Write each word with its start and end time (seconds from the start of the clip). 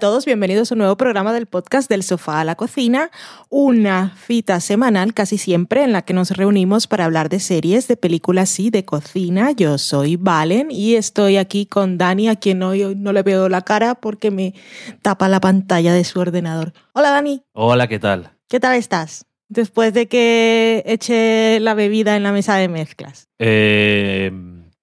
Todos, 0.00 0.24
bienvenidos 0.24 0.72
a 0.72 0.74
un 0.74 0.78
nuevo 0.78 0.96
programa 0.96 1.34
del 1.34 1.44
podcast 1.44 1.90
del 1.90 2.02
sofá 2.02 2.40
a 2.40 2.44
la 2.44 2.54
cocina, 2.54 3.10
una 3.50 4.16
cita 4.26 4.58
semanal 4.60 5.12
casi 5.12 5.36
siempre 5.36 5.84
en 5.84 5.92
la 5.92 6.00
que 6.00 6.14
nos 6.14 6.30
reunimos 6.30 6.86
para 6.86 7.04
hablar 7.04 7.28
de 7.28 7.38
series, 7.38 7.86
de 7.86 7.98
películas 7.98 8.58
y 8.60 8.70
de 8.70 8.86
cocina. 8.86 9.52
Yo 9.52 9.76
soy 9.76 10.16
Valen 10.16 10.70
y 10.70 10.94
estoy 10.94 11.36
aquí 11.36 11.66
con 11.66 11.98
Dani, 11.98 12.30
a 12.30 12.36
quien 12.36 12.62
hoy 12.62 12.94
no 12.96 13.12
le 13.12 13.22
veo 13.22 13.50
la 13.50 13.60
cara 13.60 13.94
porque 13.94 14.30
me 14.30 14.54
tapa 15.02 15.28
la 15.28 15.38
pantalla 15.38 15.92
de 15.92 16.04
su 16.04 16.18
ordenador. 16.18 16.72
Hola 16.94 17.10
Dani. 17.10 17.42
Hola, 17.52 17.86
¿qué 17.86 17.98
tal? 17.98 18.30
¿Qué 18.48 18.58
tal 18.58 18.76
estás? 18.76 19.26
Después 19.50 19.92
de 19.92 20.08
que 20.08 20.82
eche 20.86 21.60
la 21.60 21.74
bebida 21.74 22.16
en 22.16 22.22
la 22.22 22.32
mesa 22.32 22.56
de 22.56 22.68
mezclas. 22.68 23.28
Eh, 23.38 24.30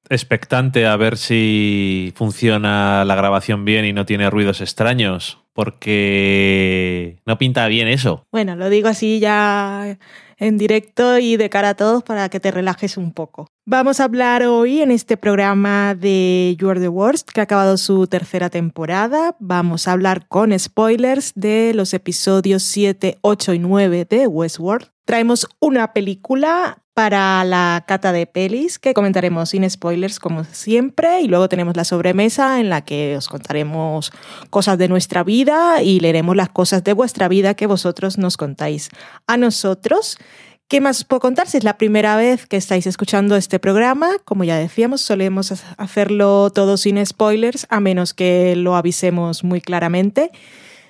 expectante 0.09 0.85
a 0.85 0.95
ver 0.95 1.17
si 1.17 2.13
funciona 2.15 3.05
la 3.05 3.15
grabación 3.15 3.65
bien 3.65 3.85
y 3.85 3.93
no 3.93 4.05
tiene 4.05 4.29
ruidos 4.29 4.61
extraños, 4.61 5.39
porque 5.53 7.17
no 7.25 7.37
pinta 7.37 7.67
bien 7.67 7.87
eso. 7.87 8.25
Bueno, 8.31 8.55
lo 8.55 8.69
digo 8.69 8.87
así 8.87 9.19
ya 9.19 9.97
en 10.37 10.57
directo 10.57 11.17
y 11.17 11.37
de 11.37 11.49
cara 11.49 11.69
a 11.69 11.73
todos 11.75 12.03
para 12.03 12.29
que 12.29 12.39
te 12.39 12.51
relajes 12.51 12.97
un 12.97 13.11
poco. 13.11 13.47
Vamos 13.65 13.99
a 13.99 14.05
hablar 14.05 14.43
hoy 14.43 14.81
en 14.81 14.91
este 14.91 15.17
programa 15.17 15.95
de 15.95 16.55
You 16.59 16.69
Are 16.69 16.79
the 16.79 16.87
Worst, 16.87 17.29
que 17.31 17.41
ha 17.41 17.43
acabado 17.43 17.77
su 17.77 18.07
tercera 18.07 18.49
temporada. 18.49 19.35
Vamos 19.39 19.87
a 19.87 19.93
hablar 19.93 20.27
con 20.27 20.57
spoilers 20.57 21.33
de 21.35 21.73
los 21.73 21.93
episodios 21.93 22.63
7, 22.63 23.17
8 23.21 23.53
y 23.53 23.59
9 23.59 24.05
de 24.05 24.27
Westworld. 24.27 24.87
Traemos 25.05 25.47
una 25.59 25.93
película 25.93 26.83
para 26.97 27.43
la 27.43 27.83
cata 27.85 28.11
de 28.11 28.25
pelis 28.25 28.79
que 28.79 28.95
comentaremos 28.95 29.49
sin 29.49 29.69
spoilers 29.69 30.19
como 30.19 30.45
siempre 30.45 31.21
y 31.21 31.27
luego 31.27 31.47
tenemos 31.47 31.77
la 31.77 31.83
sobremesa 31.83 32.59
en 32.59 32.71
la 32.71 32.81
que 32.83 33.15
os 33.15 33.27
contaremos 33.27 34.11
cosas 34.49 34.79
de 34.79 34.87
nuestra 34.87 35.23
vida 35.23 35.83
y 35.83 35.99
leeremos 35.99 36.35
las 36.35 36.49
cosas 36.49 36.83
de 36.83 36.93
vuestra 36.93 37.27
vida 37.27 37.53
que 37.53 37.67
vosotros 37.67 38.17
nos 38.17 38.35
contáis 38.35 38.89
a 39.27 39.37
nosotros. 39.37 40.17
¿Qué 40.67 40.81
más 40.81 41.03
puedo 41.03 41.19
contar? 41.19 41.47
Si 41.47 41.57
es 41.57 41.63
la 41.63 41.77
primera 41.77 42.15
vez 42.15 42.47
que 42.47 42.57
estáis 42.57 42.87
escuchando 42.87 43.35
este 43.35 43.59
programa, 43.59 44.09
como 44.25 44.43
ya 44.43 44.57
decíamos, 44.57 45.01
solemos 45.01 45.53
hacerlo 45.77 46.49
todo 46.49 46.77
sin 46.77 47.05
spoilers, 47.05 47.67
a 47.69 47.79
menos 47.79 48.15
que 48.15 48.55
lo 48.55 48.75
avisemos 48.75 49.43
muy 49.43 49.61
claramente. 49.61 50.31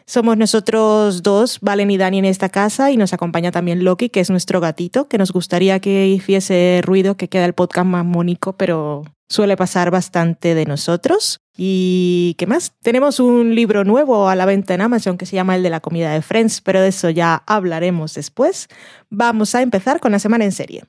Somos 0.10 0.38
nosotros 0.38 1.22
dos, 1.22 1.60
Valen 1.60 1.92
y 1.92 1.98
Dani, 1.98 2.20
en 2.20 2.26
esta 2.26 2.48
casa 2.48 2.92
y 2.92 2.98
nos 2.98 3.12
acompaña 3.12 3.52
también 3.52 3.84
Loki, 3.84 4.08
que 4.08 4.22
es 4.22 4.30
nuestro 4.30 4.62
gatito, 4.62 5.10
que 5.10 5.18
nos 5.18 5.34
gustaría 5.34 5.82
que 5.82 6.08
hiciese 6.08 6.80
ruido, 6.82 7.18
que 7.18 7.28
queda 7.28 7.44
el 7.44 7.52
podcast 7.52 7.86
más 7.86 8.06
mónico, 8.06 8.54
pero 8.54 9.04
suele 9.28 9.58
pasar 9.58 9.92
bastante 9.92 10.56
de 10.56 10.66
nosotros. 10.66 11.42
¿Y 11.58 12.36
qué 12.38 12.48
más? 12.48 12.72
Tenemos 12.82 13.20
un 13.20 13.54
libro 13.54 13.84
nuevo 13.84 14.30
a 14.30 14.36
la 14.36 14.46
venta 14.46 14.74
en 14.74 14.80
Amazon 14.80 15.18
que 15.18 15.26
se 15.26 15.36
llama 15.36 15.58
El 15.58 15.64
de 15.64 15.72
la 15.72 15.82
comida 15.82 16.14
de 16.14 16.22
Friends, 16.22 16.62
pero 16.62 16.80
de 16.80 16.88
eso 16.88 17.10
ya 17.10 17.44
hablaremos 17.46 18.14
después. 18.14 18.70
Vamos 19.10 19.56
a 19.56 19.62
empezar 19.62 20.00
con 20.00 20.14
la 20.14 20.20
semana 20.20 20.46
en 20.46 20.54
serie. 20.54 20.86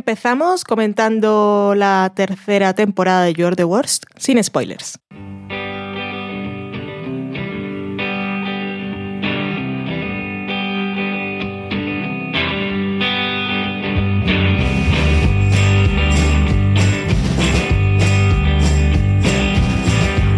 Empezamos 0.00 0.64
comentando 0.64 1.74
la 1.76 2.10
tercera 2.16 2.72
temporada 2.72 3.24
de 3.24 3.34
You're 3.34 3.54
the 3.54 3.64
Worst 3.64 4.04
sin 4.16 4.42
spoilers. 4.42 4.98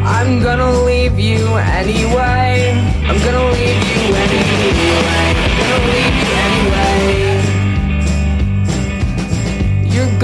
I'm 0.05 0.43
gonna 0.43 0.73
leave 0.85 1.21
you 1.21 1.39
anyway. 1.57 2.73
I'm 3.07 3.17
gonna 3.25 3.53
leave 3.53 3.87
you 3.87 3.92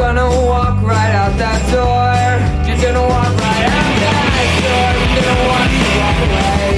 gonna 0.08 0.28
walk 0.28 0.80
right 0.82 1.14
out 1.14 1.36
that 1.36 1.60
door. 1.70 2.40
You're 2.66 2.80
gonna 2.80 3.04
walk 3.06 3.32
right 3.44 3.68
out 3.68 3.92
that 4.00 4.50
door. 4.64 4.90
I'm 5.04 5.12
gonna 5.16 5.36
walk 5.48 6.18
away. 6.26 6.72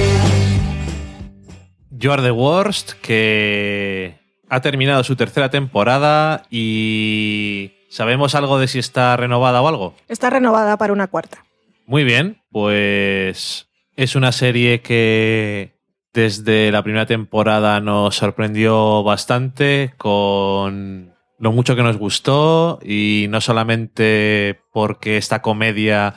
You 1.91 2.11
Are 2.11 2.21
the 2.21 2.31
Worst, 2.31 2.93
que 3.01 4.19
ha 4.49 4.59
terminado 4.59 5.03
su 5.03 5.15
tercera 5.15 5.49
temporada 5.49 6.43
y 6.49 7.71
¿sabemos 7.89 8.35
algo 8.35 8.59
de 8.59 8.67
si 8.67 8.79
está 8.79 9.15
renovada 9.15 9.61
o 9.61 9.67
algo? 9.67 9.95
Está 10.09 10.29
renovada 10.29 10.75
para 10.77 10.91
una 10.91 11.07
cuarta. 11.07 11.45
Muy 11.85 12.03
bien, 12.03 12.41
pues 12.51 13.67
es 13.95 14.15
una 14.15 14.33
serie 14.33 14.81
que 14.81 15.79
desde 16.13 16.71
la 16.71 16.83
primera 16.83 17.05
temporada 17.05 17.79
nos 17.79 18.15
sorprendió 18.15 19.03
bastante 19.03 19.93
con 19.97 21.10
lo 21.41 21.51
mucho 21.51 21.75
que 21.75 21.81
nos 21.81 21.97
gustó 21.97 22.79
y 22.83 23.25
no 23.29 23.41
solamente 23.41 24.61
porque 24.71 25.17
esta 25.17 25.41
comedia 25.41 26.13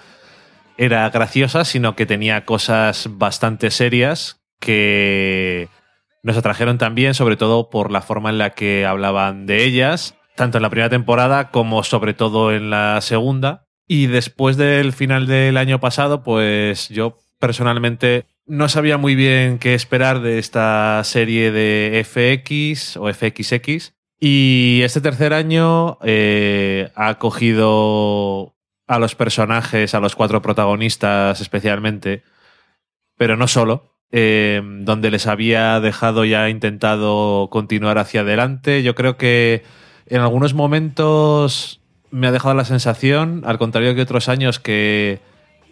era 0.77 1.09
graciosa, 1.09 1.65
sino 1.65 1.97
que 1.97 2.05
tenía 2.05 2.45
cosas 2.45 3.09
bastante 3.11 3.71
serias 3.71 4.43
que 4.61 5.69
nos 6.23 6.37
atrajeron 6.37 6.77
también, 6.77 7.15
sobre 7.15 7.37
todo 7.37 7.71
por 7.71 7.91
la 7.91 8.03
forma 8.03 8.29
en 8.29 8.37
la 8.37 8.51
que 8.51 8.85
hablaban 8.85 9.47
de 9.47 9.65
ellas, 9.65 10.15
tanto 10.37 10.59
en 10.59 10.63
la 10.63 10.71
primera 10.71 10.91
temporada 10.91 11.51
como 11.51 11.85
sobre 11.85 12.13
todo 12.13 12.53
en 12.53 12.69
la 12.69 13.01
segunda. 13.01 13.65
Y 13.89 14.09
después 14.09 14.59
del 14.59 14.93
final 14.93 15.27
del 15.27 15.57
año 15.57 15.81
pasado, 15.81 16.23
pues 16.23 16.91
yo 16.91 17.17
personalmente 17.39 18.27
no 18.45 18.69
sabía 18.69 18.99
muy 18.99 19.15
bien 19.15 19.59
qué 19.59 19.73
esperar 19.73 20.21
de 20.21 20.39
esta 20.39 21.01
serie 21.05 21.51
de 21.51 22.05
FX 22.05 22.99
o 22.99 23.11
FXX. 23.11 23.95
Y 24.21 24.81
este 24.83 25.01
tercer 25.01 25.33
año 25.35 25.99
eh, 26.03 26.91
ha 26.95 27.19
cogido 27.19 28.55
a 28.87 28.99
los 28.99 29.15
personajes, 29.15 29.95
a 29.95 30.01
los 30.01 30.15
cuatro 30.15 30.43
protagonistas 30.43 31.41
especialmente, 31.41 32.23
pero 33.17 33.37
no 33.37 33.49
solo, 33.49 33.95
eh, 34.13 34.63
donde 34.81 35.11
les 35.11 35.27
había 35.27 35.81
dejado 35.81 36.25
ya 36.25 36.49
intentado 36.49 37.49
continuar 37.51 37.99
hacia 37.99 38.21
adelante. 38.21 38.83
Yo 38.83 38.95
creo 38.95 39.17
que 39.17 39.65
en 40.07 40.21
algunos 40.21 40.55
momentos 40.55 41.81
me 42.11 42.27
ha 42.29 42.33
dejado 42.33 42.55
la 42.55 42.65
sensación, 42.65 43.43
al 43.45 43.59
contrario 43.59 43.95
que 43.95 44.03
otros 44.03 44.29
años, 44.29 44.61
que 44.61 45.21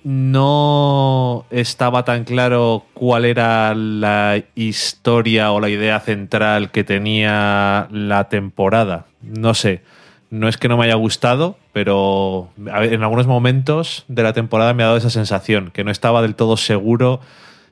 no 0.05 1.45
estaba 1.51 2.05
tan 2.05 2.25
claro 2.25 2.85
cuál 2.95 3.25
era 3.25 3.75
la 3.75 4.43
historia 4.55 5.53
o 5.53 5.61
la 5.61 5.69
idea 5.69 6.01
central 6.01 6.71
que 6.71 6.85
tenía 6.85 7.89
la 7.91 8.29
temporada. 8.29 9.07
No 9.23 9.55
sé, 9.55 9.83
no 10.31 10.49
es 10.49 10.57
que 10.57 10.69
no 10.69 10.77
me 10.77 10.85
haya 10.85 10.95
gustado, 10.95 11.57
pero 11.73 12.49
en 12.67 13.03
algunos 13.03 13.27
momentos 13.27 14.05
de 14.09 14.23
la 14.23 14.33
temporada 14.33 14.75
me 14.75 14.83
ha 14.83 14.87
dado 14.87 14.99
esa 14.99 15.11
sensación, 15.11 15.71
que 15.73 15.85
no 15.85 15.91
estaba 15.91 16.23
del 16.23 16.35
todo 16.35 16.57
seguro 16.57 17.21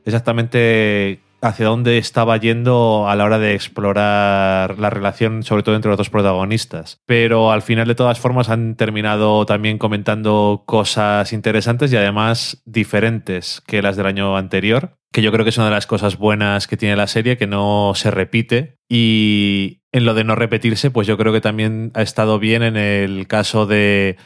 exactamente 0.04 1.20
hacia 1.42 1.66
dónde 1.66 1.98
estaba 1.98 2.36
yendo 2.36 3.08
a 3.08 3.16
la 3.16 3.24
hora 3.24 3.38
de 3.38 3.54
explorar 3.54 4.78
la 4.78 4.90
relación, 4.90 5.42
sobre 5.42 5.62
todo 5.62 5.74
entre 5.74 5.88
los 5.88 5.98
dos 5.98 6.10
protagonistas. 6.10 7.00
Pero 7.06 7.52
al 7.52 7.62
final, 7.62 7.88
de 7.88 7.94
todas 7.94 8.20
formas, 8.20 8.48
han 8.50 8.76
terminado 8.76 9.46
también 9.46 9.78
comentando 9.78 10.64
cosas 10.66 11.32
interesantes 11.32 11.92
y 11.92 11.96
además 11.96 12.62
diferentes 12.64 13.62
que 13.66 13.82
las 13.82 13.96
del 13.96 14.06
año 14.06 14.36
anterior, 14.36 14.98
que 15.12 15.22
yo 15.22 15.32
creo 15.32 15.44
que 15.44 15.50
es 15.50 15.58
una 15.58 15.66
de 15.66 15.74
las 15.74 15.86
cosas 15.86 16.18
buenas 16.18 16.66
que 16.66 16.76
tiene 16.76 16.96
la 16.96 17.06
serie, 17.06 17.38
que 17.38 17.46
no 17.46 17.92
se 17.94 18.10
repite. 18.10 18.78
Y 18.88 19.80
en 19.92 20.04
lo 20.04 20.14
de 20.14 20.24
no 20.24 20.34
repetirse, 20.34 20.90
pues 20.90 21.06
yo 21.06 21.16
creo 21.16 21.32
que 21.32 21.40
también 21.40 21.90
ha 21.94 22.02
estado 22.02 22.38
bien 22.38 22.62
en 22.62 22.76
el 22.76 23.26
caso 23.26 23.66
de 23.66 24.16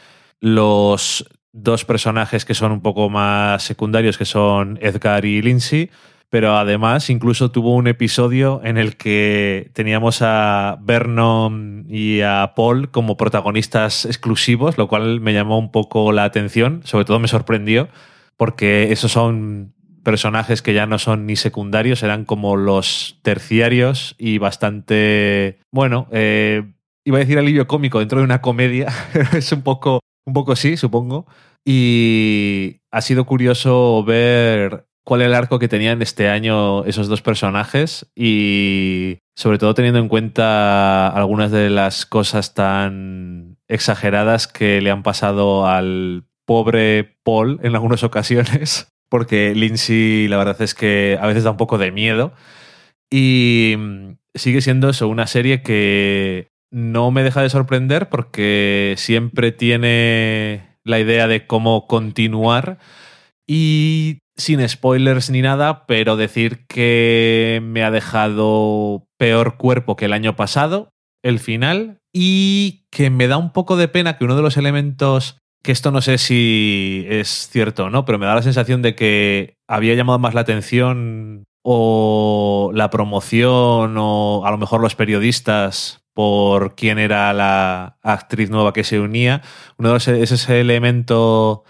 los 0.41 1.25
dos 1.53 1.85
personajes 1.85 2.43
que 2.43 2.53
son 2.53 2.73
un 2.73 2.81
poco 2.81 3.09
más 3.09 3.63
secundarios, 3.63 4.17
que 4.17 4.25
son 4.25 4.77
Edgar 4.81 5.23
y 5.23 5.41
Lindsay 5.41 5.89
pero 6.29 6.57
además 6.57 7.09
incluso 7.09 7.51
tuvo 7.51 7.73
un 7.73 7.87
episodio 7.87 8.61
en 8.63 8.77
el 8.77 8.97
que 8.97 9.69
teníamos 9.73 10.21
a 10.21 10.77
Vernon 10.81 11.85
y 11.89 12.21
a 12.21 12.53
Paul 12.55 12.89
como 12.89 13.17
protagonistas 13.17 14.05
exclusivos, 14.05 14.77
lo 14.77 14.87
cual 14.87 15.21
me 15.21 15.33
llamó 15.33 15.57
un 15.57 15.71
poco 15.71 16.11
la 16.11 16.23
atención, 16.23 16.81
sobre 16.83 17.05
todo 17.05 17.19
me 17.19 17.27
sorprendió, 17.27 17.89
porque 18.37 18.91
esos 18.91 19.11
son 19.11 19.73
personajes 20.03 20.61
que 20.61 20.73
ya 20.73 20.85
no 20.85 20.99
son 20.99 21.25
ni 21.25 21.35
secundarios, 21.35 22.03
eran 22.03 22.25
como 22.25 22.55
los 22.55 23.19
terciarios 23.23 24.15
y 24.17 24.37
bastante, 24.37 25.59
bueno, 25.71 26.07
eh, 26.11 26.63
iba 27.05 27.17
a 27.17 27.19
decir 27.19 27.37
alivio 27.37 27.67
cómico 27.67 27.99
dentro 27.99 28.19
de 28.19 28.25
una 28.25 28.41
comedia, 28.41 28.93
es 29.33 29.51
un 29.51 29.61
poco, 29.61 29.99
un 30.25 30.33
poco 30.33 30.55
sí, 30.55 30.77
supongo. 30.77 31.25
Y 31.65 32.81
ha 32.91 33.01
sido 33.01 33.25
curioso 33.25 34.03
ver 34.03 34.85
cuál 35.05 35.21
era 35.21 35.29
el 35.29 35.35
arco 35.35 35.59
que 35.59 35.69
tenían 35.69 36.01
este 36.01 36.27
año 36.27 36.83
esos 36.83 37.07
dos 37.07 37.21
personajes 37.21 38.11
y 38.15 39.19
sobre 39.35 39.59
todo 39.59 39.73
teniendo 39.73 39.99
en 39.99 40.09
cuenta 40.09 41.07
algunas 41.07 41.51
de 41.51 41.69
las 41.69 42.05
cosas 42.05 42.53
tan 42.53 43.57
exageradas 43.69 44.47
que 44.47 44.81
le 44.81 44.91
han 44.91 45.03
pasado 45.03 45.67
al 45.67 46.25
pobre 46.45 47.17
Paul 47.23 47.59
en 47.63 47.75
algunas 47.75 48.03
ocasiones, 48.03 48.91
porque 49.09 49.53
Lindsay 49.55 50.27
la 50.27 50.37
verdad 50.37 50.61
es 50.61 50.73
que 50.73 51.17
a 51.21 51.27
veces 51.27 51.43
da 51.43 51.51
un 51.51 51.57
poco 51.57 51.77
de 51.77 51.91
miedo. 51.91 52.33
Y 53.11 53.75
sigue 54.33 54.61
siendo 54.61 54.89
eso, 54.89 55.07
una 55.07 55.27
serie 55.27 55.61
que 55.61 56.49
no 56.71 57.11
me 57.11 57.23
deja 57.23 57.41
de 57.41 57.49
sorprender 57.49 58.09
porque 58.09 58.95
siempre 58.97 59.51
tiene 59.51 60.77
la 60.83 60.99
idea 60.99 61.27
de 61.27 61.45
cómo 61.45 61.87
continuar. 61.87 62.79
Y 63.47 64.19
sin 64.37 64.67
spoilers 64.67 65.29
ni 65.29 65.41
nada, 65.41 65.85
pero 65.85 66.17
decir 66.17 66.65
que 66.67 67.61
me 67.63 67.83
ha 67.83 67.91
dejado 67.91 69.07
peor 69.17 69.57
cuerpo 69.57 69.95
que 69.95 70.05
el 70.05 70.13
año 70.13 70.35
pasado, 70.35 70.89
el 71.23 71.39
final, 71.39 71.99
y 72.13 72.85
que 72.91 73.09
me 73.09 73.27
da 73.27 73.37
un 73.37 73.51
poco 73.51 73.77
de 73.77 73.87
pena 73.87 74.17
que 74.17 74.25
uno 74.25 74.35
de 74.35 74.41
los 74.41 74.57
elementos, 74.57 75.37
que 75.63 75.71
esto 75.71 75.91
no 75.91 76.01
sé 76.01 76.17
si 76.17 77.05
es 77.09 77.49
cierto 77.51 77.85
o 77.85 77.89
no, 77.89 78.05
pero 78.05 78.19
me 78.19 78.25
da 78.25 78.35
la 78.35 78.41
sensación 78.41 78.81
de 78.81 78.95
que 78.95 79.55
había 79.67 79.95
llamado 79.95 80.19
más 80.19 80.33
la 80.33 80.41
atención 80.41 81.45
o 81.63 82.71
la 82.73 82.89
promoción 82.89 83.95
o 83.97 84.45
a 84.45 84.51
lo 84.51 84.57
mejor 84.57 84.81
los 84.81 84.95
periodistas 84.95 86.01
por 86.13 86.75
quién 86.75 86.99
era 86.99 87.33
la 87.33 87.97
actriz 88.01 88.49
nueva 88.49 88.71
que 88.71 88.83
se 88.83 88.99
unía. 88.99 89.41
Uno 89.77 89.89
de 89.89 89.93
los, 89.95 90.07
es 90.07 90.31
ese 90.31 90.61
elemento 90.61 91.65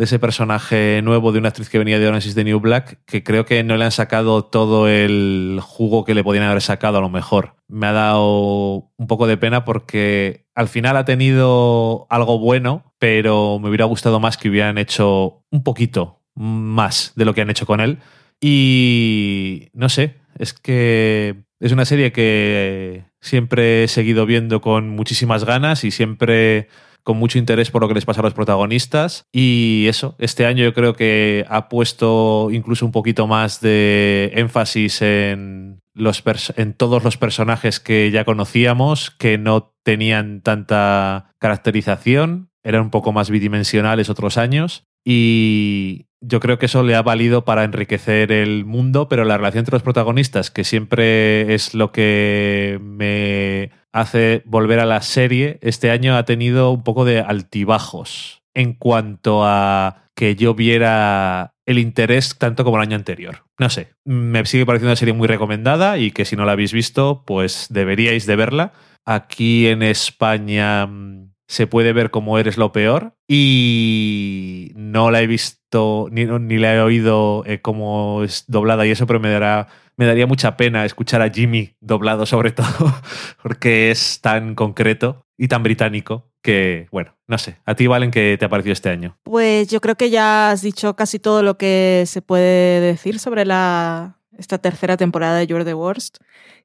de 0.00 0.04
ese 0.04 0.18
personaje 0.18 1.02
nuevo 1.02 1.30
de 1.30 1.38
una 1.38 1.48
actriz 1.50 1.68
que 1.68 1.76
venía 1.76 1.98
de 1.98 2.08
Orange 2.08 2.30
is 2.30 2.34
the 2.34 2.42
New 2.42 2.58
Black, 2.58 3.00
que 3.04 3.22
creo 3.22 3.44
que 3.44 3.62
no 3.62 3.76
le 3.76 3.84
han 3.84 3.90
sacado 3.90 4.46
todo 4.46 4.88
el 4.88 5.60
jugo 5.62 6.06
que 6.06 6.14
le 6.14 6.24
podían 6.24 6.44
haber 6.44 6.62
sacado 6.62 6.96
a 6.96 7.00
lo 7.02 7.10
mejor. 7.10 7.56
Me 7.68 7.86
ha 7.86 7.92
dado 7.92 8.90
un 8.96 9.06
poco 9.06 9.26
de 9.26 9.36
pena 9.36 9.66
porque 9.66 10.46
al 10.54 10.68
final 10.68 10.96
ha 10.96 11.04
tenido 11.04 12.06
algo 12.08 12.38
bueno, 12.38 12.94
pero 12.98 13.58
me 13.58 13.68
hubiera 13.68 13.84
gustado 13.84 14.20
más 14.20 14.38
que 14.38 14.48
hubieran 14.48 14.78
hecho 14.78 15.42
un 15.50 15.62
poquito 15.62 16.22
más 16.34 17.12
de 17.14 17.26
lo 17.26 17.34
que 17.34 17.42
han 17.42 17.50
hecho 17.50 17.66
con 17.66 17.80
él. 17.80 17.98
Y 18.40 19.68
no 19.74 19.90
sé, 19.90 20.14
es 20.38 20.54
que 20.54 21.42
es 21.58 21.72
una 21.72 21.84
serie 21.84 22.10
que 22.10 23.04
siempre 23.20 23.84
he 23.84 23.88
seguido 23.88 24.24
viendo 24.24 24.62
con 24.62 24.88
muchísimas 24.88 25.44
ganas 25.44 25.84
y 25.84 25.90
siempre 25.90 26.68
con 27.02 27.16
mucho 27.16 27.38
interés 27.38 27.70
por 27.70 27.82
lo 27.82 27.88
que 27.88 27.94
les 27.94 28.04
pasa 28.04 28.20
a 28.20 28.24
los 28.24 28.34
protagonistas. 28.34 29.24
Y 29.32 29.86
eso, 29.88 30.16
este 30.18 30.46
año 30.46 30.64
yo 30.64 30.74
creo 30.74 30.94
que 30.94 31.44
ha 31.48 31.68
puesto 31.68 32.48
incluso 32.50 32.86
un 32.86 32.92
poquito 32.92 33.26
más 33.26 33.60
de 33.60 34.32
énfasis 34.34 35.02
en, 35.02 35.80
los 35.94 36.22
en 36.56 36.74
todos 36.74 37.04
los 37.04 37.16
personajes 37.16 37.80
que 37.80 38.10
ya 38.10 38.24
conocíamos, 38.24 39.10
que 39.10 39.38
no 39.38 39.74
tenían 39.82 40.40
tanta 40.40 41.32
caracterización, 41.38 42.50
eran 42.62 42.82
un 42.82 42.90
poco 42.90 43.12
más 43.12 43.30
bidimensionales 43.30 44.10
otros 44.10 44.36
años. 44.36 44.84
Y 45.04 46.06
yo 46.20 46.40
creo 46.40 46.58
que 46.58 46.66
eso 46.66 46.82
le 46.82 46.94
ha 46.94 47.02
valido 47.02 47.44
para 47.44 47.64
enriquecer 47.64 48.32
el 48.32 48.64
mundo, 48.64 49.08
pero 49.08 49.24
la 49.24 49.38
relación 49.38 49.60
entre 49.60 49.74
los 49.74 49.82
protagonistas, 49.82 50.50
que 50.50 50.64
siempre 50.64 51.54
es 51.54 51.74
lo 51.74 51.92
que 51.92 52.78
me 52.82 53.70
hace 53.92 54.42
volver 54.44 54.80
a 54.80 54.86
la 54.86 55.02
serie, 55.02 55.58
este 55.62 55.90
año 55.90 56.16
ha 56.16 56.24
tenido 56.24 56.70
un 56.70 56.82
poco 56.82 57.04
de 57.04 57.20
altibajos 57.20 58.42
en 58.54 58.74
cuanto 58.74 59.44
a 59.44 60.04
que 60.14 60.36
yo 60.36 60.54
viera 60.54 61.54
el 61.66 61.78
interés 61.78 62.36
tanto 62.36 62.64
como 62.64 62.76
el 62.76 62.82
año 62.82 62.96
anterior. 62.96 63.44
No 63.58 63.70
sé, 63.70 63.94
me 64.04 64.44
sigue 64.44 64.66
pareciendo 64.66 64.90
una 64.90 64.96
serie 64.96 65.14
muy 65.14 65.28
recomendada 65.28 65.98
y 65.98 66.10
que 66.10 66.24
si 66.24 66.36
no 66.36 66.44
la 66.44 66.52
habéis 66.52 66.72
visto, 66.72 67.24
pues 67.26 67.68
deberíais 67.70 68.26
de 68.26 68.36
verla. 68.36 68.72
Aquí 69.06 69.66
en 69.68 69.82
España 69.82 70.86
mm, 70.86 71.32
se 71.48 71.66
puede 71.66 71.92
ver 71.92 72.10
como 72.10 72.38
eres 72.38 72.58
lo 72.58 72.72
peor 72.72 73.14
y 73.26 74.72
no 74.74 75.10
la 75.10 75.22
he 75.22 75.26
visto 75.26 76.08
ni, 76.10 76.26
ni 76.26 76.58
la 76.58 76.74
he 76.74 76.80
oído 76.80 77.44
eh, 77.46 77.60
como 77.60 78.24
es 78.24 78.44
doblada 78.46 78.86
y 78.86 78.90
eso, 78.90 79.06
pero 79.06 79.20
me 79.20 79.30
dará 79.30 79.68
me 80.00 80.06
daría 80.06 80.26
mucha 80.26 80.56
pena 80.56 80.86
escuchar 80.86 81.20
a 81.20 81.28
Jimmy 81.28 81.74
doblado 81.78 82.24
sobre 82.24 82.52
todo, 82.52 82.64
porque 83.42 83.90
es 83.90 84.22
tan 84.22 84.54
concreto 84.54 85.26
y 85.36 85.48
tan 85.48 85.62
británico 85.62 86.32
que, 86.40 86.86
bueno, 86.90 87.18
no 87.28 87.36
sé. 87.36 87.58
¿A 87.66 87.74
ti, 87.74 87.86
Valen, 87.86 88.10
qué 88.10 88.34
te 88.38 88.46
ha 88.46 88.48
parecido 88.48 88.72
este 88.72 88.88
año? 88.88 89.18
Pues 89.24 89.68
yo 89.68 89.82
creo 89.82 89.96
que 89.96 90.08
ya 90.08 90.52
has 90.52 90.62
dicho 90.62 90.96
casi 90.96 91.18
todo 91.18 91.42
lo 91.42 91.58
que 91.58 92.04
se 92.06 92.22
puede 92.22 92.80
decir 92.80 93.18
sobre 93.18 93.44
la, 93.44 94.16
esta 94.38 94.56
tercera 94.56 94.96
temporada 94.96 95.36
de 95.36 95.46
You're 95.46 95.66
the 95.66 95.74
Worst, 95.74 96.16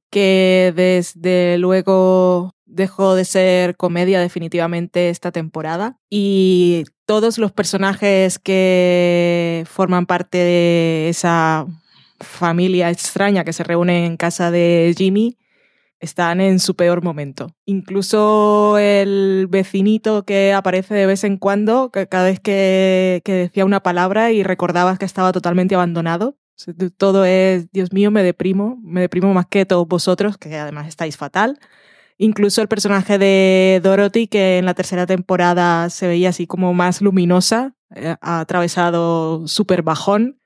que 0.09 0.71
desde 0.73 1.57
luego 1.57 2.55
dejó 2.65 3.15
de 3.15 3.25
ser 3.25 3.75
comedia 3.75 4.21
definitivamente 4.21 5.09
esta 5.09 5.33
temporada 5.33 5.97
y 6.09 6.85
todos 7.05 7.37
los 7.37 7.51
personajes 7.51 8.39
que 8.39 9.65
forman 9.69 10.05
parte 10.05 10.37
de 10.37 11.09
esa 11.09 11.67
familia 12.25 12.89
extraña 12.89 13.43
que 13.43 13.53
se 13.53 13.63
reúne 13.63 14.05
en 14.05 14.17
casa 14.17 14.51
de 14.51 14.93
Jimmy 14.97 15.37
están 15.99 16.41
en 16.41 16.59
su 16.59 16.75
peor 16.75 17.03
momento. 17.03 17.55
Incluso 17.65 18.77
el 18.77 19.47
vecinito 19.49 20.23
que 20.23 20.53
aparece 20.53 20.93
de 20.93 21.05
vez 21.05 21.23
en 21.23 21.37
cuando, 21.37 21.91
cada 21.91 22.25
vez 22.25 22.39
que, 22.39 23.21
decía 23.25 23.65
una 23.65 23.81
palabra 23.81 24.31
y 24.31 24.43
recordabas 24.43 24.99
que 24.99 25.05
estaba 25.05 25.31
totalmente 25.31 25.75
abandonado, 25.75 26.37
todo 26.97 27.25
es, 27.25 27.71
Dios 27.71 27.91
mío, 27.91 28.11
me 28.11 28.23
deprimo, 28.23 28.79
me 28.81 29.01
deprimo 29.01 29.33
más 29.33 29.45
que 29.47 29.65
todos 29.65 29.87
vosotros, 29.87 30.37
que 30.37 30.55
además 30.55 30.87
estáis 30.87 31.17
fatal. 31.17 31.59
Incluso 32.17 32.61
el 32.61 32.69
personaje 32.69 33.17
de 33.17 33.81
Dorothy, 33.83 34.27
que 34.27 34.57
en 34.57 34.65
la 34.65 34.73
tercera 34.73 35.05
temporada 35.05 35.89
se 35.89 36.07
veía 36.07 36.29
así 36.29 36.47
como 36.47 36.73
más 36.73 37.01
luminosa, 37.01 37.75
eh, 37.93 38.15
ha 38.21 38.39
atravesado 38.39 39.47
súper 39.47 39.81
bajón. 39.81 40.39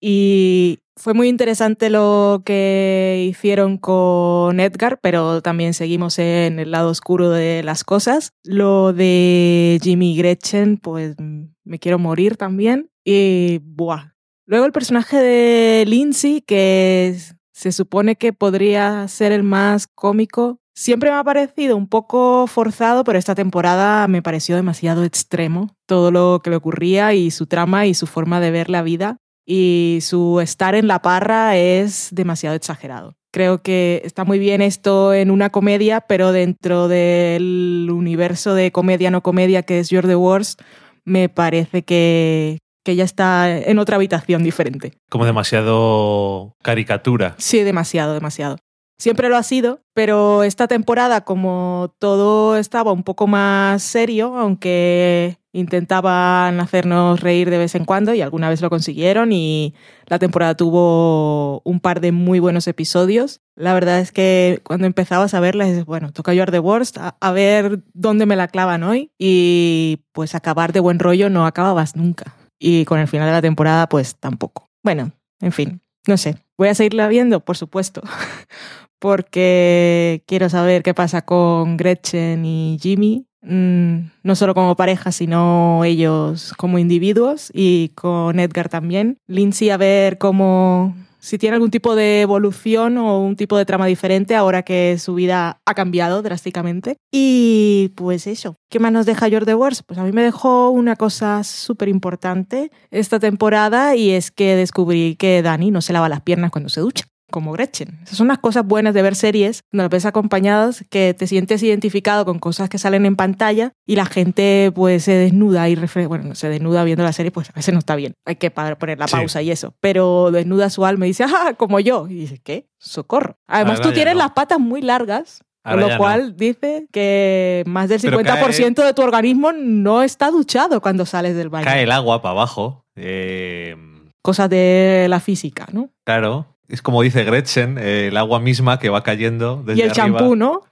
Y 0.00 0.81
fue 0.96 1.14
muy 1.14 1.28
interesante 1.28 1.90
lo 1.90 2.42
que 2.44 3.26
hicieron 3.28 3.78
con 3.78 4.60
Edgar, 4.60 4.98
pero 5.00 5.40
también 5.40 5.74
seguimos 5.74 6.18
en 6.18 6.58
el 6.58 6.70
lado 6.70 6.90
oscuro 6.90 7.30
de 7.30 7.62
las 7.62 7.84
cosas. 7.84 8.32
Lo 8.44 8.92
de 8.92 9.80
Jimmy 9.82 10.16
Gretchen, 10.16 10.76
pues 10.76 11.16
me 11.64 11.78
quiero 11.78 11.98
morir 11.98 12.36
también. 12.36 12.90
Y 13.04 13.60
buah. 13.64 14.12
Luego 14.46 14.66
el 14.66 14.72
personaje 14.72 15.16
de 15.16 15.84
Lindsay, 15.86 16.42
que 16.42 17.16
se 17.52 17.72
supone 17.72 18.16
que 18.16 18.32
podría 18.32 19.08
ser 19.08 19.32
el 19.32 19.42
más 19.42 19.86
cómico, 19.86 20.58
siempre 20.74 21.10
me 21.10 21.16
ha 21.16 21.24
parecido 21.24 21.76
un 21.76 21.88
poco 21.88 22.46
forzado, 22.46 23.02
pero 23.04 23.18
esta 23.18 23.34
temporada 23.34 24.06
me 24.08 24.22
pareció 24.22 24.56
demasiado 24.56 25.04
extremo 25.04 25.74
todo 25.86 26.10
lo 26.10 26.40
que 26.42 26.50
le 26.50 26.56
ocurría 26.56 27.14
y 27.14 27.30
su 27.30 27.46
trama 27.46 27.86
y 27.86 27.94
su 27.94 28.06
forma 28.06 28.40
de 28.40 28.50
ver 28.50 28.68
la 28.68 28.82
vida 28.82 29.18
y 29.46 29.98
su 30.02 30.40
estar 30.40 30.74
en 30.74 30.86
la 30.86 31.02
parra 31.02 31.56
es 31.56 32.08
demasiado 32.12 32.56
exagerado. 32.56 33.16
Creo 33.32 33.62
que 33.62 34.02
está 34.04 34.24
muy 34.24 34.38
bien 34.38 34.60
esto 34.60 35.14
en 35.14 35.30
una 35.30 35.50
comedia, 35.50 36.02
pero 36.02 36.32
dentro 36.32 36.88
del 36.88 37.88
universo 37.90 38.54
de 38.54 38.72
comedia 38.72 39.10
no 39.10 39.22
comedia 39.22 39.62
que 39.62 39.78
es 39.78 39.88
You're 39.88 40.06
the 40.06 40.16
Worst, 40.16 40.60
me 41.04 41.28
parece 41.30 41.82
que, 41.82 42.58
que 42.84 42.94
ya 42.94 43.04
está 43.04 43.58
en 43.58 43.78
otra 43.78 43.96
habitación 43.96 44.42
diferente. 44.42 44.92
Como 45.08 45.24
demasiado 45.24 46.54
caricatura. 46.62 47.34
Sí, 47.38 47.62
demasiado, 47.62 48.12
demasiado. 48.12 48.58
Siempre 48.98 49.28
lo 49.28 49.36
ha 49.36 49.42
sido, 49.42 49.80
pero 49.94 50.44
esta 50.44 50.68
temporada, 50.68 51.22
como 51.22 51.94
todo 51.98 52.56
estaba 52.56 52.92
un 52.92 53.02
poco 53.02 53.26
más 53.26 53.82
serio, 53.82 54.36
aunque 54.36 55.38
intentaban 55.52 56.60
hacernos 56.60 57.20
reír 57.20 57.50
de 57.50 57.58
vez 57.58 57.74
en 57.74 57.84
cuando 57.84 58.14
y 58.14 58.22
alguna 58.22 58.48
vez 58.48 58.62
lo 58.62 58.70
consiguieron 58.70 59.32
y 59.32 59.74
la 60.06 60.18
temporada 60.18 60.56
tuvo 60.56 61.60
un 61.64 61.80
par 61.80 62.00
de 62.00 62.10
muy 62.12 62.38
buenos 62.40 62.66
episodios. 62.66 63.40
La 63.54 63.74
verdad 63.74 64.00
es 64.00 64.12
que 64.12 64.60
cuando 64.64 64.86
empezabas 64.86 65.34
a 65.34 65.40
verla 65.40 65.66
dices, 65.66 65.84
bueno, 65.84 66.12
toca 66.12 66.32
You're 66.32 66.50
the 66.50 66.58
Worst, 66.58 66.96
a, 66.98 67.16
a 67.20 67.32
ver 67.32 67.82
dónde 67.92 68.24
me 68.24 68.36
la 68.36 68.48
clavan 68.48 68.82
hoy 68.82 69.10
y 69.18 70.04
pues 70.12 70.34
acabar 70.34 70.72
de 70.72 70.80
buen 70.80 70.98
rollo 70.98 71.28
no 71.28 71.44
acababas 71.44 71.96
nunca. 71.96 72.34
Y 72.58 72.84
con 72.84 72.98
el 72.98 73.08
final 73.08 73.26
de 73.26 73.32
la 73.32 73.42
temporada 73.42 73.88
pues 73.88 74.16
tampoco. 74.16 74.70
Bueno, 74.82 75.12
en 75.40 75.52
fin, 75.52 75.82
no 76.06 76.16
sé. 76.16 76.36
Voy 76.62 76.68
a 76.68 76.76
seguirla 76.76 77.08
viendo, 77.08 77.40
por 77.40 77.56
supuesto, 77.56 78.02
porque 79.00 80.22
quiero 80.28 80.48
saber 80.48 80.84
qué 80.84 80.94
pasa 80.94 81.22
con 81.22 81.76
Gretchen 81.76 82.44
y 82.44 82.78
Jimmy, 82.80 83.26
Mm, 83.44 84.12
no 84.22 84.36
solo 84.36 84.54
como 84.54 84.76
pareja, 84.76 85.10
sino 85.10 85.82
ellos 85.84 86.54
como 86.56 86.78
individuos 86.78 87.50
y 87.52 87.88
con 87.96 88.38
Edgar 88.38 88.68
también. 88.68 89.18
Lindsay 89.26 89.70
a 89.70 89.76
ver 89.76 90.18
cómo, 90.18 90.94
si 91.22 91.38
tiene 91.38 91.54
algún 91.54 91.70
tipo 91.70 91.94
de 91.94 92.20
evolución 92.20 92.98
o 92.98 93.20
un 93.20 93.36
tipo 93.36 93.56
de 93.56 93.64
trama 93.64 93.86
diferente 93.86 94.34
ahora 94.34 94.64
que 94.64 94.98
su 94.98 95.14
vida 95.14 95.62
ha 95.64 95.74
cambiado 95.74 96.20
drásticamente. 96.20 96.96
Y 97.12 97.92
pues 97.94 98.26
eso. 98.26 98.56
¿Qué 98.68 98.80
más 98.80 98.92
nos 98.92 99.06
deja 99.06 99.28
George 99.28 99.46
the 99.46 99.54
Worst? 99.54 99.82
Pues 99.86 99.98
a 99.98 100.02
mí 100.04 100.10
me 100.12 100.22
dejó 100.22 100.70
una 100.70 100.96
cosa 100.96 101.44
súper 101.44 101.88
importante 101.88 102.72
esta 102.90 103.20
temporada 103.20 103.94
y 103.94 104.10
es 104.10 104.32
que 104.32 104.56
descubrí 104.56 105.14
que 105.16 105.42
Dani 105.42 105.70
no 105.70 105.80
se 105.80 105.92
lava 105.92 106.08
las 106.08 106.22
piernas 106.22 106.50
cuando 106.50 106.68
se 106.68 106.80
ducha 106.80 107.11
como 107.32 107.50
Gretchen. 107.50 107.98
Esas 108.04 108.16
son 108.18 108.28
las 108.28 108.38
cosas 108.38 108.64
buenas 108.64 108.94
de 108.94 109.02
ver 109.02 109.16
series 109.16 109.64
donde 109.72 109.82
las 109.82 109.90
ves 109.90 110.06
acompañadas, 110.06 110.84
que 110.88 111.12
te 111.12 111.26
sientes 111.26 111.60
identificado 111.64 112.24
con 112.24 112.38
cosas 112.38 112.68
que 112.68 112.78
salen 112.78 113.04
en 113.06 113.16
pantalla 113.16 113.72
y 113.84 113.96
la 113.96 114.06
gente 114.06 114.70
pues 114.72 115.02
se 115.02 115.12
desnuda 115.14 115.68
y 115.68 115.74
refre 115.74 116.06
bueno, 116.06 116.36
se 116.36 116.48
desnuda 116.48 116.84
viendo 116.84 117.02
la 117.02 117.12
serie, 117.12 117.32
pues 117.32 117.50
a 117.50 117.54
veces 117.54 117.74
no 117.74 117.80
está 117.80 117.96
bien. 117.96 118.14
Hay 118.24 118.36
que 118.36 118.52
poner 118.52 118.98
la 119.00 119.08
Sí. 119.08 119.16
pausa 119.16 119.42
y 119.42 119.50
eso. 119.50 119.74
Pero 119.80 120.30
desnuda 120.30 120.70
su 120.70 120.84
alma 120.86 121.06
y 121.06 121.08
dice, 121.10 121.24
ah, 121.24 121.54
como 121.56 121.80
yo. 121.80 122.06
Y 122.08 122.14
dice, 122.14 122.38
¿qué? 122.38 122.68
Socorro. 122.78 123.36
Además, 123.48 123.78
Ahora 123.80 123.88
tú 123.88 123.94
tienes 123.94 124.14
no. 124.14 124.20
las 124.20 124.30
patas 124.30 124.60
muy 124.60 124.80
largas. 124.82 125.42
Con 125.64 125.74
Ahora 125.74 125.88
lo 125.92 125.96
cual 125.98 126.36
dice 126.36 126.86
que 126.92 127.62
más 127.66 127.88
del 127.88 128.00
Pero 128.00 128.18
50% 128.18 128.84
de 128.84 128.94
tu 128.94 129.02
organismo 129.02 129.52
no 129.52 130.02
está 130.02 130.30
duchado 130.32 130.80
cuando 130.80 131.06
sales 131.06 131.36
del 131.36 131.50
baño. 131.50 131.64
Cae 131.64 131.84
el 131.84 131.92
agua 131.92 132.20
para 132.20 132.32
abajo. 132.32 132.84
eh, 132.96 133.76
Cosas 134.22 134.48
de 134.50 135.06
la 135.08 135.18
física, 135.20 135.66
¿no? 135.72 135.90
claro. 136.04 136.46
Es 136.72 136.80
como 136.80 137.02
dice 137.02 137.22
Gretchen, 137.22 137.76
eh, 137.76 138.08
el 138.08 138.16
agua 138.16 138.40
misma 138.40 138.78
que 138.78 138.88
va 138.88 139.02
cayendo 139.02 139.62
desde 139.62 139.80
y 139.80 139.82
el 139.82 139.92
champú, 139.92 140.36
¿no? 140.36 140.62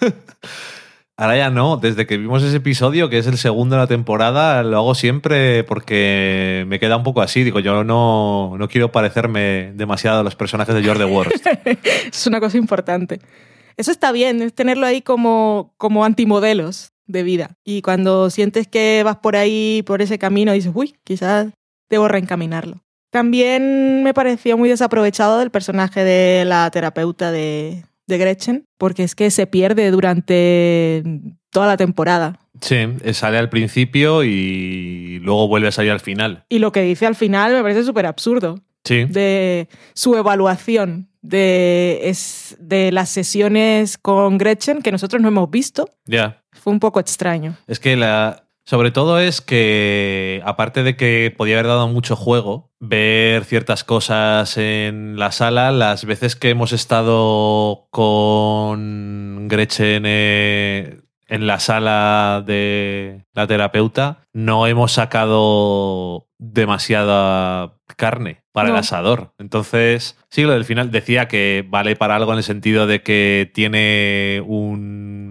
Ahora 1.16 1.36
ya 1.36 1.50
no, 1.50 1.76
desde 1.76 2.04
que 2.04 2.16
vimos 2.16 2.42
ese 2.42 2.56
episodio, 2.56 3.08
que 3.08 3.18
es 3.18 3.28
el 3.28 3.38
segundo 3.38 3.76
de 3.76 3.82
la 3.82 3.86
temporada, 3.86 4.64
lo 4.64 4.76
hago 4.76 4.96
siempre 4.96 5.62
porque 5.62 6.64
me 6.66 6.80
queda 6.80 6.96
un 6.96 7.04
poco 7.04 7.22
así. 7.22 7.44
Digo, 7.44 7.60
yo 7.60 7.84
no, 7.84 8.56
no 8.58 8.68
quiero 8.68 8.90
parecerme 8.90 9.70
demasiado 9.76 10.18
a 10.18 10.22
los 10.24 10.34
personajes 10.34 10.74
de 10.74 10.82
George 10.82 11.04
Worst. 11.04 11.46
es 12.12 12.26
una 12.26 12.40
cosa 12.40 12.58
importante. 12.58 13.20
Eso 13.76 13.92
está 13.92 14.10
bien, 14.10 14.42
es 14.42 14.52
tenerlo 14.52 14.84
ahí 14.84 15.00
como, 15.00 15.74
como 15.76 16.04
antimodelos 16.04 16.90
de 17.06 17.22
vida. 17.22 17.50
Y 17.62 17.82
cuando 17.82 18.30
sientes 18.30 18.66
que 18.66 19.02
vas 19.04 19.18
por 19.18 19.36
ahí, 19.36 19.84
por 19.86 20.02
ese 20.02 20.18
camino, 20.18 20.52
dices, 20.52 20.72
uy, 20.74 20.96
quizás 21.04 21.52
debo 21.88 22.08
reencaminarlo. 22.08 22.83
También 23.14 24.02
me 24.02 24.12
pareció 24.12 24.58
muy 24.58 24.68
desaprovechado 24.68 25.40
el 25.40 25.52
personaje 25.52 26.02
de 26.02 26.44
la 26.44 26.68
terapeuta 26.72 27.30
de, 27.30 27.84
de 28.08 28.18
Gretchen, 28.18 28.64
porque 28.76 29.04
es 29.04 29.14
que 29.14 29.30
se 29.30 29.46
pierde 29.46 29.88
durante 29.92 31.04
toda 31.50 31.68
la 31.68 31.76
temporada. 31.76 32.40
Sí, 32.60 32.74
eh, 32.74 33.14
sale 33.14 33.38
al 33.38 33.50
principio 33.50 34.24
y 34.24 35.20
luego 35.22 35.46
vuelve 35.46 35.68
a 35.68 35.70
salir 35.70 35.92
al 35.92 36.00
final. 36.00 36.44
Y 36.48 36.58
lo 36.58 36.72
que 36.72 36.82
dice 36.82 37.06
al 37.06 37.14
final 37.14 37.52
me 37.52 37.62
parece 37.62 37.84
súper 37.84 38.06
absurdo. 38.06 38.58
Sí, 38.82 39.04
de 39.04 39.68
su 39.94 40.16
evaluación 40.16 41.08
de, 41.22 42.00
es, 42.02 42.56
de 42.58 42.90
las 42.90 43.10
sesiones 43.10 43.96
con 43.96 44.38
Gretchen 44.38 44.82
que 44.82 44.90
nosotros 44.90 45.22
no 45.22 45.28
hemos 45.28 45.48
visto. 45.52 45.88
ya. 46.04 46.40
Fue 46.50 46.72
un 46.72 46.80
poco 46.80 46.98
extraño. 46.98 47.56
Es 47.68 47.78
que 47.78 47.94
la. 47.94 48.43
Sobre 48.66 48.90
todo 48.90 49.18
es 49.18 49.42
que, 49.42 50.40
aparte 50.46 50.82
de 50.82 50.96
que 50.96 51.34
podía 51.36 51.56
haber 51.56 51.66
dado 51.66 51.86
mucho 51.88 52.16
juego, 52.16 52.70
ver 52.80 53.44
ciertas 53.44 53.84
cosas 53.84 54.56
en 54.56 55.18
la 55.18 55.32
sala, 55.32 55.70
las 55.70 56.06
veces 56.06 56.34
que 56.34 56.48
hemos 56.48 56.72
estado 56.72 57.88
con 57.90 59.48
Gretchen 59.48 60.04
eh, 60.06 61.02
en 61.28 61.46
la 61.46 61.60
sala 61.60 62.42
de 62.46 63.26
la 63.34 63.46
terapeuta, 63.46 64.22
no 64.32 64.66
hemos 64.66 64.92
sacado 64.92 66.28
demasiada 66.38 67.76
carne 67.96 68.44
para 68.52 68.70
el 68.70 68.76
asador. 68.76 69.34
Entonces, 69.38 70.16
sí, 70.30 70.42
lo 70.42 70.52
del 70.52 70.64
final 70.64 70.90
decía 70.90 71.28
que 71.28 71.66
vale 71.68 71.96
para 71.96 72.16
algo 72.16 72.32
en 72.32 72.38
el 72.38 72.44
sentido 72.44 72.86
de 72.86 73.02
que 73.02 73.50
tiene 73.52 74.42
un 74.46 75.23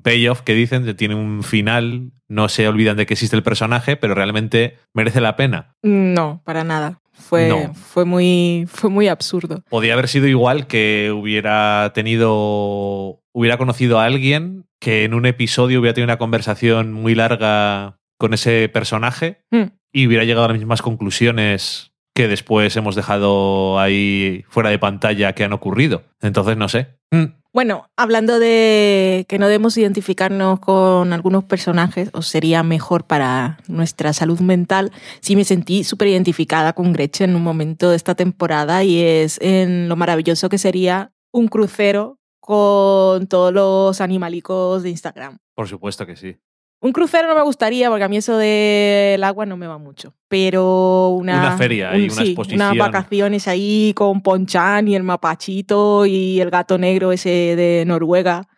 payoff 0.00 0.42
que 0.42 0.54
dicen, 0.54 0.84
que 0.84 0.94
tiene 0.94 1.14
un 1.14 1.42
final, 1.42 2.12
no 2.28 2.48
se 2.48 2.66
olvidan 2.68 2.96
de 2.96 3.06
que 3.06 3.14
existe 3.14 3.36
el 3.36 3.42
personaje, 3.42 3.96
pero 3.96 4.14
realmente 4.14 4.76
merece 4.94 5.20
la 5.20 5.36
pena. 5.36 5.74
No, 5.82 6.42
para 6.44 6.64
nada. 6.64 7.00
Fue, 7.12 7.48
No. 7.48 7.74
fue, 7.74 8.04
muy, 8.06 8.64
fue 8.68 8.88
muy 8.90 9.08
absurdo. 9.08 9.62
Podía 9.68 9.92
haber 9.92 10.08
sido 10.08 10.26
igual 10.26 10.66
que 10.66 11.12
hubiera 11.14 11.92
tenido, 11.94 13.20
hubiera 13.32 13.58
conocido 13.58 13.98
a 14.00 14.04
alguien 14.06 14.64
que 14.80 15.04
en 15.04 15.12
un 15.14 15.26
episodio 15.26 15.80
hubiera 15.80 15.94
tenido 15.94 16.06
una 16.06 16.18
conversación 16.18 16.92
muy 16.92 17.14
larga 17.14 17.98
con 18.18 18.32
ese 18.34 18.68
personaje 18.68 19.42
Hmm. 19.50 19.72
y 19.92 20.06
hubiera 20.06 20.24
llegado 20.24 20.46
a 20.46 20.48
las 20.48 20.58
mismas 20.58 20.82
conclusiones 20.82 21.92
que 22.14 22.26
después 22.28 22.74
hemos 22.76 22.96
dejado 22.96 23.78
ahí 23.78 24.44
fuera 24.48 24.70
de 24.70 24.78
pantalla 24.78 25.32
que 25.34 25.44
han 25.44 25.52
ocurrido. 25.52 26.02
Entonces, 26.20 26.56
no 26.56 26.68
sé. 26.68 26.96
Mm, 27.10 27.24
Bueno, 27.52 27.90
hablando 27.96 28.38
de 28.38 29.26
que 29.28 29.40
no 29.40 29.46
debemos 29.46 29.76
identificarnos 29.76 30.60
con 30.60 31.12
algunos 31.12 31.42
personajes, 31.42 32.08
o 32.12 32.22
sería 32.22 32.62
mejor 32.62 33.04
para 33.04 33.58
nuestra 33.66 34.12
salud 34.12 34.38
mental, 34.38 34.92
sí 35.20 35.34
me 35.34 35.44
sentí 35.44 35.82
súper 35.82 36.08
identificada 36.08 36.74
con 36.74 36.92
Gretchen 36.92 37.30
en 37.30 37.36
un 37.36 37.42
momento 37.42 37.90
de 37.90 37.96
esta 37.96 38.14
temporada 38.14 38.84
y 38.84 39.00
es 39.00 39.38
en 39.40 39.88
lo 39.88 39.96
maravilloso 39.96 40.48
que 40.48 40.58
sería 40.58 41.12
un 41.32 41.48
crucero 41.48 42.18
con 42.38 43.26
todos 43.26 43.52
los 43.52 44.00
animalicos 44.00 44.84
de 44.84 44.90
Instagram. 44.90 45.38
Por 45.54 45.66
supuesto 45.66 46.06
que 46.06 46.14
sí. 46.14 46.36
Un 46.82 46.92
crucero 46.92 47.28
no 47.28 47.34
me 47.34 47.42
gustaría 47.42 47.90
porque 47.90 48.04
a 48.04 48.08
mí 48.08 48.16
eso 48.16 48.38
del 48.38 49.22
agua 49.22 49.44
no 49.44 49.58
me 49.58 49.66
va 49.66 49.76
mucho. 49.76 50.14
Pero 50.28 51.08
una, 51.08 51.38
Una 51.38 51.58
feria 51.58 51.96
y 51.96 52.04
una 52.04 52.14
sí, 52.14 52.28
exposición. 52.28 52.60
Unas 52.62 52.78
vacaciones 52.78 53.48
ahí 53.48 53.92
con 53.94 54.22
Ponchan 54.22 54.88
y 54.88 54.96
el 54.96 55.02
mapachito 55.02 56.06
y 56.06 56.40
el 56.40 56.50
gato 56.50 56.78
negro 56.78 57.12
ese 57.12 57.28
de 57.28 57.84
Noruega 57.86 58.48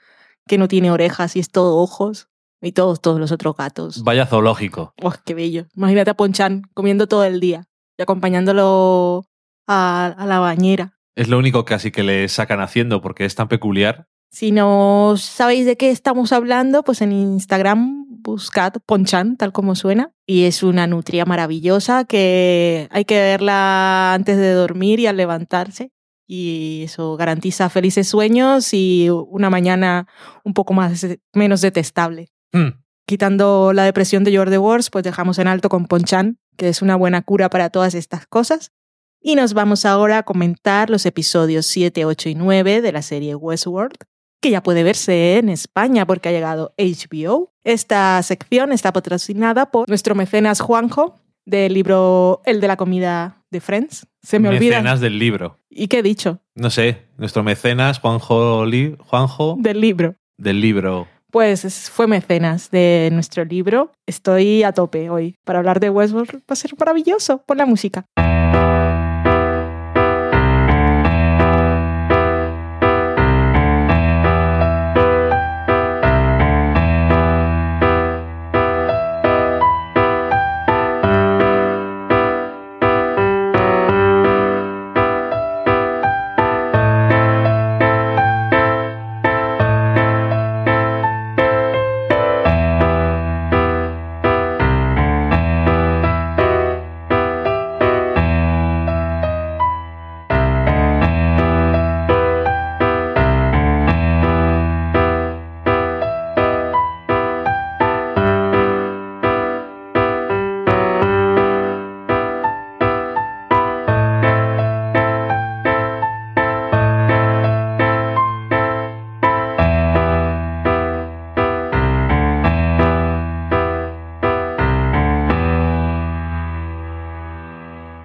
que 0.47 0.57
no 0.57 0.69
tiene 0.69 0.91
orejas 0.93 1.35
y 1.35 1.41
es 1.41 1.51
todo 1.51 1.79
ojos. 1.79 2.29
Y 2.65 2.71
todos, 2.71 3.01
todos 3.01 3.19
los 3.19 3.33
otros 3.33 3.57
gatos. 3.57 4.05
Vaya 4.05 4.25
zoológico. 4.25 4.95
¡Oh, 5.03 5.13
qué 5.25 5.35
bello! 5.35 5.67
Imagínate 5.75 6.13
a 6.13 6.15
Ponchan 6.15 6.63
comiendo 6.75 7.09
todo 7.09 7.25
el 7.25 7.41
día 7.41 7.67
y 7.99 8.03
acompañándolo 8.03 9.25
a, 9.67 10.15
a 10.17 10.27
la 10.27 10.39
bañera. 10.39 10.97
Es 11.17 11.27
lo 11.27 11.39
único 11.39 11.65
casi 11.65 11.91
que 11.91 12.05
le 12.05 12.29
sacan 12.29 12.61
haciendo 12.61 13.03
porque 13.03 13.25
es 13.25 13.35
tan 13.35 13.49
peculiar. 13.49 14.07
Si 14.31 14.53
no 14.53 15.17
sabéis 15.19 15.67
de 15.67 15.77
qué 15.77 15.91
estamos 15.91 16.33
hablando, 16.33 16.85
pues 16.85 17.03
en 17.03 17.11
Instagram 17.11 18.07
buscad 18.23 18.75
Ponchan, 18.87 19.37
tal 19.37 19.53
como 19.53 19.75
suena. 19.75 20.13
Y 20.27 20.45
es 20.45 20.63
una 20.63 20.87
nutria 20.87 21.25
maravillosa 21.25 22.05
que 22.05 22.89
hay 22.91 23.05
que 23.05 23.21
verla 23.21 24.15
antes 24.15 24.37
de 24.37 24.53
dormir 24.53 25.01
y 25.01 25.07
al 25.07 25.17
levantarse. 25.17 25.91
Y 26.27 26.83
eso 26.85 27.17
garantiza 27.17 27.69
felices 27.69 28.09
sueños 28.09 28.73
y 28.73 29.09
una 29.11 29.51
mañana 29.51 30.07
un 30.45 30.55
poco 30.55 30.73
más, 30.73 31.07
menos 31.35 31.61
detestable. 31.61 32.29
Mm, 32.53 32.83
Quitando 33.07 33.73
la 33.73 33.85
depresión 33.85 34.25
de 34.25 34.31
George 34.31 34.53
the 34.53 34.59
Wars, 34.59 34.89
pues 34.89 35.05
dejamos 35.05 35.39
en 35.39 35.49
alto 35.49 35.69
con 35.69 35.87
Ponchan, 35.87 36.39
que 36.57 36.69
es 36.69 36.83
una 36.83 36.97
buena 36.97 37.23
cura 37.23 37.51
para 37.51 37.71
todas 37.71 37.95
estas 37.95 38.27
cosas. 38.27 38.73
Y 39.21 39.35
nos 39.35 39.55
vamos 39.55 39.85
ahora 39.85 40.19
a 40.19 40.23
comentar 40.23 40.89
los 40.89 41.05
episodios 41.05 41.67
7, 41.67 42.05
8 42.05 42.29
y 42.31 42.35
9 42.35 42.81
de 42.81 42.93
la 42.93 43.03
serie 43.03 43.35
Westworld, 43.35 43.97
que 44.43 44.51
ya 44.51 44.63
puede 44.63 44.83
verse 44.83 45.39
en 45.39 45.49
España 45.49 46.05
porque 46.05 46.29
ha 46.29 46.33
llegado 46.33 46.75
HBO. 46.77 47.53
Esta 47.65 48.21
sección 48.23 48.73
está 48.73 48.93
patrocinada 48.93 49.71
por 49.71 49.89
nuestro 49.89 50.15
mecenas 50.17 50.61
Juanjo 50.61 51.15
del 51.47 51.73
libro 51.73 52.43
El 52.45 52.61
de 52.61 52.69
la 52.69 52.77
comida 52.77 53.43
de 53.51 53.61
Friends. 53.61 54.07
Se 54.21 54.39
me 54.41 54.49
olvida. 54.49 54.77
Mecenas 54.77 55.01
del 55.01 55.19
libro. 55.19 55.59
¿Y 55.71 55.87
qué 55.89 56.01
he 56.01 56.03
dicho? 56.03 56.41
No 56.57 56.71
sé, 56.71 57.07
nuestro 57.17 57.43
mecenas, 57.45 58.01
Juanjo, 58.01 58.67
Li- 58.67 58.97
Juanjo 58.99 59.57
Del 59.59 59.81
libro. 59.81 60.17
del 60.37 60.61
libro. 60.61 61.07
Pues 61.31 61.65
es- 61.65 61.89
fue 61.89 62.07
mecenas 62.09 62.71
de 62.71 63.09
nuestro 63.13 63.45
libro. 63.45 63.93
Estoy 64.07 64.65
a 64.65 64.73
tope 64.73 65.09
hoy. 65.09 65.37
Para 65.45 65.61
hablar 65.61 65.79
de 65.81 65.89
Westworld 65.89 66.35
va 66.41 66.43
a 66.49 66.57
ser 66.57 66.73
maravilloso. 66.79 67.39
Pon 67.47 67.57
la 67.59 67.67
música. 67.67 68.05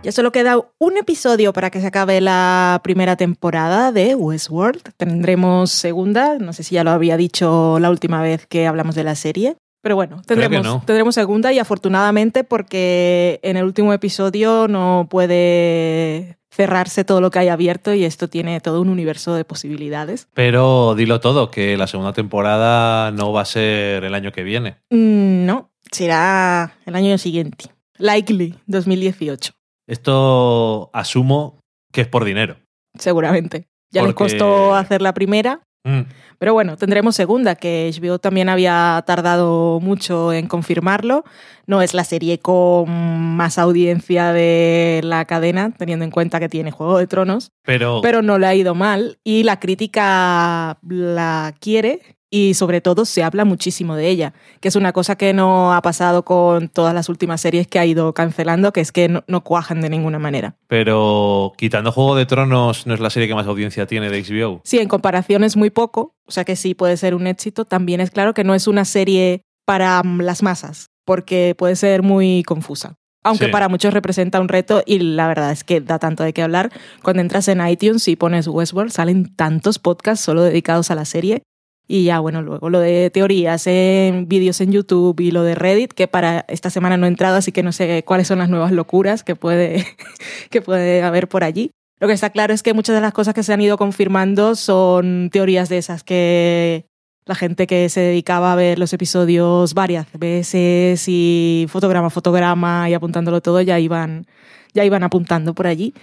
Ya 0.08 0.14
solo 0.14 0.32
queda 0.32 0.58
un 0.80 0.96
episodio 0.96 1.52
para 1.52 1.70
que 1.70 1.82
se 1.82 1.88
acabe 1.88 2.22
la 2.22 2.80
primera 2.82 3.18
temporada 3.18 3.92
de 3.92 4.16
Westworld. 4.16 4.94
Tendremos 4.96 5.70
segunda, 5.70 6.38
no 6.40 6.54
sé 6.54 6.64
si 6.64 6.76
ya 6.76 6.86
lo 6.86 6.92
había 6.92 7.18
dicho 7.18 7.78
la 7.82 7.90
última 7.90 8.22
vez 8.22 8.48
que 8.48 8.68
hablamos 8.68 8.96
de 8.96 9.04
la 9.04 9.16
serie. 9.16 9.58
Pero 9.82 9.98
bueno, 9.98 10.22
tendremos, 10.26 10.64
no. 10.64 10.82
tendremos 10.86 11.14
segunda 11.14 11.52
y 11.52 11.60
afortunadamente 11.60 12.46
porque 12.46 13.42
en 13.44 13.58
el 13.58 13.66
último 13.66 13.92
episodio 13.92 14.70
no 14.70 15.08
puede 15.10 16.38
cerrarse 16.52 17.04
todo 17.04 17.20
lo 17.20 17.30
que 17.30 17.40
hay 17.40 17.50
abierto 17.50 17.94
y 17.94 18.06
esto 18.06 18.30
tiene 18.30 18.62
todo 18.62 18.80
un 18.80 18.88
universo 18.88 19.36
de 19.36 19.44
posibilidades. 19.44 20.30
Pero 20.34 20.96
dilo 20.96 21.20
todo, 21.20 21.52
que 21.52 21.76
la 21.76 21.88
segunda 21.88 22.14
temporada 22.14 23.12
no 23.12 23.34
va 23.34 23.42
a 23.42 23.46
ser 23.46 24.06
el 24.06 24.16
año 24.16 24.32
que 24.32 24.44
viene. 24.44 24.78
Mm, 24.90 25.46
No, 25.46 25.70
será 25.92 26.78
el 26.86 26.96
año 26.96 27.18
siguiente. 27.18 27.66
Likely, 27.98 28.56
2018, 28.68 29.54
Esto 29.88 30.90
asumo 30.94 31.60
que 31.92 32.02
es 32.02 32.08
por 32.08 32.24
dinero. 32.26 32.58
seguramente. 33.00 33.68
Ya 33.94 34.02
les 34.04 34.14
Porque- 34.14 34.38
costó 34.38 34.76
hacer 34.76 35.02
la 35.02 35.14
primera, 35.14 35.62
Mm, 35.86 36.02
Pero 36.38 36.54
bueno, 36.54 36.76
tendremos 36.76 37.16
segunda, 37.16 37.56
que 37.56 37.88
HBO 37.88 38.20
también 38.20 38.50
había 38.50 39.02
tardado 39.08 39.80
mucho 39.80 40.34
en 40.34 40.48
confirmarlo. 40.48 41.24
No 41.66 41.82
es 41.82 41.94
la 41.94 42.04
serie 42.04 42.40
con 42.40 42.90
más 43.38 43.58
audiencia 43.58 44.34
de 44.34 45.00
la 45.04 45.24
cadena, 45.24 45.72
teniendo 45.78 46.04
en 46.04 46.12
cuenta 46.12 46.42
que 46.42 46.50
tiene 46.50 46.72
Juego 46.72 46.98
de 46.98 47.08
Tronos, 47.08 47.52
Pero, 47.64 48.02
pero 48.02 48.22
no 48.22 48.38
le 48.38 48.48
ha 48.48 48.54
ido 48.56 48.76
mal 48.76 49.18
y 49.24 49.44
la 49.44 49.60
crítica 49.62 50.78
la 50.82 51.56
quiere 51.62 52.17
y 52.30 52.54
sobre 52.56 52.82
todo 52.82 53.06
se 53.06 53.24
habla 53.24 53.46
muchísimo 53.46 53.96
de 53.96 54.10
ella, 54.10 54.34
que 54.60 54.68
es 54.68 54.76
una 54.76 54.92
cosa 54.92 55.16
que 55.16 55.34
no 55.34 55.74
ha 55.74 55.82
pasado 55.82 56.24
con 56.26 56.68
todas 56.68 56.94
las 56.94 57.08
últimas 57.10 57.40
series 57.42 57.68
que 57.68 57.80
ha 57.80 57.86
ido 57.86 58.14
cancelando, 58.14 58.74
que 58.74 58.82
es 58.82 58.92
que 58.92 59.08
no, 59.08 59.24
no 59.28 59.44
cuajan 59.44 59.80
de 59.82 59.90
ninguna 59.90 60.20
manera. 60.20 60.56
pero 60.68 61.54
quitando 61.58 61.92
Juego 61.92 62.16
de 62.16 62.26
Tronos, 62.26 62.86
no 62.86 62.94
es 62.94 63.00
la 63.00 63.10
serie 63.10 63.28
que 63.28 63.36
más 63.36 63.48
audiencia 63.48 63.88
tiene 63.88 64.10
de 64.10 64.22
HBO. 64.24 64.62
Sí, 64.64 64.80
en 64.80 64.88
comparación 64.88 65.44
es 65.44 65.56
muy 65.58 65.70
poco, 65.70 66.16
o 66.26 66.32
sea 66.32 66.44
que 66.44 66.56
sí 66.56 66.74
puede 66.74 66.98
ser 66.98 67.16
un 67.16 67.28
éxito. 67.28 67.66
También 67.66 68.02
es 68.02 68.12
claro 68.12 68.34
que 68.34 68.44
no 68.44 68.54
es 68.56 68.68
una 68.68 68.86
serie 68.86 69.42
para 69.66 70.02
mm, 70.04 70.22
las 70.22 70.44
masas, 70.44 70.88
porque 71.06 71.56
puede 71.58 71.76
ser 71.76 72.04
muy 72.04 72.44
confusa. 72.44 72.96
Aunque 73.24 73.46
Sí. 73.46 73.52
para 73.52 73.68
muchos 73.68 73.94
representa 73.94 74.40
un 74.40 74.48
reto 74.48 74.84
y 74.86 75.00
la 75.00 75.28
verdad 75.28 75.52
es 75.52 75.64
que 75.64 75.82
da 75.82 76.00
tanto 76.00 76.24
de 76.24 76.32
qué 76.34 76.42
hablar. 76.44 76.72
Cuando 77.04 77.22
entras 77.22 77.48
en 77.50 77.66
iTunes 77.68 78.08
y 78.08 78.16
pones 78.16 78.48
Westworld, 78.48 78.92
salen 78.92 79.36
tantos 79.36 79.80
podcasts 79.80 80.24
solo 80.24 80.44
dedicados 80.44 80.92
a 80.92 80.96
la 80.96 81.04
serie. 81.06 81.42
Y 81.88 82.04
ya, 82.04 82.20
bueno, 82.20 82.42
luego 82.42 82.70
lo 82.70 82.80
de 82.80 83.10
teorías 83.10 83.66
en 83.66 84.28
vídeos 84.28 84.60
en 84.60 84.72
YouTube 84.72 85.20
y 85.22 85.32
lo 85.32 85.44
de 85.44 85.56
Reddit, 85.56 85.94
que 85.94 86.08
para 86.08 86.46
esta 86.50 86.70
semana 86.70 86.98
no 86.98 87.06
he 87.06 87.10
entrado, 87.10 87.38
así 87.38 87.54
que 87.54 87.64
no 87.64 87.72
sé 87.72 88.04
cuáles 88.04 88.28
son 88.28 88.40
las 88.40 88.50
nuevas 88.50 88.74
locuras 88.74 89.24
que 89.24 89.36
puede, 89.36 89.86
que 90.50 90.62
puede 90.62 91.02
haber 91.02 91.30
por 91.30 91.44
allí. 91.44 91.72
Lo 92.00 92.08
que 92.08 92.14
está 92.14 92.30
claro 92.30 92.54
es 92.54 92.62
que 92.62 92.74
muchas 92.74 92.96
de 92.96 93.02
las 93.02 93.14
cosas 93.14 93.34
que 93.34 93.42
se 93.42 93.54
han 93.54 93.62
ido 93.62 93.78
confirmando 93.78 94.56
son 94.56 95.30
teorías 95.32 95.70
de 95.70 95.78
esas 95.78 96.04
que 96.04 96.86
la 97.26 97.36
gente 97.36 97.68
que 97.68 97.90
se 97.90 98.02
dedicaba 98.02 98.54
a 98.54 98.56
ver 98.56 98.80
los 98.80 98.94
episodios 98.94 99.74
varias 99.74 100.08
veces 100.14 101.06
y 101.08 101.66
fotograma 101.70 102.10
fotograma 102.10 102.90
y 102.90 102.94
apuntándolo 102.94 103.42
todo 103.42 103.62
ya 103.62 103.80
iban, 103.80 104.28
ya 104.74 104.86
iban 104.86 105.04
apuntando 105.04 105.54
por 105.54 105.68
allí. 105.68 105.94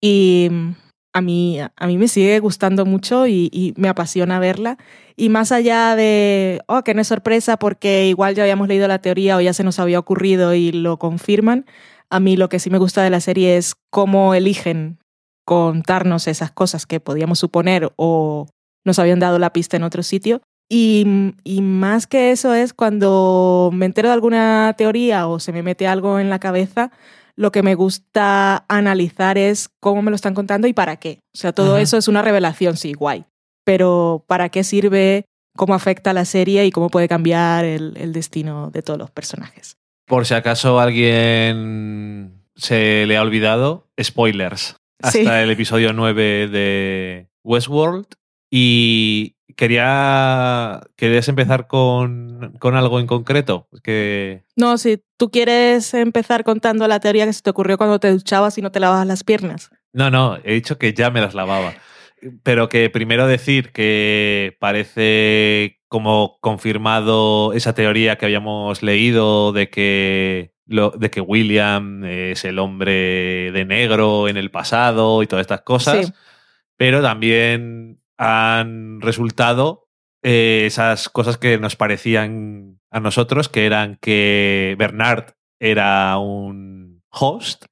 Y 0.00 0.50
a 1.12 1.20
mí, 1.20 1.58
a 1.60 1.86
mí 1.86 1.98
me 1.98 2.08
sigue 2.08 2.38
gustando 2.40 2.84
mucho 2.84 3.26
y, 3.26 3.74
me 3.76 3.88
apasiona 3.88 4.38
verla. 4.38 4.78
Y 5.16 5.28
más 5.28 5.52
allá 5.52 5.96
de, 5.96 6.60
oh, 6.66 6.82
que 6.82 6.94
no 6.94 7.00
es 7.00 7.08
sorpresa 7.08 7.56
porque 7.56 8.06
igual 8.06 8.34
ya 8.34 8.44
habíamos 8.44 8.68
leído 8.68 8.86
la 8.88 9.00
teoría 9.00 9.36
o 9.36 9.40
ya 9.40 9.52
se 9.52 9.64
nos 9.64 9.78
había 9.78 9.98
ocurrido 9.98 10.54
y 10.54 10.72
lo 10.72 10.98
confirman, 10.98 11.66
a 12.10 12.20
mí 12.20 12.36
lo 12.36 12.48
que 12.48 12.58
sí 12.58 12.70
me 12.70 12.78
gusta 12.78 13.02
de 13.02 13.10
la 13.10 13.20
serie 13.20 13.56
es 13.56 13.74
cómo 13.90 14.34
eligen 14.34 14.98
contarnos 15.44 16.28
esas 16.28 16.50
cosas 16.52 16.86
que 16.86 17.00
podíamos 17.00 17.38
suponer 17.38 17.90
o 17.96 18.46
nos 18.84 18.98
habían 18.98 19.18
dado 19.18 19.38
la 19.38 19.52
pista 19.52 19.76
en 19.76 19.82
otro 19.82 20.02
sitio. 20.02 20.42
Y, 20.70 21.34
y 21.44 21.62
más 21.62 22.06
que 22.06 22.30
eso 22.30 22.52
es 22.52 22.74
cuando 22.74 23.70
me 23.72 23.86
entero 23.86 24.08
de 24.08 24.14
alguna 24.14 24.74
teoría 24.76 25.26
o 25.26 25.40
se 25.40 25.52
me 25.52 25.62
mete 25.62 25.86
algo 25.86 26.20
en 26.20 26.28
la 26.28 26.38
cabeza, 26.38 26.92
lo 27.38 27.52
que 27.52 27.62
me 27.62 27.74
gusta 27.76 28.64
analizar 28.68 29.38
es 29.38 29.70
cómo 29.80 30.02
me 30.02 30.10
lo 30.10 30.16
están 30.16 30.34
contando 30.34 30.66
y 30.66 30.72
para 30.72 30.96
qué. 30.96 31.20
O 31.34 31.38
sea, 31.38 31.52
todo 31.52 31.74
Ajá. 31.74 31.82
eso 31.82 31.96
es 31.96 32.08
una 32.08 32.20
revelación, 32.22 32.76
sí, 32.76 32.94
guay. 32.94 33.24
Pero 33.64 34.24
¿para 34.26 34.48
qué 34.48 34.64
sirve? 34.64 35.24
¿Cómo 35.56 35.74
afecta 35.74 36.10
a 36.10 36.14
la 36.14 36.24
serie 36.24 36.66
y 36.66 36.70
cómo 36.72 36.88
puede 36.90 37.06
cambiar 37.08 37.64
el, 37.64 37.96
el 37.96 38.12
destino 38.12 38.70
de 38.70 38.82
todos 38.82 38.98
los 38.98 39.10
personajes? 39.10 39.76
Por 40.06 40.26
si 40.26 40.34
acaso 40.34 40.80
alguien 40.80 42.42
se 42.56 43.06
le 43.06 43.16
ha 43.16 43.22
olvidado, 43.22 43.86
spoilers. 44.02 44.76
Hasta 45.00 45.18
Sí. 45.18 45.24
el 45.26 45.50
episodio 45.50 45.92
9 45.92 46.48
de 46.48 47.28
Westworld. 47.44 48.06
Y 48.50 49.34
quería. 49.58 50.80
¿Querías 50.96 51.28
empezar 51.28 51.66
con, 51.66 52.54
con 52.60 52.76
algo 52.76 53.00
en 53.00 53.06
concreto? 53.06 53.68
Que. 53.82 54.44
No, 54.56 54.78
si 54.78 55.02
tú 55.18 55.30
quieres 55.30 55.92
empezar 55.92 56.44
contando 56.44 56.88
la 56.88 57.00
teoría 57.00 57.26
que 57.26 57.32
se 57.32 57.42
te 57.42 57.50
ocurrió 57.50 57.76
cuando 57.76 57.98
te 57.98 58.10
duchabas 58.10 58.56
y 58.56 58.62
no 58.62 58.70
te 58.70 58.80
lavabas 58.80 59.06
las 59.06 59.24
piernas. 59.24 59.70
No, 59.92 60.10
no, 60.10 60.38
he 60.44 60.54
dicho 60.54 60.78
que 60.78 60.94
ya 60.94 61.10
me 61.10 61.20
las 61.20 61.34
lavaba. 61.34 61.74
Pero 62.42 62.68
que 62.68 62.88
primero 62.88 63.26
decir 63.26 63.72
que 63.72 64.56
parece 64.60 65.80
como 65.88 66.38
confirmado 66.40 67.52
esa 67.52 67.74
teoría 67.74 68.16
que 68.16 68.26
habíamos 68.26 68.82
leído 68.82 69.52
de 69.52 69.70
que, 69.70 70.52
lo, 70.66 70.90
de 70.90 71.10
que 71.10 71.20
William 71.20 72.04
es 72.04 72.44
el 72.44 72.58
hombre 72.58 73.50
de 73.52 73.64
negro 73.64 74.28
en 74.28 74.36
el 74.36 74.50
pasado 74.50 75.22
y 75.22 75.26
todas 75.26 75.42
estas 75.42 75.62
cosas. 75.62 76.06
Sí. 76.06 76.12
Pero 76.76 77.02
también 77.02 77.97
han 78.18 79.00
resultado 79.00 79.86
eh, 80.22 80.64
esas 80.66 81.08
cosas 81.08 81.38
que 81.38 81.58
nos 81.58 81.76
parecían 81.76 82.80
a 82.90 83.00
nosotros, 83.00 83.48
que 83.48 83.64
eran 83.66 83.96
que 84.00 84.74
Bernard 84.78 85.32
era 85.60 86.18
un 86.18 87.02
host 87.10 87.64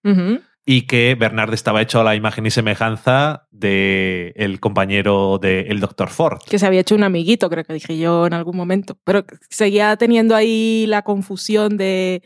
y 0.65 0.83
que 0.83 1.15
Bernard 1.15 1.53
estaba 1.55 1.83
hecho 1.83 2.01
a 2.01 2.05
la 2.05 2.15
imagen 2.17 2.47
y 2.47 2.51
semejanza 2.51 3.47
de 3.51 4.33
el 4.37 4.59
compañero 4.61 5.39
del 5.39 5.79
Dr. 5.81 6.09
Ford. 6.09 6.39
Que 6.49 6.59
se 6.59 6.67
había 6.67 6.81
hecho 6.81 6.95
un 6.97 7.05
amiguito, 7.05 7.49
creo 7.51 7.65
que 7.65 7.75
dije 7.75 7.99
yo 7.99 8.27
en 8.27 8.33
algún 8.35 8.57
momento. 8.57 8.97
Pero 9.05 9.25
seguía 9.51 9.97
teniendo 9.97 10.35
ahí 10.35 10.87
la 10.89 11.03
confusión 11.03 11.77
de. 11.77 12.23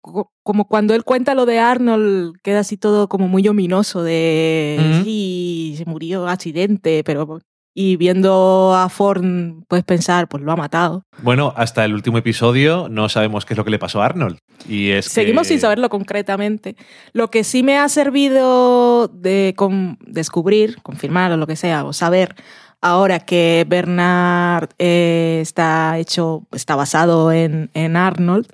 co- 0.00 0.32
Como 0.42 0.66
cuando 0.68 0.94
él 0.94 1.04
cuenta 1.04 1.34
lo 1.34 1.44
de 1.46 1.58
Arnold, 1.58 2.36
queda 2.42 2.60
así 2.60 2.76
todo 2.78 3.08
como 3.08 3.28
muy 3.28 3.46
ominoso 3.48 4.02
de. 4.02 4.76
Sí, 5.04 5.74
se 5.76 5.84
murió 5.84 6.26
accidente, 6.28 7.02
pero. 7.04 7.40
Y 7.76 7.96
viendo 7.96 8.72
a 8.74 8.88
Ford, 8.88 9.24
puedes 9.66 9.84
pensar, 9.84 10.28
pues 10.28 10.44
lo 10.44 10.52
ha 10.52 10.56
matado. 10.56 11.04
Bueno, 11.22 11.52
hasta 11.56 11.84
el 11.84 11.92
último 11.92 12.18
episodio 12.18 12.88
no 12.88 13.08
sabemos 13.08 13.44
qué 13.44 13.54
es 13.54 13.58
lo 13.58 13.64
que 13.64 13.72
le 13.72 13.80
pasó 13.80 14.00
a 14.00 14.06
Arnold. 14.06 14.38
Y 14.68 14.90
es 14.90 15.06
Seguimos 15.06 15.42
que- 15.42 15.48
sin 15.54 15.60
saberlo 15.60 15.88
concretamente. 15.88 16.76
Lo 17.12 17.30
que 17.30 17.42
sí 17.42 17.64
me 17.64 17.76
ha 17.78 17.88
servido 17.88 19.08
de 19.08 19.54
con- 19.56 19.98
descubrir, 20.06 20.80
confirmar 20.82 21.32
o 21.32 21.36
lo 21.36 21.48
que 21.48 21.56
sea, 21.56 21.84
o 21.84 21.92
saber 21.92 22.36
ahora 22.80 23.18
que 23.18 23.64
Bernard 23.68 24.68
eh, 24.78 25.40
está 25.42 25.98
hecho, 25.98 26.46
está 26.52 26.76
basado 26.76 27.32
en, 27.32 27.70
en 27.74 27.96
Arnold, 27.96 28.46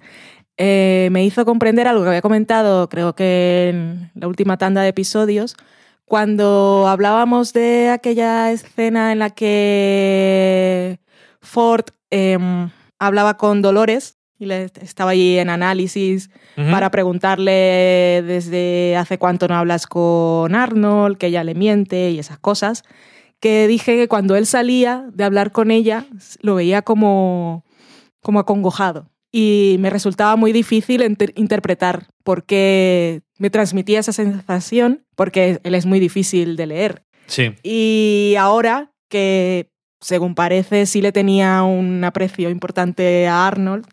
eh, 0.56 1.08
me 1.12 1.24
hizo 1.24 1.44
comprender 1.44 1.88
algo 1.88 2.02
que 2.02 2.08
había 2.08 2.22
comentado, 2.22 2.88
creo 2.88 3.14
que 3.14 3.68
en 3.70 4.10
la 4.14 4.28
última 4.28 4.56
tanda 4.56 4.82
de 4.82 4.88
episodios, 4.88 5.56
cuando 6.10 6.88
hablábamos 6.88 7.52
de 7.52 7.88
aquella 7.90 8.50
escena 8.50 9.12
en 9.12 9.20
la 9.20 9.30
que 9.30 10.98
Ford 11.40 11.84
em, 12.10 12.68
hablaba 12.98 13.36
con 13.36 13.62
Dolores 13.62 14.18
y 14.36 14.46
le, 14.46 14.64
estaba 14.82 15.12
allí 15.12 15.38
en 15.38 15.50
análisis 15.50 16.28
para 16.56 16.90
preguntarle 16.90 18.24
desde 18.26 18.96
hace 18.96 19.18
cuánto 19.18 19.46
no 19.46 19.54
hablas 19.54 19.86
con 19.86 20.52
Arnold, 20.56 21.16
que 21.16 21.28
ella 21.28 21.44
le 21.44 21.54
miente 21.54 22.10
y 22.10 22.18
esas 22.18 22.40
cosas, 22.40 22.82
que 23.38 23.68
dije 23.68 23.96
que 23.96 24.08
cuando 24.08 24.34
él 24.34 24.46
salía 24.46 25.06
de 25.12 25.22
hablar 25.22 25.52
con 25.52 25.70
ella 25.70 26.06
lo 26.40 26.56
veía 26.56 26.82
como, 26.82 27.64
como 28.20 28.40
acongojado. 28.40 29.08
Y 29.30 29.76
me 29.78 29.90
resultaba 29.90 30.34
muy 30.34 30.50
difícil 30.50 31.04
interpretar 31.36 32.08
porque 32.24 33.22
me 33.40 33.50
transmitía 33.50 33.98
esa 33.98 34.12
sensación, 34.12 35.02
porque 35.16 35.60
él 35.64 35.74
es 35.74 35.86
muy 35.86 35.98
difícil 35.98 36.56
de 36.56 36.66
leer. 36.66 37.02
Sí. 37.26 37.54
Y 37.62 38.34
ahora 38.38 38.92
que, 39.08 39.70
según 40.00 40.34
parece, 40.34 40.86
sí 40.86 41.00
le 41.00 41.10
tenía 41.10 41.62
un 41.62 42.04
aprecio 42.04 42.50
importante 42.50 43.26
a 43.26 43.46
Arnold, 43.46 43.86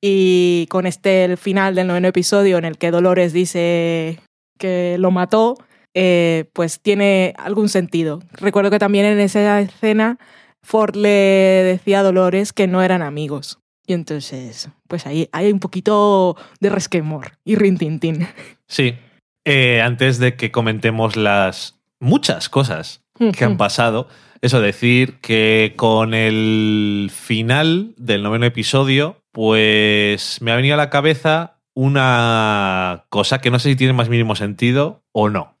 y 0.00 0.66
con 0.68 0.86
este 0.86 1.24
el 1.24 1.36
final 1.36 1.74
del 1.74 1.86
noveno 1.86 2.08
episodio 2.08 2.58
en 2.58 2.64
el 2.64 2.76
que 2.76 2.90
Dolores 2.90 3.32
dice 3.32 4.18
que 4.58 4.96
lo 4.98 5.10
mató, 5.10 5.56
eh, 5.94 6.44
pues 6.52 6.80
tiene 6.80 7.34
algún 7.38 7.68
sentido. 7.68 8.20
Recuerdo 8.32 8.70
que 8.70 8.78
también 8.78 9.06
en 9.06 9.20
esa 9.20 9.60
escena 9.60 10.18
Ford 10.62 10.96
le 10.96 11.08
decía 11.08 12.00
a 12.00 12.02
Dolores 12.02 12.52
que 12.52 12.66
no 12.66 12.82
eran 12.82 13.02
amigos. 13.02 13.60
Y 13.86 13.92
entonces, 13.92 14.70
pues 14.88 15.06
ahí 15.06 15.28
hay 15.32 15.52
un 15.52 15.60
poquito 15.60 16.36
de 16.60 16.70
resquemor 16.70 17.32
y 17.44 17.56
rintintín. 17.56 18.26
Sí. 18.68 18.96
Eh, 19.44 19.82
antes 19.82 20.18
de 20.18 20.36
que 20.36 20.50
comentemos 20.50 21.16
las 21.16 21.78
muchas 22.00 22.48
cosas 22.48 23.02
que 23.36 23.44
han 23.44 23.56
pasado, 23.56 24.08
eso 24.40 24.60
decir 24.60 25.20
que 25.20 25.74
con 25.76 26.14
el 26.14 27.10
final 27.14 27.94
del 27.96 28.22
noveno 28.22 28.46
episodio, 28.46 29.22
pues 29.32 30.40
me 30.40 30.50
ha 30.50 30.56
venido 30.56 30.74
a 30.74 30.78
la 30.78 30.90
cabeza 30.90 31.58
una 31.74 33.04
cosa 33.10 33.40
que 33.40 33.50
no 33.50 33.58
sé 33.58 33.70
si 33.70 33.76
tiene 33.76 33.92
más 33.92 34.08
mínimo 34.08 34.34
sentido 34.34 35.02
o 35.12 35.28
no. 35.28 35.56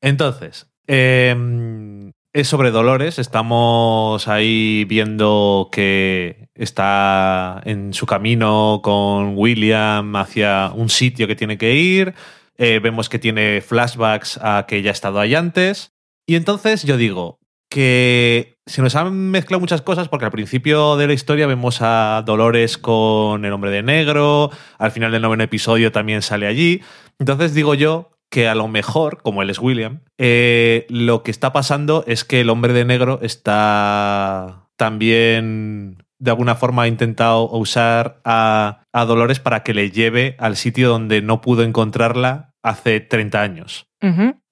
Entonces, 0.00 0.68
eh, 0.86 2.12
es 2.34 2.48
sobre 2.48 2.72
Dolores. 2.72 3.20
Estamos 3.20 4.26
ahí 4.26 4.84
viendo 4.84 5.68
que 5.70 6.48
está 6.54 7.62
en 7.64 7.94
su 7.94 8.06
camino 8.06 8.80
con 8.82 9.34
William 9.36 10.16
hacia 10.16 10.72
un 10.74 10.88
sitio 10.88 11.28
que 11.28 11.36
tiene 11.36 11.56
que 11.56 11.74
ir. 11.74 12.14
Eh, 12.56 12.80
vemos 12.82 13.08
que 13.08 13.18
tiene 13.18 13.60
flashbacks 13.60 14.38
a 14.42 14.66
que 14.66 14.82
ya 14.82 14.90
ha 14.90 14.92
estado 14.92 15.20
ahí 15.20 15.34
antes. 15.34 15.92
Y 16.26 16.36
entonces 16.36 16.84
yo 16.84 16.96
digo 16.96 17.38
que 17.68 18.56
se 18.66 18.82
nos 18.82 18.94
han 18.94 19.30
mezclado 19.30 19.60
muchas 19.60 19.82
cosas 19.82 20.08
porque 20.08 20.26
al 20.26 20.30
principio 20.30 20.96
de 20.96 21.08
la 21.08 21.12
historia 21.12 21.46
vemos 21.46 21.78
a 21.80 22.22
Dolores 22.24 22.78
con 22.78 23.44
el 23.44 23.52
hombre 23.52 23.70
de 23.70 23.82
negro, 23.82 24.50
al 24.78 24.92
final 24.92 25.10
del 25.10 25.22
noveno 25.22 25.42
episodio 25.42 25.90
también 25.90 26.22
sale 26.22 26.46
allí. 26.46 26.82
Entonces 27.18 27.52
digo 27.52 27.74
yo 27.74 28.12
que 28.30 28.48
a 28.48 28.54
lo 28.54 28.68
mejor, 28.68 29.22
como 29.22 29.42
él 29.42 29.50
es 29.50 29.58
William, 29.58 30.00
eh, 30.18 30.86
lo 30.88 31.22
que 31.22 31.30
está 31.30 31.52
pasando 31.52 32.04
es 32.06 32.24
que 32.24 32.40
el 32.40 32.50
hombre 32.50 32.72
de 32.72 32.84
negro 32.84 33.18
está 33.22 34.68
también 34.76 36.03
de 36.18 36.30
alguna 36.30 36.54
forma 36.54 36.82
ha 36.82 36.88
intentado 36.88 37.50
usar 37.50 38.20
a, 38.24 38.82
a 38.92 39.04
Dolores 39.04 39.40
para 39.40 39.62
que 39.62 39.74
le 39.74 39.90
lleve 39.90 40.36
al 40.38 40.56
sitio 40.56 40.88
donde 40.88 41.22
no 41.22 41.40
pudo 41.40 41.62
encontrarla 41.62 42.54
hace 42.62 43.00
30 43.00 43.42
años. 43.42 43.86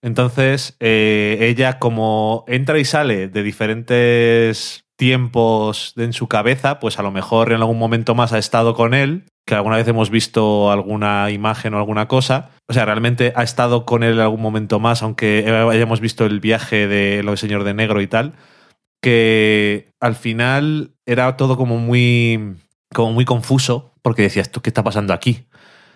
Entonces, 0.03 0.77
eh, 0.81 1.39
ella 1.41 1.79
como 1.79 2.45
entra 2.49 2.79
y 2.79 2.87
sale 2.87 3.29
de 3.29 3.43
diferentes 3.43 4.85
tiempos 4.97 5.93
en 5.97 6.13
su 6.13 6.27
cabeza, 6.27 6.79
pues 6.79 6.99
a 6.99 7.03
lo 7.03 7.11
mejor 7.11 7.53
en 7.53 7.61
algún 7.61 7.79
momento 7.79 8.15
más 8.15 8.33
ha 8.33 8.39
estado 8.39 8.75
con 8.75 8.95
él, 8.95 9.25
que 9.47 9.55
alguna 9.55 9.77
vez 9.77 9.87
hemos 9.89 10.11
visto 10.11 10.71
alguna 10.71 11.31
imagen 11.31 11.75
o 11.75 11.79
alguna 11.79 12.09
cosa. 12.09 12.51
O 12.69 12.73
sea, 12.73 12.85
realmente 12.85 13.33
ha 13.37 13.43
estado 13.43 13.85
con 13.85 14.03
él 14.03 14.15
en 14.15 14.21
algún 14.21 14.41
momento 14.41 14.81
más, 14.81 15.03
aunque 15.03 15.45
hayamos 15.71 16.01
visto 16.01 16.25
el 16.25 16.41
viaje 16.41 16.87
de 16.89 17.23
lo 17.23 17.37
señor 17.37 17.65
de 17.65 17.75
negro 17.75 18.01
y 18.01 18.07
tal, 18.07 18.35
que 19.03 19.91
al 20.01 20.15
final 20.15 20.92
era 21.13 21.37
todo 21.37 21.57
como 21.57 21.79
muy, 21.79 22.57
como 22.93 23.13
muy 23.13 23.25
confuso, 23.25 23.95
porque 24.03 24.23
decías, 24.23 24.51
¿tú 24.51 24.61
qué 24.61 24.71
está 24.71 24.83
pasando 24.83 25.13
aquí? 25.13 25.47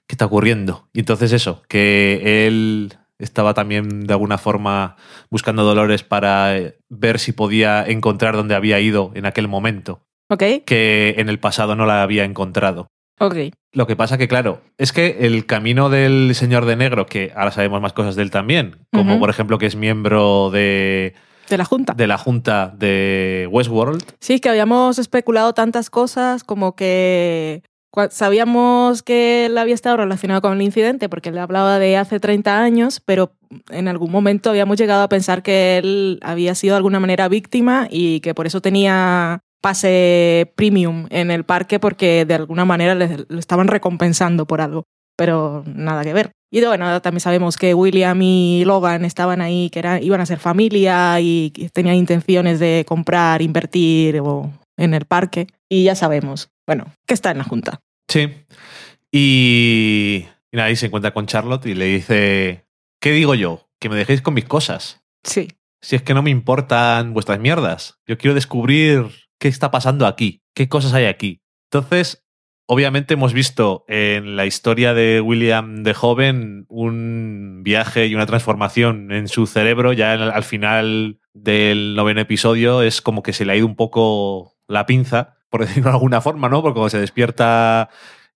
¿Qué 0.07 0.15
está 0.15 0.27
ocurriendo? 0.27 0.89
Y 0.93 1.01
entonces 1.01 1.33
eso, 1.33 1.63
que 1.69 2.47
él 2.47 2.95
estaba 3.19 3.55
también 3.55 4.07
de 4.07 4.13
alguna 4.13 4.39
forma 4.39 4.97
buscando 5.31 5.65
Dolores 5.65 6.03
para 6.03 6.57
eh, 6.57 6.79
ver 6.89 7.19
si 7.19 7.33
podía 7.33 7.85
encontrar 7.87 8.37
dónde 8.37 8.55
había 8.55 8.79
ido 8.79 9.11
en 9.15 9.27
aquel 9.27 9.49
momento, 9.49 10.03
Ok, 10.29 10.43
que 10.65 11.15
en 11.19 11.29
el 11.29 11.39
pasado 11.39 11.77
no 11.77 11.87
la 11.87 12.03
había 12.03 12.25
encontrado. 12.25 12.89
ok. 13.19 13.37
Lo 13.73 13.87
que 13.87 13.97
pasa 13.97 14.17
que, 14.17 14.29
claro, 14.29 14.63
es 14.79 14.93
que 14.93 15.19
el 15.21 15.45
camino 15.45 15.91
del 15.91 16.35
señor 16.35 16.65
de 16.65 16.77
negro, 16.77 17.07
que 17.07 17.33
ahora 17.37 17.51
sabemos 17.51 17.81
más 17.83 17.93
cosas 17.93 18.17
de 18.17 18.23
él 18.23 18.31
también, 18.31 18.87
como 18.93 19.19
por 19.19 19.29
ejemplo 19.29 19.59
que 19.59 19.67
es 19.67 19.77
miembro 19.77 20.51
de, 20.51 21.15
De 21.49 21.57
la 21.59 21.65
Junta. 21.65 21.95
de 21.95 22.07
la 22.07 22.19
junta 22.19 22.75
de 22.77 23.49
Westworld, 23.51 24.03
Sí, 24.21 24.41
que 24.41 24.49
habíamos 24.49 24.99
especulado 24.99 25.53
tantas 25.53 25.91
cosas 25.91 26.45
como 26.45 26.75
que 26.75 27.63
sabíamos 28.11 29.03
que 29.03 29.47
él 29.47 29.57
había 29.57 29.75
estado 29.75 29.97
relacionado 29.97 30.43
con 30.43 30.53
el 30.53 30.63
incidente 30.63 31.09
porque 31.09 31.31
él 31.31 31.39
hablaba 31.39 31.79
de 31.79 31.97
hace 31.97 32.21
30 32.21 32.63
años, 32.63 33.01
pero 33.05 33.33
en 33.71 33.89
algún 33.89 34.11
momento 34.11 34.51
habíamos 34.51 34.77
llegado 34.77 35.03
a 35.03 35.09
pensar 35.09 35.43
que 35.43 35.79
él 35.79 36.21
había 36.23 36.55
sido 36.55 36.75
de 36.75 36.79
alguna 36.79 37.01
manera 37.01 37.29
víctima 37.29 37.89
y 37.91 38.21
que 38.21 38.35
por 38.35 38.47
eso 38.47 38.61
tenía 38.61 39.41
pase 39.63 40.53
premium 40.57 41.07
en 41.11 41.31
el 41.31 41.45
parque 41.45 41.81
porque 41.81 42.25
de 42.25 42.35
alguna 42.35 42.65
manera 42.65 42.95
le, 42.95 43.25
le 43.29 43.39
estaban 43.39 43.69
recompensando 43.69 44.47
por 44.47 44.61
algo, 44.61 44.85
pero 45.17 45.65
nada 45.67 46.05
que 46.05 46.13
ver. 46.13 46.33
Y 46.51 46.65
bueno, 46.65 47.03
también 47.03 47.21
sabemos 47.21 47.57
que 47.57 47.75
William 47.75 48.21
y 48.23 48.65
Logan 48.65 49.05
estaban 49.05 49.41
ahí, 49.41 49.69
que 49.71 49.81
era, 49.81 50.01
iban 50.01 50.21
a 50.21 50.27
ser 50.27 50.39
familia 50.39 51.21
y 51.21 51.51
tenían 51.73 51.97
intenciones 51.97 52.61
de 52.61 52.85
comprar, 52.87 53.43
invertir 53.43 54.21
o 54.21 54.53
en 54.77 54.95
el 54.95 55.07
parque. 55.07 55.49
Y 55.69 55.85
ya 55.85 55.95
sabemos, 55.95 56.51
bueno, 56.67 56.93
que 57.07 57.15
está 57.15 57.31
en 57.31 57.39
la 57.39 57.45
junta. 57.45 57.81
Sí. 58.09 58.33
Y, 59.11 60.27
y 60.53 60.57
nada, 60.57 60.69
ahí 60.69 60.77
se 60.77 60.87
encuentra 60.87 61.13
con 61.13 61.27
Charlotte 61.27 61.67
y 61.67 61.75
le 61.75 61.87
dice, 61.87 62.67
¿qué 63.01 63.11
digo 63.11 63.35
yo? 63.35 63.69
Que 63.81 63.89
me 63.89 63.97
dejéis 63.97 64.23
con 64.23 64.35
mis 64.35 64.45
cosas. 64.45 65.01
Sí. 65.25 65.49
Si 65.83 65.97
es 65.97 66.03
que 66.03 66.15
no 66.15 66.23
me 66.23 66.31
importan 66.31 67.13
vuestras 67.13 67.41
mierdas. 67.41 67.99
Yo 68.07 68.19
quiero 68.19 68.35
descubrir 68.35 69.11
qué 69.39 69.49
está 69.49 69.71
pasando 69.71 70.07
aquí, 70.07 70.43
qué 70.55 70.69
cosas 70.69 70.95
hay 70.95 71.07
aquí. 71.07 71.41
Entonces, 71.71 72.25
obviamente 72.67 73.15
hemos 73.15 73.33
visto 73.33 73.85
en 73.89 74.37
la 74.37 74.47
historia 74.47 74.95
de 74.95 75.21
William 75.21 75.83
de 75.83 75.95
joven 75.95 76.67
un 76.69 77.63
viaje 77.63 78.07
y 78.07 78.15
una 78.15 78.27
transformación 78.27 79.13
en 79.13 79.29
su 79.29 79.47
cerebro. 79.47 79.93
Ya 79.93 80.13
al 80.13 80.31
al 80.31 80.45
final 80.45 81.21
del 81.33 81.95
noveno 81.95 82.21
episodio 82.21 82.83
es 82.83 83.01
como 83.03 83.23
que 83.23 83.33
se 83.33 83.45
le 83.45 83.53
ha 83.53 83.57
ido 83.57 83.67
un 83.67 83.77
poco 83.77 84.57
la 84.69 84.87
pinza, 84.87 85.37
por 85.49 85.61
decirlo 85.67 85.91
de 85.91 85.97
alguna 85.97 86.21
forma, 86.21 86.49
¿no? 86.49 86.63
Porque 86.63 86.75
cuando 86.75 86.91
se 86.91 87.01
despierta 87.01 87.89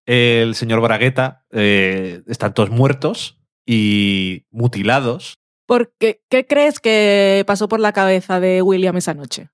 el 0.07 0.55
señor 0.55 0.81
Bragueta, 0.81 1.45
eh, 1.51 2.23
están 2.27 2.55
todos 2.55 2.71
muertos 2.71 3.41
y 3.67 4.47
mutilados. 4.51 5.39
Porque, 5.67 6.23
¿Qué 6.29 6.47
crees 6.47 6.81
que 6.81 7.45
pasó 7.47 7.69
por 7.69 7.79
la 7.79 7.93
cabeza 7.93 8.41
de 8.41 8.63
William 8.63 8.97
esa 8.97 9.15
noche? 9.15 9.51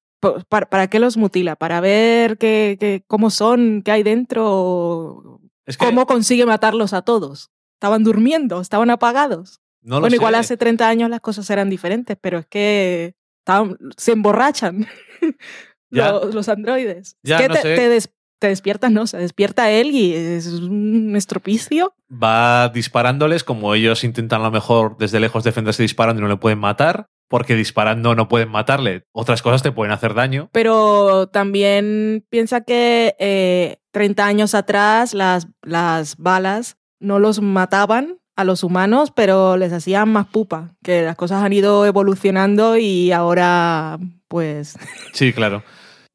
¿Para, 0.48 0.68
para 0.68 0.86
qué 0.88 0.98
los 0.98 1.16
mutila? 1.16 1.56
¿Para 1.56 1.80
ver 1.80 2.38
qué, 2.38 2.76
qué- 2.78 3.02
cómo 3.06 3.30
son, 3.30 3.82
qué 3.82 3.90
hay 3.92 4.02
dentro? 4.02 5.40
Es 5.66 5.76
que 5.76 5.86
¿Cómo 5.86 6.06
consigue 6.06 6.46
matarlos 6.46 6.92
a 6.92 7.02
todos? 7.02 7.50
¿Estaban 7.74 8.04
durmiendo? 8.04 8.60
¿Estaban 8.60 8.90
apagados? 8.90 9.60
no 9.82 10.00
bueno, 10.00 10.16
igual 10.16 10.34
sé. 10.34 10.40
hace 10.40 10.56
30 10.56 10.88
años 10.88 11.08
las 11.10 11.20
cosas 11.20 11.48
eran 11.50 11.70
diferentes, 11.70 12.16
pero 12.20 12.38
es 12.38 12.46
que 12.46 13.14
estaban- 13.40 13.76
se 13.96 14.12
emborrachan 14.12 14.86
los, 15.90 16.34
los 16.34 16.48
androides. 16.48 17.16
Ya, 17.22 17.46
no 17.48 17.54
te, 17.54 17.62
sé. 17.62 17.76
te 17.76 17.88
des- 17.88 18.10
te 18.38 18.48
despiertas, 18.48 18.90
no, 18.90 19.06
se 19.06 19.18
despierta 19.18 19.70
él 19.70 19.90
y 19.90 20.14
es 20.14 20.46
un 20.46 21.14
estropicio. 21.16 21.94
va 22.10 22.68
disparándoles, 22.68 23.44
como 23.44 23.74
ellos 23.74 24.04
intentan 24.04 24.40
a 24.40 24.44
lo 24.44 24.50
mejor 24.50 24.96
desde 24.98 25.20
lejos 25.20 25.44
defenderse 25.44 25.82
disparando 25.82 26.20
y 26.20 26.22
no 26.22 26.28
le 26.28 26.36
pueden 26.36 26.58
matar, 26.58 27.08
porque 27.28 27.54
disparando 27.54 28.14
no 28.14 28.28
pueden 28.28 28.50
matarle. 28.50 29.04
Otras 29.12 29.42
cosas 29.42 29.62
te 29.62 29.72
pueden 29.72 29.92
hacer 29.92 30.14
daño. 30.14 30.48
Pero 30.52 31.28
también 31.28 32.24
piensa 32.30 32.62
que 32.62 33.16
eh, 33.18 33.78
30 33.92 34.26
años 34.26 34.54
atrás 34.54 35.14
las, 35.14 35.48
las 35.62 36.16
balas 36.16 36.76
no 37.00 37.18
los 37.18 37.40
mataban 37.40 38.18
a 38.36 38.44
los 38.44 38.62
humanos, 38.62 39.12
pero 39.14 39.56
les 39.56 39.72
hacían 39.72 40.10
más 40.10 40.26
pupa, 40.26 40.74
que 40.82 41.02
las 41.02 41.16
cosas 41.16 41.42
han 41.42 41.54
ido 41.54 41.86
evolucionando 41.86 42.76
y 42.76 43.10
ahora 43.10 43.98
pues 44.28 44.76
Sí, 45.12 45.32
claro. 45.32 45.62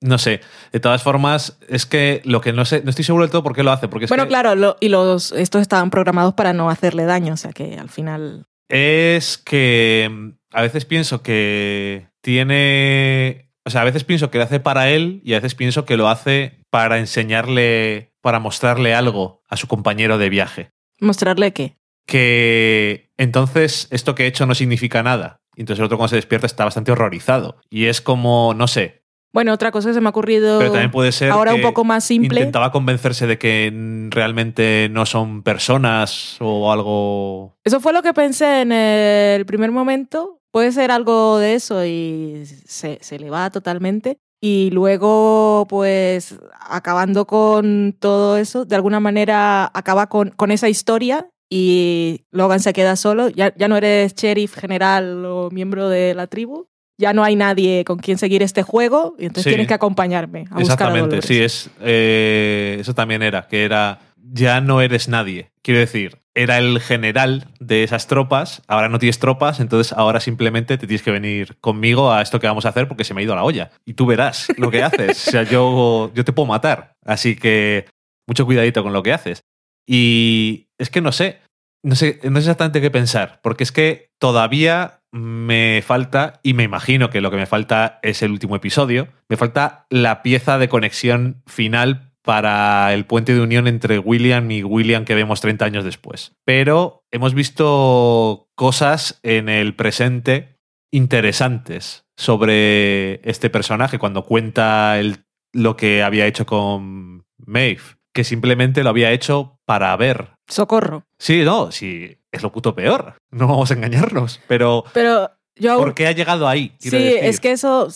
No 0.01 0.17
sé. 0.17 0.41
De 0.71 0.79
todas 0.79 1.03
formas, 1.03 1.57
es 1.69 1.85
que 1.85 2.21
lo 2.25 2.41
que 2.41 2.53
no 2.53 2.65
sé, 2.65 2.81
no 2.83 2.89
estoy 2.89 3.05
seguro 3.05 3.23
del 3.23 3.31
todo 3.31 3.43
por 3.43 3.55
qué 3.55 3.61
lo 3.63 3.71
hace, 3.71 3.87
porque 3.87 4.05
es 4.05 4.09
bueno, 4.09 4.23
que 4.23 4.29
claro, 4.29 4.55
lo- 4.55 4.75
y 4.79 4.89
los 4.89 5.31
estos 5.31 5.61
estaban 5.61 5.89
programados 5.91 6.33
para 6.33 6.53
no 6.53 6.69
hacerle 6.71 7.05
daño, 7.05 7.33
o 7.33 7.37
sea 7.37 7.51
que 7.53 7.75
al 7.77 7.89
final 7.89 8.45
es 8.67 9.37
que 9.37 10.09
mm, 10.11 10.29
a 10.53 10.61
veces 10.63 10.85
pienso 10.85 11.21
que 11.21 12.07
tiene. 12.21 13.49
O 13.63 13.69
sea, 13.69 13.81
a 13.81 13.85
veces 13.85 14.03
pienso 14.03 14.31
que 14.31 14.39
lo 14.39 14.43
hace 14.43 14.59
para 14.59 14.89
él 14.89 15.21
y 15.23 15.33
a 15.33 15.37
veces 15.37 15.53
pienso 15.53 15.85
que 15.85 15.97
lo 15.97 16.07
hace 16.09 16.63
para 16.71 16.97
enseñarle, 16.97 18.11
para 18.21 18.39
mostrarle 18.39 18.95
algo 18.95 19.43
a 19.49 19.55
su 19.57 19.67
compañero 19.67 20.17
de 20.17 20.29
viaje. 20.29 20.71
mostrarle 20.99 21.53
que 21.53 21.77
que 22.07 23.11
entonces 23.17 23.87
esto 23.91 24.15
que 24.15 24.23
he 24.23 24.27
hecho 24.27 24.45
no 24.47 24.55
significa 24.55 25.03
nada. 25.03 25.37
Entonces 25.55 25.79
el 25.79 25.85
otro 25.85 25.97
cuando 25.97 26.09
se 26.09 26.15
despierta 26.15 26.47
está 26.47 26.65
bastante 26.65 26.91
horrorizado. 26.91 27.57
Y 27.69 27.85
es 27.85 28.01
como, 28.01 28.53
no 28.55 28.67
sé, 28.67 29.00
bueno, 29.33 29.53
otra 29.53 29.71
cosa 29.71 29.89
que 29.89 29.93
se 29.93 30.01
me 30.01 30.07
ha 30.07 30.09
ocurrido 30.09 30.59
pero 30.59 30.71
también 30.71 30.91
puede 30.91 31.11
ser 31.11 31.31
ahora 31.31 31.51
que 31.51 31.57
un 31.57 31.61
poco 31.61 31.83
más 31.83 32.03
simple. 32.03 32.39
intentaba 32.39 32.71
convencerse 32.71 33.27
de 33.27 33.37
que 33.37 33.71
realmente 34.09 34.89
no 34.91 35.05
son 35.05 35.41
personas 35.43 36.37
o 36.39 36.71
algo... 36.71 37.55
Eso 37.63 37.79
fue 37.79 37.93
lo 37.93 38.01
que 38.01 38.13
pensé 38.13 38.61
en 38.61 38.71
el 38.71 39.45
primer 39.45 39.71
momento. 39.71 40.39
Puede 40.51 40.71
ser 40.73 40.91
algo 40.91 41.37
de 41.37 41.55
eso 41.55 41.85
y 41.85 42.43
se, 42.45 42.99
se 43.01 43.19
le 43.19 43.29
va 43.29 43.49
totalmente. 43.49 44.17
Y 44.43 44.71
luego, 44.71 45.67
pues, 45.69 46.35
acabando 46.59 47.25
con 47.27 47.95
todo 47.99 48.37
eso, 48.37 48.65
de 48.65 48.75
alguna 48.75 48.99
manera 48.99 49.69
acaba 49.73 50.09
con, 50.09 50.31
con 50.31 50.51
esa 50.51 50.67
historia 50.67 51.29
y 51.47 52.25
Logan 52.31 52.59
se 52.59 52.73
queda 52.73 52.95
solo. 52.95 53.29
Ya, 53.29 53.53
ya 53.55 53.67
no 53.67 53.77
eres 53.77 54.15
sheriff 54.15 54.55
general 54.55 55.25
o 55.25 55.51
miembro 55.51 55.89
de 55.89 56.15
la 56.15 56.27
tribu. 56.27 56.67
Ya 57.01 57.13
no 57.13 57.23
hay 57.23 57.35
nadie 57.35 57.83
con 57.83 57.97
quien 57.97 58.17
seguir 58.17 58.43
este 58.43 58.61
juego 58.63 59.15
y 59.17 59.23
entonces 59.25 59.43
Sí. 59.45 59.49
tienes 59.49 59.67
que 59.67 59.73
acompañarme 59.73 60.41
a 60.41 60.43
buscar 60.43 60.59
a 60.59 60.61
Exactamente, 60.61 61.01
Dolores. 61.17 61.25
sí, 61.25 61.41
es, 61.41 61.69
eh, 61.81 62.77
eso 62.79 62.93
también 62.93 63.23
era, 63.23 63.47
que 63.47 63.65
era, 63.65 63.99
ya 64.17 64.61
no 64.61 64.81
eres 64.81 65.07
nadie. 65.09 65.51
Quiero 65.63 65.79
decir, 65.79 66.19
era 66.35 66.57
el 66.59 66.79
general 66.79 67.47
de 67.59 67.83
esas 67.83 68.07
tropas, 68.07 68.61
ahora 68.67 68.87
no 68.87 68.99
tienes 68.99 69.19
tropas, 69.19 69.59
entonces 69.59 69.91
ahora 69.93 70.19
simplemente 70.21 70.77
te 70.77 70.87
tienes 70.87 71.01
que 71.03 71.11
venir 71.11 71.57
conmigo 71.59 72.13
a 72.13 72.21
esto 72.21 72.39
que 72.39 72.47
vamos 72.47 72.65
a 72.65 72.69
hacer 72.69 72.87
porque 72.87 73.03
se 73.03 73.13
me 73.13 73.21
ha 73.21 73.23
ido 73.25 73.35
la 73.35 73.43
olla. 73.43 73.71
Y 73.85 73.95
tú 73.95 74.05
verás 74.05 74.47
lo 74.57 74.69
que 74.71 74.83
haces. 74.83 75.27
O 75.27 75.31
sea, 75.31 75.43
yo, 75.43 76.11
yo 76.13 76.23
te 76.23 76.31
puedo 76.33 76.45
matar. 76.47 76.93
Así 77.03 77.35
que 77.35 77.85
mucho 78.27 78.45
cuidadito 78.45 78.83
con 78.83 78.93
lo 78.93 79.03
que 79.03 79.11
haces. 79.11 79.41
Y 79.87 80.67
es 80.77 80.89
que 80.89 81.01
no 81.01 81.11
sé, 81.11 81.39
no 81.83 81.95
sé, 81.95 82.19
no 82.23 82.33
sé 82.39 82.45
exactamente 82.45 82.79
qué 82.79 82.91
pensar, 82.91 83.39
porque 83.43 83.63
es 83.63 83.71
que 83.71 84.09
todavía 84.19 85.00
me 85.11 85.83
falta, 85.85 86.39
y 86.43 86.53
me 86.53 86.63
imagino 86.63 87.09
que 87.09 87.21
lo 87.21 87.31
que 87.31 87.37
me 87.37 87.45
falta 87.45 87.99
es 88.01 88.21
el 88.21 88.31
último 88.31 88.55
episodio, 88.55 89.09
me 89.27 89.37
falta 89.37 89.85
la 89.89 90.23
pieza 90.23 90.57
de 90.57 90.69
conexión 90.69 91.41
final 91.45 92.11
para 92.21 92.93
el 92.93 93.05
puente 93.05 93.33
de 93.33 93.41
unión 93.41 93.67
entre 93.67 93.99
William 93.99 94.49
y 94.51 94.63
William 94.63 95.05
que 95.05 95.15
vemos 95.15 95.41
30 95.41 95.65
años 95.65 95.83
después. 95.83 96.33
Pero 96.45 97.03
hemos 97.11 97.33
visto 97.33 98.49
cosas 98.55 99.19
en 99.23 99.49
el 99.49 99.75
presente 99.75 100.59
interesantes 100.91 102.05
sobre 102.15 103.27
este 103.27 103.49
personaje 103.49 103.97
cuando 103.97 104.23
cuenta 104.23 104.99
el, 104.99 105.25
lo 105.51 105.75
que 105.75 106.03
había 106.03 106.27
hecho 106.27 106.45
con 106.45 107.25
Maeve, 107.45 107.81
que 108.13 108.23
simplemente 108.23 108.83
lo 108.83 108.89
había 108.89 109.11
hecho 109.11 109.59
para 109.65 109.95
ver. 109.97 110.31
Socorro. 110.47 111.05
Sí, 111.17 111.43
no, 111.43 111.71
sí, 111.71 112.17
es 112.31 112.43
lo 112.43 112.51
puto 112.51 112.73
peor. 112.75 113.15
No 113.31 113.47
vamos 113.47 113.71
a 113.71 113.73
engañarnos, 113.73 114.39
pero 114.47 114.83
Pero 114.93 115.29
yo 115.55 115.73
aún- 115.73 115.83
¿por 115.83 115.93
qué 115.95 116.07
ha 116.07 116.11
llegado 116.11 116.47
ahí? 116.47 116.73
Sí, 116.79 116.89
decir. 116.89 117.17
es 117.21 117.39
que 117.39 117.51
eso 117.51 117.89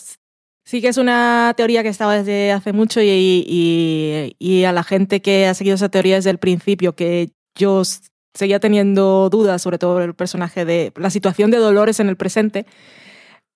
sí 0.65 0.81
que 0.81 0.87
es 0.87 0.97
una 0.97 1.53
teoría 1.55 1.83
que 1.83 1.89
estaba 1.89 2.15
desde 2.17 2.51
hace 2.51 2.73
mucho 2.73 3.01
y, 3.01 3.07
y- 3.09 4.35
y 4.39 4.63
a 4.65 4.71
la 4.71 4.83
gente 4.83 5.21
que 5.21 5.47
ha 5.47 5.53
seguido 5.53 5.75
esa 5.75 5.89
teoría 5.89 6.15
desde 6.15 6.31
el 6.31 6.37
principio, 6.39 6.95
que 6.95 7.31
yo 7.57 7.83
seguía 8.33 8.59
teniendo 8.59 9.29
dudas 9.29 9.61
sobre 9.61 9.77
todo 9.77 10.01
el 10.01 10.13
personaje 10.15 10.65
de 10.65 10.91
la 10.97 11.09
situación 11.09 11.51
de 11.51 11.57
Dolores 11.57 11.99
en 12.01 12.09
el 12.09 12.17
presente, 12.17 12.65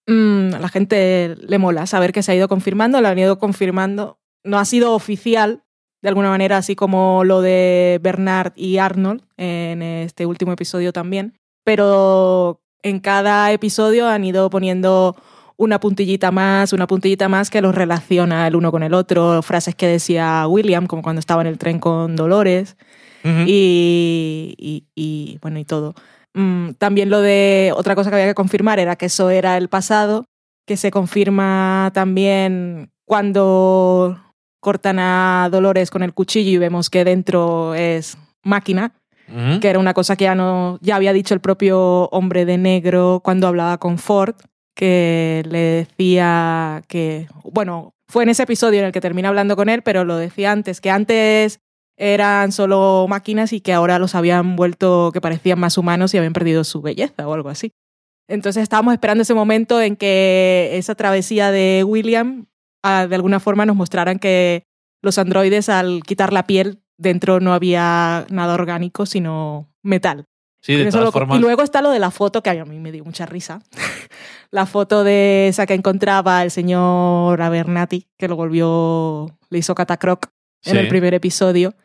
mm, 0.07 0.53
a 0.53 0.59
la 0.59 0.69
gente 0.69 1.35
le 1.41 1.57
mola 1.57 1.85
saber 1.87 2.13
que 2.13 2.23
se 2.23 2.31
ha 2.31 2.35
ido 2.35 2.47
confirmando, 2.47 3.01
la 3.01 3.09
han 3.09 3.19
ido 3.19 3.39
confirmando. 3.39 4.19
No 4.45 4.57
ha 4.57 4.65
sido 4.65 4.93
oficial, 4.93 5.63
de 6.01 6.09
alguna 6.09 6.29
manera, 6.29 6.57
así 6.57 6.75
como 6.75 7.23
lo 7.23 7.41
de 7.41 7.99
Bernard 8.01 8.53
y 8.55 8.77
Arnold 8.77 9.21
en 9.37 9.81
este 9.81 10.25
último 10.25 10.53
episodio 10.53 10.93
también. 10.93 11.33
Pero 11.65 12.61
en 12.83 12.99
cada 12.99 13.51
episodio 13.51 14.07
han 14.07 14.23
ido 14.23 14.49
poniendo 14.49 15.15
una 15.57 15.79
puntillita 15.81 16.31
más, 16.31 16.71
una 16.71 16.87
puntillita 16.87 17.27
más 17.27 17.49
que 17.49 17.61
los 17.61 17.75
relaciona 17.75 18.47
el 18.47 18.55
uno 18.55 18.71
con 18.71 18.81
el 18.81 18.93
otro, 18.93 19.41
frases 19.41 19.75
que 19.75 19.87
decía 19.87 20.47
William, 20.47 20.87
como 20.87 21.01
cuando 21.01 21.19
estaba 21.19 21.41
en 21.41 21.47
el 21.47 21.57
tren 21.57 21.79
con 21.79 22.15
Dolores 22.15 22.77
y- 23.45 24.85
y, 24.95 25.37
bueno, 25.41 25.59
y 25.59 25.65
todo. 25.65 25.93
Mm, 26.33 26.71
también 26.77 27.09
lo 27.09 27.19
de 27.19 27.73
otra 27.75 27.95
cosa 27.95 28.09
que 28.09 28.15
había 28.15 28.27
que 28.27 28.35
confirmar 28.35 28.79
era 28.79 28.95
que 28.95 29.07
eso 29.07 29.29
era 29.29 29.57
el 29.57 29.67
pasado, 29.67 30.25
que 30.65 30.77
se 30.77 30.91
confirma 30.91 31.91
también 31.93 32.91
cuando 33.05 34.17
cortan 34.59 34.99
a 34.99 35.49
Dolores 35.51 35.89
con 35.89 36.03
el 36.03 36.13
cuchillo 36.13 36.51
y 36.51 36.57
vemos 36.57 36.89
que 36.89 37.03
dentro 37.03 37.75
es 37.75 38.17
máquina, 38.43 38.93
que 39.61 39.69
era 39.69 39.77
una 39.77 39.93
cosa 39.93 40.15
que 40.15 40.23
ya 40.23 40.33
no 40.33 40.79
ya 40.81 40.95
había 40.95 41.13
dicho 41.13 41.35
el 41.35 41.39
propio 41.39 42.09
hombre 42.09 42.45
de 42.45 42.57
negro 42.57 43.21
cuando 43.23 43.47
hablaba 43.47 43.77
con 43.77 43.99
Ford, 43.99 44.33
que 44.75 45.43
le 45.47 45.59
decía 45.59 46.81
que 46.87 47.27
bueno, 47.43 47.93
fue 48.07 48.23
en 48.23 48.29
ese 48.29 48.43
episodio 48.43 48.79
en 48.79 48.87
el 48.87 48.91
que 48.91 49.01
termina 49.01 49.29
hablando 49.29 49.55
con 49.55 49.69
él, 49.69 49.83
pero 49.83 50.03
lo 50.03 50.17
decía 50.17 50.51
antes, 50.51 50.81
que 50.81 50.89
antes 50.89 51.59
eran 51.95 52.51
solo 52.51 53.05
máquinas 53.07 53.53
y 53.53 53.61
que 53.61 53.73
ahora 53.73 53.99
los 53.99 54.15
habían 54.15 54.55
vuelto 54.55 55.11
que 55.13 55.21
parecían 55.21 55.59
más 55.59 55.77
humanos 55.77 56.13
y 56.13 56.17
habían 56.17 56.33
perdido 56.33 56.63
su 56.63 56.81
belleza 56.81 57.27
o 57.27 57.33
algo 57.33 57.49
así. 57.49 57.73
Entonces 58.27 58.63
estábamos 58.63 58.93
esperando 58.93 59.21
ese 59.23 59.33
momento 59.33 59.81
en 59.81 59.95
que 59.95 60.71
esa 60.73 60.95
travesía 60.95 61.51
de 61.51 61.83
William 61.85 62.45
ah, 62.83 63.07
de 63.07 63.15
alguna 63.15 63.39
forma 63.39 63.65
nos 63.65 63.75
mostraran 63.75 64.19
que 64.19 64.63
los 65.01 65.17
androides 65.17 65.69
al 65.69 66.01
quitar 66.03 66.33
la 66.33 66.45
piel 66.47 66.81
dentro 66.97 67.39
no 67.39 67.53
había 67.53 68.25
nada 68.29 68.53
orgánico 68.53 69.05
sino 69.05 69.69
metal. 69.83 70.25
Sí, 70.61 70.75
de 70.75 70.91
todas 70.91 71.05
lo- 71.05 71.11
formas. 71.13 71.37
Y 71.37 71.41
luego 71.41 71.61
está 71.61 71.81
lo 71.81 71.89
de 71.89 71.99
la 71.99 72.11
foto, 72.11 72.43
que 72.43 72.49
a 72.49 72.65
mí 72.65 72.79
me 72.79 72.91
dio 72.91 73.05
mucha 73.05 73.25
risa. 73.25 73.61
la 74.51 74.65
foto 74.65 75.05
de 75.05 75.47
esa 75.47 75.65
que 75.65 75.73
encontraba 75.73 76.43
el 76.43 76.51
señor 76.51 77.41
Abernathy, 77.41 78.07
que 78.17 78.27
lo 78.27 78.35
volvió, 78.35 79.37
le 79.49 79.57
hizo 79.59 79.73
catacroc 79.73 80.25
en 80.65 80.73
Sí. 80.73 80.77
el 80.77 80.89
primer 80.89 81.13
episodio, 81.13 81.75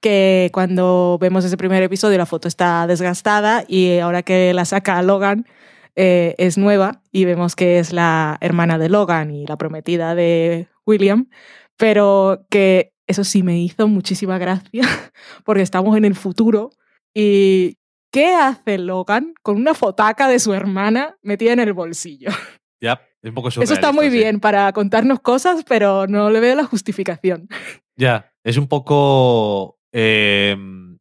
que 0.00 0.50
cuando 0.52 1.16
vemos 1.20 1.44
ese 1.44 1.56
primer 1.56 1.82
episodio 1.84 2.18
la 2.18 2.26
foto 2.26 2.48
está 2.48 2.88
desgastada 2.88 3.64
y 3.68 3.98
ahora 4.00 4.24
que 4.24 4.52
la 4.52 4.64
saca 4.64 5.00
Logan 5.02 5.46
eh, 5.96 6.34
es 6.38 6.58
nueva 6.58 7.02
y 7.12 7.24
vemos 7.24 7.54
que 7.56 7.78
es 7.78 7.92
la 7.92 8.36
hermana 8.40 8.78
de 8.78 8.88
Logan 8.88 9.30
y 9.30 9.46
la 9.46 9.56
prometida 9.56 10.14
de 10.14 10.68
William, 10.86 11.28
pero 11.76 12.46
que 12.50 12.92
eso 13.06 13.24
sí 13.24 13.42
me 13.42 13.58
hizo 13.60 13.86
muchísima 13.88 14.38
gracia 14.38 14.82
porque 15.44 15.62
estamos 15.62 15.96
en 15.96 16.04
el 16.04 16.14
futuro 16.14 16.70
y 17.14 17.78
¿qué 18.10 18.34
hace 18.34 18.78
Logan 18.78 19.34
con 19.42 19.56
una 19.56 19.74
fotaca 19.74 20.28
de 20.28 20.38
su 20.38 20.52
hermana 20.54 21.16
metida 21.22 21.52
en 21.52 21.60
el 21.60 21.72
bolsillo? 21.72 22.30
Ya, 22.80 23.00
es 23.22 23.30
un 23.30 23.34
poco 23.34 23.48
Eso 23.48 23.62
está 23.62 23.92
muy 23.92 24.10
sí. 24.10 24.18
bien 24.18 24.40
para 24.40 24.70
contarnos 24.74 25.20
cosas, 25.20 25.64
pero 25.66 26.06
no 26.06 26.28
le 26.28 26.38
veo 26.40 26.54
la 26.54 26.64
justificación. 26.64 27.48
Ya, 27.96 28.30
es 28.42 28.58
un 28.58 28.68
poco. 28.68 29.78
eh, 29.90 30.54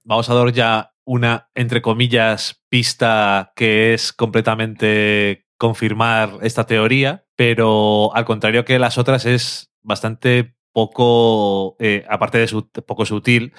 vamos 0.06 0.29
a 0.29 0.34
dar 0.34 0.53
ya 0.53 0.92
una, 1.06 1.50
entre 1.56 1.82
comillas, 1.82 2.62
pista 2.70 3.52
que 3.56 3.94
es 3.94 4.13
completamente 4.13 5.46
confirmar 5.58 6.39
esta 6.42 6.66
teoría, 6.66 7.26
pero 7.36 8.16
al 8.16 8.26
contrario 8.26 8.66
que 8.66 8.80
las 8.80 8.98
otras 8.98 9.26
es 9.26 9.72
bastante 9.82 10.56
poco, 10.74 11.76
eh, 11.80 12.06
aparte 12.10 12.38
de 12.38 12.48
su- 12.48 12.70
poco 12.70 13.06
sutil, 13.06 13.54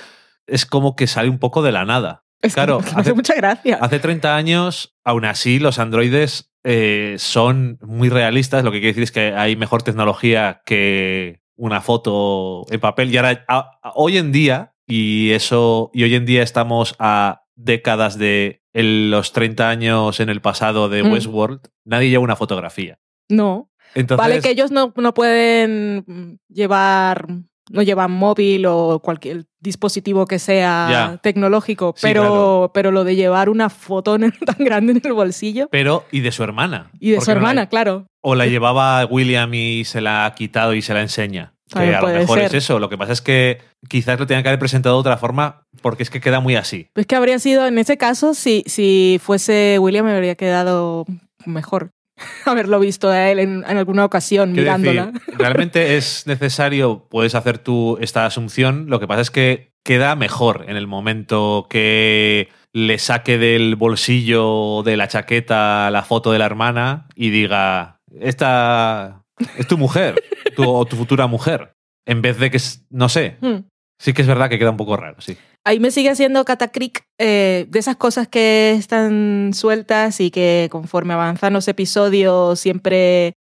es 0.46 0.66
como 0.66 0.96
que 0.96 1.06
sale 1.06 1.28
un 1.28 1.38
poco 1.38 1.62
de 1.62 1.72
la 1.72 1.84
nada. 1.84 2.24
Es 2.42 2.54
Claro, 2.54 2.78
hace 2.78 2.94
hace- 3.00 3.14
mucha 3.14 3.34
gracia. 3.34 3.78
Hace 3.80 3.98
30 4.00 4.36
años, 4.36 4.94
aún 5.04 5.24
así, 5.24 5.58
los 5.58 5.78
androides 5.78 6.50
eh, 6.66 7.16
son 7.18 7.78
muy 7.82 8.08
realistas. 8.08 8.64
Lo 8.64 8.70
que 8.72 8.78
quiere 8.78 8.88
decir 8.92 9.02
es 9.04 9.12
que 9.12 9.34
hay 9.34 9.54
mejor 9.54 9.82
tecnología 9.82 10.62
que 10.64 11.40
una 11.56 11.80
foto 11.82 12.64
en 12.70 12.80
papel. 12.80 13.12
Y 13.12 13.16
ahora, 13.18 13.44
a- 13.48 13.70
a- 13.82 13.92
hoy 13.94 14.16
en 14.18 14.32
día, 14.32 14.73
y 14.86 15.30
eso, 15.32 15.90
y 15.94 16.02
hoy 16.04 16.14
en 16.14 16.26
día 16.26 16.42
estamos 16.42 16.94
a 16.98 17.42
décadas 17.56 18.18
de 18.18 18.62
el- 18.72 19.10
los 19.10 19.32
30 19.32 19.68
años 19.70 20.18
en 20.20 20.28
el 20.28 20.40
pasado 20.40 20.88
de 20.88 21.02
Mm. 21.04 21.12
Westworld, 21.12 21.60
nadie 21.84 22.10
lleva 22.10 22.24
una 22.24 22.36
fotografía. 22.36 22.98
No. 23.28 23.70
Entonces, 23.94 24.18
vale 24.26 24.40
que 24.40 24.50
ellos 24.50 24.72
no, 24.72 24.92
no 24.96 25.14
pueden 25.14 26.04
mm, 26.06 26.36
llevar, 26.52 27.28
no 27.70 27.82
llevan 27.82 28.10
móvil 28.10 28.66
o 28.66 28.98
cualquier 29.00 29.44
dispositivo 29.60 30.26
que 30.26 30.38
sea 30.40 31.20
tecnológico, 31.22 31.94
Sí, 31.96 32.02
pero, 32.02 32.20
claro. 32.22 32.70
pero 32.74 32.90
lo 32.90 33.04
de 33.04 33.14
llevar 33.14 33.48
una 33.48 33.70
foto 33.70 34.18
tan 34.46 34.56
grande 34.58 34.92
en 34.92 35.00
el 35.04 35.12
bolsillo 35.12 35.68
pero, 35.70 36.04
y 36.10 36.20
de 36.20 36.32
su 36.32 36.42
hermana. 36.42 36.90
y 36.98 37.12
de 37.12 37.20
su 37.20 37.26
no 37.30 37.34
la- 37.34 37.38
hermana, 37.38 37.68
claro. 37.68 38.06
O 38.20 38.34
la 38.34 38.46
llevaba 38.46 39.06
William 39.06 39.54
y 39.54 39.84
se 39.84 40.00
la 40.00 40.26
ha 40.26 40.34
quitado 40.34 40.74
y 40.74 40.82
se 40.82 40.92
la 40.94 41.02
enseña. 41.02 41.53
Que 41.72 41.94
a 41.94 42.00
lo 42.00 42.08
mejor 42.08 42.38
ser. 42.38 42.46
es 42.46 42.54
eso. 42.54 42.78
Lo 42.78 42.88
que 42.88 42.98
pasa 42.98 43.12
es 43.12 43.20
que 43.22 43.60
quizás 43.88 44.18
lo 44.18 44.26
tengan 44.26 44.42
que 44.42 44.48
haber 44.50 44.58
presentado 44.58 44.96
de 44.96 45.00
otra 45.00 45.16
forma 45.16 45.66
porque 45.82 46.02
es 46.02 46.10
que 46.10 46.20
queda 46.20 46.40
muy 46.40 46.56
así. 46.56 46.88
Es 46.94 47.06
que 47.06 47.16
habría 47.16 47.38
sido, 47.38 47.66
en 47.66 47.78
ese 47.78 47.96
caso, 47.96 48.34
si, 48.34 48.64
si 48.66 49.18
fuese 49.22 49.78
William, 49.78 50.04
me 50.04 50.12
habría 50.12 50.34
quedado 50.34 51.06
mejor 51.46 51.90
haberlo 52.44 52.78
visto 52.80 53.08
a 53.08 53.30
él 53.30 53.38
en, 53.38 53.64
en 53.68 53.76
alguna 53.76 54.04
ocasión 54.04 54.52
Quiero 54.52 54.78
mirándola. 54.78 55.06
decir, 55.06 55.22
realmente 55.38 55.96
es 55.96 56.26
necesario, 56.26 57.06
puedes 57.10 57.34
hacer 57.34 57.58
tú 57.58 57.98
esta 58.00 58.26
asunción. 58.26 58.86
Lo 58.88 59.00
que 59.00 59.06
pasa 59.06 59.22
es 59.22 59.30
que 59.30 59.72
queda 59.84 60.16
mejor 60.16 60.64
en 60.68 60.76
el 60.76 60.86
momento 60.86 61.66
que 61.68 62.48
le 62.72 62.98
saque 62.98 63.38
del 63.38 63.76
bolsillo 63.76 64.82
de 64.82 64.96
la 64.96 65.08
chaqueta 65.08 65.90
la 65.90 66.02
foto 66.02 66.32
de 66.32 66.38
la 66.38 66.46
hermana 66.46 67.06
y 67.14 67.30
diga, 67.30 68.00
esta 68.20 69.23
es 69.58 69.66
tu 69.66 69.76
mujer 69.78 70.22
tu- 70.56 70.68
o 70.68 70.84
tu 70.84 70.96
futura 70.96 71.26
mujer. 71.26 71.72
En 72.06 72.20
vez 72.22 72.38
de 72.38 72.50
que, 72.50 72.58
no 72.90 73.08
sé, 73.08 73.36
Hmm. 73.40 73.64
sí 73.98 74.12
que 74.12 74.22
es 74.22 74.28
verdad 74.28 74.48
que 74.50 74.58
queda 74.58 74.70
un 74.70 74.76
poco 74.76 74.96
raro, 74.96 75.20
sí. 75.20 75.36
Ahí 75.66 75.80
me 75.80 75.90
sigue 75.90 76.10
haciendo 76.10 76.44
Catacric 76.44 77.06
eh, 77.18 77.64
de 77.70 77.78
esas 77.78 77.96
cosas 77.96 78.28
que 78.28 78.72
están 78.72 79.52
sueltas 79.54 80.20
y 80.20 80.30
que 80.30 80.68
conforme 80.70 81.14
avanzan 81.14 81.54
los 81.54 81.66
episodios 81.68 82.60
siempre 82.60 83.32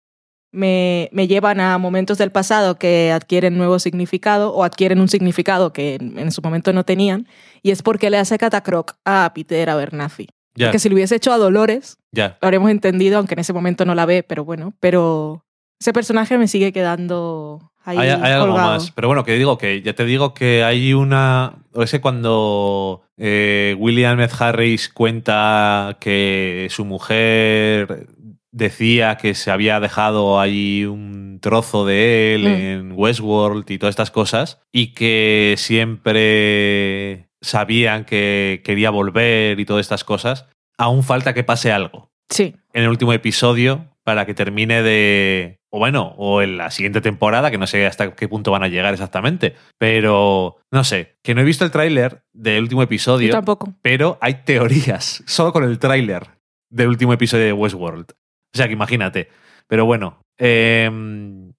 me, 0.53 1.09
me 1.11 1.27
llevan 1.27 1.59
a 1.59 1.77
momentos 1.79 2.17
del 2.19 2.31
pasado 2.31 2.75
que 2.77 3.11
adquieren 3.11 3.57
nuevo 3.57 3.79
significado 3.79 4.53
o 4.53 4.63
adquieren 4.63 4.99
un 5.01 5.09
significado 5.09 5.73
que 5.73 5.95
en, 5.95 6.17
en 6.19 6.31
su 6.31 6.41
momento 6.41 6.71
no 6.71 6.85
tenían. 6.85 7.27
Y 7.61 7.71
es 7.71 7.81
porque 7.81 8.09
le 8.09 8.17
hace 8.17 8.37
Catacroc 8.37 8.93
a 9.03 9.31
Peter 9.35 9.69
Abernathy. 9.69 10.27
Ya, 10.55 10.69
Que 10.71 10.77
si 10.79 10.87
lo 10.87 10.95
hubiese 10.95 11.15
hecho 11.15 11.33
a 11.33 11.37
Dolores, 11.39 11.97
ya. 12.11 12.37
lo 12.39 12.45
habríamos 12.45 12.69
entendido, 12.69 13.17
aunque 13.17 13.33
en 13.33 13.39
ese 13.39 13.51
momento 13.53 13.83
no 13.85 13.95
la 13.95 14.05
ve, 14.05 14.21
pero 14.23 14.45
bueno. 14.45 14.73
Pero 14.79 15.43
ese 15.79 15.93
personaje 15.93 16.37
me 16.37 16.47
sigue 16.47 16.71
quedando 16.71 17.71
ahí 17.83 17.97
Hay, 17.97 18.09
hay 18.09 18.31
algo 18.33 18.47
colgado. 18.47 18.69
más. 18.73 18.91
Pero 18.91 19.07
bueno, 19.09 19.23
que 19.23 19.33
digo 19.35 19.57
que 19.57 19.81
ya 19.81 19.93
te 19.93 20.05
digo 20.05 20.33
que 20.33 20.63
hay 20.63 20.93
una. 20.93 21.55
o 21.73 21.83
ese 21.83 21.99
cuando 22.01 23.03
eh, 23.17 23.75
William 23.77 24.19
F. 24.21 24.35
Harris 24.43 24.89
cuenta 24.89 25.97
que 25.99 26.67
su 26.69 26.85
mujer 26.85 28.07
decía 28.51 29.17
que 29.17 29.33
se 29.33 29.49
había 29.51 29.79
dejado 29.79 30.39
ahí 30.39 30.85
un 30.85 31.39
trozo 31.41 31.85
de 31.85 32.35
él 32.35 32.43
Mm. 32.43 32.47
en 32.47 32.91
Westworld 32.95 33.69
y 33.69 33.77
todas 33.79 33.93
estas 33.93 34.11
cosas 34.11 34.61
y 34.71 34.93
que 34.93 35.55
siempre 35.57 37.29
sabían 37.41 38.05
que 38.05 38.61
quería 38.63 38.89
volver 38.89 39.59
y 39.59 39.65
todas 39.65 39.81
estas 39.81 40.03
cosas, 40.03 40.45
aún 40.77 41.03
falta 41.03 41.33
que 41.33 41.43
pase 41.43 41.71
algo 41.71 42.11
Sí. 42.29 42.55
en 42.73 42.83
el 42.83 42.89
último 42.89 43.13
episodio 43.13 43.89
para 44.03 44.25
que 44.25 44.33
termine 44.33 44.81
de. 44.83 45.59
O 45.69 45.79
bueno, 45.79 46.13
o 46.17 46.41
en 46.41 46.57
la 46.57 46.69
siguiente 46.69 47.01
temporada, 47.01 47.49
que 47.49 47.57
no 47.57 47.65
sé 47.67 47.85
hasta 47.87 48.13
qué 48.13 48.27
punto 48.27 48.51
van 48.51 48.63
a 48.63 48.67
llegar 48.67 48.93
exactamente. 48.93 49.55
Pero 49.79 50.57
no 50.71 50.83
sé, 50.83 51.15
que 51.23 51.33
no 51.33 51.41
he 51.41 51.45
visto 51.45 51.65
el 51.65 51.71
tráiler 51.71 52.23
del 52.33 52.61
último 52.63 52.81
Yo 52.81 52.85
episodio, 52.85 53.31
tampoco. 53.31 53.73
pero 53.81 54.17
hay 54.21 54.43
teorías 54.45 55.23
solo 55.27 55.51
con 55.51 55.63
el 55.63 55.79
tráiler 55.79 56.27
del 56.69 56.89
último 56.89 57.13
episodio 57.13 57.45
de 57.45 57.53
Westworld. 57.53 58.11
O 58.11 58.57
sea 58.57 58.67
que 58.67 58.73
imagínate. 58.73 59.29
Pero 59.67 59.85
bueno, 59.85 60.21
em, 60.37 61.53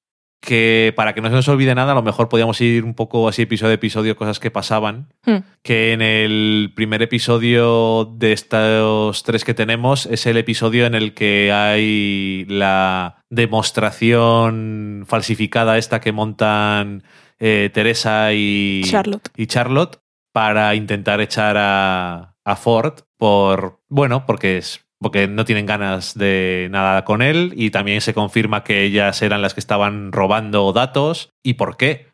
que 0.45 0.93
para 0.95 1.15
que 1.15 1.21
no 1.21 1.29
se 1.29 1.35
nos 1.35 1.49
olvide 1.49 1.75
nada, 1.75 1.93
a 1.93 1.95
lo 1.95 2.03
mejor 2.03 2.29
podíamos 2.29 2.61
ir 2.61 2.85
un 2.85 2.95
poco 2.95 3.27
así 3.29 3.43
episodio 3.43 3.73
a 3.73 3.75
episodio, 3.75 4.17
cosas 4.17 4.39
que 4.39 4.51
pasaban 4.51 5.09
Hmm. 5.27 5.39
que 5.63 5.93
en 5.95 6.03
el 6.03 6.73
primer 6.77 7.01
episodio 7.03 8.05
de 8.05 8.33
estos 8.33 9.23
tres 9.23 9.43
que 9.45 9.55
tenemos 9.55 10.05
es 10.07 10.27
el 10.27 10.37
episodio 10.37 10.85
en 10.85 10.95
el 10.95 11.15
que 11.15 11.51
hay 11.51 12.45
la 12.49 13.17
demostración 13.31 15.05
falsificada 15.07 15.79
esta 15.79 16.01
que 16.01 16.13
montan 16.13 17.03
eh, 17.41 17.71
Teresa 17.73 18.33
y 18.33 18.83
Charlotte. 18.85 19.29
y 19.37 19.47
Charlotte 19.47 19.99
para 20.33 20.75
intentar 20.75 21.21
echar 21.21 21.57
a, 21.59 22.35
a 22.45 22.57
Ford 22.57 23.01
por, 23.17 23.81
bueno, 23.89 24.27
porque 24.27 24.59
es 24.59 24.84
porque 25.05 25.29
no 25.29 25.45
tienen 25.45 25.67
ganas 25.67 26.15
de 26.17 26.69
nada 26.71 27.05
con 27.05 27.21
él 27.21 27.53
y 27.57 27.71
también 27.71 28.01
se 28.01 28.15
confirma 28.15 28.65
que 28.65 28.83
ellas 28.85 29.21
eran 29.21 29.43
las 29.43 29.53
que 29.53 29.61
estaban 29.61 30.11
robando 30.13 30.73
datos 30.73 31.31
y 31.43 31.55
por 31.55 31.77
qué 31.77 32.07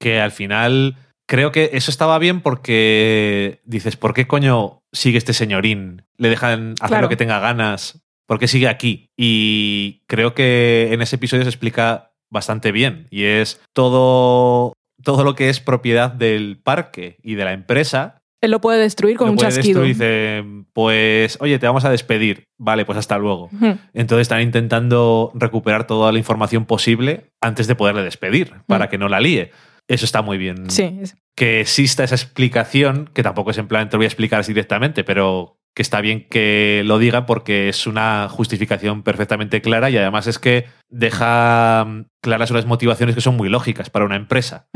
que 0.00 0.18
al 0.18 0.30
final 0.32 0.96
creo 1.28 1.52
que 1.52 1.68
eso 1.74 1.90
estaba 1.90 2.18
bien 2.18 2.40
porque 2.40 3.60
dices, 3.64 3.96
¿por 3.96 4.14
qué 4.14 4.26
coño 4.26 4.80
sigue 4.92 5.18
este 5.18 5.34
señorín? 5.34 6.02
Le 6.16 6.30
dejan 6.30 6.72
hacer 6.80 6.88
Claro. 6.88 7.02
lo 7.02 7.08
que 7.10 7.16
tenga 7.16 7.38
ganas. 7.38 8.00
¿Por 8.26 8.38
qué 8.38 8.48
sigue 8.48 8.68
aquí? 8.68 9.10
Y 9.16 10.02
creo 10.06 10.34
que 10.34 10.88
en 10.92 11.02
ese 11.02 11.16
episodio 11.16 11.42
se 11.42 11.50
explica 11.50 12.12
bastante 12.30 12.72
bien. 12.72 13.08
Y 13.10 13.24
es 13.24 13.60
todo, 13.74 14.72
todo 15.02 15.22
lo 15.24 15.34
que 15.34 15.50
es 15.50 15.60
propiedad 15.60 16.10
del 16.10 16.58
parque 16.62 17.18
y 17.22 17.34
de 17.34 17.44
la 17.44 17.52
empresa. 17.52 18.21
Él 18.42 18.50
lo 18.50 18.60
puede 18.60 18.80
destruir 18.80 19.16
con 19.16 19.28
lo 19.28 19.32
un 19.32 19.36
puede 19.38 19.50
chasquido. 19.52 19.82
destruir. 19.82 19.94
Dice, 19.94 20.64
pues, 20.72 21.38
oye, 21.40 21.58
te 21.58 21.66
vamos 21.66 21.84
a 21.84 21.90
despedir. 21.90 22.44
Vale, 22.58 22.84
pues 22.84 22.98
hasta 22.98 23.16
luego. 23.16 23.48
Entonces 23.94 24.22
están 24.22 24.42
intentando 24.42 25.30
recuperar 25.34 25.86
toda 25.86 26.10
la 26.12 26.18
información 26.18 26.66
posible 26.66 27.30
antes 27.40 27.66
de 27.68 27.74
poderle 27.76 28.02
despedir, 28.02 28.52
para 28.66 28.88
que 28.88 28.98
no 28.98 29.08
la 29.08 29.20
líe. 29.20 29.52
Eso 29.88 30.04
está 30.04 30.22
muy 30.22 30.38
bien. 30.38 30.70
Sí, 30.70 31.00
Que 31.36 31.60
exista 31.60 32.04
esa 32.04 32.14
explicación, 32.16 33.10
que 33.14 33.22
tampoco 33.22 33.52
es 33.52 33.58
en 33.58 33.68
plan, 33.68 33.88
te 33.88 33.94
lo 33.96 33.98
voy 34.00 34.06
a 34.06 34.08
explicar 34.08 34.40
así 34.40 34.52
directamente, 34.52 35.04
pero 35.04 35.56
que 35.74 35.82
está 35.82 36.00
bien 36.00 36.26
que 36.28 36.82
lo 36.84 36.98
digan 36.98 37.26
porque 37.26 37.68
es 37.68 37.86
una 37.86 38.28
justificación 38.28 39.02
perfectamente 39.02 39.62
clara 39.62 39.88
y 39.90 39.96
además 39.96 40.26
es 40.26 40.38
que 40.38 40.66
deja 40.90 41.84
mm, 41.86 42.04
claras 42.20 42.50
unas 42.50 42.66
motivaciones 42.66 43.14
que 43.14 43.20
son 43.20 43.36
muy 43.36 43.48
lógicas 43.48 43.88
para 43.90 44.04
una 44.04 44.16
empresa 44.16 44.66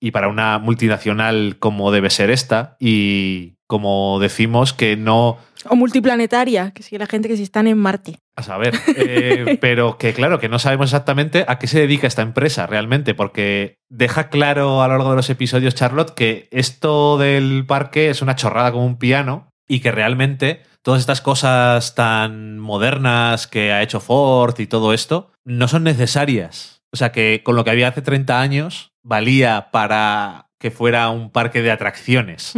y 0.00 0.10
para 0.10 0.28
una 0.28 0.58
multinacional 0.58 1.56
como 1.58 1.92
debe 1.92 2.10
ser 2.10 2.30
esta 2.30 2.76
y 2.80 3.54
como 3.66 4.18
decimos 4.20 4.72
que 4.72 4.96
no 4.96 5.38
O 5.68 5.74
multiplanetaria, 5.74 6.70
que 6.70 6.82
sigue 6.82 7.00
la 7.00 7.06
gente 7.06 7.28
que 7.28 7.36
sí 7.36 7.42
están 7.42 7.66
en 7.66 7.78
Marte. 7.78 8.20
a 8.36 8.42
saber, 8.42 8.74
eh, 8.96 9.58
pero 9.60 9.98
que 9.98 10.12
claro, 10.14 10.38
que 10.38 10.48
no 10.48 10.58
sabemos 10.58 10.86
exactamente 10.86 11.44
a 11.48 11.58
qué 11.58 11.66
se 11.66 11.80
dedica 11.80 12.06
esta 12.06 12.22
empresa 12.22 12.66
realmente, 12.66 13.14
porque 13.14 13.78
deja 13.90 14.28
claro 14.28 14.82
a 14.82 14.88
lo 14.88 14.94
largo 14.94 15.10
de 15.10 15.16
los 15.16 15.30
episodios 15.30 15.74
Charlotte 15.74 16.14
que 16.14 16.48
esto 16.52 17.18
del 17.18 17.66
parque 17.66 18.08
es 18.08 18.22
una 18.22 18.36
chorrada 18.36 18.72
como 18.72 18.86
un 18.86 18.98
piano 18.98 19.52
y 19.68 19.80
que 19.80 19.90
realmente 19.90 20.62
todas 20.82 21.00
estas 21.00 21.20
cosas 21.20 21.94
tan 21.94 22.58
modernas 22.58 23.46
que 23.46 23.72
ha 23.72 23.82
hecho 23.82 24.00
Ford 24.00 24.58
y 24.58 24.66
todo 24.66 24.92
esto 24.92 25.32
no 25.44 25.68
son 25.68 25.84
necesarias. 25.84 26.82
O 26.92 26.96
sea 26.96 27.12
que 27.12 27.42
con 27.44 27.56
lo 27.56 27.64
que 27.64 27.70
había 27.70 27.88
hace 27.88 28.02
30 28.02 28.40
años 28.40 28.92
valía 29.02 29.68
para 29.72 30.48
que 30.58 30.70
fuera 30.70 31.10
un 31.10 31.30
parque 31.30 31.62
de 31.62 31.70
atracciones 31.70 32.54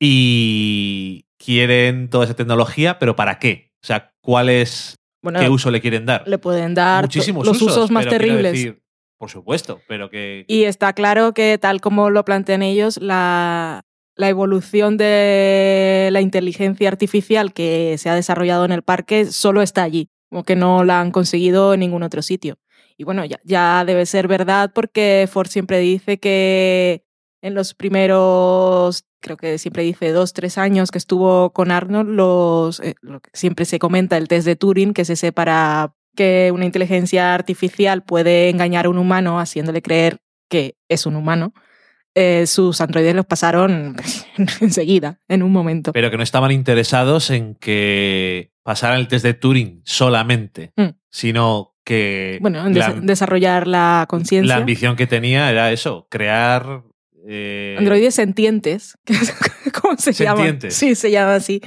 y 0.00 1.24
quieren 1.38 2.08
toda 2.08 2.24
esa 2.24 2.34
tecnología, 2.34 2.98
pero 2.98 3.16
¿para 3.16 3.38
qué? 3.38 3.72
O 3.82 3.86
sea, 3.86 4.12
¿cuál 4.22 4.48
es 4.48 4.96
Bueno, 5.22 5.40
qué 5.40 5.48
uso 5.48 5.70
le 5.70 5.80
quieren 5.80 6.06
dar? 6.06 6.26
le 6.26 6.38
pueden 6.38 6.74
dar 6.74 7.02
Muchísimos 7.02 7.46
los 7.46 7.60
usos, 7.60 7.90
más 7.90 8.06
terribles. 8.06 8.52
decir, 8.52 8.82
por 9.18 9.30
supuesto, 9.30 9.80
pero 9.88 10.08
que 10.08 10.44
Y 10.48 10.64
está 10.64 10.92
claro 10.92 11.34
que, 11.34 11.58
tal 11.58 11.80
como 11.80 12.10
lo 12.10 12.24
plantean 12.24 12.62
ellos, 12.62 12.98
la, 13.00 13.82
la 14.14 14.28
evolución 14.28 14.96
de 14.96 16.10
la 16.12 16.20
inteligencia 16.20 16.88
artificial 16.88 17.52
que 17.52 17.96
se 17.98 18.10
ha 18.10 18.14
desarrollado 18.14 18.64
en 18.64 18.72
el 18.72 18.82
parque 18.82 19.26
solo 19.26 19.62
está 19.62 19.82
allí, 19.82 20.10
como 20.30 20.44
que 20.44 20.56
no 20.56 20.84
la 20.84 21.00
han 21.00 21.10
conseguido 21.10 21.74
en 21.74 21.80
ningún 21.80 22.02
otro 22.02 22.22
sitio. 22.22 22.58
Y 22.96 23.04
bueno, 23.04 23.24
ya, 23.24 23.84
debe 23.84 24.06
ser 24.06 24.28
verdad 24.28 24.72
porque 24.74 25.28
Ford 25.30 25.48
siempre 25.48 25.78
dice 25.78 26.18
que 26.18 27.04
en 27.40 27.54
los 27.54 27.74
primeros, 27.74 29.06
creo 29.20 29.36
que 29.36 29.58
siempre 29.58 29.82
dice 29.82 30.12
dos, 30.12 30.32
tres 30.32 30.58
años 30.58 30.90
que 30.90 30.98
estuvo 30.98 31.52
con 31.52 31.70
Arnold, 31.70 32.10
los, 32.10 32.80
eh, 32.80 32.94
siempre 33.32 33.64
se 33.64 33.78
comenta, 33.78 34.16
el 34.16 34.28
test 34.28 34.46
de 34.46 34.56
Turing, 34.56 34.92
que 34.92 35.02
es 35.02 35.10
ese 35.10 35.32
para 35.32 35.94
que 36.14 36.50
una 36.54 36.66
inteligencia 36.66 37.34
artificial 37.34 38.04
puede 38.04 38.50
engañar 38.50 38.86
a 38.86 38.90
un 38.90 38.98
humano 38.98 39.40
haciéndole 39.40 39.82
creer 39.82 40.18
que 40.48 40.76
es 40.88 41.06
un 41.06 41.16
humano, 41.16 41.54
eh, 42.14 42.46
sus 42.46 42.80
androides 42.80 43.14
los 43.14 43.26
pasaron 43.26 43.96
enseguida, 44.60 45.18
en 45.28 45.42
un 45.42 45.52
momento. 45.52 45.92
pero 45.92 46.10
que 46.10 46.16
no 46.16 46.22
estaban 46.22 46.50
interesados 46.50 47.30
en 47.30 47.54
que 47.54 48.52
pasaran 48.62 48.98
el 49.00 49.08
test 49.08 49.24
de 49.24 49.34
Turing 49.34 49.80
solamente, 49.84 50.72
Mm. 50.76 50.90
sino 51.10 51.74
que 51.84 52.38
Bueno, 52.40 52.64
en 52.66 52.78
la, 52.78 52.92
des- 52.92 53.02
desarrollar 53.06 53.66
la 53.66 54.00
la 54.00 54.06
conciencia. 54.08 54.56
ambición 54.56 54.94
que 54.96 55.06
tenía 55.06 55.50
era 55.50 55.72
eso, 55.72 56.06
crear 56.10 56.82
eh, 57.26 57.76
Androides 57.78 58.14
sentientes, 58.14 58.98
¿cómo 59.82 59.96
se 59.96 60.12
llama? 60.12 60.36
Sentientes. 60.38 60.74
Sí, 60.74 60.94
se 60.94 61.10
llama 61.10 61.36
así 61.36 61.60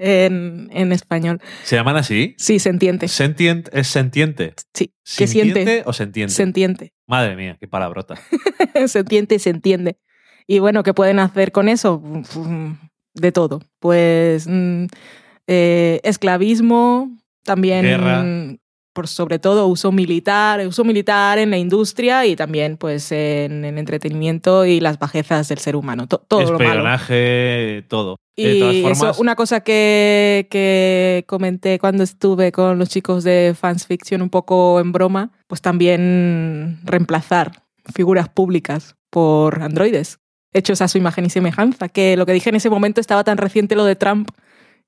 en, 0.00 0.68
en 0.72 0.92
español. 0.92 1.40
¿Se 1.62 1.76
llaman 1.76 1.96
así? 1.96 2.34
Sí, 2.38 2.58
sentientes. 2.58 3.12
Sentient 3.12 3.68
es 3.72 3.86
sentiente. 3.86 4.54
Sí, 4.74 4.94
que 5.16 5.26
siente. 5.26 5.60
¿Sintiente 5.60 5.82
o 5.86 5.92
sentiente? 5.92 6.34
Sentiente. 6.34 6.92
Madre 7.06 7.36
mía, 7.36 7.56
qué 7.60 7.68
palabrota. 7.68 8.16
se 8.86 8.98
entiende 8.98 9.36
y 9.36 9.38
se 9.38 9.50
entiende. 9.50 9.98
Y 10.46 10.58
bueno, 10.58 10.82
¿qué 10.82 10.94
pueden 10.94 11.18
hacer 11.18 11.52
con 11.52 11.68
eso? 11.68 12.02
De 13.14 13.32
todo. 13.32 13.60
Pues 13.78 14.46
mm, 14.48 14.86
eh, 15.46 16.00
esclavismo, 16.02 17.16
también, 17.44 17.82
Guerra. 17.82 18.24
Por 18.92 19.06
sobre 19.08 19.38
todo 19.38 19.66
uso 19.68 19.92
militar, 19.92 20.66
uso 20.66 20.82
militar 20.84 21.38
en 21.38 21.50
la 21.50 21.58
industria 21.58 22.26
y 22.26 22.34
también 22.36 22.76
pues 22.76 23.12
en 23.12 23.64
el 23.64 23.78
entretenimiento 23.78 24.64
y 24.64 24.80
las 24.80 24.98
bajezas 24.98 25.48
del 25.48 25.58
ser 25.58 25.76
humano. 25.76 26.06
To- 26.08 26.18
todo 26.18 26.40
lo 26.40 26.58
malo. 26.58 26.64
Espionaje, 26.70 27.84
todo. 27.88 28.16
de 28.36 28.58
todas 28.58 28.74
Y 28.74 28.82
formas, 28.82 29.02
eso, 29.14 29.20
una 29.22 29.36
cosa 29.36 29.60
que, 29.60 30.48
que 30.50 31.24
comenté 31.28 31.78
cuando 31.78 32.02
estuve 32.02 32.50
con 32.52 32.78
los 32.78 32.88
chicos 32.88 33.22
de 33.24 33.54
Fans 33.58 33.86
Fiction 33.86 34.22
un 34.22 34.30
poco 34.30 34.80
en 34.80 34.92
broma, 34.92 35.30
pues 35.46 35.60
también 35.62 36.80
reemplazar 36.84 37.62
figuras 37.94 38.28
públicas 38.28 38.96
por 39.10 39.62
androides, 39.62 40.18
hechos 40.52 40.80
a 40.82 40.88
su 40.88 40.98
imagen 40.98 41.24
y 41.26 41.30
semejanza, 41.30 41.88
que 41.88 42.16
lo 42.16 42.26
que 42.26 42.32
dije 42.32 42.50
en 42.50 42.56
ese 42.56 42.70
momento 42.70 43.00
estaba 43.00 43.24
tan 43.24 43.38
reciente 43.38 43.76
lo 43.76 43.84
de 43.84 43.96
Trump, 43.96 44.30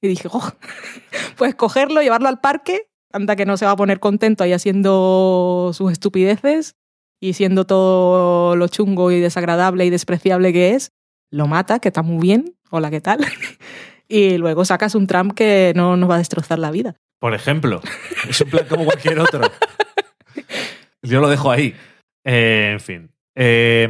y 0.01 0.09
dije, 0.09 0.29
oh, 0.33 0.51
pues 1.37 1.55
cogerlo, 1.55 2.03
llevarlo 2.03 2.29
al 2.29 2.41
parque, 2.41 2.89
anda 3.13 3.37
que 3.37 3.47
no 3.47 3.57
se 3.57 3.67
va 3.67 3.73
a 3.73 3.77
poner 3.77 4.01
contento 4.01 4.45
ahí 4.45 4.53
haciendo 4.53 5.71
sus 5.75 5.93
estupideces 5.93 6.77
y 7.21 7.35
siendo 7.35 7.65
todo 7.65 8.57
lo 8.57 8.69
chungo 8.69 9.11
y 9.13 9.21
desagradable 9.21 9.87
y 9.87 9.91
despreciable 9.91 10.53
que 10.53 10.75
es, 10.75 10.93
lo 11.31 11.47
mata, 11.47 11.79
que 11.79 11.89
está 11.89 12.03
muy 12.03 12.21
bien, 12.21 12.57
hola, 12.71 12.91
¿qué 12.91 13.01
tal? 13.01 13.21
y 14.09 14.39
luego 14.39 14.65
sacas 14.65 14.95
un 14.95 15.07
Trump 15.07 15.35
que 15.35 15.73
no 15.77 15.97
nos 15.97 16.11
va 16.11 16.17
a 16.17 16.19
destrozar 16.19 16.59
la 16.59 16.71
vida. 16.71 16.97
Por 17.21 17.35
ejemplo, 17.35 17.81
es 18.29 18.41
un 18.41 18.51
plan 18.51 18.67
como 18.69 18.85
cualquier 18.85 19.21
otro. 19.21 19.43
Yo 21.03 21.21
lo 21.21 21.29
dejo 21.29 21.51
ahí. 21.51 21.75
Eh, 22.25 22.71
en 22.73 22.81
fin. 22.81 23.11
Eh, 23.35 23.89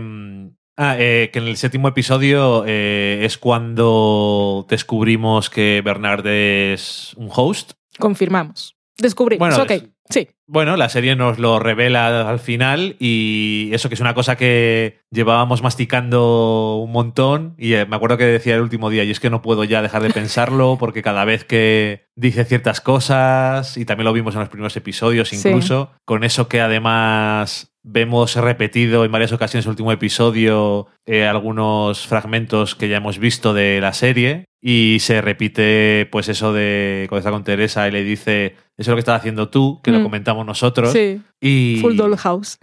ah, 0.77 0.97
eh, 0.99 1.31
que 1.33 1.39
en 1.39 1.47
el 1.47 1.57
séptimo 1.57 1.89
episodio 1.89 2.65
eh, 2.67 3.21
es 3.25 3.39
cuando 3.39 4.67
descubrimos 4.69 5.51
que 5.51 5.83
Bernard 5.85 6.27
es 6.27 7.15
un 7.17 7.29
host. 7.35 7.73
Confirmamos. 7.99 8.77
Descubrimos, 9.03 9.49
Bueno, 9.57 9.63
ok, 9.65 9.73
sí. 10.09 10.29
Bueno, 10.53 10.77
la 10.77 10.91
serie 10.91 11.17
nos 11.17 11.39
lo 11.39 11.59
revela 11.59 12.29
al 12.29 12.39
final 12.39 12.97
y 12.99 13.71
eso 13.73 13.89
que 13.89 13.95
es 13.95 14.03
una 14.03 14.13
cosa 14.13 14.37
que 14.37 14.99
llevábamos 15.11 15.63
masticando 15.63 16.77
un 16.77 16.93
montón 16.93 17.55
y 17.57 17.73
eh, 17.73 17.87
me 17.87 17.97
acuerdo 17.97 18.19
que 18.19 18.27
decía 18.27 18.57
el 18.57 18.61
último 18.61 18.91
día 18.91 19.03
y 19.03 19.11
es 19.11 19.19
que 19.19 19.31
no 19.31 19.41
puedo 19.41 19.65
ya 19.65 19.81
dejar 19.81 20.03
de 20.03 20.11
pensarlo 20.11 20.77
porque 20.79 21.01
cada 21.01 21.25
vez 21.25 21.45
que 21.47 22.05
dice 22.17 22.45
ciertas 22.45 22.83
cosas 22.83 23.79
y 23.79 23.87
también 23.87 24.05
lo 24.05 24.13
vimos 24.13 24.35
en 24.35 24.41
los 24.41 24.51
primeros 24.51 24.77
episodios 24.77 25.31
Sí. 25.31 25.37
incluso, 25.37 25.91
con 26.05 26.23
eso 26.23 26.49
que 26.49 26.61
además 26.61 27.73
vemos 27.83 28.37
repetido 28.37 29.07
en 29.07 29.11
varias 29.11 29.33
ocasiones 29.33 29.65
en 29.65 29.71
el 29.71 29.73
último 29.73 29.91
episodio 29.91 30.87
eh, 31.07 31.25
algunos 31.27 32.07
fragmentos 32.07 32.75
que 32.75 32.91
ya 32.91 32.99
hemos 32.99 33.19
visto 33.19 33.55
de 33.55 33.81
la 33.81 33.95
serie 33.95 34.45
y 34.61 34.99
se 35.01 35.21
repite 35.23 36.07
pues 36.13 36.29
eso 36.29 36.53
de 36.53 37.07
cuando 37.09 37.21
está 37.21 37.31
con 37.31 37.43
Teresa 37.43 37.89
y 37.89 37.91
le 37.91 38.05
dice 38.05 38.55
eso 38.79 38.83
es 38.83 38.89
lo 38.89 38.95
que 38.95 39.01
estás 39.01 39.19
haciendo 39.21 39.49
tú, 39.49 39.81
que 39.83 39.91
lo 39.91 39.99
Mm. 40.01 40.03
Nosotros. 40.45 40.93
Sí, 40.93 41.21
Y, 41.41 41.79
Full 41.81 41.97
Doll 41.97 42.17
House. 42.17 42.59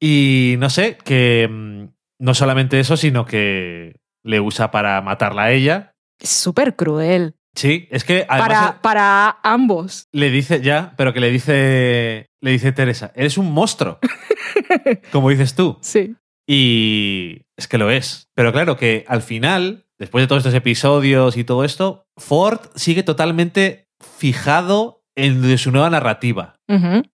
y 0.00 0.56
no 0.58 0.70
sé, 0.70 0.98
que 1.04 1.48
mm, 1.50 1.84
no 2.20 2.34
solamente 2.34 2.80
eso, 2.80 2.96
sino 2.96 3.24
que 3.26 3.96
le 4.24 4.40
usa 4.40 4.70
para 4.70 5.00
matarla 5.02 5.44
a 5.44 5.52
ella. 5.52 5.92
Es 6.20 6.30
súper 6.30 6.76
cruel. 6.76 7.34
Sí, 7.56 7.86
es 7.90 8.02
que 8.02 8.26
además 8.28 8.48
Para, 8.48 8.82
para 8.82 9.38
ambos. 9.44 10.08
le 10.12 10.30
dice 10.30 10.60
ya, 10.60 10.94
pero 10.96 11.12
que 11.12 11.20
le 11.20 11.30
dice 11.30 12.26
le 12.42 12.50
dice 12.50 12.72
Teresa, 12.72 13.12
eres 13.14 13.38
un 13.38 13.52
monstruo, 13.52 13.98
como 15.12 15.30
dices 15.30 15.54
tú. 15.54 15.78
Sí. 15.80 16.14
Y 16.46 17.42
es 17.56 17.68
que 17.68 17.78
lo 17.78 17.90
es. 17.90 18.28
Pero 18.34 18.52
claro 18.52 18.76
que 18.76 19.04
al 19.08 19.22
final, 19.22 19.86
después 19.98 20.22
de 20.22 20.26
todos 20.28 20.40
estos 20.40 20.54
episodios 20.54 21.36
y 21.38 21.44
todo 21.44 21.64
esto, 21.64 22.04
Ford 22.18 22.60
sigue 22.74 23.02
totalmente 23.02 23.86
fijado 24.18 25.03
en 25.16 25.42
de 25.42 25.58
su 25.58 25.70
nueva 25.70 25.90
narrativa 25.90 26.56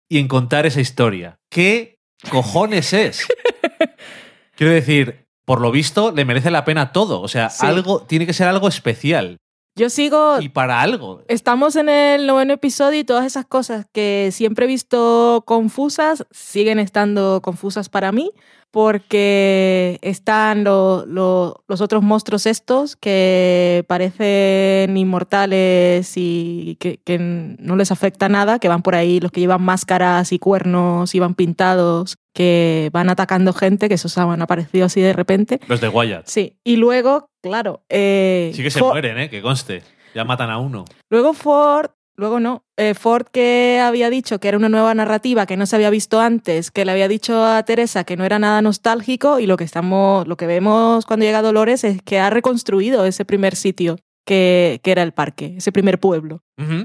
y 0.08 0.18
en 0.18 0.28
contar 0.28 0.66
esa 0.66 0.80
historia. 0.80 1.38
¿Qué 1.50 1.98
cojones 2.30 2.92
es? 2.92 3.26
Quiero 4.56 4.72
decir, 4.72 5.24
por 5.44 5.60
lo 5.60 5.70
visto, 5.70 6.12
le 6.12 6.24
merece 6.24 6.50
la 6.50 6.64
pena 6.64 6.92
todo. 6.92 7.20
O 7.20 7.28
sea, 7.28 7.50
Sí. 7.50 7.66
algo 7.66 8.02
tiene 8.02 8.26
que 8.26 8.32
ser 8.32 8.48
algo 8.48 8.68
especial. 8.68 9.38
Yo 9.76 9.88
sigo. 9.88 10.40
Y 10.40 10.48
para 10.48 10.80
algo. 10.80 11.22
Estamos 11.28 11.76
en 11.76 11.88
el 11.88 12.26
noveno 12.26 12.52
episodio 12.54 13.00
y 13.00 13.04
todas 13.04 13.24
esas 13.24 13.46
cosas 13.46 13.86
que 13.92 14.30
siempre 14.32 14.64
he 14.64 14.68
visto 14.68 15.42
confusas 15.46 16.26
siguen 16.30 16.78
estando 16.78 17.40
confusas 17.42 17.88
para 17.88 18.12
mí 18.12 18.30
porque 18.72 19.98
están 20.02 20.64
lo- 20.64 21.04
lo- 21.06 21.64
los 21.68 21.80
otros 21.80 22.02
monstruos 22.02 22.46
estos 22.46 22.94
que 22.96 23.84
parecen 23.88 24.96
inmortales 24.96 26.12
y 26.16 26.76
que, 26.78 26.98
que 26.98 27.18
no 27.18 27.76
les 27.76 27.90
afecta 27.90 28.28
nada, 28.28 28.58
que 28.58 28.68
van 28.68 28.82
por 28.82 28.94
ahí, 28.94 29.18
los 29.20 29.32
que 29.32 29.40
llevan 29.40 29.62
máscaras 29.62 30.32
y 30.32 30.38
cuernos 30.38 31.14
y 31.14 31.18
van 31.18 31.34
pintados, 31.34 32.16
que 32.32 32.90
van 32.92 33.10
atacando 33.10 33.52
gente, 33.52 33.88
que 33.88 33.94
esos 33.94 34.16
han 34.18 34.40
aparecido 34.42 34.86
así 34.86 35.00
de 35.00 35.12
repente. 35.12 35.60
Los 35.66 35.80
de 35.80 35.88
Wyatt. 35.88 36.26
Sí, 36.26 36.58
y 36.64 36.76
luego, 36.76 37.30
claro... 37.42 37.82
eh, 37.88 38.52
Sí 38.54 38.62
que 38.62 38.70
se 38.70 38.82
mueren, 38.82 39.18
¿eh? 39.18 39.30
Que 39.30 39.42
conste. 39.42 39.82
Ya 40.14 40.24
matan 40.24 40.50
a 40.50 40.58
uno. 40.58 40.84
Luego 41.08 41.34
Ford, 41.34 41.90
luego 42.16 42.40
no, 42.40 42.64
eh, 42.76 42.94
Ford 42.94 43.26
que 43.32 43.80
había 43.82 44.10
dicho 44.10 44.40
que 44.40 44.48
era 44.48 44.56
una 44.58 44.68
nueva 44.68 44.92
narrativa 44.94 45.46
que 45.46 45.56
no 45.56 45.66
se 45.66 45.76
había 45.76 45.90
visto 45.90 46.20
antes, 46.20 46.70
que 46.70 46.84
le 46.84 46.92
había 46.92 47.08
dicho 47.08 47.44
a 47.44 47.62
Teresa 47.64 48.04
que 48.04 48.16
no 48.16 48.24
era 48.24 48.38
nada 48.38 48.60
nostálgico 48.62 49.38
y 49.38 49.46
lo 49.46 49.56
que 49.56 49.64
estamos, 49.64 50.26
lo 50.26 50.36
que 50.36 50.46
vemos 50.46 51.06
cuando 51.06 51.24
llega 51.24 51.42
Dolores 51.42 51.84
es 51.84 52.02
que 52.02 52.18
ha 52.18 52.28
reconstruido 52.30 53.04
ese 53.06 53.24
primer 53.24 53.54
sitio 53.56 53.98
que, 54.26 54.80
que 54.82 54.90
era 54.92 55.02
el 55.02 55.12
parque, 55.12 55.54
ese 55.56 55.72
primer 55.72 55.98
pueblo, 55.98 56.42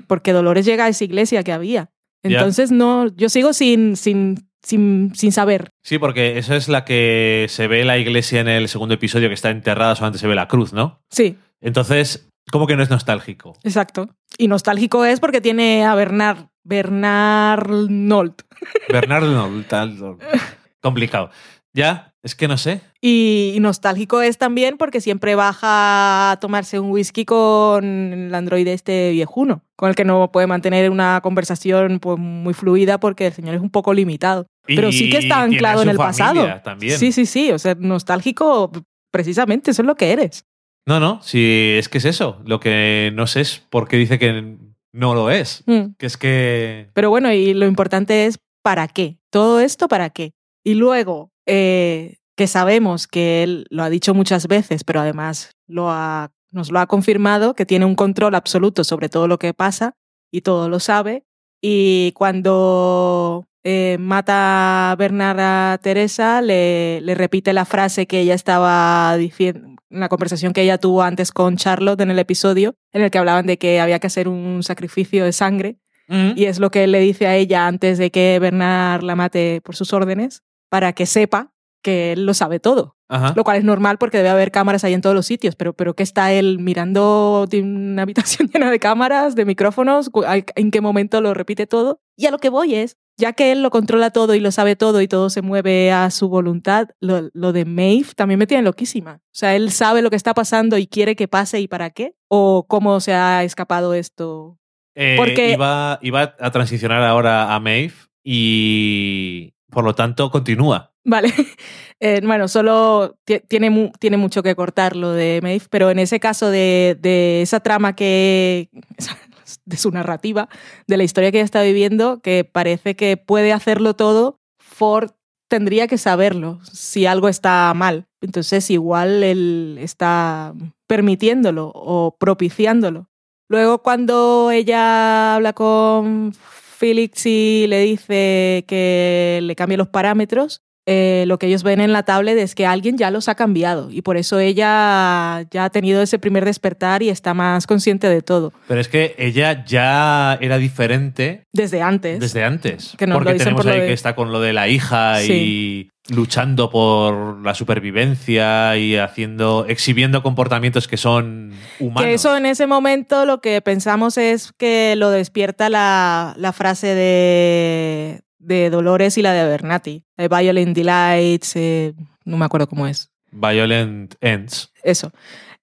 porque 0.08 0.34
Dolores 0.34 0.66
llega 0.66 0.86
a 0.86 0.90
esa 0.90 1.04
iglesia 1.04 1.44
que 1.44 1.52
había. 1.52 1.90
Entonces 2.24 2.72
no, 2.72 3.08
yo 3.16 3.30
sigo 3.30 3.54
sin, 3.54 3.96
sin, 3.98 4.50
sin, 4.66 5.14
sin 5.16 5.32
saber. 5.32 5.70
Sí, 5.84 5.98
porque 6.00 6.38
esa 6.38 6.56
es 6.56 6.68
la 6.68 6.84
que 6.84 7.46
se 7.50 7.68
ve 7.68 7.86
la 7.86 7.98
iglesia 7.98 8.42
en 8.42 8.48
el 8.48 8.68
segundo 8.68 8.96
episodio 8.96 9.30
que 9.30 9.34
está 9.36 9.50
enterrada, 9.52 9.96
solamente 9.96 10.20
se 10.20 10.28
ve 10.28 10.36
la 10.36 10.48
cruz, 10.48 10.74
¿no? 10.74 11.00
Sí, 11.10 11.38
Entonces, 11.62 12.28
¿cómo 12.52 12.68
que 12.68 12.76
no 12.76 12.84
es 12.84 12.90
nostálgico? 12.90 13.54
exacto. 13.64 14.10
Y 14.38 14.48
nostálgico 14.48 15.06
es 15.06 15.20
porque 15.20 15.40
tiene 15.40 15.86
a 15.86 15.96
Bernard, 15.96 16.48
Bernard 16.64 17.90
Nolt. 17.90 18.42
Bernardo, 18.90 19.32
no, 19.32 19.64
tal, 19.64 19.98
no. 19.98 20.18
complicado. 20.82 21.30
Ya, 21.74 22.14
es 22.24 22.36
que 22.36 22.48
no 22.48 22.58
sé. 22.58 22.80
Y, 23.02 23.52
y 23.54 23.60
nostálgico 23.60 24.22
es 24.22 24.38
también 24.38 24.78
porque 24.78 25.02
siempre 25.02 25.36
baja 25.36 26.32
a 26.32 26.40
tomarse 26.40 26.80
un 26.80 26.90
whisky 26.90 27.26
con 27.26 27.84
el 27.86 28.34
androide 28.34 28.72
este 28.72 29.12
viejuno, 29.12 29.62
con 29.76 29.90
el 29.90 29.96
que 29.96 30.06
no 30.06 30.32
puede 30.32 30.48
mantener 30.48 30.90
una 30.90 31.20
conversación 31.22 32.00
pues, 32.00 32.18
muy 32.18 32.54
fluida 32.54 32.98
porque 32.98 33.28
el 33.28 33.34
señor 33.34 33.56
es 33.56 33.62
un 33.62 33.70
poco 33.70 33.94
limitado. 33.94 34.48
Pero 34.68 34.92
sí 34.92 35.10
que 35.10 35.18
está 35.18 35.42
anclado 35.42 35.82
en 35.82 35.90
el 35.90 35.98
pasado. 35.98 36.62
También. 36.64 36.98
Sí, 36.98 37.12
sí, 37.12 37.26
sí. 37.26 37.52
O 37.52 37.60
sea, 37.60 37.76
nostálgico, 37.76 38.72
precisamente, 39.12 39.72
eso 39.72 39.82
es 39.82 39.86
lo 39.86 39.96
que 39.96 40.12
eres. 40.12 40.46
No, 40.88 41.00
no, 41.00 41.20
sí, 41.22 41.76
es 41.78 41.90
que 41.90 41.98
es 41.98 42.06
eso. 42.06 42.42
Lo 42.46 42.60
que 42.60 43.12
no 43.16 43.26
sé 43.28 43.42
es 43.42 43.64
por 43.70 43.88
qué 43.88 43.98
dice 43.98 44.20
que 44.20 44.58
no 44.94 45.16
lo 45.16 45.32
es. 45.32 45.64
Mm. 45.66 45.96
Que 45.98 46.06
es 46.06 46.18
que. 46.18 46.90
Pero 46.94 47.10
bueno, 47.10 47.32
y 47.32 47.54
lo 47.54 47.66
importante 47.66 48.26
es 48.26 48.40
¿para 48.64 48.88
qué? 48.88 49.20
Todo 49.32 49.60
esto 49.60 49.88
¿para 49.88 50.10
qué? 50.10 50.34
Y 50.64 50.76
luego, 50.76 51.32
eh, 51.46 52.18
que 52.36 52.48
sabemos 52.48 53.08
que 53.08 53.44
él 53.44 53.68
lo 53.70 53.84
ha 53.84 53.90
dicho 53.90 54.14
muchas 54.14 54.48
veces, 54.48 54.84
pero 54.84 55.00
además 55.00 55.52
lo 55.68 55.90
ha, 55.90 56.32
nos 56.52 56.72
lo 56.72 56.80
ha 56.80 56.88
confirmado, 56.88 57.56
que 57.56 57.66
tiene 57.66 57.86
un 57.86 57.96
control 57.96 58.36
absoluto 58.36 58.84
sobre 58.84 59.10
todo 59.10 59.28
lo 59.28 59.40
que 59.40 59.54
pasa 59.54 59.96
y 60.32 60.42
todo 60.42 60.70
lo 60.70 60.80
sabe. 60.80 61.24
Y 61.62 62.12
cuando 62.14 63.48
eh, 63.68 63.98
mata 64.00 64.92
a 64.92 64.96
Bernard 64.96 65.40
a 65.40 65.80
Teresa, 65.82 66.40
le, 66.44 67.02
le 67.02 67.16
repite 67.16 67.52
la 67.52 67.66
frase 67.66 68.06
que 68.06 68.20
ella 68.20 68.36
estaba 68.36 69.18
diciendo, 69.18 69.76
en 69.90 70.00
la 70.00 70.08
conversación 70.08 70.54
que 70.54 70.62
ella 70.62 70.78
tuvo 70.78 71.02
antes 71.02 71.32
con 71.32 71.58
Charlotte 71.58 72.00
en 72.02 72.12
el 72.12 72.20
episodio, 72.20 72.76
en 72.92 73.02
el 73.02 73.10
que 73.10 73.18
hablaban 73.18 73.48
de 73.48 73.58
que 73.58 73.80
había 73.80 73.98
que 73.98 74.06
hacer 74.06 74.28
un 74.28 74.62
sacrificio 74.62 75.26
de 75.26 75.32
sangre. 75.32 75.80
Y 76.08 76.46
es 76.46 76.60
lo 76.60 76.70
que 76.70 76.84
él 76.84 76.92
le 76.92 77.00
dice 77.00 77.26
a 77.26 77.36
ella 77.36 77.66
antes 77.66 77.98
de 77.98 78.12
que 78.12 78.38
Bernard 78.40 79.02
la 79.02 79.16
mate 79.16 79.62
por 79.64 79.76
sus 79.76 79.92
órdenes, 79.92 80.44
para 80.70 80.94
que 80.94 81.08
sepa 81.08 81.52
que 81.82 82.12
él 82.12 82.28
lo 82.28 82.36
sabe 82.36 82.60
todo. 82.60 82.96
Ajá. 83.10 83.34
Lo 83.36 83.44
cual 83.44 83.58
es 83.58 83.64
normal 83.64 83.98
porque 83.98 84.18
debe 84.18 84.30
haber 84.30 84.52
cámaras 84.52 84.84
ahí 84.84 84.94
en 84.94 85.02
todos 85.02 85.16
los 85.16 85.26
sitios, 85.26 85.56
pero, 85.56 85.74
pero 85.74 85.96
¿qué 85.96 86.04
está 86.04 86.32
él 86.32 86.60
mirando 86.60 87.48
una 87.52 88.04
habitación 88.04 88.48
llena 88.54 88.70
de 88.70 88.78
cámaras, 88.80 89.34
de 89.34 89.46
micrófonos? 89.46 90.12
¿En 90.56 90.70
qué 90.70 90.82
momento 90.82 91.20
lo 91.22 91.34
repite 91.34 91.66
todo? 91.66 92.00
Y 92.16 92.28
a 92.28 92.32
lo 92.32 92.38
que 92.38 92.50
voy 92.50 92.76
es, 92.76 92.98
ya 93.18 93.34
que 93.34 93.52
él 93.52 93.64
lo 93.64 93.70
controla 93.70 94.10
todo 94.12 94.36
y 94.36 94.40
lo 94.40 94.52
sabe 94.52 94.76
todo 94.76 95.02
y 95.02 95.08
todo 95.08 95.30
se 95.30 95.42
mueve 95.42 95.92
a 95.92 96.10
su 96.12 96.28
voluntad, 96.30 96.90
lo, 97.00 97.30
lo 97.34 97.54
de 97.54 97.66
Maeve 97.66 98.08
también 98.16 98.40
me 98.40 98.48
tiene 98.48 98.64
loquísima. 98.64 99.22
O 99.24 99.30
sea, 99.38 99.56
él 99.56 99.72
sabe 99.72 100.02
lo 100.02 100.10
que 100.10 100.16
está 100.16 100.34
pasando 100.34 100.78
y 100.78 100.88
quiere 100.88 101.16
que 101.16 101.28
pase 101.28 101.60
y 101.60 101.68
para 101.68 101.90
qué. 101.92 102.16
¿O 102.28 102.66
cómo 102.68 103.00
se 103.00 103.14
ha 103.14 103.44
escapado 103.44 103.94
esto 103.94 104.58
Eh, 104.96 105.16
Porque- 105.18 105.52
iba, 105.52 106.00
iba 106.02 106.36
a 106.40 106.52
transicionar 106.52 107.04
ahora 107.04 107.54
a 107.54 107.60
Maeve 107.60 107.94
y 108.24 109.54
por 109.70 109.84
lo 109.84 109.96
tanto 109.96 110.30
continúa. 110.32 110.94
Vale. 111.04 111.32
Eh, 112.02 112.20
bueno, 112.26 112.50
solo 112.50 113.18
ti- 113.24 113.40
tiene, 113.48 113.70
mu- 113.70 113.90
tiene 114.02 114.18
mucho 114.18 114.44
que 114.44 114.54
cortar 114.54 114.98
lo 114.98 115.12
de 115.14 115.40
Maeve, 115.42 115.64
pero 115.70 115.90
en 115.90 115.98
ese 115.98 116.20
caso 116.20 116.50
de, 116.50 116.98
de 117.00 117.42
esa 117.42 117.62
trama 117.62 117.96
que. 117.96 118.70
de 119.66 119.78
su 119.78 119.92
narrativa, 119.92 120.50
de 120.88 120.98
la 120.98 121.04
historia 121.04 121.32
que 121.32 121.38
ella 121.40 121.46
está 121.46 121.62
viviendo, 121.62 122.20
que 122.20 122.44
parece 122.44 122.96
que 122.96 123.18
puede 123.18 123.54
hacerlo 123.54 123.96
todo, 123.96 124.40
Ford 124.60 125.12
tendría 125.48 125.88
que 125.88 125.98
saberlo 125.98 126.60
si 126.64 127.06
algo 127.06 127.30
está 127.30 127.72
mal. 127.76 128.08
Entonces, 128.22 128.70
igual 128.72 129.24
él 129.24 129.78
está 129.80 130.54
permitiéndolo 130.88 131.72
o 131.74 132.16
propiciándolo. 132.18 133.10
Luego, 133.48 133.84
cuando 133.84 134.50
ella 134.52 135.36
habla 135.36 135.54
con 135.54 136.34
Felix 136.34 137.26
y 137.26 137.68
le 137.68 137.82
dice 137.82 138.66
que 138.68 139.40
le 139.44 139.56
cambie 139.56 139.78
los 139.78 139.88
parámetros, 139.88 140.64
eh, 140.88 141.24
lo 141.28 141.40
que 141.40 141.48
ellos 141.48 141.64
ven 141.64 141.82
en 141.82 141.94
la 141.94 142.04
tablet 142.04 142.38
es 142.38 142.54
que 142.54 142.66
alguien 142.68 142.98
ya 142.98 143.10
los 143.10 143.28
ha 143.28 143.36
cambiado 143.36 143.90
y 143.90 144.02
por 144.04 144.18
eso 144.18 144.38
ella 144.40 145.44
ya 145.50 145.66
ha 145.66 145.70
tenido 145.72 146.02
ese 146.02 146.20
primer 146.20 146.46
despertar 146.46 147.02
y 147.02 147.10
está 147.10 147.34
más 147.34 147.66
consciente 147.66 148.08
de 148.08 148.22
todo 148.22 148.54
Pero 148.68 148.80
es 148.80 148.88
que 148.88 149.16
ella 149.18 149.66
ya 149.66 150.38
era 150.42 150.58
diferente 150.60 151.44
desde 151.54 151.82
antes. 151.82 152.20
desde 152.20 152.44
antes. 152.44 152.94
Que 152.98 153.08
porque 153.08 153.34
tenemos 153.34 153.64
por 153.64 153.72
ahí 153.72 153.80
de- 153.82 153.88
que 153.88 153.94
está 153.94 154.16
con 154.16 154.32
lo 154.32 154.40
de 154.42 154.54
la 154.54 154.68
hija 154.68 155.20
Sí. 155.22 155.32
y 155.34 155.90
luchando 156.14 156.70
por 156.70 157.42
la 157.44 157.56
supervivencia 157.56 158.78
y 158.78 158.96
haciendo, 158.96 159.66
exhibiendo 159.68 160.22
comportamientos 160.22 160.88
que 160.88 160.98
son 160.98 161.54
humanos. 161.80 162.04
Que 162.04 162.14
eso 162.14 162.38
en 162.38 162.46
ese 162.46 162.68
momento 162.68 163.26
lo 163.26 163.42
que 163.42 163.60
pensamos 163.62 164.20
es 164.20 164.52
que 164.56 164.94
lo 164.98 165.10
despierta 165.10 165.68
la, 165.70 166.36
la 166.38 166.54
frase 166.54 166.94
de, 166.94 168.22
de 168.46 168.70
Dolores 168.70 169.18
y 169.18 169.22
la 169.22 169.34
de 169.34 169.46
Bernati. 169.48 170.04
Eh, 170.18 170.28
Violent 170.28 170.76
Delights, 170.76 171.56
eh, 171.56 171.94
no 172.26 172.38
me 172.38 172.46
acuerdo 172.46 172.68
cómo 172.68 172.88
es. 172.88 173.10
Violent 173.32 174.16
Ends. 174.22 174.72
Eso. 174.84 175.12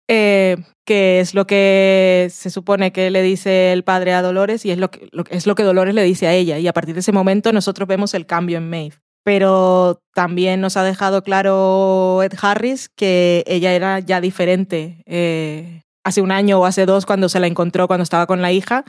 eh, 0.09 0.57
que 0.85 1.21
es 1.21 1.33
lo 1.33 1.47
que 1.47 2.27
se 2.31 2.51
supone 2.51 2.93
que 2.93 3.11
le 3.13 3.23
dice 3.23 3.73
el 3.73 3.85
padre 3.85 4.13
a 4.15 4.21
Dolores 4.21 4.67
y 4.67 4.73
es 4.73 4.79
lo, 4.79 4.91
que, 4.91 5.09
lo- 5.13 5.25
es 5.31 5.47
lo 5.47 5.55
que 5.55 5.63
Dolores 5.63 5.95
le 5.95 6.03
dice 6.03 6.27
a 6.27 6.33
ella. 6.35 6.59
Y 6.59 6.67
a 6.67 6.73
partir 6.73 6.95
de 6.95 7.01
ese 7.01 7.13
momento 7.13 7.53
nosotros 7.53 7.87
vemos 7.89 8.13
el 8.15 8.27
cambio 8.27 8.59
en 8.59 8.69
Maeve. 8.69 8.97
Pero 9.25 10.03
también 10.13 10.61
nos 10.61 10.77
ha 10.77 10.83
dejado 10.83 11.23
claro 11.23 12.21
Ed 12.25 12.33
Harris 12.43 12.89
que 12.89 13.45
ella 13.47 13.73
era 13.73 14.01
ya 14.01 14.21
diferente 14.21 15.05
eh, 15.07 15.83
hace 16.03 16.21
un 16.21 16.33
año 16.33 16.59
o 16.59 16.67
hace 16.67 16.85
dos 16.85 17.07
cuando 17.07 17.29
se 17.29 17.39
la 17.39 17.47
encontró 17.47 17.87
cuando 17.87 18.03
estaba 18.03 18.27
con 18.27 18.43
la 18.43 18.51
hija, 18.51 18.85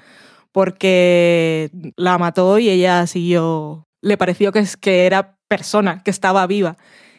porque 0.53 1.69
la 1.97 2.17
mató 2.17 2.59
y 2.59 2.69
ella 2.69 3.05
siguió, 3.07 3.87
le 4.01 4.17
pareció 4.17 4.53
que, 4.53 4.65
que 4.79 5.05
era 5.05 5.37
persona, 5.49 6.01
que 6.03 6.11
estaba 6.11 6.47
viva. 6.47 6.77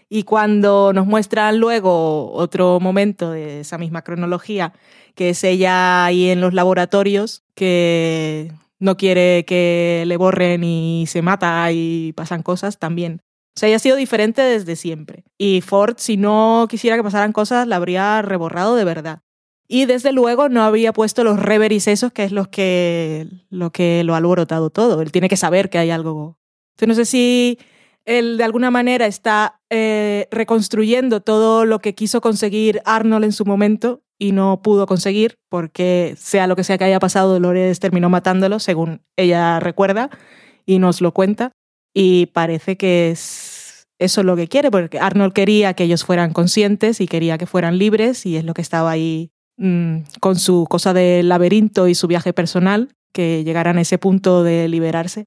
Y 0.09 0.23
cuando 0.23 0.93
nos 0.95 1.07
muestran 1.07 1.59
luego 1.59 2.33
otro 2.33 2.79
momento 2.81 3.33
de 3.33 3.61
esa 3.61 3.77
misma 3.77 4.03
cronología, 4.03 4.73
que 5.15 5.31
es 5.31 5.45
ella 5.45 6.07
ahí 6.07 6.31
en 6.31 6.41
los 6.41 6.55
laboratorios, 6.55 7.43
que 7.55 8.53
no 8.79 8.97
quiere 8.97 9.45
que 9.45 10.05
le 10.07 10.17
borren 10.17 10.63
y 10.63 11.07
se 11.09 11.21
mata 11.21 11.71
y 11.73 12.13
pasan 12.13 12.43
cosas 12.43 12.79
también. 12.79 13.21
O 13.57 13.61
sea, 13.61 13.69
ella 13.69 13.77
ha 13.77 13.81
sido 13.81 13.97
diferente 13.97 14.43
desde 14.43 14.77
siempre. 14.77 15.25
Y 15.39 15.61
Ford, 15.61 15.97
si 15.99 16.17
no 16.17 16.67
quisiera 16.69 16.97
que 16.97 17.03
pasaran 17.03 17.33
cosas, 17.33 17.67
la 17.67 17.77
habría 17.77 18.23
reborrado 18.23 18.77
de 18.77 18.85
verdad. 18.85 19.24
Y 19.67 19.87
desde 19.87 20.13
luego 20.13 20.49
no 20.49 20.63
habría 20.63 20.93
puesto 20.93 21.25
los 21.25 21.41
reveries 21.41 21.89
esos, 21.89 22.13
que 22.13 22.25
es 22.25 22.33
los 22.33 22.49
que, 22.49 23.27
lo 23.51 23.71
que 23.71 24.05
lo 24.05 24.15
ha 24.15 24.19
alborotado 24.19 24.71
todo. 24.71 25.01
Él 25.01 25.13
tiene 25.13 25.29
que 25.29 25.37
saber 25.37 25.71
que 25.71 25.79
hay 25.79 25.91
algo. 25.91 26.39
Entonces, 26.75 26.89
no 26.89 26.95
sé 26.95 27.05
si 27.07 27.59
él 28.05 28.37
de 28.37 28.45
alguna 28.45 28.71
manera 28.71 29.07
está 29.07 29.61
eh, 29.71 30.29
reconstruyendo 30.31 31.21
todo 31.21 31.65
lo 31.65 31.79
que 31.79 31.95
quiso 31.95 32.21
conseguir 32.21 32.83
Arnold 32.85 33.25
en 33.25 33.33
su 33.33 33.47
momento 33.47 34.03
y 34.19 34.33
no 34.33 34.61
pudo 34.63 34.87
conseguir, 34.87 35.37
porque 35.49 36.15
sea 36.19 36.47
lo 36.47 36.57
que 36.57 36.65
sea 36.65 36.79
que 36.79 36.85
haya 36.85 37.01
pasado, 37.01 37.33
Dolores 37.33 37.81
terminó 37.81 38.11
matándolo, 38.11 38.59
según 38.59 39.03
ella 39.17 39.61
recuerda 39.61 40.11
y 40.67 40.79
nos 40.79 41.01
lo 41.01 41.13
cuenta. 41.13 41.53
Y 41.95 42.27
parece 42.27 42.77
que 42.77 43.11
es 43.11 43.87
eso 43.99 44.23
lo 44.23 44.37
que 44.37 44.49
quiere, 44.49 44.71
porque 44.71 44.99
Arnold 44.99 45.33
quería 45.33 45.75
que 45.75 45.85
ellos 45.85 46.05
fueran 46.05 46.33
conscientes 46.33 47.01
y 47.01 47.07
quería 47.07 47.39
que 47.39 47.47
fueran 47.47 47.79
libres, 47.79 48.27
y 48.27 48.37
es 48.37 48.45
lo 48.45 48.55
que 48.55 48.63
estaba 48.63 48.91
ahí 48.91 49.31
mm, 49.57 49.99
con 50.21 50.37
su 50.39 50.67
cosa 50.69 50.93
del 50.93 51.29
laberinto 51.29 51.89
y 51.89 51.95
su 51.95 52.07
viaje 52.07 52.33
personal, 52.33 52.91
que 53.13 53.45
llegaran 53.45 53.79
a 53.79 53.83
ese 53.83 53.99
punto 53.99 54.43
de 54.43 54.69
liberarse. 54.69 55.25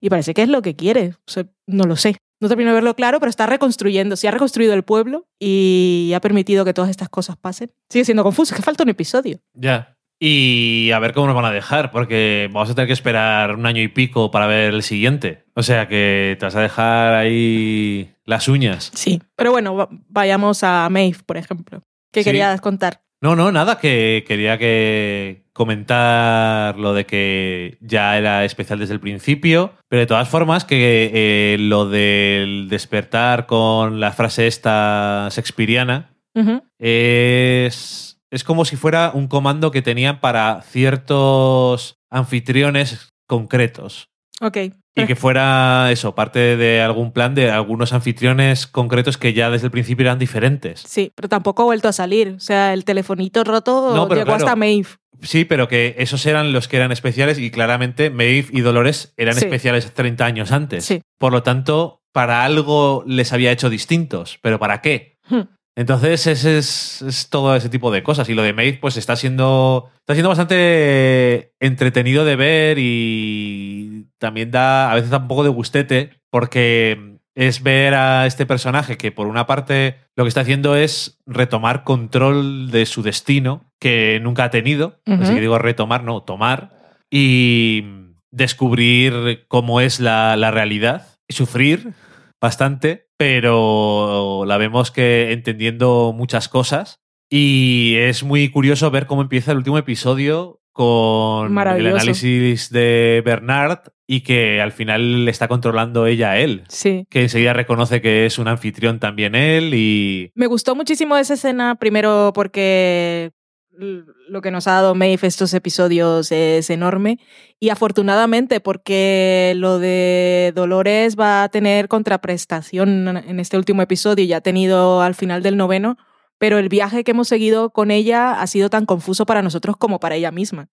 Y 0.00 0.10
parece 0.10 0.34
que 0.34 0.42
es 0.42 0.48
lo 0.48 0.62
que 0.62 0.76
quiere. 0.76 1.14
O 1.26 1.30
sea, 1.30 1.46
no 1.66 1.84
lo 1.84 1.96
sé. 1.96 2.16
No 2.40 2.48
termino 2.48 2.70
de 2.70 2.74
verlo 2.74 2.94
claro, 2.94 3.18
pero 3.18 3.30
está 3.30 3.46
reconstruyendo. 3.46 4.14
Se 4.16 4.28
ha 4.28 4.30
reconstruido 4.30 4.74
el 4.74 4.82
pueblo 4.82 5.26
y 5.40 6.12
ha 6.14 6.20
permitido 6.20 6.64
que 6.66 6.74
todas 6.74 6.90
estas 6.90 7.08
cosas 7.08 7.36
pasen. 7.36 7.72
Sigue 7.90 8.04
siendo 8.04 8.22
confuso, 8.22 8.52
es 8.54 8.56
que 8.60 8.62
falta 8.64 8.82
un 8.82 8.90
episodio. 8.90 9.38
Ya. 9.54 9.96
Y 10.20 10.90
a 10.94 10.98
ver 10.98 11.12
cómo 11.12 11.26
nos 11.26 11.36
van 11.36 11.44
a 11.46 11.50
dejar, 11.50 11.90
porque 11.90 12.48
vamos 12.52 12.70
a 12.70 12.74
tener 12.74 12.86
que 12.86 12.92
esperar 12.94 13.54
un 13.54 13.66
año 13.66 13.82
y 13.82 13.88
pico 13.88 14.30
para 14.30 14.46
ver 14.46 14.72
el 14.74 14.82
siguiente. 14.82 15.44
O 15.54 15.62
sea 15.62 15.88
que 15.88 16.36
te 16.38 16.44
vas 16.46 16.56
a 16.56 16.60
dejar 16.62 17.14
ahí 17.14 18.10
las 18.24 18.48
uñas. 18.48 18.90
Sí. 18.94 19.20
Pero 19.36 19.50
bueno, 19.52 19.74
va- 19.74 19.88
vayamos 20.08 20.62
a 20.62 20.88
Maeve, 20.90 21.18
por 21.26 21.36
ejemplo. 21.36 21.82
¿Qué 22.12 22.20
Sí. 22.22 22.24
querías 22.24 22.60
contar? 22.60 23.02
No, 23.26 23.34
no, 23.34 23.50
nada, 23.50 23.80
que 23.80 24.24
quería 24.24 24.56
que 24.56 25.46
comentar 25.52 26.78
lo 26.78 26.94
de 26.94 27.06
que 27.06 27.76
ya 27.80 28.16
era 28.16 28.44
especial 28.44 28.78
desde 28.78 28.94
el 28.94 29.00
principio, 29.00 29.72
pero 29.88 29.98
de 29.98 30.06
todas 30.06 30.28
formas 30.28 30.64
que 30.64 31.10
eh, 31.12 31.56
lo 31.58 31.88
del 31.88 32.68
despertar 32.68 33.46
con 33.46 33.98
la 33.98 34.12
frase 34.12 34.46
esta 34.46 35.26
shakespeariana 35.32 36.14
Ujú. 36.36 36.62
es, 36.78 38.20
es 38.30 38.44
como 38.44 38.64
si 38.64 38.76
fuera 38.76 39.10
un 39.12 39.26
comando 39.26 39.72
que 39.72 39.82
tenían 39.82 40.20
para 40.20 40.62
ciertos 40.62 41.98
anfitriones 42.08 43.12
concretos. 43.26 44.08
Ok. 44.40 44.58
Y 44.98 45.04
que 45.06 45.14
fuera 45.14 45.90
eso, 45.92 46.14
parte 46.14 46.56
de 46.56 46.80
algún 46.80 47.12
plan 47.12 47.34
de 47.34 47.50
algunos 47.50 47.92
anfitriones 47.92 48.66
concretos 48.66 49.18
que 49.18 49.34
ya 49.34 49.50
desde 49.50 49.66
el 49.66 49.70
principio 49.70 50.04
eran 50.04 50.18
diferentes. 50.18 50.80
Sí, 50.86 51.12
pero 51.14 51.28
tampoco 51.28 51.62
ha 51.62 51.66
vuelto 51.66 51.88
a 51.88 51.92
salir. 51.92 52.34
O 52.36 52.40
sea, 52.40 52.72
el 52.72 52.84
telefonito 52.86 53.44
roto 53.44 53.92
No, 53.94 54.08
llegó 54.08 54.24
claro. 54.24 54.34
hasta 54.34 54.56
Maeve. 54.56 54.88
Sí, 55.22 55.44
pero 55.44 55.68
que 55.68 55.94
esos 55.98 56.24
eran 56.24 56.52
los 56.52 56.66
que 56.68 56.76
eran 56.78 56.92
especiales 56.92 57.38
y 57.38 57.50
claramente 57.50 58.08
Maeve 58.10 58.46
y 58.52 58.60
Dolores 58.62 59.12
eran 59.18 59.34
Sí. 59.34 59.44
especiales 59.44 59.92
30 59.92 60.24
años 60.24 60.50
antes. 60.50 60.84
Sí. 60.84 61.02
Por 61.18 61.32
lo 61.32 61.42
tanto, 61.42 62.02
para 62.12 62.44
algo 62.44 63.04
les 63.06 63.32
había 63.34 63.52
hecho 63.52 63.68
distintos, 63.68 64.38
pero 64.40 64.58
¿para 64.58 64.80
qué? 64.80 65.18
Hmm. 65.28 65.42
Entonces, 65.78 66.26
ese 66.26 66.56
es, 66.56 67.02
es 67.02 67.28
todo 67.28 67.54
ese 67.54 67.68
tipo 67.68 67.90
de 67.90 68.02
cosas. 68.02 68.26
Y 68.30 68.34
lo 68.34 68.42
de 68.42 68.54
Maeve, 68.54 68.78
pues 68.80 68.96
está 68.96 69.14
siendo. 69.14 69.90
Está 69.98 70.14
siendo 70.14 70.30
bastante 70.30 71.52
entretenido 71.60 72.24
de 72.24 72.36
ver 72.36 72.78
y 72.78 73.95
también 74.18 74.50
da. 74.50 74.90
A 74.90 74.94
veces 74.94 75.10
da 75.10 75.18
un 75.18 75.28
poco 75.28 75.44
de 75.44 75.50
gustete. 75.50 76.10
Porque 76.30 77.18
es 77.34 77.62
ver 77.62 77.94
a 77.94 78.26
este 78.26 78.46
personaje 78.46 78.96
que, 78.96 79.12
por 79.12 79.26
una 79.26 79.46
parte, 79.46 79.96
lo 80.16 80.24
que 80.24 80.28
está 80.28 80.40
haciendo 80.40 80.74
es 80.74 81.20
retomar 81.26 81.84
control 81.84 82.70
de 82.70 82.86
su 82.86 83.02
destino, 83.02 83.72
que 83.78 84.20
nunca 84.22 84.44
ha 84.44 84.50
tenido. 84.50 85.00
Así 85.06 85.34
que 85.34 85.40
digo 85.40 85.58
retomar, 85.58 86.02
no, 86.02 86.22
tomar. 86.22 86.72
Y 87.10 87.84
descubrir 88.30 89.46
cómo 89.48 89.80
es 89.80 90.00
la, 90.00 90.36
la 90.36 90.50
realidad. 90.50 91.06
Y 91.28 91.34
sufrir 91.34 91.94
bastante, 92.40 93.08
pero 93.16 94.44
la 94.46 94.56
vemos 94.56 94.90
que 94.90 95.32
entendiendo 95.32 96.14
muchas 96.16 96.48
cosas. 96.48 97.00
Y 97.30 97.94
es 97.96 98.22
muy 98.22 98.50
curioso 98.50 98.90
ver 98.90 99.06
cómo 99.06 99.22
empieza 99.22 99.52
el 99.52 99.58
último 99.58 99.78
episodio 99.78 100.60
con 100.72 101.52
el 101.52 101.86
análisis 101.86 102.70
de 102.70 103.22
Bernard 103.24 103.80
y 104.06 104.20
que 104.20 104.60
al 104.60 104.72
final 104.72 105.24
le 105.24 105.30
está 105.30 105.48
controlando 105.48 106.06
ella 106.06 106.32
a 106.32 106.38
él. 106.38 106.64
Sí. 106.68 107.06
Que 107.10 107.22
enseguida 107.22 107.52
reconoce 107.52 108.00
que 108.00 108.26
es 108.26 108.38
un 108.38 108.48
anfitrión 108.48 109.00
también 109.00 109.34
él 109.34 109.74
y... 109.74 110.30
Me 110.34 110.46
gustó 110.46 110.74
muchísimo 110.74 111.16
esa 111.16 111.34
escena, 111.34 111.74
primero 111.74 112.32
porque 112.34 113.32
lo 113.78 114.40
que 114.40 114.50
nos 114.50 114.66
ha 114.66 114.72
dado 114.72 114.94
Maeve 114.94 115.26
estos 115.26 115.52
episodios 115.54 116.32
es 116.32 116.70
enorme 116.70 117.18
y 117.60 117.68
afortunadamente 117.68 118.60
porque 118.60 119.52
lo 119.56 119.78
de 119.78 120.52
Dolores 120.54 121.16
va 121.18 121.42
a 121.42 121.48
tener 121.48 121.88
contraprestación 121.88 123.18
en 123.18 123.40
este 123.40 123.56
último 123.56 123.82
episodio 123.82 124.24
y 124.24 124.28
ya 124.28 124.38
ha 124.38 124.40
tenido 124.40 125.02
al 125.02 125.14
final 125.14 125.42
del 125.42 125.56
noveno, 125.56 125.96
pero 126.38 126.58
el 126.58 126.68
viaje 126.68 127.04
que 127.04 127.10
hemos 127.10 127.28
seguido 127.28 127.70
con 127.70 127.90
ella 127.90 128.40
ha 128.40 128.46
sido 128.46 128.70
tan 128.70 128.86
confuso 128.86 129.26
para 129.26 129.42
nosotros 129.42 129.76
como 129.76 130.00
para 130.00 130.16
ella 130.16 130.30
misma. 130.30 130.68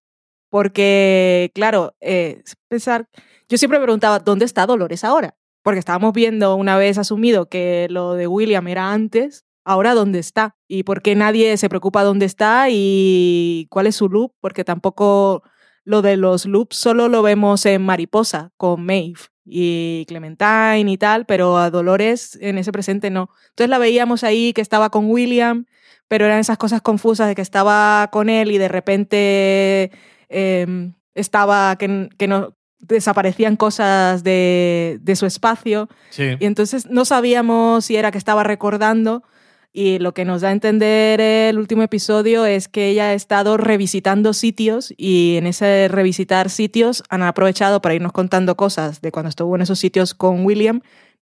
Porque, 0.54 1.50
claro, 1.56 1.96
eh, 2.00 2.44
pensar, 2.68 3.10
yo 3.50 3.58
siempre 3.58 3.80
me 3.80 3.86
preguntaba, 3.86 4.20
¿dónde 4.20 4.46
está 4.46 4.68
Dolores 4.68 5.04
ahora? 5.04 5.36
Porque 5.64 5.80
estábamos 5.80 6.14
viendo 6.14 6.56
una 6.58 6.78
vez 6.78 7.00
asumido 7.00 7.50
que 7.50 7.88
lo 7.90 8.14
de 8.14 8.28
William 8.28 8.68
era 8.68 8.94
antes, 8.94 9.46
ahora 9.64 9.96
dónde 9.96 10.20
está 10.20 10.56
y 10.68 10.84
por 10.84 11.02
qué 11.02 11.16
nadie 11.16 11.58
se 11.58 11.70
preocupa 11.70 12.04
dónde 12.04 12.28
está 12.28 12.68
y 12.70 13.66
cuál 13.72 13.88
es 13.88 13.96
su 13.96 14.10
loop, 14.10 14.34
porque 14.42 14.64
tampoco 14.64 15.42
lo 15.86 16.04
de 16.04 16.18
los 16.18 16.46
loops 16.46 16.76
solo 16.76 17.10
lo 17.10 17.24
vemos 17.24 17.66
en 17.66 17.82
Mariposa 17.82 18.52
con 18.56 18.86
Maeve 18.86 19.22
y 19.46 20.06
Clementine 20.08 20.86
y 20.86 20.98
tal, 21.00 21.26
pero 21.26 21.58
a 21.58 21.72
Dolores 21.72 22.38
en 22.40 22.60
ese 22.60 22.72
presente 22.72 23.10
no. 23.10 23.32
Entonces 23.50 23.72
la 23.72 23.80
veíamos 23.80 24.24
ahí 24.24 24.54
que 24.54 24.62
estaba 24.62 24.92
con 24.92 25.10
William, 25.10 25.66
pero 26.08 26.26
eran 26.26 26.38
esas 26.38 26.60
cosas 26.60 26.84
confusas 26.84 27.28
de 27.28 27.34
que 27.34 27.42
estaba 27.42 28.08
con 28.12 28.30
él 28.30 28.52
y 28.52 28.60
de 28.60 28.68
repente 28.68 29.92
eh, 30.30 30.92
estaba 31.16 31.76
que, 31.78 32.10
que 32.18 32.28
no 32.28 32.56
desaparecían 32.80 33.56
cosas 33.56 34.24
de, 34.24 35.00
de 35.02 35.16
su 35.16 35.26
espacio 35.26 35.88
Sí. 36.10 36.36
y 36.40 36.46
entonces 36.46 36.90
no 36.90 37.06
sabíamos 37.06 37.86
si 37.86 37.96
era 37.96 38.12
que 38.12 38.18
estaba 38.18 38.44
recordando 38.44 39.24
y 39.72 39.98
lo 40.00 40.14
que 40.14 40.26
nos 40.26 40.42
da 40.42 40.50
a 40.50 40.52
entender 40.52 41.20
el 41.20 41.58
último 41.58 41.82
episodio 41.82 42.46
es 42.46 42.68
que 42.68 42.90
ella 42.90 43.08
ha 43.08 43.14
estado 43.14 43.58
revisitando 43.58 44.34
sitios 44.34 44.94
y 44.98 45.38
en 45.38 45.48
ese 45.48 45.88
revisitar 45.88 46.50
sitios 46.52 47.04
han 47.10 47.24
aprovechado 47.24 47.82
para 47.82 47.96
irnos 47.96 48.12
contando 48.12 48.56
cosas 48.56 49.02
de 49.02 49.12
cuando 49.12 49.30
estuvo 49.30 49.56
en 49.56 49.62
esos 49.64 49.80
sitios 49.80 50.14
con 50.14 50.46
William, 50.46 50.82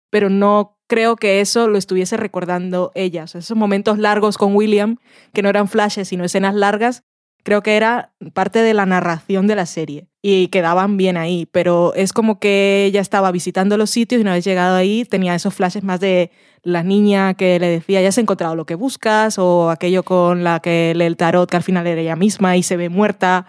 pero 0.09 0.29
no 0.29 0.77
creo 0.87 1.17
que 1.17 1.41
eso 1.41 1.67
lo 1.67 1.77
estuviese 1.77 2.15
recordando 2.15 2.91
ella. 2.95 3.25
O 3.25 3.27
sea, 3.27 3.39
esos 3.39 3.57
momentos 3.57 3.97
largos 3.99 4.37
con 4.37 4.55
William, 4.55 4.97
que 5.33 5.41
no 5.41 5.49
eran 5.49 5.67
flashes, 5.67 6.07
sino 6.07 6.23
escenas 6.23 6.55
largas, 6.55 7.03
creo 7.43 7.61
que 7.63 7.75
era 7.75 8.13
parte 8.33 8.59
de 8.59 8.73
la 8.73 8.85
narración 8.85 9.47
de 9.47 9.55
la 9.55 9.65
serie 9.65 10.07
y 10.21 10.47
quedaban 10.47 10.97
bien 10.97 11.17
ahí, 11.17 11.47
pero 11.51 11.93
es 11.95 12.13
como 12.13 12.39
que 12.39 12.85
ella 12.85 13.01
estaba 13.01 13.31
visitando 13.31 13.77
los 13.77 13.89
sitios 13.89 14.19
y 14.19 14.21
una 14.21 14.33
vez 14.33 14.43
llegado 14.43 14.75
ahí 14.75 15.05
tenía 15.05 15.35
esos 15.35 15.53
flashes 15.53 15.83
más 15.83 15.99
de 15.99 16.31
la 16.63 16.83
niña 16.83 17.33
que 17.35 17.59
le 17.59 17.67
decía, 17.67 18.01
ya 18.01 18.09
has 18.09 18.17
encontrado 18.17 18.55
lo 18.55 18.65
que 18.65 18.75
buscas, 18.75 19.37
o 19.39 19.69
aquello 19.69 20.03
con 20.03 20.43
la 20.43 20.59
que 20.59 20.93
lee 20.95 21.05
el 21.05 21.17
tarot 21.17 21.49
que 21.49 21.57
al 21.57 21.63
final 21.63 21.87
era 21.87 22.01
ella 22.01 22.15
misma 22.15 22.57
y 22.57 22.63
se 22.63 22.77
ve 22.77 22.89
muerta. 22.89 23.45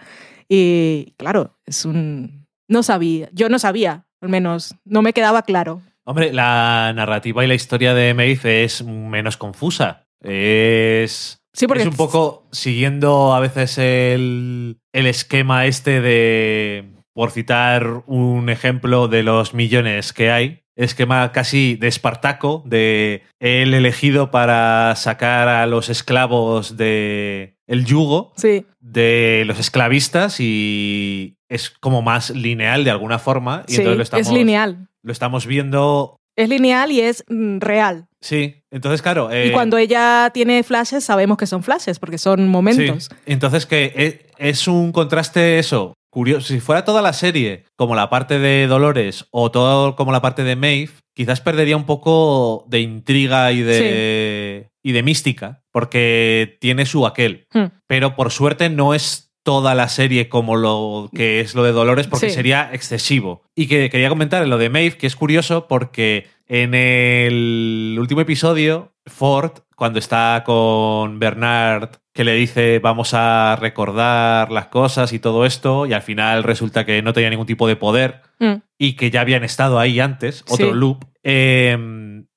Y 0.47 1.13
claro, 1.17 1.57
es 1.65 1.85
un... 1.85 2.47
No 2.67 2.83
sabía, 2.83 3.29
yo 3.33 3.49
no 3.49 3.59
sabía, 3.59 4.05
al 4.21 4.29
menos, 4.29 4.75
no 4.85 5.01
me 5.01 5.11
quedaba 5.11 5.41
claro. 5.41 5.81
Hombre, 6.05 6.31
la 6.31 6.93
narrativa 6.95 7.43
y 7.43 7.47
la 7.47 7.53
historia 7.53 7.93
de 7.93 8.13
Maeve 8.13 8.63
es 8.63 8.83
menos 8.83 9.35
confusa. 9.35 10.07
Es 10.21 11.40
Sí, 11.53 11.67
porque 11.67 11.83
es 11.83 11.89
un 11.89 11.95
poco 11.95 12.47
siguiendo 12.51 13.33
a 13.33 13.39
veces 13.39 13.77
el, 13.77 14.77
el 14.93 15.05
esquema 15.05 15.65
este 15.65 15.99
de, 16.01 16.85
por 17.13 17.31
citar 17.31 18.03
un 18.07 18.49
ejemplo 18.49 19.07
de 19.07 19.23
los 19.23 19.53
millones 19.53 20.13
que 20.13 20.31
hay, 20.31 20.63
esquema 20.75 21.31
casi 21.31 21.75
de 21.75 21.87
Espartaco, 21.87 22.63
de 22.65 23.23
el 23.39 23.73
elegido 23.73 24.31
para 24.31 24.95
sacar 24.95 25.47
a 25.49 25.65
los 25.67 25.89
esclavos 25.89 26.77
de 26.77 27.57
el 27.67 27.85
yugo 27.85 28.33
Sí, 28.37 28.65
de 28.79 29.43
los 29.45 29.59
esclavistas 29.59 30.39
y 30.39 31.35
es 31.49 31.69
como 31.69 32.01
más 32.01 32.29
lineal 32.29 32.83
de 32.83 32.91
alguna 32.91 33.19
forma 33.19 33.63
y 33.67 33.73
sí, 33.73 33.77
entonces 33.77 33.97
lo 33.97 34.03
estamos, 34.03 34.27
es 34.27 34.33
lineal. 34.33 34.87
lo 35.03 35.11
estamos 35.11 35.45
viendo 35.45 36.15
Es 36.37 36.49
lineal 36.49 36.91
y 36.91 37.01
es 37.01 37.25
mm, 37.27 37.59
real. 37.59 38.07
Sí 38.21 38.63
entonces 38.71 39.01
claro 39.01 39.29
y 39.31 39.49
eh, 39.49 39.51
cuando 39.51 39.77
ella 39.77 40.29
tiene 40.33 40.63
flashes, 40.63 41.03
sabemos 41.03 41.37
que 41.37 41.47
son 41.47 41.63
flashes, 41.63 41.99
porque 41.99 42.17
son 42.17 42.47
momentos. 42.47 43.05
Sí. 43.05 43.15
Entonces 43.25 43.65
que 43.65 43.91
e- 43.95 44.25
es 44.37 44.67
un 44.67 44.91
contraste 44.91 45.59
eso, 45.59 45.93
curioso. 46.09 46.47
Si 46.47 46.59
fuera 46.59 46.85
toda 46.85 47.01
la 47.01 47.13
serie 47.13 47.65
como 47.75 47.95
la 47.95 48.09
parte 48.09 48.39
de 48.39 48.67
Dolores 48.67 49.25
o 49.31 49.51
todo 49.51 49.95
como 49.95 50.11
la 50.11 50.21
parte 50.21 50.43
de 50.43 50.55
Maeve, 50.55 50.91
quizás 51.15 51.41
perdería 51.41 51.75
un 51.77 51.85
poco 51.85 52.65
de 52.69 52.79
intriga 52.79 53.51
y 53.51 53.61
de, 53.61 54.69
y 54.83 54.91
de 54.93 55.03
mística, 55.03 55.61
porque 55.71 56.57
tiene 56.61 56.85
su 56.85 57.05
aquel. 57.05 57.45
Hmm. 57.53 57.65
Pero 57.87 58.15
por 58.15 58.31
suerte 58.31 58.69
no 58.69 58.93
es 58.93 59.31
toda 59.43 59.73
la 59.75 59.89
serie 59.89 60.29
como 60.29 60.55
lo 60.55 61.09
que 61.15 61.39
es 61.41 61.55
lo 61.55 61.63
de 61.63 61.71
Dolores, 61.71 62.07
porque 62.07 62.29
Sí. 62.29 62.35
sería 62.35 62.69
excesivo. 62.73 63.43
Y 63.55 63.67
que 63.67 63.89
quería 63.89 64.09
comentar 64.09 64.43
en 64.43 64.49
lo 64.51 64.57
de 64.59 64.69
Maeve, 64.69 64.97
que 64.97 65.07
es 65.07 65.15
curioso 65.15 65.67
porque 65.67 66.27
en 66.53 66.73
el 66.73 67.95
último 67.97 68.19
episodio, 68.19 68.93
Ford, 69.05 69.51
cuando 69.77 69.99
está 69.99 70.43
con 70.45 71.17
Bernard, 71.17 71.91
que 72.13 72.25
le 72.25 72.33
dice 72.33 72.79
vamos 72.79 73.13
a 73.13 73.55
recordar 73.59 74.51
las 74.51 74.65
cosas 74.67 75.13
y 75.13 75.19
todo 75.19 75.45
esto, 75.45 75.85
y 75.85 75.93
al 75.93 76.01
final 76.01 76.43
resulta 76.43 76.85
que 76.85 77.01
no 77.01 77.13
tenía 77.13 77.29
ningún 77.29 77.47
tipo 77.47 77.67
de 77.69 77.77
poder 77.77 78.21
Mm, 78.39 78.63
y 78.79 78.93
que 78.95 79.11
ya 79.11 79.21
habían 79.21 79.43
estado 79.43 79.77
ahí 79.79 79.99
antes, 79.99 80.43
otro 80.49 80.71
Sí. 80.73 80.73
loop, 80.73 81.05
eh, 81.23 81.77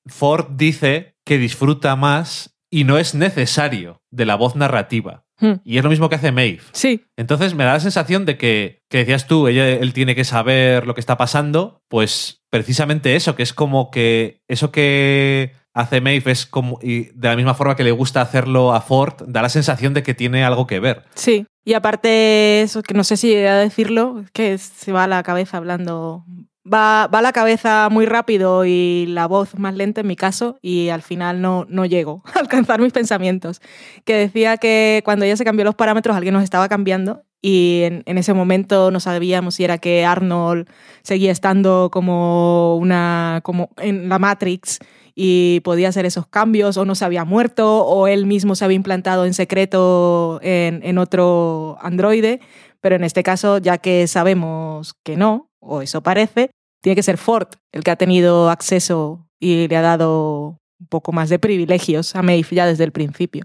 Ford 0.05 0.45
dice 0.51 1.15
que 1.25 1.37
disfruta 1.39 1.95
más 1.95 2.55
y 2.69 2.83
no 2.83 2.97
es 2.99 3.15
necesario 3.15 4.01
de 4.11 4.25
la 4.25 4.35
voz 4.35 4.55
narrativa. 4.55 5.23
mm. 5.41 5.53
Y 5.65 5.77
es 5.79 5.83
lo 5.83 5.89
mismo 5.89 6.07
que 6.07 6.15
hace 6.15 6.31
Maeve. 6.31 6.61
Sí, 6.71 7.03
Entonces 7.17 7.55
me 7.55 7.65
da 7.65 7.73
la 7.73 7.79
sensación 7.81 8.23
de 8.25 8.37
que, 8.37 8.83
que 8.89 8.99
decías 8.99 9.27
tú, 9.27 9.47
ella, 9.49 9.67
él 9.67 9.91
tiene 9.93 10.15
que 10.15 10.23
saber 10.23 10.85
lo 10.87 10.93
que 10.93 11.01
está 11.01 11.17
pasando, 11.17 11.81
pues 11.89 12.44
precisamente 12.55 13.17
eso, 13.17 13.35
que 13.35 13.43
es 13.43 13.51
como 13.51 13.91
que 13.91 14.41
eso 14.47 14.71
que 14.71 15.51
hace 15.73 15.99
Maeve 15.99 16.31
es 16.31 16.45
como, 16.45 16.79
y 16.81 17.09
de 17.13 17.27
la 17.27 17.35
misma 17.35 17.53
forma 17.53 17.75
que 17.75 17.83
le 17.83 17.91
gusta 17.91 18.21
hacerlo 18.21 18.73
a 18.73 18.79
Ford, 18.79 19.23
da 19.27 19.41
la 19.41 19.49
sensación 19.49 19.93
de 19.93 20.03
que 20.03 20.13
tiene 20.13 20.45
algo 20.45 20.65
que 20.65 20.79
ver. 20.79 21.03
sí. 21.15 21.45
Y 21.67 21.73
aparte, 21.73 22.61
eso 22.61 22.83
que 22.83 22.93
no 22.93 23.03
sé 23.03 23.17
si 23.17 23.35
a 23.35 23.55
decirlo, 23.55 24.23
que 24.33 24.55
se 24.59 24.91
va 24.91 25.05
a 25.05 25.07
la 25.07 25.23
cabeza 25.23 25.57
hablando. 25.57 26.23
Va, 26.71 27.07
va 27.07 27.21
la 27.21 27.31
cabeza 27.31 27.89
muy 27.91 28.07
rápido 28.07 28.65
y 28.65 29.05
la 29.07 29.27
voz 29.27 29.57
más 29.59 29.75
lenta 29.75 30.01
en 30.01 30.07
mi 30.07 30.15
caso, 30.15 30.57
y 30.63 30.89
al 30.89 31.03
final 31.03 31.39
no, 31.39 31.67
no 31.69 31.85
llego 31.85 32.23
a 32.33 32.39
alcanzar 32.39 32.81
mis 32.81 32.91
pensamientos. 32.91 33.61
Que 34.03 34.15
decía 34.15 34.57
que 34.57 35.01
cuando 35.05 35.25
ella 35.25 35.37
se 35.37 35.45
cambió 35.45 35.63
los 35.63 35.75
parámetros, 35.75 36.15
alguien 36.15 36.33
nos 36.33 36.43
estaba 36.43 36.67
cambiando, 36.67 37.23
y 37.47 37.83
en, 37.83 38.17
ese 38.17 38.33
momento 38.33 38.89
no 38.89 38.99
sabíamos 38.99 39.53
si 39.53 39.63
era 39.63 39.77
que 39.77 40.03
Arnold 40.03 40.67
seguía 41.03 41.31
estando 41.31 41.89
como 41.91 42.75
una. 42.77 43.41
como 43.43 43.69
en 43.77 44.09
la 44.09 44.17
Matrix 44.17 44.79
y 45.13 45.59
podía 45.59 45.89
hacer 45.89 46.07
esos 46.07 46.25
cambios, 46.25 46.75
o 46.77 46.85
no 46.85 46.95
se 46.95 47.05
había 47.05 47.23
muerto, 47.23 47.85
o 47.85 48.07
él 48.07 48.25
mismo 48.25 48.55
se 48.55 48.65
había 48.65 48.75
implantado 48.75 49.27
en 49.27 49.35
secreto 49.35 50.39
en 50.41 50.97
otro 50.97 51.77
androide. 51.81 52.41
Pero 52.85 52.97
en 52.97 53.03
este 53.03 53.23
caso, 53.23 53.57
ya 53.57 53.79
que 53.79 54.05
sabemos 54.05 54.93
que 55.03 55.17
no, 55.17 55.49
o 55.59 55.81
eso 55.81 56.03
parece, 56.03 56.51
tiene 56.83 56.95
que 56.95 57.01
ser 57.01 57.17
Ford 57.17 57.47
el 57.71 57.83
que 57.83 57.89
ha 57.89 57.95
tenido 57.95 58.51
acceso 58.51 59.27
y 59.39 59.67
le 59.67 59.75
ha 59.75 59.81
dado 59.81 60.59
un 60.79 60.87
poco 60.87 61.11
más 61.11 61.29
de 61.29 61.39
privilegios 61.39 62.15
a 62.15 62.21
Maeve 62.21 62.47
ya 62.51 62.67
desde 62.67 62.83
el 62.83 62.91
principio. 62.91 63.43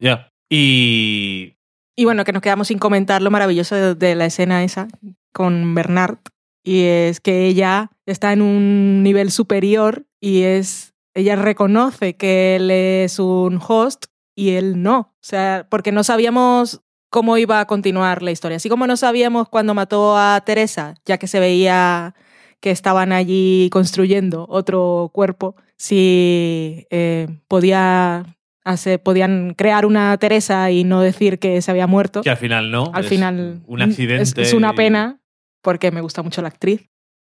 Ya. 0.00 0.28
Y. 0.50 1.54
Y 1.96 2.04
bueno, 2.04 2.24
que 2.24 2.32
nos 2.32 2.42
quedamos 2.42 2.66
sin 2.66 2.80
comentar 2.80 3.22
lo 3.22 3.30
maravilloso 3.30 3.76
de, 3.76 3.94
de 3.94 4.16
la 4.16 4.26
escena 4.26 4.64
esa 4.64 4.88
con 5.32 5.72
Bernard. 5.72 6.18
Y 6.64 6.82
es 6.82 7.20
que 7.20 7.46
ella 7.46 7.92
está 8.06 8.32
en 8.32 8.42
un 8.42 9.04
nivel 9.04 9.30
superior 9.30 10.04
y 10.20 10.42
es. 10.42 10.94
Ella 11.14 11.36
reconoce 11.36 12.16
que 12.16 12.56
él 12.56 12.68
es 12.72 13.20
un 13.20 13.60
host 13.64 14.06
y 14.34 14.50
él 14.56 14.82
no. 14.82 14.98
O 14.98 15.22
sea, 15.22 15.68
porque 15.70 15.92
no 15.92 16.02
sabíamos 16.02 16.82
cómo 17.10 17.36
iba 17.36 17.60
a 17.60 17.66
continuar 17.66 18.22
la 18.22 18.30
historia. 18.30 18.56
Así 18.56 18.68
como 18.68 18.86
no 18.86 18.96
sabíamos 18.96 19.48
cuando 19.48 19.74
mató 19.74 20.16
a 20.16 20.40
Teresa, 20.44 20.94
ya 21.04 21.18
que 21.18 21.26
se 21.26 21.40
veía 21.40 22.14
que 22.60 22.70
estaban 22.70 23.12
allí 23.12 23.68
construyendo 23.72 24.46
otro 24.48 25.10
cuerpo, 25.12 25.56
si 25.76 26.86
eh, 26.90 27.26
podía 27.48 28.24
hacer, 28.64 29.02
podían 29.02 29.54
crear 29.54 29.86
una 29.86 30.16
Teresa 30.18 30.70
y 30.70 30.84
no 30.84 31.00
decir 31.00 31.38
que 31.38 31.60
se 31.62 31.70
había 31.70 31.86
muerto. 31.86 32.20
Que 32.22 32.30
al 32.30 32.36
final 32.36 32.70
no. 32.70 32.90
Al 32.94 33.04
es 33.04 33.08
final 33.10 33.62
Un 33.66 33.82
accidente. 33.82 34.22
Es, 34.22 34.48
es 34.48 34.54
una 34.54 34.72
y- 34.72 34.76
pena 34.76 35.20
porque 35.62 35.90
me 35.90 36.00
gusta 36.02 36.22
mucho 36.22 36.42
la 36.42 36.48
actriz. 36.48 36.86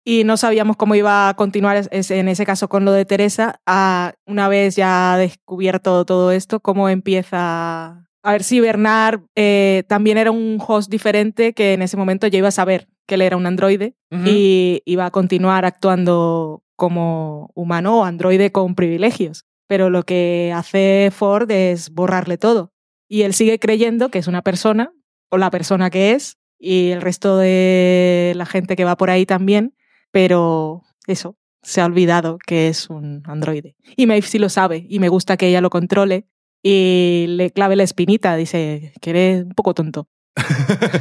Y 0.08 0.24
no 0.24 0.38
sabíamos 0.38 0.78
cómo 0.78 0.94
iba 0.94 1.28
a 1.30 1.34
continuar 1.34 1.88
es- 1.90 2.12
en 2.12 2.28
ese 2.28 2.46
caso 2.46 2.70
con 2.70 2.86
lo 2.86 2.92
de 2.92 3.06
Teresa. 3.06 3.60
A, 3.66 4.14
una 4.28 4.48
vez 4.48 4.76
ya 4.76 5.18
descubierto 5.18 6.06
todo 6.06 6.32
esto, 6.32 6.60
cómo 6.60 6.88
empieza... 6.90 8.05
A 8.26 8.32
ver 8.32 8.44
si 8.44 8.60
Bernard 8.60 9.22
eh, 9.36 9.84
también 9.88 10.18
era 10.18 10.32
un 10.32 10.58
host 10.60 10.90
diferente 10.90 11.54
que 11.54 11.74
en 11.74 11.84
ese 11.84 11.96
momento 11.96 12.26
ya 12.26 12.40
iba 12.40 12.48
a 12.48 12.52
saber 12.52 12.88
que 13.06 13.16
él 13.16 13.22
era 13.22 13.38
un 13.38 13.46
androide 13.46 13.94
y 14.26 14.82
iba 14.86 15.06
a 15.06 15.12
continuar 15.12 15.64
actuando 15.64 16.64
como 16.76 17.52
humano 17.54 18.00
o 18.00 18.04
androide 18.04 18.52
con 18.52 18.74
privilegios. 18.74 19.46
Pero 19.68 19.92
lo 19.92 20.02
que 20.02 20.52
hace 20.56 21.12
Ford 21.16 21.52
es 21.52 21.92
borrarle 21.92 22.40
todo. 22.40 22.74
Y 23.08 23.22
él 23.22 23.36
sigue 23.36 23.60
creyendo 23.60 24.10
que 24.10 24.18
es 24.18 24.26
una 24.26 24.42
persona, 24.42 24.92
o 25.30 25.38
la 25.38 25.52
persona 25.52 25.92
que 25.92 26.14
es, 26.14 26.40
y 26.58 26.90
el 26.90 27.02
resto 27.02 27.38
de 27.38 28.34
la 28.36 28.48
gente 28.48 28.76
que 28.76 28.86
va 28.86 28.98
por 28.98 29.12
ahí 29.12 29.28
también, 29.28 29.76
pero 30.10 30.82
eso, 31.06 31.38
se 31.62 31.80
ha 31.80 31.86
olvidado 31.86 32.40
que 32.40 32.70
es 32.70 32.90
un 32.90 33.22
androide. 33.26 33.76
Y 33.96 34.08
Maeve 34.08 34.26
sí 34.26 34.40
lo 34.40 34.50
sabe, 34.50 34.84
y 34.90 34.98
me 34.98 35.10
gusta 35.10 35.38
que 35.38 35.48
ella 35.48 35.62
lo 35.62 35.70
controle 35.70 36.26
y 36.64 37.26
le 37.30 37.52
clave 37.52 37.76
la 37.76 37.84
espinita, 37.84 38.36
dice 38.36 38.94
que 39.02 39.10
eres 39.12 39.44
un 39.44 39.52
poco 39.54 39.74
tonto. 39.74 40.08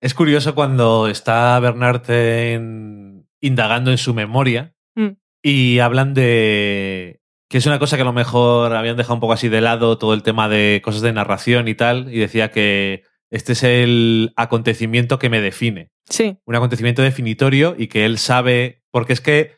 es 0.00 0.14
curioso 0.14 0.54
cuando 0.54 1.08
está 1.08 1.58
Bernard 1.60 2.10
en- 2.10 3.26
indagando 3.40 3.90
en 3.90 3.98
su 3.98 4.14
memoria 4.14 4.74
Mm. 4.96 5.16
y 5.42 5.80
hablan 5.80 6.14
de 6.14 7.20
que 7.50 7.58
es 7.58 7.66
una 7.66 7.80
cosa 7.80 7.96
que 7.96 8.02
a 8.02 8.06
lo 8.06 8.12
mejor 8.12 8.74
habían 8.76 8.96
dejado 8.96 9.14
un 9.14 9.20
poco 9.20 9.32
así 9.32 9.48
de 9.48 9.60
lado 9.60 9.98
todo 9.98 10.14
el 10.14 10.22
tema 10.22 10.48
de 10.48 10.80
cosas 10.84 11.02
de 11.02 11.12
narración 11.12 11.66
y 11.66 11.74
tal 11.74 12.12
y 12.14 12.18
decía 12.20 12.52
que 12.52 13.02
este 13.30 13.52
es 13.54 13.64
el 13.64 14.32
acontecimiento 14.36 15.18
que 15.18 15.30
me 15.30 15.40
define 15.40 15.90
Sí, 16.08 16.36
un 16.44 16.54
acontecimiento 16.54 17.02
definitorio 17.02 17.74
y 17.76 17.88
que 17.88 18.04
él 18.04 18.18
sabe, 18.18 18.84
porque 18.92 19.14
es 19.14 19.20
que 19.20 19.52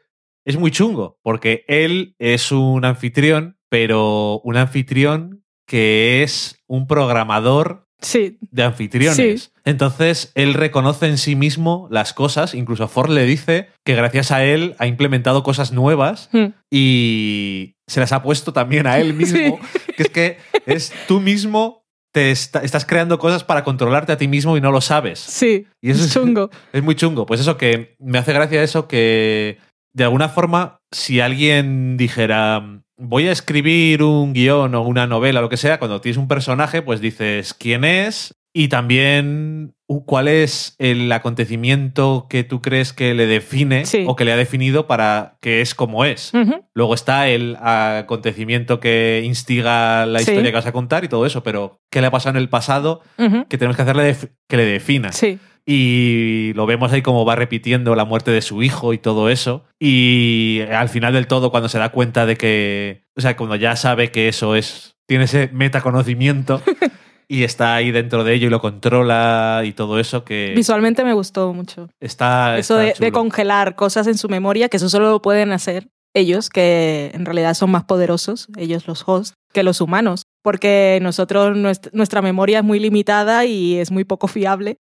es 0.46 0.56
muy 0.56 0.70
chungo, 0.70 1.18
porque 1.22 1.64
él 1.68 2.14
es 2.18 2.50
un 2.52 2.84
anfitrión, 2.84 3.55
pero 3.70 4.40
un 4.44 4.56
anfitrión 4.56 5.42
que 5.68 6.22
es 6.22 6.58
un 6.68 6.86
programador 6.86 7.84
sí, 8.00 8.38
de 8.50 8.62
anfitriones. 8.62 9.42
Sí. 9.42 9.50
Entonces, 9.64 10.30
él 10.36 10.54
reconoce 10.54 11.06
en 11.08 11.18
sí 11.18 11.34
mismo 11.34 11.88
las 11.90 12.12
cosas, 12.12 12.54
incluso 12.54 12.86
Ford 12.86 13.10
le 13.10 13.24
dice 13.24 13.68
que 13.84 13.94
gracias 13.96 14.30
a 14.30 14.44
él 14.44 14.76
ha 14.78 14.86
implementado 14.86 15.42
cosas 15.42 15.72
nuevas 15.72 16.28
Mm. 16.32 16.46
y 16.70 17.74
se 17.88 18.00
las 18.00 18.12
ha 18.12 18.22
puesto 18.22 18.52
también 18.52 18.86
a 18.86 18.98
él 18.98 19.12
mismo, 19.14 19.58
que 19.96 20.02
es 20.04 20.08
que 20.10 20.38
es 20.66 20.92
tú 21.08 21.20
mismo 21.20 21.82
te 22.14 22.30
estás 22.30 22.86
creando 22.86 23.18
cosas 23.18 23.44
para 23.44 23.62
controlarte 23.64 24.12
a 24.12 24.16
ti 24.16 24.26
mismo 24.28 24.56
y 24.56 24.60
no 24.60 24.70
lo 24.72 24.80
sabes. 24.80 25.18
sí, 25.18 25.66
Y 25.82 25.90
eso 25.90 26.04
es- 26.04 26.12
chungo. 26.14 26.48
Es 26.72 26.82
muy 26.82 26.94
chungo. 26.94 27.26
Pues 27.26 27.40
eso 27.40 27.56
que 27.58 27.94
me 27.98 28.18
hace 28.18 28.32
gracia 28.32 28.62
eso 28.62 28.86
que 28.88 29.58
de 29.94 30.04
alguna 30.04 30.28
forma 30.28 30.78
si 30.92 31.20
alguien 31.20 31.96
dijera 31.96 32.82
voy 32.98 33.28
a 33.28 33.32
escribir 33.32 34.02
un 34.02 34.32
guion 34.32 34.74
o 34.74 34.82
una 34.82 35.06
novela 35.06 35.40
lo 35.40 35.48
que 35.48 35.56
sea, 35.56 35.78
cuando 35.78 36.00
tienes 36.00 36.16
un 36.16 36.28
personaje 36.28 36.82
pues 36.82 37.00
dices 37.00 37.54
quién 37.54 37.84
es 37.84 38.34
y 38.54 38.68
también 38.68 39.74
uh, 39.86 40.04
cuál 40.06 40.28
es 40.28 40.76
el 40.78 41.12
acontecimiento 41.12 42.26
que 42.30 42.42
tú 42.42 42.62
crees 42.62 42.94
que 42.94 43.12
le 43.12 43.26
define 43.26 43.84
Sí. 43.84 44.04
o 44.06 44.16
que 44.16 44.24
le 44.24 44.32
ha 44.32 44.36
definido 44.36 44.86
para 44.86 45.36
que 45.42 45.60
es 45.60 45.74
como 45.74 46.06
es. 46.06 46.32
Luego 46.74 46.94
está 46.94 47.28
el 47.28 47.56
acontecimiento 47.60 48.80
que 48.80 49.22
instiga 49.24 50.06
la 50.06 50.20
Sí. 50.20 50.30
historia 50.30 50.50
que 50.50 50.56
vas 50.56 50.66
a 50.66 50.72
contar 50.72 51.04
y 51.04 51.08
todo 51.08 51.26
eso, 51.26 51.42
pero 51.42 51.80
¿qué 51.90 52.00
le 52.00 52.06
ha 52.06 52.10
pasado 52.10 52.36
en 52.36 52.42
el 52.42 52.48
pasado 52.48 53.02
que 53.18 53.58
tenemos 53.58 53.76
que 53.76 53.82
hacerle 53.82 54.16
que 54.48 54.56
le 54.56 54.64
defina? 54.64 55.12
Sí, 55.12 55.38
Y 55.68 56.52
lo 56.54 56.64
vemos 56.64 56.92
ahí 56.92 57.02
como 57.02 57.24
va 57.24 57.34
repitiendo 57.34 57.96
la 57.96 58.04
muerte 58.04 58.30
de 58.30 58.40
su 58.40 58.62
hijo 58.62 58.92
y 58.92 58.98
todo 58.98 59.28
eso. 59.28 59.64
Y 59.80 60.60
al 60.70 60.88
final 60.88 61.12
del 61.12 61.26
todo, 61.26 61.50
cuando 61.50 61.68
se 61.68 61.78
da 61.78 61.90
cuenta 61.90 62.24
de 62.24 62.36
que, 62.36 63.02
o 63.16 63.20
sea, 63.20 63.36
cuando 63.36 63.56
ya 63.56 63.74
sabe 63.74 64.12
que 64.12 64.28
eso 64.28 64.54
es, 64.54 64.96
tiene 65.06 65.24
ese 65.24 65.50
metaconocimiento 65.52 66.62
y 67.28 67.42
está 67.42 67.74
ahí 67.74 67.90
dentro 67.90 68.22
de 68.22 68.34
ello 68.34 68.46
y 68.46 68.50
lo 68.50 68.60
controla 68.60 69.62
y 69.64 69.72
todo 69.72 69.98
eso 69.98 70.24
que 70.24 70.52
Visualmente 70.54 71.02
me 71.02 71.14
gustó 71.14 71.52
mucho. 71.52 71.88
está... 71.98 72.56
Eso 72.58 72.80
está 72.80 73.04
de, 73.04 73.10
congelar 73.10 73.74
cosas 73.74 74.06
en 74.06 74.16
su 74.18 74.28
memoria, 74.28 74.68
que 74.68 74.76
eso 74.76 74.88
solo 74.88 75.10
lo 75.10 75.20
pueden 75.20 75.50
hacer 75.50 75.88
ellos, 76.14 76.48
que 76.48 77.10
en 77.12 77.26
realidad 77.26 77.54
son 77.54 77.70
más 77.70 77.84
poderosos, 77.84 78.46
ellos 78.56 78.86
los 78.86 79.02
hosts, 79.06 79.34
que 79.52 79.64
los 79.64 79.80
humanos. 79.80 80.22
Porque 80.42 81.00
nosotros, 81.02 81.56
nuestra, 81.56 81.90
nuestra 81.92 82.22
memoria 82.22 82.58
es 82.58 82.64
muy 82.64 82.78
limitada 82.78 83.44
y 83.44 83.78
es 83.78 83.90
muy 83.90 84.04
poco 84.04 84.28
fiable. 84.28 84.78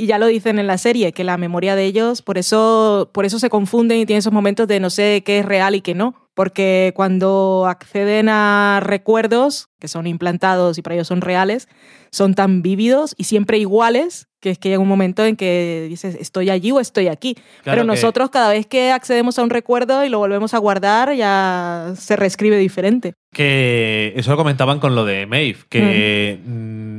Y 0.00 0.06
ya 0.06 0.18
lo 0.18 0.28
dicen 0.28 0.60
en 0.60 0.68
la 0.68 0.78
serie, 0.78 1.12
que 1.12 1.24
la 1.24 1.36
memoria 1.36 1.74
de 1.74 1.84
ellos, 1.84 2.22
por 2.22 2.38
eso, 2.38 3.10
por 3.12 3.24
eso 3.24 3.40
se 3.40 3.50
confunden 3.50 3.98
y 3.98 4.06
tienen 4.06 4.20
esos 4.20 4.32
momentos 4.32 4.68
de 4.68 4.78
no 4.78 4.90
sé 4.90 5.24
qué 5.26 5.40
es 5.40 5.44
real 5.44 5.74
y 5.74 5.80
qué 5.80 5.94
no. 5.94 6.14
Porque 6.34 6.92
cuando 6.94 7.66
acceden 7.68 8.28
a 8.28 8.78
recuerdos 8.80 9.70
que 9.80 9.88
son 9.88 10.06
implantados 10.06 10.78
y 10.78 10.82
para 10.82 10.94
ellos 10.94 11.08
son 11.08 11.20
reales, 11.20 11.66
son 12.12 12.34
tan 12.34 12.62
vívidos 12.62 13.16
y 13.18 13.24
siempre 13.24 13.58
iguales 13.58 14.26
que 14.40 14.50
es 14.50 14.58
que 14.58 14.68
llega 14.68 14.80
un 14.80 14.86
momento 14.88 15.24
en 15.24 15.34
que 15.34 15.86
dices, 15.88 16.14
estoy 16.20 16.48
allí 16.48 16.70
o 16.70 16.78
estoy 16.78 17.08
aquí. 17.08 17.34
Claro 17.34 17.42
Pero 17.64 17.82
que- 17.82 17.86
nosotros 17.88 18.30
cada 18.30 18.50
vez 18.50 18.66
que 18.68 18.92
accedemos 18.92 19.36
a 19.40 19.42
un 19.42 19.50
recuerdo 19.50 20.04
y 20.04 20.08
lo 20.08 20.18
volvemos 20.20 20.54
a 20.54 20.58
guardar, 20.58 21.12
ya 21.16 21.92
se 21.96 22.14
reescribe 22.14 22.56
diferente. 22.56 23.14
Que 23.32 24.12
eso 24.14 24.30
lo 24.30 24.36
comentaban 24.36 24.78
con 24.78 24.94
lo 24.94 25.04
de 25.04 25.26
Maeve, 25.26 25.58
que 25.68 26.38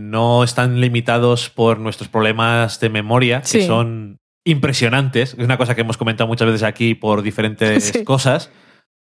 no 0.10 0.44
están 0.44 0.82
limitados 0.82 1.50
por 1.50 1.80
nuestros 1.80 2.10
problemas 2.10 2.80
de 2.80 2.90
memoria, 2.90 3.42
que 3.42 3.66
son 3.66 4.18
impresionantes. 4.46 5.34
Es 5.38 5.46
una 5.46 5.58
cosa 5.58 5.76
que 5.76 5.82
hemos 5.82 5.98
comentado 5.98 6.28
muchas 6.28 6.48
veces 6.48 6.64
aquí 6.64 6.96
por 6.96 7.22
diferentes 7.22 7.84
Sí. 7.94 8.04
cosas. 8.04 8.52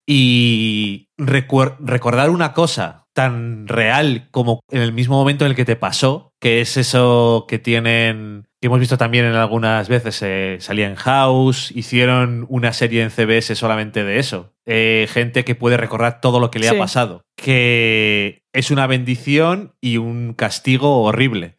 Y 0.10 1.10
recordar 1.18 2.30
una 2.30 2.54
cosa 2.54 3.06
tan 3.14 3.68
real 3.68 4.30
como 4.32 4.62
en 4.72 4.82
el 4.82 4.94
mismo 4.94 5.18
momento 5.18 5.44
en 5.44 5.52
el 5.52 5.56
que 5.58 5.66
te 5.66 5.76
pasó, 5.76 6.32
que 6.40 6.62
es 6.62 6.78
eso 6.78 7.46
que 7.48 7.60
tienen, 7.60 8.47
que 8.60 8.68
hemos 8.68 8.80
visto 8.80 8.98
también 8.98 9.26
en 9.26 9.36
algunas 9.36 9.88
veces, 9.88 10.20
eh, 10.24 10.58
salía 10.60 10.88
en 10.88 10.96
House, 10.96 11.72
hicieron 11.76 12.46
una 12.50 12.74
serie 12.74 13.04
en 13.04 13.12
CBS 13.12 13.56
solamente 13.56 14.04
de 14.04 14.20
eso. 14.20 14.54
Eh, 14.66 15.08
gente 15.12 15.46
que 15.46 15.56
puede 15.56 15.78
recordar 15.78 16.20
todo 16.22 16.40
lo 16.40 16.50
que 16.52 16.60
le 16.60 16.68
Sí. 16.70 16.76
ha 16.76 16.80
pasado. 16.80 17.22
Que 17.36 18.42
es 18.54 18.72
una 18.72 18.88
bendición 18.88 19.74
y 19.82 19.98
un 19.98 20.34
castigo 20.34 21.04
horrible 21.04 21.56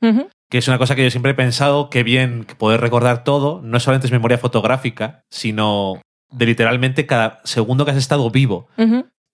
que 0.50 0.56
es 0.58 0.66
una 0.66 0.78
cosa 0.78 0.96
que 0.96 1.04
yo 1.04 1.10
siempre 1.10 1.32
he 1.32 1.34
pensado 1.34 1.90
que 1.90 2.02
bien 2.02 2.46
poder 2.56 2.80
recordar 2.80 3.22
todo, 3.22 3.60
no 3.62 3.78
solamente 3.80 4.06
es 4.06 4.12
memoria 4.12 4.38
fotográfica, 4.38 5.24
sino 5.30 6.00
de 6.30 6.46
literalmente 6.46 7.04
cada 7.06 7.40
segundo 7.44 7.84
que 7.84 7.90
has 7.90 7.98
estado 7.98 8.30
vivo. 8.30 8.66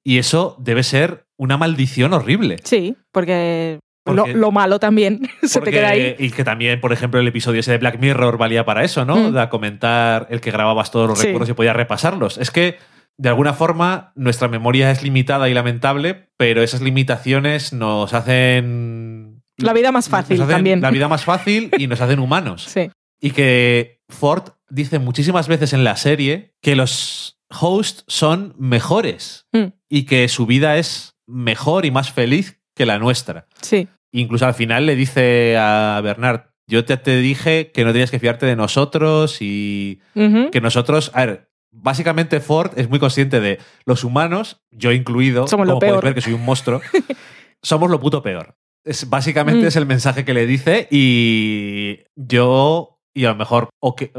Y 0.05 0.19
eso 0.19 0.57
debe 0.59 0.83
ser 0.83 1.25
una 1.39 1.57
maldición 1.57 2.13
horrible. 2.15 2.57
Sí, 2.65 2.97
porque, 3.13 3.79
Porque- 4.05 4.33
lo, 4.35 4.39
lo 4.39 4.53
malo 4.53 4.79
también 4.79 5.29
se 5.43 5.61
te 5.61 5.71
queda 5.71 5.89
ahí. 5.91 6.15
Y 6.19 6.31
que 6.31 6.45
también, 6.45 6.81
por 6.81 6.93
ejemplo, 6.93 7.19
el 7.21 7.27
episodio 7.29 7.61
ese 7.61 7.73
de 7.73 7.79
Black 7.79 7.99
Mirror 7.99 8.37
valía 8.39 8.65
para 8.65 8.85
eso, 8.85 9.05
¿no? 9.05 9.17
Mm. 9.17 9.33
De 9.35 9.49
comentar 9.49 10.27
el 10.31 10.41
que 10.41 10.51
grababas 10.51 10.91
todos 10.91 11.09
los 11.09 11.19
Sí. 11.19 11.27
recuerdos 11.27 11.49
y 11.49 11.55
podías 11.55 11.75
repasarlos. 11.77 12.37
Es 12.39 12.51
que, 12.51 12.77
de 13.17 13.29
alguna 13.29 13.55
forma, 13.55 14.13
nuestra 14.15 14.49
memoria 14.49 14.91
es 14.91 15.03
limitada 15.03 15.49
y 15.49 15.55
lamentable, 15.55 16.29
pero 16.37 16.63
esas 16.63 16.81
limitaciones 16.83 17.73
nos 17.73 18.13
hacen... 18.59 19.43
La 19.57 19.73
vida 19.73 19.93
más 19.93 20.09
fácil 20.09 20.37
nos 20.39 20.45
hacen 20.47 20.57
también. 20.57 20.81
La 20.81 20.91
vida 20.91 21.09
más 21.09 21.25
fácil 21.25 21.71
y 21.79 21.87
nos 21.87 22.01
hacen 22.01 22.19
humanos. 22.19 22.65
Sí. 22.69 22.91
Y 23.21 23.31
que 23.31 24.01
Ford 24.11 24.51
dice 24.69 24.99
muchísimas 24.99 25.49
veces 25.49 25.73
en 25.73 25.83
la 25.85 25.97
serie 25.97 26.53
que 26.61 26.77
los 26.77 27.39
hosts 27.59 28.05
son 28.09 28.55
mejores 28.59 29.47
Mm. 29.53 29.67
y 29.89 30.03
que 30.05 30.29
su 30.29 30.45
vida 30.47 30.77
es 30.77 31.15
mejor 31.27 31.87
y 31.87 31.91
más 31.91 32.11
feliz 32.13 32.61
que 32.75 32.85
la 32.85 32.99
nuestra. 32.99 33.47
Sí. 33.63 33.87
Incluso 34.17 34.47
al 34.47 34.55
final 34.55 34.87
le 34.87 34.95
dice 34.97 35.57
a 35.59 36.01
Bernard, 36.03 36.43
yo 36.71 36.85
te, 36.85 36.97
te 36.97 37.19
dije 37.19 37.73
que 37.73 37.85
no 37.85 37.93
tenías 37.93 38.11
que 38.11 38.21
fiarte 38.21 38.47
de 38.47 38.55
nosotros 38.57 39.39
y 39.41 40.01
que 40.15 40.61
nosotros, 40.63 41.11
a 41.15 41.27
ver, 41.27 41.51
básicamente 41.73 42.39
Ford 42.41 42.71
es 42.77 42.89
muy 42.89 43.01
consciente 43.01 43.41
de 43.41 43.59
los 43.85 44.05
humanos, 44.05 44.63
yo 44.71 44.93
incluido, 44.93 45.49
Somos 45.49 45.67
lo 45.67 45.73
como 45.75 45.81
puedes 45.81 45.93
peor. 45.95 46.05
ver 46.05 46.15
que 46.15 46.21
soy 46.21 46.33
un 46.33 46.45
monstruo, 46.45 46.81
somos 47.63 47.91
lo 47.91 47.99
puto 47.99 48.23
peor. 48.23 48.55
Es, 48.85 49.09
básicamente 49.11 49.65
Mm. 49.65 49.69
es 49.69 49.77
el 49.77 49.87
mensaje 49.87 50.25
que 50.25 50.33
le 50.35 50.47
dice 50.47 50.87
y 50.91 52.01
yo 52.15 53.01
y 53.15 53.25
a 53.25 53.31
lo 53.31 53.35
mejor 53.37 53.69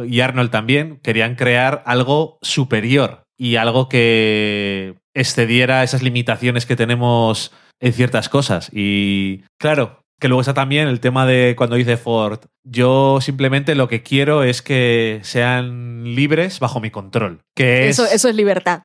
y 0.08 0.20
Arnold 0.22 0.52
también 0.52 1.00
querían 1.04 1.36
crear 1.36 1.84
algo 1.86 2.38
superior 2.42 3.24
y 3.38 3.56
algo 3.58 3.90
que 3.90 4.96
excediera 5.14 5.84
esas 5.84 6.02
limitaciones 6.04 6.66
que 6.66 6.76
tenemos 6.76 7.52
en 7.86 7.94
ciertas 7.94 8.30
cosas. 8.30 8.72
Y 8.74 9.44
claro, 9.60 10.02
que 10.20 10.28
luego 10.28 10.42
está 10.42 10.56
también 10.56 10.88
el 10.88 11.00
tema 11.00 11.28
de 11.28 11.54
cuando 11.56 11.76
dice 11.76 11.98
Ford, 11.98 12.40
yo 12.64 13.20
simplemente 13.22 13.76
lo 13.76 13.88
que 13.88 14.02
quiero 14.02 14.44
es 14.44 14.64
que 14.64 15.20
sean 15.22 16.16
libres 16.16 16.60
bajo 16.60 16.80
mi 16.80 16.90
control. 16.90 17.42
Que 17.56 17.88
es, 17.88 18.00
Eso, 18.00 18.12
eso 18.12 18.28
es 18.28 18.36
libertad. 18.36 18.82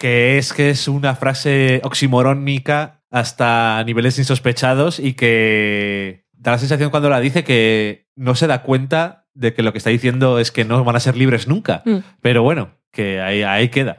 que 0.00 0.36
es 0.36 0.52
que 0.52 0.70
es 0.70 0.88
una 0.88 1.14
frase 1.14 1.80
oximorónica 1.84 3.02
hasta 3.08 3.84
niveles 3.84 4.18
insospechados 4.18 4.98
y 4.98 5.12
que 5.12 6.24
da 6.32 6.50
la 6.50 6.58
sensación 6.58 6.90
cuando 6.90 7.08
la 7.08 7.20
dice 7.20 7.44
que 7.44 8.06
no 8.16 8.34
se 8.34 8.48
da 8.48 8.62
cuenta 8.62 9.26
de 9.32 9.54
que 9.54 9.62
lo 9.62 9.70
que 9.70 9.78
está 9.78 9.90
diciendo 9.90 10.40
es 10.40 10.50
que 10.50 10.64
no 10.64 10.82
van 10.82 10.96
a 10.96 11.00
ser 11.00 11.16
libres 11.16 11.46
nunca. 11.46 11.82
Mm. 11.84 11.98
Pero 12.20 12.42
bueno, 12.42 12.72
que 12.90 13.20
ahí, 13.20 13.44
ahí 13.44 13.68
queda. 13.68 13.98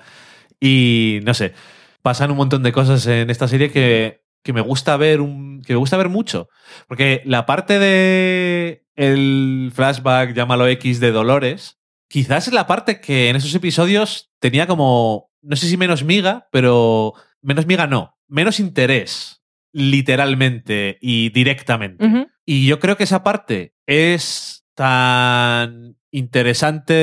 Y 0.60 1.22
no 1.24 1.34
sé, 1.34 1.54
pasan 2.02 2.32
un 2.32 2.38
montón 2.38 2.64
de 2.64 2.72
cosas 2.72 3.06
en 3.08 3.30
esta 3.30 3.47
serie 3.47 3.72
que, 3.72 4.20
que 4.44 4.54
me 4.54 4.62
gusta 4.62 4.98
ver 4.98 5.22
un, 5.22 5.62
que 5.62 5.74
me 5.74 5.80
gusta 5.80 5.98
ver 5.98 6.10
mucho. 6.10 6.50
Porque 6.88 7.22
la 7.26 7.46
parte 7.46 7.80
de 7.80 8.86
el 8.96 9.72
flashback, 9.74 10.34
llámalo 10.34 10.68
X 10.68 11.00
de 11.00 11.12
Dolores, 11.12 11.80
quizás 12.08 12.48
es 12.48 12.54
la 12.54 12.68
parte 12.68 13.00
que 13.00 13.30
en 13.30 13.36
esos 13.36 13.56
episodios 13.56 14.32
tenía 14.39 14.68
como, 14.68 15.32
no 15.42 15.56
sé 15.56 15.68
si 15.68 15.78
menos 15.78 16.04
miga, 16.04 16.48
pero 16.52 17.14
menos 17.42 17.66
miga 17.66 17.88
no, 17.88 18.18
menos 18.28 18.60
interés, 18.60 19.42
literalmente 19.72 20.98
y 21.02 21.30
directamente. 21.30 22.28
Y 22.46 22.68
yo 22.68 22.80
creo 22.80 22.98
que 22.98 23.06
esa 23.06 23.24
parte 23.24 23.76
es 23.86 24.66
tan 24.76 25.98
interesante 26.12 26.94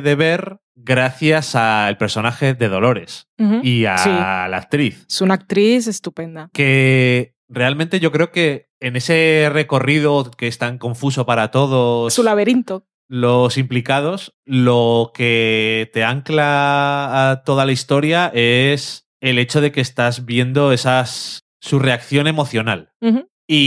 de 0.00 0.14
ver 0.14 0.58
gracias 0.80 1.54
al 1.54 1.96
personaje 1.98 2.54
de 2.54 2.68
Dolores 2.68 3.26
y 3.62 3.84
a 3.84 3.98
Sí. 3.98 4.08
la 4.10 4.56
actriz. 4.56 5.04
Es 5.08 5.20
una 5.20 5.34
actriz 5.34 5.86
estupenda. 5.86 6.48
Que 6.52 7.34
realmente 7.48 8.00
yo 8.00 8.12
creo 8.12 8.30
que 8.30 8.68
en 8.80 8.96
ese 8.96 9.48
recorrido 9.52 10.30
que 10.30 10.46
es 10.46 10.58
tan 10.58 10.78
confuso 10.78 11.26
para 11.26 11.50
todos 11.50 12.14
Su 12.14 12.22
laberinto. 12.22 12.86
los 13.08 13.58
implicados, 13.58 14.34
lo 14.44 15.10
que 15.14 15.90
te 15.92 16.04
ancla 16.04 17.30
a 17.30 17.42
toda 17.42 17.66
la 17.66 17.72
historia 17.72 18.30
es 18.34 19.08
el 19.20 19.38
hecho 19.38 19.60
de 19.60 19.72
que 19.72 19.80
estás 19.80 20.24
viendo 20.26 20.72
esas 20.72 21.40
su 21.60 21.78
reacción 21.80 22.28
emocional. 22.28 22.92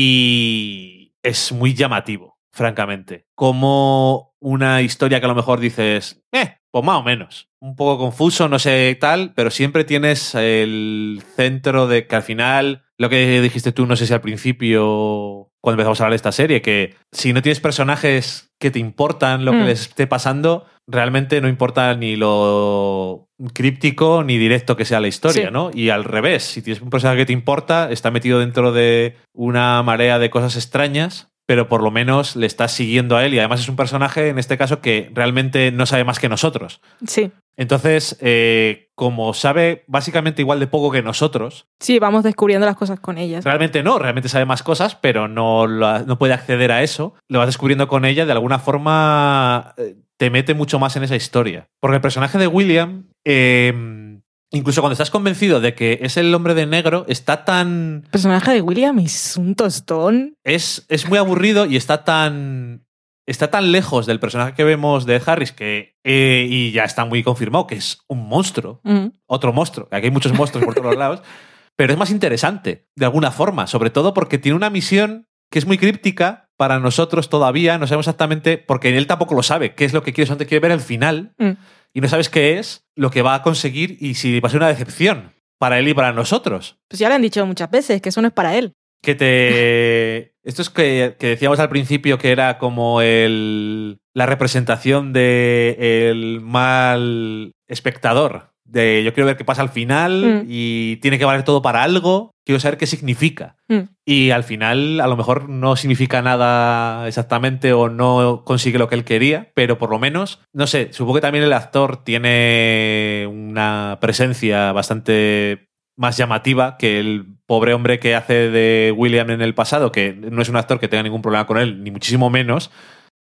Y 0.06 1.14
es 1.24 1.52
muy 1.52 1.74
llamativo, 1.74 2.38
francamente. 2.54 3.26
Como 3.36 4.34
una 4.40 4.82
historia 4.82 5.20
que 5.20 5.26
a 5.26 5.30
lo 5.30 5.36
mejor 5.36 5.60
dices, 5.60 6.24
eh, 6.32 6.56
pues 6.72 6.86
más 6.86 6.98
o 7.00 7.04
menos. 7.04 7.50
Un 7.60 7.76
poco 7.76 7.98
confuso, 8.00 8.48
no 8.48 8.58
sé 8.60 8.98
tal, 9.00 9.34
pero 9.36 9.52
siempre 9.52 9.84
tienes 9.84 10.34
el 10.36 11.22
centro 11.36 11.88
de 11.88 12.08
que 12.08 12.16
al 12.16 12.24
final, 12.24 12.84
lo 12.98 13.10
que 13.10 13.42
dijiste 13.42 13.72
tú, 13.72 13.86
no 13.86 13.96
sé 13.96 14.08
si 14.08 14.14
al 14.14 14.22
principio, 14.22 15.50
cuando 15.62 15.76
empezamos 15.76 16.00
a 16.00 16.04
hablar 16.06 16.14
de 16.14 16.16
esta 16.18 16.32
serie, 16.32 16.62
que 16.62 16.96
si 17.12 17.34
no 17.34 17.42
tienes 17.42 17.60
personajes 17.60 18.52
que 18.60 18.72
te 18.72 18.80
importan 18.80 19.44
lo 19.46 19.52
que 19.52 19.58
Mm. 19.60 19.66
les 19.66 19.82
esté 19.82 20.08
pasando, 20.08 20.66
realmente 20.88 21.42
no 21.42 21.48
importa 21.50 21.94
ni 21.96 22.16
lo 22.16 23.28
críptico 23.54 24.24
ni 24.24 24.38
directo 24.38 24.76
que 24.78 24.86
sea 24.86 25.00
la 25.00 25.08
historia, 25.08 25.48
Sí. 25.48 25.54
¿no? 25.54 25.72
Y 25.74 25.90
al 25.90 26.04
revés, 26.04 26.44
si 26.44 26.62
tienes 26.62 26.82
un 26.82 26.90
personaje 26.90 27.20
que 27.20 27.26
te 27.28 27.34
importa, 27.34 27.92
está 27.92 28.12
metido 28.12 28.40
dentro 28.40 28.72
de 28.72 29.18
una 29.34 29.82
marea 29.84 30.20
de 30.20 30.30
cosas 30.30 30.56
extrañas, 30.56 31.31
pero 31.46 31.68
por 31.68 31.84
lo 31.84 31.92
menos 31.92 32.36
le 32.36 32.46
estás 32.48 32.72
siguiendo 32.72 33.18
a 33.18 33.26
él 33.26 33.34
y 33.34 33.40
además 33.40 33.60
es 33.60 33.70
un 33.70 33.76
personaje, 33.76 34.30
en 34.30 34.40
este 34.40 34.58
caso, 34.58 34.80
que 34.82 35.12
realmente 35.14 35.72
no 35.72 35.86
sabe 35.86 36.04
más 36.04 36.20
que 36.20 36.30
nosotros. 36.30 36.82
Sí. 37.06 37.32
Entonces, 37.58 38.18
eh, 38.22 38.90
como 38.96 39.34
sabe 39.34 39.84
básicamente 39.88 40.42
igual 40.42 40.60
de 40.60 40.68
poco 40.68 40.92
que 40.92 41.02
nosotros, 41.02 41.68
Sí, 41.80 42.00
vamos 42.00 42.24
descubriendo 42.24 42.66
las 42.66 42.78
cosas 42.78 43.00
con 43.00 43.18
ellas. 43.18 43.44
realmente 43.44 43.84
no, 43.84 44.00
realmente 44.00 44.30
sabe 44.30 44.46
más 44.46 44.64
cosas, 44.64 44.96
pero 44.96 45.28
no, 45.28 45.68
no 45.68 46.18
puede 46.18 46.34
acceder 46.34 46.72
a 46.72 46.82
eso, 46.84 47.14
lo 47.28 47.40
vas 47.40 47.48
descubriendo 47.48 47.88
con 47.88 48.06
ella, 48.06 48.26
de 48.26 48.32
alguna 48.32 48.60
forma 48.60 49.74
eh, 49.78 49.96
te 50.18 50.30
mete 50.30 50.54
mucho 50.54 50.80
más 50.80 50.96
en 50.96 51.04
esa 51.04 51.16
historia. 51.16 51.68
Porque 51.82 51.96
el 51.96 52.02
personaje 52.02 52.38
de 52.38 52.48
William, 52.48 53.08
eh, 53.26 54.11
incluso 54.52 54.82
cuando 54.82 54.94
estás 54.94 55.10
convencido 55.12 55.60
de 55.62 55.74
que 55.74 56.00
es 56.02 56.18
el 56.18 56.34
hombre 56.36 56.54
de 56.54 56.66
negro, 56.66 57.06
está 57.08 57.46
tan... 57.46 58.02
El 58.06 58.10
personaje 58.12 58.54
de 58.54 58.62
William 58.62 59.00
es 59.00 59.38
un 59.38 59.56
tostón. 59.56 60.36
Es, 60.44 60.86
es 60.90 61.08
muy 61.10 61.18
aburrido 61.18 61.66
y 61.66 61.78
está 61.78 62.04
tan 62.04 62.86
está 63.28 63.50
tan 63.50 63.72
lejos 63.72 64.08
del 64.08 64.20
personaje 64.20 64.54
que 64.54 64.64
vemos 64.64 65.06
de 65.06 65.22
Harris 65.26 65.52
que, 65.52 65.96
eh, 66.04 66.48
y 66.50 66.72
ya 66.72 66.84
está 66.84 67.06
muy 67.06 67.24
confirmado 67.24 67.68
que 67.68 67.76
es 67.76 68.00
un 68.08 68.28
monstruo, 68.28 68.82
Mm. 68.84 69.08
otro 69.28 69.54
monstruo, 69.54 69.88
aquí 69.92 70.08
hay 70.08 70.12
muchos 70.12 70.34
monstruos 70.34 70.66
por 70.66 70.74
todos 70.76 70.98
lados, 70.98 71.22
pero 71.78 71.94
es 71.94 72.00
más 72.00 72.10
interesante, 72.10 72.88
de 72.96 73.06
alguna 73.06 73.32
forma, 73.32 73.68
sobre 73.68 73.90
todo 73.90 74.14
porque 74.14 74.38
tiene 74.40 74.56
una 74.58 74.70
misión 74.72 75.28
que 75.52 75.60
es 75.60 75.66
muy 75.68 75.78
críptica 75.78 76.50
para 76.58 76.80
nosotros 76.80 77.30
todavía, 77.30 77.78
no 77.78 77.88
sabemos 77.88 78.08
exactamente, 78.08 78.58
porque 78.58 78.98
él 78.98 79.08
tampoco 79.08 79.36
lo 79.36 79.44
sabe, 79.44 79.76
qué 79.76 79.86
es 79.86 79.94
lo 79.94 80.04
que 80.04 80.14
quiere, 80.14 80.26
solamente 80.28 80.48
quiere 80.48 80.62
ver 80.64 80.72
el 80.72 80.82
final, 80.82 81.34
Mm. 81.38 81.52
Y 81.94 82.02
no 82.02 82.08
sabes 82.08 82.30
qué 82.30 82.60
es 82.60 82.86
lo 82.96 83.12
que 83.12 83.22
va 83.22 83.36
a 83.36 83.42
conseguir 83.42 83.98
y 84.00 84.16
si 84.16 84.40
va 84.40 84.48
a 84.48 84.52
ser 84.52 84.60
una 84.60 84.70
decepción 84.70 85.34
para 85.60 85.80
él 85.80 85.88
y 85.88 85.94
para 85.94 86.14
nosotros. 86.14 86.80
Pues 86.88 87.00
ya 87.00 87.10
le 87.10 87.16
han 87.16 87.22
dicho 87.22 87.46
muchas 87.46 87.70
veces 87.70 88.02
que 88.02 88.10
eso 88.10 88.22
no 88.22 88.28
es 88.30 88.34
para 88.34 88.56
él. 88.56 88.74
Que 89.02 89.16
te. 89.16 90.36
Esto 90.44 90.64
es 90.64 90.70
que, 90.70 91.16
que 91.20 91.28
decíamos 91.28 91.60
al 91.60 91.70
principio 91.70 92.18
que 92.18 92.32
era 92.32 92.58
como 92.58 93.02
el. 93.02 94.00
la 94.14 94.26
representación 94.26 95.14
de 95.14 96.10
el 96.10 96.42
mal 96.42 97.54
espectador. 97.68 98.51
De 98.72 99.04
yo 99.04 99.14
quiero 99.14 99.28
ver 99.28 99.36
qué 99.36 99.44
pasa 99.44 99.62
al 99.62 99.70
final 99.70 100.44
Mm. 100.44 100.48
y 100.50 100.96
tiene 100.98 101.20
que 101.20 101.26
valer 101.26 101.44
todo 101.44 101.62
para 101.62 101.84
algo. 101.84 102.32
Quiero 102.46 102.60
saber 102.60 102.78
qué 102.78 102.88
significa. 102.88 103.58
Mm. 103.68 103.82
Y 104.06 104.32
al 104.32 104.44
final, 104.46 105.02
a 105.02 105.08
lo 105.08 105.18
mejor 105.18 105.50
no 105.50 105.76
significa 105.76 106.22
nada 106.22 107.08
exactamente 107.08 107.74
o 107.74 107.90
no 107.90 108.44
consigue 108.46 108.80
lo 108.80 108.88
que 108.88 108.96
él 108.96 109.04
quería, 109.04 109.52
pero 109.56 109.78
por 109.78 109.90
lo 109.90 110.00
menos, 110.00 110.40
no 110.54 110.68
sé, 110.68 110.94
supongo 110.94 111.16
que 111.16 111.22
también 111.22 111.44
el 111.44 111.54
actor 111.54 112.04
tiene 112.04 113.28
una 113.30 113.98
presencia 114.02 114.72
bastante 114.72 115.68
más 115.98 116.18
llamativa 116.18 116.78
que 116.78 117.00
el 117.00 117.26
pobre 117.46 117.74
hombre 117.74 118.00
que 118.00 118.16
hace 118.16 118.50
de 118.50 118.94
William 118.96 119.30
en 119.30 119.42
el 119.42 119.54
pasado, 119.54 119.92
que 119.92 120.14
no 120.14 120.42
es 120.42 120.50
un 120.50 120.56
actor 120.56 120.80
que 120.80 120.88
tenga 120.88 121.04
ningún 121.04 121.22
problema 121.22 121.46
con 121.46 121.58
él, 121.58 121.84
ni 121.84 121.92
muchísimo 121.92 122.30
menos, 122.30 122.72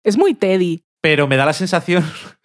Es 0.03 0.17
muy 0.17 0.33
Teddy. 0.33 0.83
pero 1.01 1.27
me 1.27 1.35
da 1.35 1.45
la 1.45 1.53
sensación, 1.53 2.03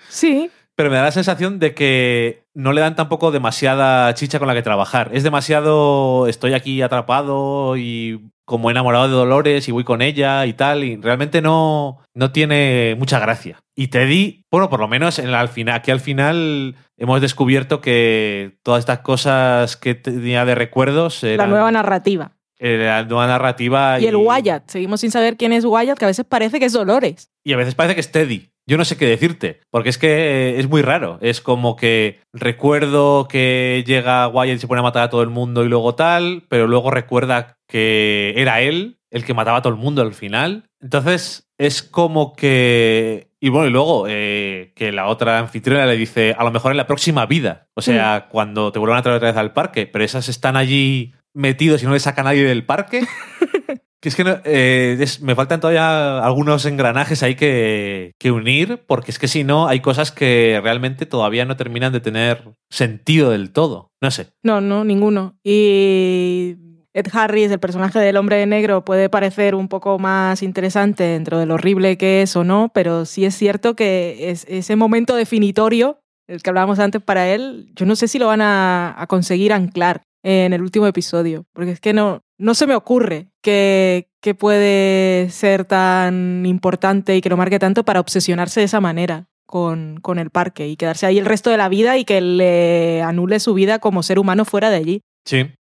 Sí. 0.08 0.50
Pero 0.76 0.90
me 0.90 0.96
da 0.96 1.04
la 1.04 1.12
sensación 1.12 1.58
de 1.58 1.74
que 1.74 2.44
no 2.54 2.72
le 2.72 2.80
dan 2.80 2.96
tampoco 2.96 3.30
demasiada 3.30 4.12
chicha 4.14 4.38
con 4.38 4.48
la 4.48 4.54
que 4.54 4.62
trabajar. 4.62 5.10
Es 5.12 5.22
demasiado 5.22 6.26
estoy 6.26 6.54
aquí 6.54 6.82
atrapado 6.82 7.76
y 7.76 8.20
como 8.44 8.70
enamorado 8.70 9.08
de 9.08 9.14
Dolores 9.14 9.68
y 9.68 9.72
voy 9.72 9.84
con 9.84 10.02
ella 10.02 10.44
y 10.46 10.52
tal, 10.52 10.84
y 10.84 10.96
realmente 10.96 11.40
no, 11.40 11.98
no 12.12 12.30
tiene 12.30 12.94
mucha 12.98 13.18
gracia. 13.18 13.58
Y 13.74 13.88
Teddy, 13.88 14.44
bueno, 14.50 14.68
por 14.68 14.80
lo 14.80 14.88
menos 14.88 15.18
en 15.18 15.28
el, 15.28 15.34
al 15.34 15.48
final, 15.48 15.76
aquí 15.76 15.90
al 15.90 16.00
final 16.00 16.76
hemos 16.98 17.20
descubierto 17.20 17.80
que 17.80 18.58
todas 18.62 18.80
estas 18.80 19.00
cosas 19.00 19.76
que 19.76 19.94
tenía 19.94 20.44
de 20.44 20.54
recuerdos 20.54 21.22
La 21.22 21.30
eran, 21.30 21.50
nueva 21.50 21.70
narrativa. 21.72 22.32
la 22.58 23.04
nueva 23.04 23.26
narrativa. 23.26 23.98
Y 23.98 24.06
el 24.06 24.16
Wyatt. 24.16 24.68
Seguimos 24.68 25.00
sin 25.00 25.10
saber 25.10 25.36
quién 25.36 25.52
es 25.52 25.64
Wyatt, 25.64 25.98
que 25.98 26.04
a 26.04 26.08
veces 26.08 26.26
parece 26.26 26.60
que 26.60 26.66
es 26.66 26.72
Dolores. 26.72 27.30
Y 27.44 27.52
a 27.54 27.56
veces 27.56 27.74
parece 27.74 27.94
que 27.94 28.00
es 28.00 28.12
Teddy. 28.12 28.50
Yo 28.66 28.78
no 28.78 28.84
sé 28.84 28.96
qué 28.96 29.06
decirte, 29.06 29.60
porque 29.70 29.90
es 29.90 29.98
que 29.98 30.08
eh, 30.08 30.58
es 30.58 30.68
muy 30.68 30.80
raro. 30.82 31.18
Es 31.20 31.40
como 31.40 31.76
que 31.76 32.20
recuerdo 32.32 33.28
que 33.28 33.84
llega 33.86 34.28
Wyatt 34.28 34.56
y 34.56 34.58
se 34.58 34.68
pone 34.68 34.80
a 34.80 34.84
matar 34.84 35.02
a 35.02 35.10
todo 35.10 35.22
el 35.22 35.28
mundo 35.28 35.64
y 35.64 35.68
luego 35.68 35.94
tal, 35.94 36.44
pero 36.48 36.66
luego 36.66 36.90
recuerda 36.90 37.58
que 37.68 38.32
era 38.36 38.62
él 38.62 38.98
el 39.10 39.24
que 39.24 39.34
mataba 39.34 39.58
a 39.58 39.62
todo 39.62 39.72
el 39.72 39.78
mundo 39.78 40.02
al 40.02 40.14
final. 40.14 40.64
Entonces 40.80 41.48
es 41.58 41.82
como 41.82 42.34
que... 42.34 43.30
Y 43.38 43.50
bueno, 43.50 43.68
y 43.68 43.70
luego 43.70 44.06
eh, 44.08 44.72
que 44.74 44.90
la 44.90 45.06
otra 45.06 45.38
anfitriona 45.38 45.84
le 45.84 45.96
dice, 45.96 46.34
a 46.36 46.42
lo 46.42 46.50
mejor 46.50 46.70
en 46.70 46.78
la 46.78 46.86
próxima 46.86 47.26
vida. 47.26 47.68
O 47.74 47.82
sea, 47.82 48.28
cuando 48.30 48.72
te 48.72 48.78
vuelvan 48.78 48.98
a 48.98 49.02
traer 49.02 49.16
otra 49.18 49.28
vez 49.28 49.36
al 49.36 49.52
parque, 49.52 49.86
pero 49.86 50.04
esas 50.04 50.30
están 50.30 50.56
allí 50.56 51.12
metidos 51.34 51.82
y 51.82 51.86
no 51.86 51.92
le 51.92 52.00
saca 52.00 52.22
a 52.22 52.24
nadie 52.24 52.44
del 52.44 52.64
parque. 52.64 53.06
Que 54.04 54.10
es 54.10 54.16
que 54.16 54.40
eh, 54.44 55.06
me 55.22 55.34
faltan 55.34 55.60
todavía 55.60 56.18
algunos 56.18 56.66
engranajes 56.66 57.22
ahí 57.22 57.36
que, 57.36 58.12
unir, 58.30 58.84
porque 58.86 59.10
es 59.10 59.18
que 59.18 59.28
si 59.28 59.44
no, 59.44 59.66
hay 59.66 59.80
cosas 59.80 60.12
que 60.12 60.60
realmente 60.62 61.06
todavía 61.06 61.46
no 61.46 61.56
terminan 61.56 61.90
de 61.90 62.00
tener 62.00 62.52
sentido 62.68 63.30
del 63.30 63.50
todo. 63.50 63.92
No 64.02 64.10
sé. 64.10 64.26
No, 64.42 64.60
no, 64.60 64.84
ninguno. 64.84 65.38
Y 65.42 66.56
Ed 66.92 67.06
Harris, 67.14 67.50
el 67.50 67.60
personaje 67.60 67.98
del 67.98 68.18
hombre 68.18 68.36
de 68.36 68.44
negro, 68.44 68.84
puede 68.84 69.08
parecer 69.08 69.54
un 69.54 69.68
poco 69.68 69.98
más 69.98 70.42
interesante 70.42 71.04
dentro 71.04 71.38
de 71.38 71.46
lo 71.46 71.54
horrible 71.54 71.96
que 71.96 72.20
es 72.20 72.36
o 72.36 72.44
no, 72.44 72.72
pero 72.74 73.06
sí 73.06 73.24
es 73.24 73.34
cierto 73.34 73.74
que 73.74 74.28
es, 74.28 74.44
ese 74.50 74.76
momento 74.76 75.16
definitorio, 75.16 75.98
el 76.28 76.42
que 76.42 76.50
hablábamos 76.50 76.78
antes 76.78 77.00
para 77.02 77.28
él, 77.28 77.72
yo 77.74 77.86
no 77.86 77.96
sé 77.96 78.06
si 78.08 78.18
lo 78.18 78.26
van 78.26 78.42
a 78.42 79.02
conseguir 79.08 79.54
anclar 79.54 80.02
en 80.24 80.54
el 80.54 80.62
último 80.62 80.86
episodio, 80.86 81.44
porque 81.52 81.72
es 81.72 81.80
que 81.80 81.92
no, 81.92 82.22
no 82.38 82.54
se 82.54 82.66
me 82.66 82.74
ocurre 82.74 83.28
que, 83.42 84.08
que 84.20 84.34
puede 84.34 85.28
ser 85.30 85.66
tan 85.66 86.44
importante 86.46 87.14
y 87.14 87.20
que 87.20 87.28
lo 87.28 87.36
marque 87.36 87.58
tanto 87.58 87.84
para 87.84 88.00
obsesionarse 88.00 88.60
de 88.60 88.66
esa 88.66 88.80
manera 88.80 89.28
con, 89.46 90.00
con 90.00 90.18
el 90.18 90.30
parque 90.30 90.66
y 90.66 90.76
quedarse 90.76 91.06
ahí 91.06 91.18
el 91.18 91.26
resto 91.26 91.50
de 91.50 91.58
la 91.58 91.68
vida 91.68 91.98
y 91.98 92.06
que 92.06 92.22
le 92.22 93.02
anule 93.02 93.38
su 93.38 93.52
vida 93.52 93.78
como 93.78 94.02
ser 94.02 94.18
humano 94.18 94.46
fuera 94.46 94.70
de 94.70 94.76
allí. 94.76 95.00
Sí. 95.26 95.52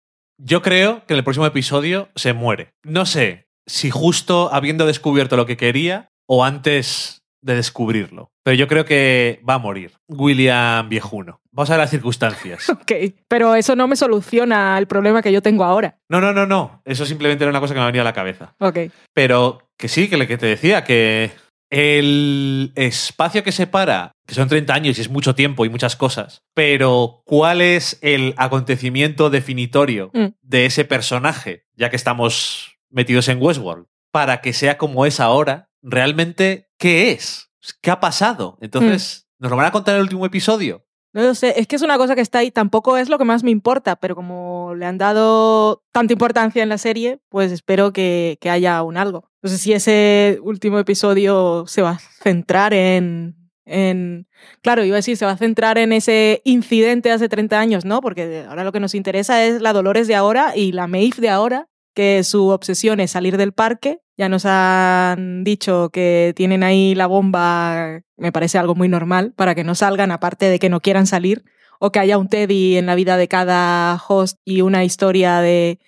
Yo 0.41 0.61
creo 0.61 1.05
que 1.05 1.13
en 1.13 1.19
el 1.19 1.23
próximo 1.23 1.45
episodio 1.45 2.09
se 2.15 2.33
muere. 2.33 2.71
No 2.83 3.05
sé 3.05 3.45
si 3.67 3.91
justo 3.91 4.49
habiendo 4.51 4.85
descubierto 4.85 5.37
lo 5.37 5.45
que 5.45 5.57
quería 5.57 6.07
o 6.27 6.43
antes 6.43 7.21
de 7.41 7.55
descubrirlo. 7.55 8.29
Pero 8.43 8.55
yo 8.55 8.67
creo 8.67 8.83
que 8.85 9.41
va 9.47 9.53
a 9.55 9.59
morir. 9.59 9.91
William 10.09 10.89
Viejuno. 10.89 11.39
Vamos 11.51 11.69
a 11.69 11.73
ver 11.73 11.81
las 11.81 11.89
circunstancias. 11.91 12.69
Ok, 12.69 12.91
pero 13.27 13.55
eso 13.55 13.75
no 13.75 13.87
me 13.87 13.95
soluciona 13.95 14.77
el 14.77 14.87
problema 14.87 15.21
que 15.21 15.31
yo 15.31 15.41
tengo 15.41 15.63
ahora. 15.63 15.97
No, 16.09 16.19
no, 16.19 16.33
no, 16.33 16.45
no. 16.45 16.81
Eso 16.85 17.05
simplemente 17.05 17.43
era 17.43 17.51
una 17.51 17.59
cosa 17.61 17.73
que 17.73 17.79
me 17.79 17.85
venía 17.85 18.01
a 18.01 18.05
la 18.05 18.13
cabeza. 18.13 18.55
Ok. 18.59 18.79
Pero 19.13 19.69
que 19.77 19.87
sí, 19.87 20.09
que 20.09 20.17
lo 20.17 20.27
que 20.27 20.37
te 20.37 20.45
decía, 20.47 20.83
que 20.83 21.31
el 21.69 22.71
espacio 22.75 23.43
que 23.43 23.51
separa, 23.51 24.11
que 24.27 24.35
son 24.35 24.47
30 24.47 24.73
años 24.73 24.97
y 24.97 25.01
es 25.01 25.09
mucho 25.09 25.33
tiempo 25.35 25.65
y 25.65 25.69
muchas 25.69 25.95
cosas, 25.95 26.43
pero 26.53 27.21
¿cuál 27.25 27.61
es 27.61 27.97
el 28.01 28.33
acontecimiento 28.37 29.29
definitorio 29.29 30.11
Mm. 30.13 30.27
de 30.41 30.65
ese 30.65 30.85
personaje, 30.85 31.65
ya 31.75 31.89
que 31.89 31.95
estamos 31.95 32.75
metidos 32.91 33.27
en 33.27 33.41
Westworld, 33.41 33.87
para 34.11 34.41
que 34.41 34.53
sea 34.53 34.77
como 34.77 35.05
es 35.05 35.19
ahora? 35.19 35.69
¿Realmente 35.81 36.67
qué 36.77 37.11
es? 37.11 37.49
¿Qué 37.81 37.91
ha 37.91 37.99
pasado? 37.99 38.57
Entonces, 38.61 39.27
¿nos 39.39 39.51
lo 39.51 39.57
van 39.57 39.65
a 39.65 39.71
contar 39.71 39.93
en 39.93 39.99
el 39.99 40.03
último 40.03 40.25
episodio? 40.25 40.85
No 41.13 41.21
lo 41.21 41.35
sé, 41.35 41.53
es 41.57 41.67
que 41.67 41.75
es 41.75 41.83
una 41.83 41.97
cosa 41.97 42.15
que 42.15 42.21
está 42.21 42.39
ahí, 42.39 42.49
tampoco 42.49 42.97
es 42.97 43.07
lo 43.07 43.19
que 43.19 43.23
más 43.23 43.43
me 43.43 43.51
importa, 43.51 43.95
pero 43.95 44.15
como 44.15 44.73
le 44.75 44.87
han 44.87 44.97
dado 44.97 45.83
tanta 45.91 46.11
importancia 46.11 46.63
en 46.63 46.69
la 46.69 46.79
serie, 46.79 47.19
pues 47.29 47.51
espero 47.51 47.93
que, 47.93 48.39
que 48.41 48.49
haya 48.49 48.81
un 48.81 48.97
algo. 48.97 49.29
No 49.43 49.49
sé 49.49 49.59
si 49.59 49.73
ese 49.73 50.39
último 50.41 50.79
episodio 50.79 51.65
se 51.67 51.83
va 51.83 51.91
a 51.91 51.99
centrar 51.99 52.73
en, 52.73 53.35
en... 53.65 54.27
Claro, 54.63 54.83
iba 54.85 54.95
a 54.95 54.97
decir, 54.97 55.15
se 55.15 55.25
va 55.25 55.31
a 55.33 55.37
centrar 55.37 55.77
en 55.77 55.93
ese 55.93 56.41
incidente 56.45 57.09
de 57.09 57.15
hace 57.15 57.29
30 57.29 57.59
años, 57.59 57.85
¿no? 57.85 58.01
Porque 58.01 58.45
ahora 58.49 58.63
lo 58.63 58.71
que 58.71 58.79
nos 58.79 58.95
interesa 58.95 59.45
es 59.45 59.61
la 59.61 59.73
Dolores 59.73 60.07
de 60.07 60.15
ahora 60.15 60.53
y 60.55 60.71
la 60.71 60.87
Maeve 60.87 61.17
de 61.19 61.29
ahora, 61.29 61.67
que 61.93 62.23
su 62.23 62.47
obsesión 62.49 62.99
es 62.99 63.11
salir 63.11 63.37
del 63.37 63.53
parque. 63.53 63.99
Ya 64.17 64.29
nos 64.29 64.45
han 64.45 65.43
dicho 65.43 65.89
que 65.89 66.33
tienen 66.35 66.63
ahí 66.63 66.95
la 66.95 67.07
bomba, 67.07 68.01
me 68.17 68.31
parece 68.31 68.57
algo 68.57 68.75
muy 68.75 68.87
normal, 68.87 69.33
para 69.35 69.55
que 69.55 69.63
no 69.63 69.75
salgan, 69.75 70.11
aparte 70.11 70.45
de 70.45 70.59
que 70.59 70.69
no 70.69 70.81
quieran 70.81 71.07
salir, 71.07 71.43
o 71.79 71.91
que 71.91 71.99
haya 71.99 72.17
un 72.17 72.29
Teddy 72.29 72.77
en 72.77 72.85
la 72.85 72.95
vida 72.95 73.17
de 73.17 73.27
cada 73.27 73.99
host 74.07 74.39
y 74.45 74.61
una 74.61 74.83
historia 74.83 75.39
de, 75.39 75.79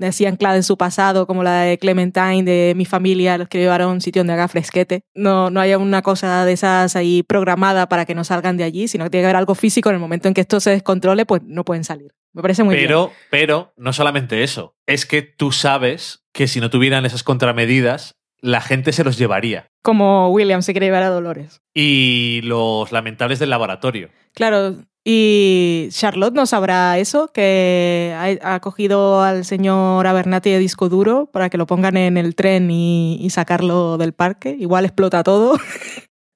así 0.00 0.26
anclada 0.26 0.56
en 0.56 0.62
su 0.62 0.76
pasado, 0.76 1.26
como 1.26 1.42
la 1.42 1.62
de 1.62 1.78
Clementine, 1.78 2.42
de 2.42 2.74
mi 2.76 2.84
familia, 2.84 3.38
los 3.38 3.48
que 3.48 3.58
llevaron 3.58 3.90
a 3.90 3.92
un 3.92 4.00
sitio 4.00 4.20
donde 4.20 4.32
haga 4.32 4.48
fresquete. 4.48 5.02
No, 5.14 5.50
no 5.50 5.60
haya 5.60 5.78
una 5.78 6.02
cosa 6.02 6.44
de 6.44 6.52
esas 6.52 6.96
ahí 6.96 7.22
programada 7.22 7.88
para 7.88 8.04
que 8.04 8.14
no 8.14 8.24
salgan 8.24 8.56
de 8.56 8.64
allí, 8.64 8.88
sino 8.88 9.04
que 9.04 9.10
tiene 9.10 9.22
que 9.22 9.26
haber 9.26 9.36
algo 9.36 9.54
físico 9.54 9.88
en 9.88 9.96
el 9.96 10.00
momento 10.00 10.28
en 10.28 10.34
que 10.34 10.40
esto 10.40 10.60
se 10.60 10.70
descontrole, 10.70 11.26
pues 11.26 11.42
no 11.44 11.64
pueden 11.64 11.84
salir. 11.84 12.12
Me 12.32 12.42
parece 12.42 12.64
muy 12.64 12.74
bien. 12.74 12.86
Pero, 12.86 13.12
pero, 13.30 13.72
no 13.76 13.92
solamente 13.92 14.42
eso, 14.42 14.76
es 14.86 15.06
que 15.06 15.22
tú 15.22 15.52
sabes 15.52 16.24
que 16.32 16.48
si 16.48 16.60
no 16.60 16.68
tuvieran 16.68 17.06
esas 17.06 17.22
contramedidas, 17.22 18.16
la 18.40 18.60
gente 18.60 18.92
se 18.92 19.04
los 19.04 19.16
llevaría. 19.16 19.68
Como 19.82 20.28
William 20.30 20.62
se 20.62 20.72
quiere 20.72 20.86
llevar 20.86 21.04
a 21.04 21.10
Dolores. 21.10 21.62
Y 21.72 22.40
los 22.42 22.92
lamentables 22.92 23.38
del 23.38 23.50
laboratorio. 23.50 24.10
Claro, 24.34 24.84
y 25.04 25.88
Charlotte 25.90 26.34
no 26.34 26.46
sabrá 26.46 26.98
eso, 26.98 27.30
que 27.32 28.16
ha, 28.42 28.60
cogido 28.60 29.22
al 29.22 29.44
señor 29.44 30.06
Abernathy 30.06 30.50
de 30.50 30.58
disco 30.58 30.88
duro 30.88 31.30
para 31.32 31.50
que 31.50 31.58
lo 31.58 31.66
pongan 31.66 31.96
en 31.96 32.16
el 32.16 32.34
tren 32.34 32.70
y, 32.70 33.18
y 33.20 33.30
sacarlo 33.30 33.98
del 33.98 34.14
parque. 34.14 34.56
Igual 34.58 34.86
explota 34.86 35.22
todo. 35.22 35.58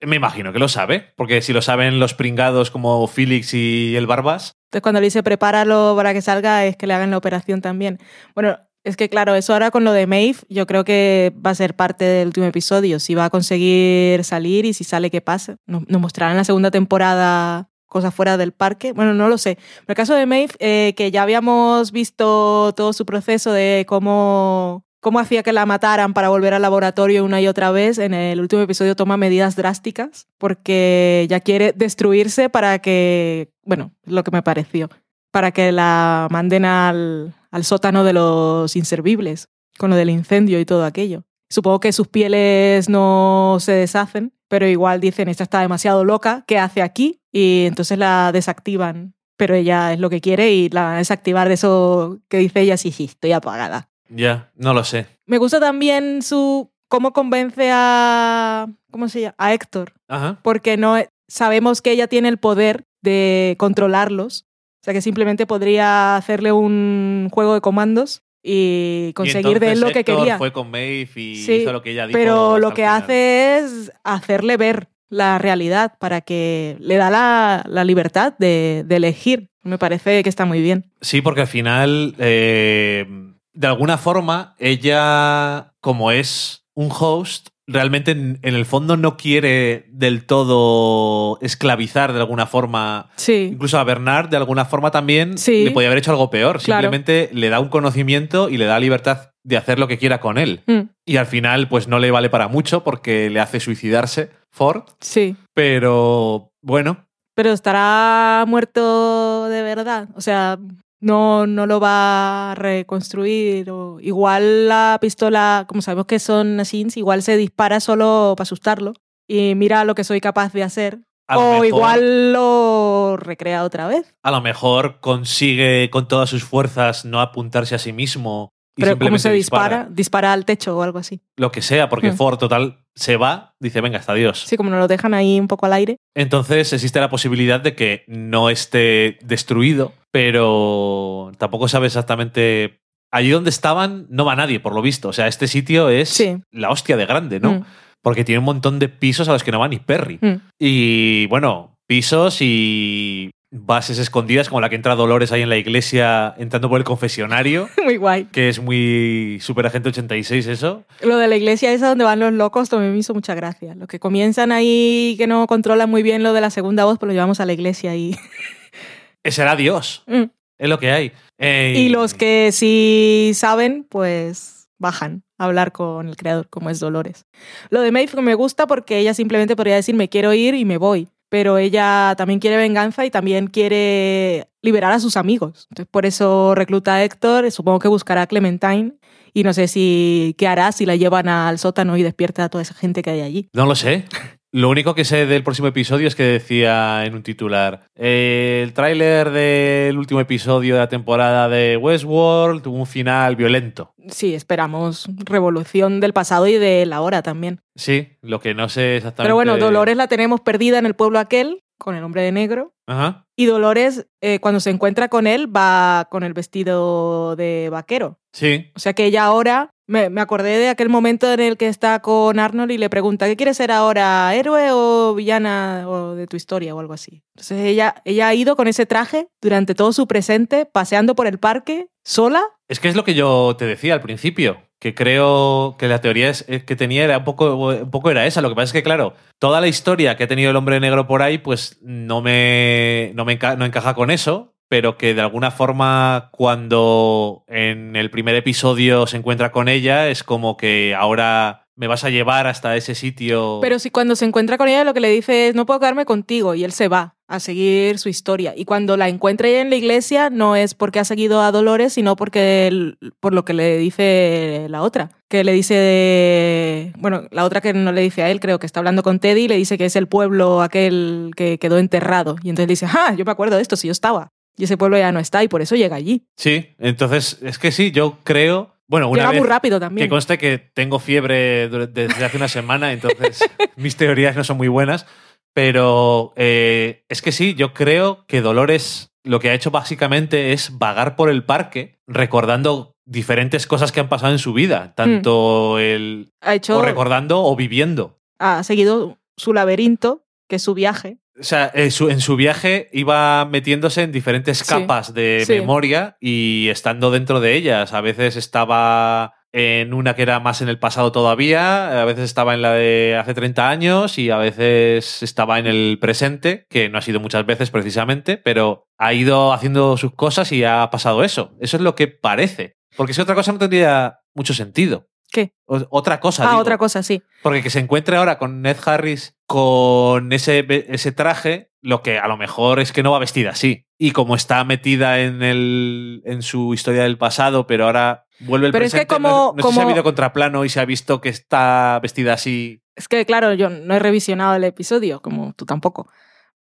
Me 0.01 0.17
imagino 0.17 0.53
que 0.53 0.59
lo 0.61 0.69
sabe, 0.69 1.13
porque 1.17 1.43
si 1.43 1.53
lo 1.53 1.61
saben 1.61 1.99
los 1.99 2.15
pringados 2.15 2.71
como 2.71 3.05
Felix 3.09 3.53
y 3.53 3.97
el 3.97 4.07
Barbas, 4.07 4.55
Entonces 4.67 4.83
cuando 4.83 5.01
le 5.01 5.07
dice 5.07 5.25
prepáralo 5.25 5.95
para 5.97 6.13
que 6.13 6.23
salga 6.23 6.65
es 6.67 6.77
que 6.77 6.87
le 6.87 6.95
hagan 6.95 7.11
la 7.11 7.17
operación 7.17 7.61
también. 7.61 7.99
Bueno, 8.35 8.59
es 8.85 8.97
que 8.97 9.09
claro, 9.09 9.35
eso 9.35 9.55
ahora 9.55 9.71
con 9.73 9.83
lo 9.83 9.93
de 9.93 10.07
Maeve 10.07 10.39
yo 10.49 10.67
creo 10.67 10.85
que 10.85 11.33
va 11.45 11.51
a 11.51 11.55
ser 11.55 11.75
parte 11.75 12.05
del 12.05 12.29
último 12.29 12.47
episodio. 12.47 13.01
Si 13.01 13.15
va 13.15 13.25
a 13.25 13.31
conseguir 13.31 14.23
salir 14.23 14.67
y 14.67 14.73
si 14.73 14.85
sale, 14.85 15.11
¿qué 15.11 15.21
pasa? 15.21 15.57
Nos, 15.67 15.83
mostrarán 15.89 16.33
en 16.33 16.39
la 16.39 16.45
segunda 16.45 16.71
temporada 16.71 17.69
cosas 17.89 18.15
fuera 18.15 18.37
del 18.37 18.53
parque. 18.53 18.93
Bueno, 18.93 19.15
no 19.15 19.29
lo 19.29 19.39
sé. 19.39 19.57
Pero 19.81 19.87
el 19.89 19.97
caso 19.97 20.15
de 20.15 20.27
Maeve, 20.27 20.55
eh, 20.61 20.95
que 20.97 21.11
ya 21.11 21.23
habíamos 21.23 21.91
visto 21.91 22.73
todo 22.77 22.93
su 22.93 23.05
proceso 23.05 23.53
de 23.53 23.85
cómo 23.89 24.85
cómo 25.01 25.21
hacía 25.21 25.43
que 25.43 25.53
la 25.53 25.67
mataran 25.67 26.13
para 26.13 26.29
volver 26.29 26.55
al 26.55 26.63
laboratorio 26.63 27.25
una 27.25 27.41
y 27.41 27.47
otra 27.47 27.71
vez, 27.71 27.99
en 27.99 28.15
el 28.15 28.41
último 28.41 28.63
episodio 28.63 28.97
toma 28.97 29.17
medidas 29.17 29.57
drásticas 29.57 30.27
porque 30.39 31.27
ya 31.29 31.41
quiere 31.41 31.73
destruirse 31.73 32.49
para 32.49 32.81
que, 32.81 33.53
bueno, 33.65 33.93
lo 34.05 34.25
que 34.25 34.31
me 34.31 34.43
pareció, 34.43 34.91
para 35.31 35.53
que 35.53 35.73
la 35.73 36.29
manden 36.31 36.65
al, 36.65 37.35
al 37.51 37.65
sótano 37.65 38.05
de 38.05 38.13
los 38.13 38.75
inservibles, 38.77 39.49
con 39.79 39.91
lo 39.91 39.97
del 39.97 40.11
incendio 40.11 40.59
y 40.61 40.65
todo 40.65 40.85
aquello. 40.85 41.25
Supongo 41.51 41.81
que 41.81 41.93
sus 41.93 42.09
pieles 42.09 42.89
no 42.89 43.57
se 43.61 43.73
deshacen, 43.73 44.33
pero 44.49 44.67
igual 44.67 45.01
dicen, 45.01 45.29
esta 45.29 45.45
está 45.45 45.61
demasiado 45.61 46.05
loca, 46.05 46.45
¿qué 46.47 46.59
hace 46.59 46.83
aquí? 46.83 47.21
Y 47.33 47.65
entonces 47.67 47.99
la 47.99 48.33
desactivan. 48.33 49.15
Pero 49.37 49.55
ella 49.55 49.93
es 49.93 50.01
lo 50.01 50.11
que 50.11 50.21
quiere 50.21 50.53
y 50.53 50.69
la 50.69 50.83
van 50.83 50.95
a 50.95 50.99
desactivar 50.99 51.47
de 51.49 51.55
eso 51.55 52.19
que 52.29 52.39
dice 52.39 52.61
ella, 52.61 52.77
sí, 52.77 52.91
sí, 52.91 53.05
estoy 53.05 53.33
apagada. 53.33 53.89
Ya, 54.09 54.51
no 54.57 54.75
lo 54.75 54.83
sé. 54.85 55.07
Me 55.27 55.39
gusta 55.39 55.61
también 55.61 56.23
su 56.23 56.73
cómo 56.89 57.13
convence 57.13 57.71
a 57.73 58.67
¿cómo 58.91 59.09
se 59.09 59.21
llama? 59.21 59.35
a 59.39 59.53
Héctor, 59.53 59.93
Ajá. 60.09 60.39
porque 60.43 60.77
no 60.77 60.97
sabemos 61.29 61.83
que 61.83 61.93
ella 61.93 62.09
tiene 62.09 62.29
el 62.29 62.39
poder 62.39 62.87
de 63.03 63.55
controlarlos, 63.59 64.47
o 64.81 64.85
sea 64.85 64.95
que 64.95 65.03
simplemente 65.03 65.47
podría 65.47 66.17
hacerle 66.17 66.53
un 66.53 67.29
juego 67.31 67.55
de 67.55 67.61
comandos 67.61 68.23
y 68.43 69.13
conseguir 69.15 69.57
Y 69.57 69.61
de 69.61 69.73
él 69.73 69.81
lo 69.81 69.91
que 69.91 70.05
quería. 70.05 70.39
Fue 70.39 70.53
con 70.53 70.71
Maeve 70.71 71.09
y 71.17 71.37
Sí, 71.37 71.53
hizo 71.55 71.73
lo 71.73 71.83
que 71.83 71.91
ella 71.91 72.07
dijo. 72.07 72.19
Pero 72.19 72.59
lo 72.59 72.71
que 72.71 72.83
final. 72.83 73.03
hace 73.03 73.59
es 73.59 73.93
hacerle 74.05 74.57
ver 74.57 74.89
la 75.11 75.39
realidad 75.39 75.95
para 75.99 76.21
que 76.21 76.77
le 76.81 76.97
da 76.97 77.11
la, 77.11 77.65
la 77.67 77.85
libertad 77.85 78.35
de, 78.39 78.85
de 78.87 78.97
elegir. 78.97 79.51
Me 79.63 79.79
parece 79.79 80.23
que 80.23 80.29
está 80.29 80.45
muy 80.45 80.61
bien. 80.61 80.91
Sí, 81.01 81.21
porque 81.21 81.43
al 81.43 81.47
final, 81.47 82.15
eh, 82.19 83.07
de 83.53 83.67
alguna 83.67 83.99
forma, 83.99 84.55
ella, 84.59 85.73
como 85.81 86.11
es 86.11 86.65
un 86.75 86.91
host, 86.97 87.49
realmente 87.69 88.11
en, 88.13 88.39
en 88.43 88.55
el 88.55 88.65
fondo 88.65 88.97
no 88.97 89.17
quiere 89.17 89.87
del 89.91 90.25
todo 90.27 91.39
esclavizar 91.43 92.13
de 92.13 92.19
alguna 92.19 92.47
forma. 92.47 93.11
Sí, 93.17 93.51
Incluso 93.53 93.79
a 93.79 93.85
Bernard, 93.85 94.29
de 94.31 94.37
alguna 94.39 94.65
forma 94.65 94.91
también, 94.91 95.39
Sí. 95.39 95.65
le 95.65 95.71
podía 95.71 95.89
haber 95.89 95.99
hecho 95.99 96.11
algo 96.11 96.31
peor. 96.31 96.59
Claro. 96.61 96.81
Simplemente 96.83 97.31
le 97.33 97.49
da 97.51 97.61
un 97.61 97.69
conocimiento 97.69 98.49
y 98.49 98.57
le 98.57 98.65
da 98.65 98.81
libertad 98.81 99.31
de 99.45 99.57
hacer 99.57 99.79
lo 99.79 99.87
que 99.89 99.99
quiera 99.99 100.21
con 100.21 100.39
él. 100.39 100.63
Mm, 100.67 100.81
Y 101.07 101.17
al 101.17 101.27
final, 101.27 101.69
pues 101.69 101.89
no 101.89 101.99
le 101.99 102.11
vale 102.11 102.29
para 102.31 102.49
mucho 102.49 102.83
porque 102.85 103.31
le 103.31 103.41
hace 103.41 103.61
suicidarse 103.61 104.31
Ford. 104.51 104.83
sí. 105.01 105.37
Pero 105.55 106.51
bueno, 106.63 107.05
Pero 107.35 107.53
estará 107.53 108.45
muerto 108.49 109.49
de 109.49 109.63
verdad. 109.63 110.09
O 110.17 110.21
sea, 110.21 110.59
no, 111.01 111.47
no 111.47 111.67
lo 111.67 111.81
va 111.81 112.53
a 112.53 112.55
reconstruir. 112.55 113.71
O 113.71 113.99
igual 114.01 114.69
la 114.69 114.99
pistola, 115.01 115.65
como 115.69 115.83
sabemos 115.83 116.07
que 116.07 116.19
son 116.19 116.61
assassins, 116.61 116.97
igual 116.97 117.23
se 117.23 117.37
dispara 117.37 117.81
solo 117.81 118.35
para 118.37 118.43
asustarlo. 118.45 118.95
Y 119.29 119.55
mira 119.55 119.85
lo 119.85 119.95
que 119.95 120.05
soy 120.05 120.21
capaz 120.21 120.53
de 120.53 120.63
hacer. 120.63 121.01
a 121.31 121.37
O 121.39 121.51
mejor- 121.61 121.67
igual 121.67 122.33
lo 122.33 123.17
recrea 123.19 123.63
otra 123.65 123.87
vez. 123.87 124.15
a 124.23 124.31
lo 124.31 124.41
mejor 124.41 124.99
consigue 125.01 125.91
con 125.91 126.09
todas 126.09 126.31
sus 126.31 126.43
fuerzas 126.43 127.05
no 127.05 127.21
apuntarse 127.21 127.75
a 127.75 127.79
sí 127.79 127.93
mismo. 127.93 128.49
Y 128.77 128.81
Pero 128.83 128.93
¿cómo 128.93 129.19
simplemente 129.19 129.23
se 129.29 129.33
dispara? 129.33 129.87
dispara? 129.91 130.33
al 130.33 130.47
techo 130.47 130.79
o 130.79 130.83
algo 130.83 130.99
así. 130.99 131.21
Lo 131.37 131.53
que 131.53 131.61
sea, 131.61 131.91
porque 131.91 132.13
Mm. 132.13 132.17
Ford 132.17 132.39
total 132.39 132.87
se 132.99 133.17
va, 133.17 133.55
dice, 133.61 133.81
venga, 133.81 133.99
hasta 133.99 134.13
adiós. 134.13 134.45
Sí, 134.47 134.57
como 134.57 134.71
nos 134.71 134.79
lo 134.81 134.89
dejan 134.89 135.15
ahí 135.15 135.39
un 135.41 135.49
poco 135.49 135.67
al 135.67 135.73
aire. 135.73 135.97
Entonces 136.17 136.73
existe 136.73 137.01
la 137.01 137.09
posibilidad 137.09 137.61
de 137.61 137.75
que 137.75 138.05
no 138.09 138.51
esté 138.51 139.19
destruido, 139.23 139.93
pero 140.13 141.33
tampoco 141.39 141.69
sabe 141.69 141.87
exactamente... 141.87 142.81
Allí 143.11 143.31
donde 143.31 143.49
estaban 143.49 144.07
no 144.11 144.27
va 144.27 144.37
nadie, 144.37 144.61
por 144.61 144.75
lo 144.75 144.83
visto. 144.83 145.09
O 145.09 145.13
sea, 145.15 145.29
este 145.29 145.49
sitio 145.49 145.89
es 145.89 146.11
Sí. 146.11 146.37
la 146.53 146.69
hostia 146.71 146.97
de 146.99 147.07
grande, 147.07 147.41
¿no? 147.41 147.53
Mm, 147.61 147.65
Porque 148.03 148.23
tiene 148.23 148.41
un 148.41 148.45
montón 148.45 148.79
de 148.79 148.89
pisos 148.91 149.29
a 149.29 149.33
los 149.33 149.43
que 149.43 149.51
no 149.51 149.59
va 149.59 149.69
ni 149.69 149.79
Perry. 149.79 150.19
mm. 150.21 150.35
Y 150.59 151.27
bueno, 151.29 151.75
pisos 151.89 152.37
y 152.43 153.31
bases 153.51 153.99
escondidas 153.99 154.49
como 154.49 154.61
la 154.61 154.69
que 154.69 154.77
entra 154.77 154.95
Dolores 154.95 155.33
ahí 155.33 155.41
en 155.43 155.49
la 155.49 155.57
iglesia 155.57 156.35
entrando 156.37 156.69
por 156.69 156.79
el 156.79 156.85
confesionario, 156.85 157.69
Muy 157.85 157.97
guay. 157.97 158.25
que 158.27 158.49
es 158.51 158.61
muy 158.61 159.39
Super 159.41 159.67
Agente 159.67 159.89
86 159.89 160.47
eso. 160.49 160.85
Lo 161.03 161.17
de 161.17 161.29
la 161.29 161.37
iglesia 161.37 161.73
esa 161.73 161.89
donde 161.89 162.05
van 162.05 162.21
los 162.21 162.33
locos 162.33 162.69
también 162.69 162.93
me 162.93 162.99
hizo 162.99 163.15
mucha 163.15 163.35
gracia. 163.35 163.75
Los 163.75 163.89
que 163.89 163.99
comienzan 163.99 164.53
ahí 164.53 165.15
que 165.19 165.27
no 165.27 165.47
controlan 165.47 165.89
muy 165.89 166.03
bien 166.03 166.23
lo 166.23 166.33
de 166.35 166.41
la 166.43 166.51
segunda 166.51 166.85
voz, 166.85 166.99
pues 166.99 167.07
lo 167.09 167.13
llevamos 167.15 167.41
a 167.41 167.47
la 167.47 167.53
iglesia 167.55 167.97
y... 167.97 168.17
Ese 169.25 169.43
era 169.43 169.57
Dios, 169.57 170.05
Mm. 170.07 170.25
es 170.59 170.69
lo 170.69 170.79
que 170.79 170.91
hay. 170.93 171.13
Eh, 171.39 171.75
Y 171.77 171.89
los 171.89 172.15
que 172.15 172.51
sí 172.53 173.33
saben, 173.35 173.85
pues 173.89 174.69
bajan 174.79 175.23
a 175.39 175.45
hablar 175.47 175.73
con 175.73 176.09
el 176.09 176.17
creador, 176.17 176.49
como 176.49 176.71
es 176.71 176.81
Dolores. 176.81 177.27
Lo 177.71 177.81
de 177.81 177.91
Maeve 177.93 178.21
me 178.23 178.35
gusta 178.35 178.67
porque 178.67 178.99
ella 178.99 179.15
simplemente 179.15 179.57
podría 179.57 179.75
decir 179.77 179.95
me 179.95 180.09
quiero 180.09 180.33
ir 180.35 180.55
y 180.55 180.65
me 180.65 180.77
voy. 180.79 181.09
Pero 181.29 181.59
ella 181.59 182.15
también 182.17 182.41
quiere 182.41 182.57
venganza 182.57 183.05
y 183.05 183.11
también 183.11 183.49
quiere 183.49 184.49
liberar 184.63 184.93
a 184.93 185.01
sus 185.01 185.17
amigos. 185.17 185.67
Entonces 185.71 185.91
por 185.91 186.07
eso 186.07 186.55
recluta 186.55 186.95
a 186.95 187.05
Héctor, 187.05 187.51
supongo 187.51 187.79
que 187.79 187.89
buscará 187.89 188.23
a 188.23 188.27
Clementine 188.27 188.95
y 189.35 189.43
no 189.43 189.53
sé 189.53 189.69
si 189.69 190.35
qué 190.39 190.49
hará 190.49 190.73
si 190.73 190.87
la 190.87 190.97
llevan 190.97 191.29
al 191.29 191.59
sótano 191.59 191.97
y 191.97 192.03
despierta 192.03 192.45
a 192.45 192.49
toda 192.49 192.63
esa 192.63 192.75
gente 192.75 193.03
que 193.03 193.11
hay 193.11 193.21
allí. 193.21 193.49
No 193.53 193.67
lo 193.67 193.75
sé. 193.75 194.05
Lo 194.51 194.71
único 194.71 194.95
que 194.95 195.05
sé 195.05 195.27
del 195.27 195.43
próximo 195.43 195.69
episodio 195.69 196.09
es 196.09 196.15
que 196.15 196.23
decía 196.23 197.05
en 197.05 197.15
un 197.15 197.23
titular, 197.23 197.85
eh, 197.95 198.63
el 198.65 198.73
tráiler 198.73 199.31
del 199.31 199.99
último 199.99 200.21
episodio 200.21 200.75
de 200.75 200.81
la 200.81 200.89
temporada 200.89 201.49
de 201.51 201.77
Westworld 201.77 202.63
tuvo 202.63 202.79
un 202.79 202.87
final 202.87 203.37
violento. 203.37 203.93
Sí, 204.09 204.35
esperamos 204.35 205.07
revolución 205.19 206.01
del 206.01 206.15
pasado 206.15 206.47
y 206.47 206.55
de 206.55 206.87
la 206.87 207.03
hora 207.03 207.23
también. 207.23 207.61
Sí, 207.77 208.17
lo 208.23 208.41
que 208.41 208.55
no 208.55 208.71
sé 208.71 208.97
exactamente. 208.97 209.27
Pero 209.27 209.35
bueno, 209.35 209.59
Dolores 209.59 209.97
la 209.97 210.09
tenemos 210.09 210.41
perdida 210.41 210.79
en 210.79 210.87
el 210.87 210.95
pueblo 210.95 211.19
aquel, 211.19 211.63
con 211.79 211.95
el 211.95 212.03
hombre 212.03 212.23
de 212.23 212.33
negro. 212.33 212.73
Ajá. 212.87 213.27
Y 213.37 213.45
Dolores, 213.45 214.07
eh, 214.23 214.41
cuando 214.41 214.61
se 214.61 214.71
encuentra 214.71 215.09
con 215.09 215.27
él, 215.27 215.55
va 215.55 216.09
con 216.11 216.23
el 216.25 216.33
vestido 216.33 217.37
de 217.37 217.69
vaquero. 217.71 218.19
Sí, 218.33 218.71
O 218.75 218.79
sea 218.79 218.95
que 218.95 219.05
ella 219.05 219.25
ahora, 219.25 219.71
me, 219.89 220.11
me 220.11 220.21
acordé 220.21 220.59
de 220.59 220.69
aquel 220.69 220.91
momento 220.91 221.33
en 221.33 221.41
el 221.41 221.57
que 221.57 221.67
está 221.67 222.01
con 222.01 222.39
Arnold 222.39 222.71
y 222.71 222.79
le 222.79 222.91
pregunta, 222.91 223.27
¿qué 223.27 223.37
quieres 223.37 223.57
ser 223.57 223.73
ahora? 223.73 224.33
¿Héroe 224.35 224.69
o 224.71 225.15
villana 225.15 225.85
o 225.89 226.15
de 226.15 226.27
tu 226.27 226.37
historia 226.37 226.75
o 226.75 226.81
algo 226.81 226.93
así? 226.93 227.25
Entonces 227.35 227.65
ella, 227.65 227.97
ella 228.05 228.29
ha 228.29 228.35
ido 228.35 228.55
con 228.55 228.69
ese 228.69 228.85
traje 228.85 229.29
durante 229.41 229.75
todo 229.75 229.93
su 229.93 230.07
presente, 230.07 230.67
paseando 230.67 231.17
por 231.17 231.27
el 231.27 231.39
parque, 231.39 231.89
sola. 232.05 232.43
Es 232.69 232.81
que 232.81 232.89
es 232.89 232.97
lo 232.97 233.05
que 233.05 233.15
yo 233.15 233.57
te 233.59 233.65
decía 233.65 233.95
al 233.95 234.03
principio, 234.03 234.63
que 234.79 234.95
creo 234.95 235.77
que 235.79 235.89
la 235.89 236.03
teoría 236.03 236.29
es, 236.29 236.45
eh, 236.49 236.65
que 236.67 236.77
tenía 236.77 237.05
era 237.05 237.19
un 237.19 237.25
poco, 237.25 237.57
un 237.57 237.91
poco 237.91 238.11
era 238.11 238.27
esa. 238.27 238.43
Lo 238.43 238.51
que 238.51 238.57
pasa 238.57 238.65
es 238.65 238.73
que, 238.73 238.83
claro, 238.83 239.15
toda 239.39 239.63
la 239.63 239.69
historia 239.69 240.17
que 240.17 240.25
ha 240.25 240.29
tenido 240.29 240.51
el 240.51 240.57
hombre 240.57 240.81
negro 240.81 241.07
por 241.07 241.23
ahí, 241.23 241.39
pues 241.39 241.79
no 241.81 242.21
me, 242.21 243.13
no 243.15 243.25
me 243.25 243.37
no 243.37 243.65
encaja 243.65 243.95
con 243.95 244.11
eso, 244.11 244.55
pero 244.69 244.97
que 244.99 245.15
de 245.15 245.21
alguna 245.21 245.51
forma 245.51 246.29
cuando 246.33 247.45
en 247.49 247.97
el 247.97 248.11
primer 248.11 248.35
episodio 248.35 249.07
se 249.07 249.17
encuentra 249.17 249.51
con 249.53 249.69
ella, 249.69 250.09
es 250.09 250.23
como 250.23 250.57
que 250.57 250.95
ahora 250.95 251.65
me 251.77 251.87
vas 251.87 252.03
a 252.05 252.11
llevar 252.11 252.47
hasta 252.49 252.77
ese 252.77 252.95
sitio. 252.97 253.59
Pero 253.63 253.79
si 253.79 253.91
cuando 253.91 254.17
se 254.17 254.25
encuentra 254.25 254.59
con 254.59 254.69
ella 254.69 254.83
lo 254.85 254.95
que 254.95 255.01
le 255.01 255.11
dice 255.11 255.49
es, 255.49 255.55
no 255.55 255.65
puedo 255.65 255.79
quedarme 255.81 256.05
contigo, 256.05 256.55
y 256.57 256.65
él 256.65 256.73
se 256.73 256.89
va 256.89 257.15
a 257.29 257.39
seguir 257.41 257.99
su 257.99 258.09
historia. 258.09 258.53
Y 258.57 258.65
cuando 258.65 258.97
la 258.97 259.09
encuentra 259.09 259.47
ella 259.49 259.61
en 259.61 259.71
la 259.71 259.77
iglesia, 259.77 260.29
no 260.31 260.57
es 260.57 260.75
porque 260.75 260.99
ha 260.99 261.05
seguido 261.05 261.41
a 261.41 261.53
Dolores, 261.53 261.93
sino 261.93 262.17
porque 262.17 262.67
el- 262.67 262.99
por 263.21 263.33
lo 263.35 263.45
que 263.45 263.53
le 263.53 263.77
dice 263.79 264.67
la 264.71 264.83
otra. 264.83 265.11
Que 265.29 265.45
le 265.45 265.53
dice, 265.53 265.75
de- 265.75 266.93
bueno, 266.99 267.25
la 267.31 267.45
otra 267.45 267.61
que 267.61 267.73
no 267.75 267.93
le 267.93 268.01
dice 268.01 268.23
a 268.23 268.31
él, 268.31 268.41
creo 268.41 268.59
que 268.59 268.67
está 268.67 268.81
hablando 268.81 269.03
con 269.03 269.19
Teddy, 269.21 269.43
y 269.45 269.49
le 269.49 269.57
dice 269.57 269.79
que 269.79 269.85
es 269.85 269.95
el 269.97 270.09
pueblo 270.09 270.63
aquel 270.63 271.31
que 271.37 271.59
quedó 271.59 271.79
enterrado. 271.79 272.37
Y 272.43 272.49
entonces 272.49 272.69
dice, 272.69 272.87
ah, 272.93 273.15
yo 273.17 273.25
me 273.25 273.31
acuerdo 273.33 273.57
de 273.57 273.63
esto, 273.63 273.77
si 273.77 273.89
yo 273.89 273.93
estaba. 273.93 274.33
Y 274.59 274.65
ese 274.65 274.77
pueblo 274.77 274.99
ya 274.99 275.13
no 275.13 275.21
está, 275.21 275.43
y 275.45 275.49
por 275.49 275.63
eso 275.63 275.77
llega 275.77 275.97
allí. 275.97 276.27
Sí, 276.37 276.75
entonces 276.79 277.39
es 277.43 277.59
que 277.59 277.73
sí, 277.73 277.93
yo 277.93 278.19
creo. 278.25 278.75
Bueno, 278.89 279.09
una 279.09 279.21
llega 279.21 279.31
vez 279.31 279.41
muy 279.41 279.49
rápido 279.49 279.79
que 279.79 279.87
también. 279.87 280.09
conste 280.09 280.37
que 280.37 280.59
tengo 280.59 280.99
fiebre 280.99 281.69
desde 281.69 282.25
hace 282.25 282.37
una 282.37 282.49
semana, 282.49 282.93
entonces 282.93 283.41
mis 283.77 283.97
teorías 283.97 284.37
no 284.37 284.45
son 284.45 284.57
muy 284.57 284.69
buenas. 284.69 285.07
Pero 285.55 286.33
eh, 286.37 287.05
es 287.09 287.23
que 287.23 287.33
sí, 287.33 287.55
yo 287.55 287.73
creo 287.73 288.25
que 288.27 288.43
Dolores 288.43 289.13
lo 289.25 289.41
que 289.41 289.51
ha 289.51 289.55
hecho 289.55 289.71
básicamente 289.71 290.53
es 290.53 290.79
vagar 290.79 291.17
por 291.17 291.31
el 291.31 291.45
parque 291.45 291.99
recordando 292.07 292.97
diferentes 293.05 293.67
cosas 293.67 293.93
que 293.93 294.01
han 294.01 294.09
pasado 294.09 294.33
en 294.33 294.39
su 294.39 294.53
vida, 294.53 294.95
tanto 294.95 295.79
el 295.79 296.33
Ha 296.41 296.55
hecho, 296.55 296.79
o 296.79 296.83
recordando 296.83 297.43
o 297.43 297.57
viviendo. 297.57 298.19
ha 298.39 298.63
seguido 298.63 299.19
su 299.37 299.53
laberinto, 299.53 300.25
que 300.49 300.57
es 300.57 300.63
su 300.63 300.75
viaje. 300.75 301.19
O 301.41 301.45
sea, 301.45 301.71
en 301.75 301.91
su, 301.91 302.11
en 302.11 302.21
su 302.21 302.37
viaje 302.37 302.89
iba 302.93 303.45
metiéndose 303.45 304.03
en 304.03 304.13
diferentes 304.13 304.59
Sí, 304.59 304.65
capas 304.67 305.15
de 305.15 305.45
sí. 305.47 305.53
memoria 305.55 306.17
y 306.21 306.69
estando 306.69 307.11
dentro 307.11 307.41
de 307.41 307.55
ellas. 307.55 307.93
A 307.93 308.01
veces 308.01 308.37
estaba 308.37 309.35
en 309.53 309.95
una 309.95 310.15
que 310.15 310.23
era 310.23 310.41
más 310.41 310.61
en 310.61 310.69
el 310.69 310.79
pasado 310.79 311.11
todavía, 311.11 312.03
a 312.03 312.05
veces 312.05 312.25
estaba 312.25 312.53
en 312.55 312.61
la 312.63 312.73
de 312.75 313.17
hace 313.19 313.33
30 313.35 313.71
años 313.71 314.19
y 314.19 314.31
a 314.31 314.37
veces 314.37 315.23
estaba 315.23 315.59
en 315.59 315.67
el 315.67 315.99
presente, 316.01 316.67
que 316.69 316.89
no 316.91 316.99
ha 316.99 317.03
sido 317.03 317.19
muchas 317.19 317.47
veces 317.47 317.71
precisamente, 317.71 318.37
pero 318.37 318.89
ha 318.99 319.15
ido 319.15 319.53
haciendo 319.55 319.97
sus 319.97 320.13
cosas 320.15 320.53
y 320.53 320.65
ha 320.65 320.91
pasado 320.91 321.25
eso. 321.25 321.57
Eso 321.61 321.77
es 321.79 321.83
lo 321.83 321.95
que 321.95 322.09
parece. 322.09 322.77
Porque 322.97 323.15
si 323.15 323.21
otra 323.23 323.35
cosa 323.35 323.53
no 323.53 323.59
tendría 323.59 324.19
mucho 324.35 324.53
sentido. 324.55 325.09
¿Qué? 325.31 325.53
O- 325.67 325.87
otra 325.91 326.21
cosa. 326.21 326.45
Ah, 326.45 326.51
digo. 326.51 326.61
otra 326.63 326.79
cosa, 326.79 327.03
sí. 327.03 327.23
Porque 327.43 327.63
que 327.63 327.71
se 327.71 327.81
encuentre 327.81 328.17
ahora 328.17 328.39
con 328.39 328.63
Ned 328.63 328.77
Harris 328.85 329.37
con 329.47 330.33
ese, 330.33 330.65
ese 330.89 331.13
traje, 331.13 331.71
lo 331.83 332.03
que 332.03 332.19
a 332.19 332.27
lo 332.29 332.37
mejor 332.37 332.81
es 332.81 332.93
que 332.93 333.03
no 333.03 333.13
va 333.13 333.19
vestida 333.19 333.51
así. 333.51 333.87
Y 333.99 334.13
como 334.13 334.35
está 334.37 334.65
metida 334.65 335.21
en, 335.21 335.43
el, 335.43 336.23
en 336.25 336.43
su 336.43 336.73
historia 336.75 337.03
del 337.03 337.19
pasado, 337.19 337.67
pero 337.67 337.85
ahora 337.87 338.27
vuelve 338.41 338.67
el 338.69 338.73
Pero 338.73 338.85
es 338.85 338.93
que 338.93 338.99
presente, 339.07 339.21
no- 339.23 339.29
como- 339.29 339.55
no, 339.57 339.63
sé 339.63 339.69
si 339.69 339.75
ha 339.79 339.81
como- 339.83 339.89
habido 339.91 340.05
contraplano 340.05 340.65
y 340.65 340.69
se 340.69 340.81
ha 340.81 340.85
visto 340.85 341.21
que 341.21 341.29
está 341.29 341.99
vestida 342.03 342.33
así. 342.35 342.83
Es 342.97 343.07
que, 343.09 343.25
claro, 343.27 343.53
yo 343.55 343.69
no 343.71 343.95
he 343.95 343.99
revisionado 343.99 344.55
el 344.55 344.65
episodio, 344.65 345.21
como 345.21 345.53
tú 345.55 345.67
tampoco. 345.67 346.09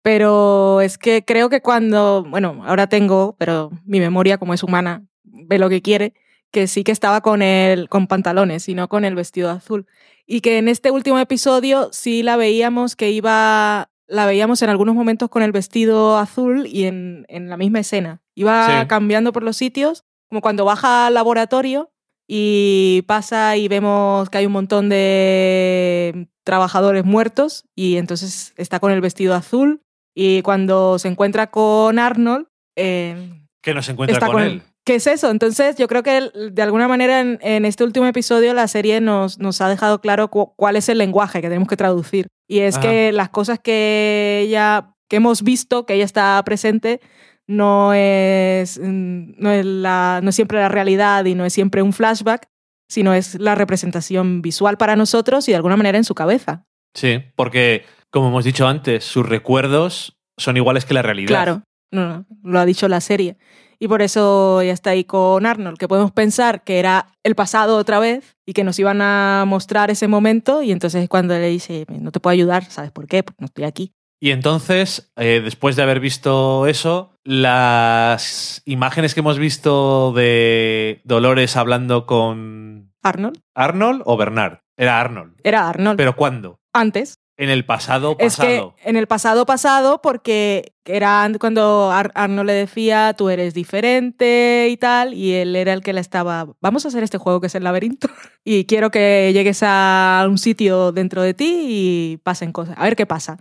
Pero 0.03 0.81
es 0.81 0.97
que 0.97 1.25
creo 1.25 1.49
que 1.49 1.61
cuando, 1.61 2.23
bueno, 2.29 2.63
ahora 2.65 2.87
tengo, 2.87 3.35
pero 3.39 3.71
mi 3.85 3.99
memoria, 3.99 4.37
como 4.37 4.53
es 4.53 4.63
humana, 4.63 5.03
ve 5.23 5.57
lo 5.59 5.69
que 5.69 5.81
quiere, 5.81 6.13
que 6.51 6.67
sí 6.67 6.83
que 6.83 6.91
estaba 6.91 7.21
con 7.21 7.41
el, 7.41 7.89
con 7.89 8.07
pantalones 8.07 8.67
y 8.69 8.73
no 8.75 8.87
con 8.89 9.05
el 9.05 9.15
vestido 9.15 9.49
azul. 9.49 9.85
Y 10.25 10.41
que 10.41 10.57
en 10.57 10.67
este 10.67 10.91
último 10.91 11.19
episodio 11.19 11.89
sí 11.91 12.23
la 12.23 12.35
veíamos 12.37 12.95
que 12.95 13.11
iba, 13.11 13.89
la 14.07 14.25
veíamos 14.25 14.61
en 14.61 14.69
algunos 14.69 14.95
momentos 14.95 15.29
con 15.29 15.41
el 15.43 15.51
vestido 15.51 16.17
azul 16.17 16.65
y 16.67 16.85
en, 16.85 17.25
en 17.29 17.49
la 17.49 17.57
misma 17.57 17.79
escena. 17.79 18.21
Iba 18.35 18.81
Sí. 18.81 18.87
cambiando 18.87 19.31
por 19.33 19.43
los 19.43 19.57
sitios, 19.57 20.03
como 20.29 20.41
cuando 20.41 20.65
baja 20.65 21.07
al 21.07 21.13
laboratorio 21.13 21.91
y 22.27 23.03
pasa 23.07 23.55
y 23.55 23.67
vemos 23.69 24.29
que 24.29 24.37
hay 24.39 24.45
un 24.45 24.51
montón 24.51 24.89
de 24.89 26.27
trabajadores 26.43 27.05
muertos 27.05 27.65
y 27.75 27.97
entonces 27.97 28.53
está 28.57 28.79
con 28.79 28.91
el 28.91 29.01
vestido 29.01 29.33
azul 29.35 29.81
y 30.15 30.41
cuando 30.41 30.99
se 30.99 31.07
encuentra 31.07 31.47
con 31.51 31.99
Arnold 31.99 32.47
eh, 32.75 33.41
Que 33.61 33.73
no 33.73 33.81
se 33.81 33.91
encuentra 33.93 34.25
con 34.27 34.41
él. 34.41 34.61
¿Qué 34.87 34.95
es 34.95 35.05
eso? 35.05 35.29
Entonces 35.29 35.75
yo 35.75 35.87
creo 35.87 36.01
que 36.01 36.31
de 36.51 36.61
alguna 36.61 36.87
manera 36.87 37.19
en, 37.19 37.39
en 37.41 37.65
este 37.65 37.83
último 37.83 38.05
episodio 38.05 38.53
la 38.53 38.69
serie 38.69 39.01
nos, 39.01 39.37
nos 39.37 39.59
ha 39.59 39.67
dejado 39.67 39.99
claro 39.99 40.29
cu- 40.29 40.53
cuál 40.55 40.77
es 40.77 40.87
el 40.87 40.97
lenguaje 40.97 41.41
que 41.41 41.49
tenemos 41.49 41.67
que 41.67 41.75
traducir 41.75 42.27
y 42.47 42.59
es 42.59 42.77
Ajá. 42.77 42.87
que 42.87 43.11
las 43.11 43.27
cosas 43.27 43.59
que 43.59 44.39
ella 44.45 44.93
que 45.09 45.17
hemos 45.17 45.43
visto 45.43 45.85
que 45.85 45.95
ella 45.95 46.05
está 46.05 46.41
presente 46.45 47.01
no 47.47 47.93
es, 47.93 48.79
mm, 48.81 49.33
no 49.37 49.51
es, 49.51 49.65
la, 49.65 50.21
no 50.23 50.29
es 50.29 50.35
siempre 50.35 50.57
la 50.59 50.69
realidad 50.69 51.25
y 51.25 51.35
no 51.35 51.43
es 51.43 51.51
siempre 51.51 51.81
un 51.81 51.91
flashback, 51.91 52.47
sino 52.89 53.13
es 53.13 53.35
la 53.41 53.55
representación 53.55 54.41
visual 54.41 54.77
para 54.77 54.95
nosotros 54.95 55.49
y 55.49 55.51
de 55.51 55.57
alguna 55.57 55.75
manera 55.75 55.97
en 55.97 56.05
su 56.05 56.15
cabeza. 56.15 56.63
Sí, 56.93 57.21
porque, 57.35 57.83
como 58.09 58.29
hemos 58.29 58.45
dicho 58.45 58.65
antes, 58.67 59.03
sus 59.03 59.27
recuerdos 59.27 60.17
son 60.37 60.55
iguales 60.55 60.85
que 60.85 60.93
la 60.93 61.01
realidad. 61.01 61.27
Claro, 61.27 61.63
no, 61.91 62.07
no, 62.07 62.25
lo 62.43 62.59
ha 62.59 62.65
dicho 62.65 62.87
la 62.87 63.01
serie. 63.01 63.37
Y 63.79 63.87
por 63.87 64.01
eso 64.01 64.61
ya 64.63 64.73
está 64.73 64.91
ahí 64.91 65.03
con 65.03 65.45
Arnold, 65.45 65.77
que 65.77 65.87
podemos 65.87 66.11
pensar 66.11 66.63
que 66.63 66.79
era 66.79 67.07
el 67.23 67.35
pasado 67.35 67.77
otra 67.77 67.99
vez 67.99 68.35
y 68.45 68.53
que 68.53 68.63
nos 68.63 68.79
iban 68.79 69.01
a 69.01 69.45
mostrar 69.47 69.91
ese 69.91 70.07
momento 70.07 70.63
y 70.63 70.71
entonces 70.71 71.03
es 71.03 71.09
cuando 71.09 71.35
le 71.35 71.47
dice, 71.47 71.85
no 71.89 72.11
te 72.11 72.19
puedo 72.19 72.33
ayudar, 72.33 72.65
¿sabes 72.65 72.91
por 72.91 73.07
qué? 73.07 73.23
Porque 73.23 73.41
no 73.41 73.45
estoy 73.45 73.65
aquí. 73.65 73.93
Y 74.19 74.31
entonces, 74.31 75.11
eh, 75.15 75.41
después 75.43 75.75
de 75.75 75.83
haber 75.83 75.99
visto 75.99 76.65
eso, 76.65 77.13
las 77.23 78.63
imágenes 78.65 79.13
que 79.13 79.19
hemos 79.19 79.37
visto 79.37 80.11
de 80.13 81.01
Dolores 81.03 81.55
hablando 81.55 82.07
con 82.07 82.93
Arnold, 83.03 83.39
Arnold 83.55 84.01
o 84.05 84.17
Bernard. 84.17 84.59
Era 84.75 84.99
Arnold. 84.99 85.35
era 85.43 85.69
Arnold. 85.69 85.97
¿Pero 85.97 86.15
cuándo? 86.15 86.59
Antes, 86.73 87.19
En 87.39 87.49
el 87.51 87.65
pasado 87.65 88.15
Es 88.19 88.35
que 88.35 88.41
pasado. 88.47 88.75
en 88.83 88.95
el 88.97 89.05
pasado 89.07 89.45
pasado, 89.45 90.01
porque 90.01 90.73
era 90.85 91.29
cuando 91.39 91.91
Ar- 91.91 92.11
Arnold 92.15 92.47
le 92.47 92.53
decía, 92.53 93.13
tú 93.15 93.29
eres 93.29 93.53
diferente 93.53 94.67
y 94.71 94.77
tal, 94.77 95.13
y 95.13 95.33
él 95.33 95.55
era 95.55 95.73
el 95.73 95.81
que 95.81 95.93
le 95.93 96.01
estaba, 96.01 96.47
vamos 96.61 96.85
a 96.85 96.87
hacer 96.87 97.03
este 97.03 97.17
juego 97.19 97.39
que 97.39 97.47
es 97.47 97.55
el 97.55 97.63
laberinto, 97.63 98.07
y 98.43 98.65
quiero 98.65 98.89
que 98.89 99.31
llegues 99.33 99.59
a 99.61 100.25
un 100.27 100.37
sitio 100.39 100.91
dentro 100.91 101.21
de 101.21 101.33
ti 101.35 101.65
y 101.67 102.17
pasen 102.23 102.51
cosas, 102.51 102.75
a 102.77 102.83
ver 102.83 102.95
qué 102.95 103.05
pasa. 103.05 103.37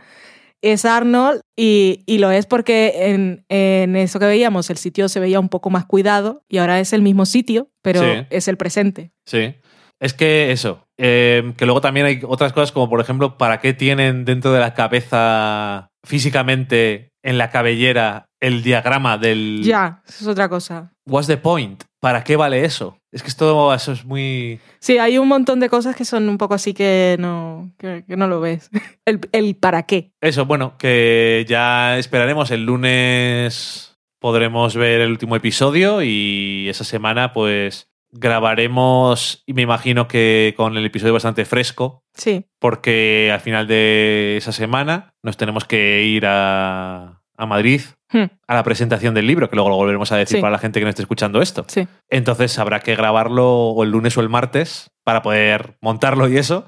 Es 0.63 0.85
Arnold 0.87 1.41
y, 1.55 2.03
y 2.07 2.19
lo 2.19 2.31
es 2.31 2.47
porque 2.47 2.93
en, 3.11 3.45
en 3.49 3.95
eso 3.95 4.19
que 4.19 4.25
veíamos 4.27 4.69
el 4.71 4.79
sitio 4.79 5.09
se 5.09 5.21
veía 5.21 5.39
un 5.39 5.51
poco 5.51 5.69
más 5.71 5.85
cuidado 5.85 6.45
y 6.49 6.59
ahora 6.59 6.81
es 6.81 6.93
el 6.95 7.03
mismo 7.03 7.27
sitio, 7.27 7.71
pero 7.83 8.01
Sí. 8.01 8.27
es 8.31 8.49
el 8.49 8.57
presente. 8.57 9.13
Sí. 9.27 9.55
Es 10.01 10.13
que 10.15 10.53
eso. 10.53 10.87
eh, 10.99 11.53
que 11.57 11.65
luego 11.67 11.81
también 11.81 12.07
hay 12.07 12.21
otras 12.27 12.53
cosas 12.53 12.73
como, 12.73 12.89
por 12.89 13.01
ejemplo, 13.01 13.39
¿para 13.39 13.61
qué 13.61 13.73
tienen 13.73 14.25
dentro 14.25 14.53
de 14.53 14.61
la 14.61 14.75
cabeza 14.75 15.89
físicamente 16.05 17.11
en 17.23 17.39
la 17.39 17.51
cabellera 17.51 18.29
el 18.41 18.63
diagrama 18.63 19.19
del. 19.19 19.63
Ya, 19.65 20.03
eso 20.07 20.25
es 20.25 20.29
otra 20.29 20.49
cosa. 20.49 20.93
What's 21.07 21.27
the 21.27 21.37
point? 21.37 21.83
¿Para 22.01 22.23
qué 22.23 22.37
vale 22.37 22.65
eso? 22.65 22.99
Es 23.11 23.23
que 23.23 23.29
esto 23.29 23.73
eso 23.75 23.93
es 23.93 24.05
muy. 24.05 24.61
Sí, 24.79 24.99
hay 24.99 25.19
un 25.19 25.27
montón 25.27 25.59
de 25.59 25.69
cosas 25.69 25.97
que 25.97 26.05
son 26.05 26.29
un 26.29 26.39
poco 26.39 26.55
así 26.55 26.75
que 26.75 27.17
no, 27.19 27.73
que, 27.79 28.05
que 28.07 28.17
no 28.17 28.29
lo 28.29 28.41
ves. 28.41 28.71
El, 29.07 29.21
el 29.33 29.57
para 29.57 29.85
qué. 29.85 30.13
Eso, 30.21 30.47
bueno, 30.47 30.77
que 30.79 31.45
ya 31.49 31.99
esperaremos. 31.99 32.51
El 32.51 32.65
lunes 32.65 33.97
podremos 34.21 34.77
ver 34.77 35.01
el 35.01 35.11
último 35.11 35.37
episodio 35.37 36.03
y 36.03 36.67
esa 36.69 36.85
semana, 36.85 37.33
pues 37.33 37.89
grabaremos, 38.13 39.43
y 39.47 39.53
me 39.55 39.63
imagino 39.63 40.09
que 40.09 40.55
con 40.57 40.77
el 40.77 40.85
episodio 40.87 41.13
bastante 41.15 41.45
fresco, 41.45 42.03
Sí, 42.15 42.47
porque 42.59 43.31
al 43.33 43.41
final 43.41 43.67
de 43.67 44.37
esa 44.39 44.53
semana 44.53 45.13
nos 45.23 45.37
tenemos 45.37 45.65
que 45.67 46.05
ir 46.05 46.25
a, 46.27 47.21
a 47.37 47.47
Madrid 47.47 47.81
Hmm. 48.13 48.27
a 48.47 48.55
la 48.55 48.63
presentación 48.63 49.15
del 49.15 49.27
libro, 49.27 49.51
que 49.51 49.57
luego 49.57 49.69
lo 49.69 49.75
volveremos 49.75 50.13
a 50.13 50.17
decir 50.17 50.37
Sí. 50.37 50.41
para 50.41 50.53
la 50.53 50.59
gente 50.59 50.79
que 50.79 50.85
no 50.85 50.91
esté 50.91 51.03
escuchando 51.03 51.43
esto. 51.43 51.65
sí. 51.67 51.89
Entonces 52.09 52.57
habrá 52.61 52.79
que 52.79 52.95
grabarlo 52.95 53.49
o 53.71 53.83
el 53.83 53.91
lunes 53.91 54.17
o 54.17 54.21
el 54.21 54.29
martes 54.29 54.93
para 55.03 55.23
poder 55.23 55.77
montarlo 55.81 56.29
y 56.29 56.37
eso. 56.39 56.67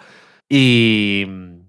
Y 0.49 1.27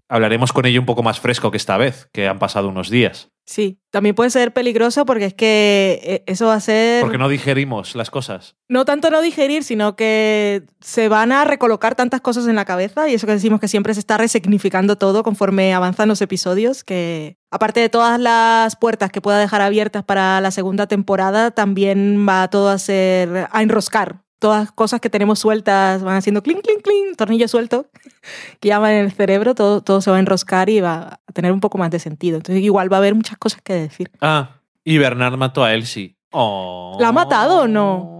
hablaremos 0.10 0.51
con 0.51 0.66
ello 0.66 0.80
un 0.80 0.86
poco 0.86 1.03
más 1.03 1.20
fresco 1.20 1.51
que 1.51 1.57
esta 1.57 1.78
vez, 1.78 2.10
que 2.12 2.28
han 2.28 2.39
pasado 2.39 2.68
unos 2.68 2.89
días. 2.89 3.30
Sí, 3.45 3.80
también 3.89 4.14
puede 4.14 4.30
ser 4.30 4.53
peligroso 4.53 5.05
porque 5.05 5.26
es 5.26 5.34
que 5.34 5.99
eh, 6.03 6.24
eso 6.28 6.47
va 6.47 6.55
a 6.55 6.60
ser... 6.60 7.01
Porque 7.01 7.18
no 7.18 7.30
digerimos 7.30 7.95
las 7.95 8.12
cosas. 8.12 8.55
no 8.68 8.86
tanto 8.86 9.10
no 9.10 9.22
digerir, 9.22 9.64
sino 9.64 9.95
que 9.95 10.64
se 10.82 11.10
van 11.10 11.32
a 11.32 11.45
recolocar 11.45 11.95
tantas 11.95 12.22
cosas 12.22 12.47
en 12.47 12.55
la 12.55 12.66
cabeza 12.66 13.09
y 13.09 13.16
eso 13.16 13.25
que 13.25 13.33
decimos 13.33 13.59
que 13.59 13.67
siempre 13.67 13.96
se 13.96 14.01
está 14.01 14.17
resignificando 14.17 14.97
todo 14.97 15.24
conforme 15.24 15.74
avanzan 15.74 16.09
los 16.09 16.21
episodios, 16.21 16.83
que 16.83 17.38
aparte 17.50 17.79
de 17.79 17.89
todas 17.89 18.20
las 18.20 18.75
puertas 18.75 19.12
que 19.12 19.21
pueda 19.21 19.39
dejar 19.39 19.62
abiertas 19.62 20.04
para 20.04 20.42
la 20.42 20.51
segunda 20.51 20.86
temporada, 20.86 21.50
también 21.50 22.28
va 22.29 22.50
todo 22.50 22.70
a 22.70 22.78
ser 22.78 23.47
a 23.51 23.62
enroscar. 23.63 24.21
Todas 24.39 24.71
cosas 24.71 25.01
que 25.01 25.09
tenemos 25.09 25.39
sueltas 25.39 26.01
van 26.01 26.16
haciendo 26.16 26.41
clink, 26.41 26.61
clink, 26.61 26.82
clink, 26.82 27.17
tornillo 27.17 27.47
suelto, 27.47 27.87
que 28.59 28.70
llaman 28.70 28.91
en 28.91 29.05
el 29.05 29.11
cerebro, 29.11 29.53
todo, 29.53 29.82
todo 29.82 30.01
se 30.01 30.09
va 30.09 30.17
a 30.17 30.20
enroscar 30.20 30.70
y 30.70 30.79
va 30.79 31.20
a 31.28 31.32
tener 31.33 31.51
un 31.51 31.59
poco 31.59 31.78
más 31.78 31.91
de 31.91 31.99
sentido. 31.99 32.37
Entonces 32.37 32.63
igual 32.63 32.91
va 32.91 32.97
a 32.97 32.99
haber 32.99 33.16
muchas 33.16 33.37
cosas 33.37 33.61
que 33.61 33.74
decir. 33.74 34.11
Ah, 34.21 34.61
y 34.83 34.97
Bernard 34.97 35.37
mató 35.37 35.63
a 35.63 35.74
Elsie. 35.74 36.16
Oh. 36.32 36.97
¿La 36.99 37.09
ha 37.09 37.11
matado 37.11 37.61
o 37.61 37.67
no? 37.67 38.20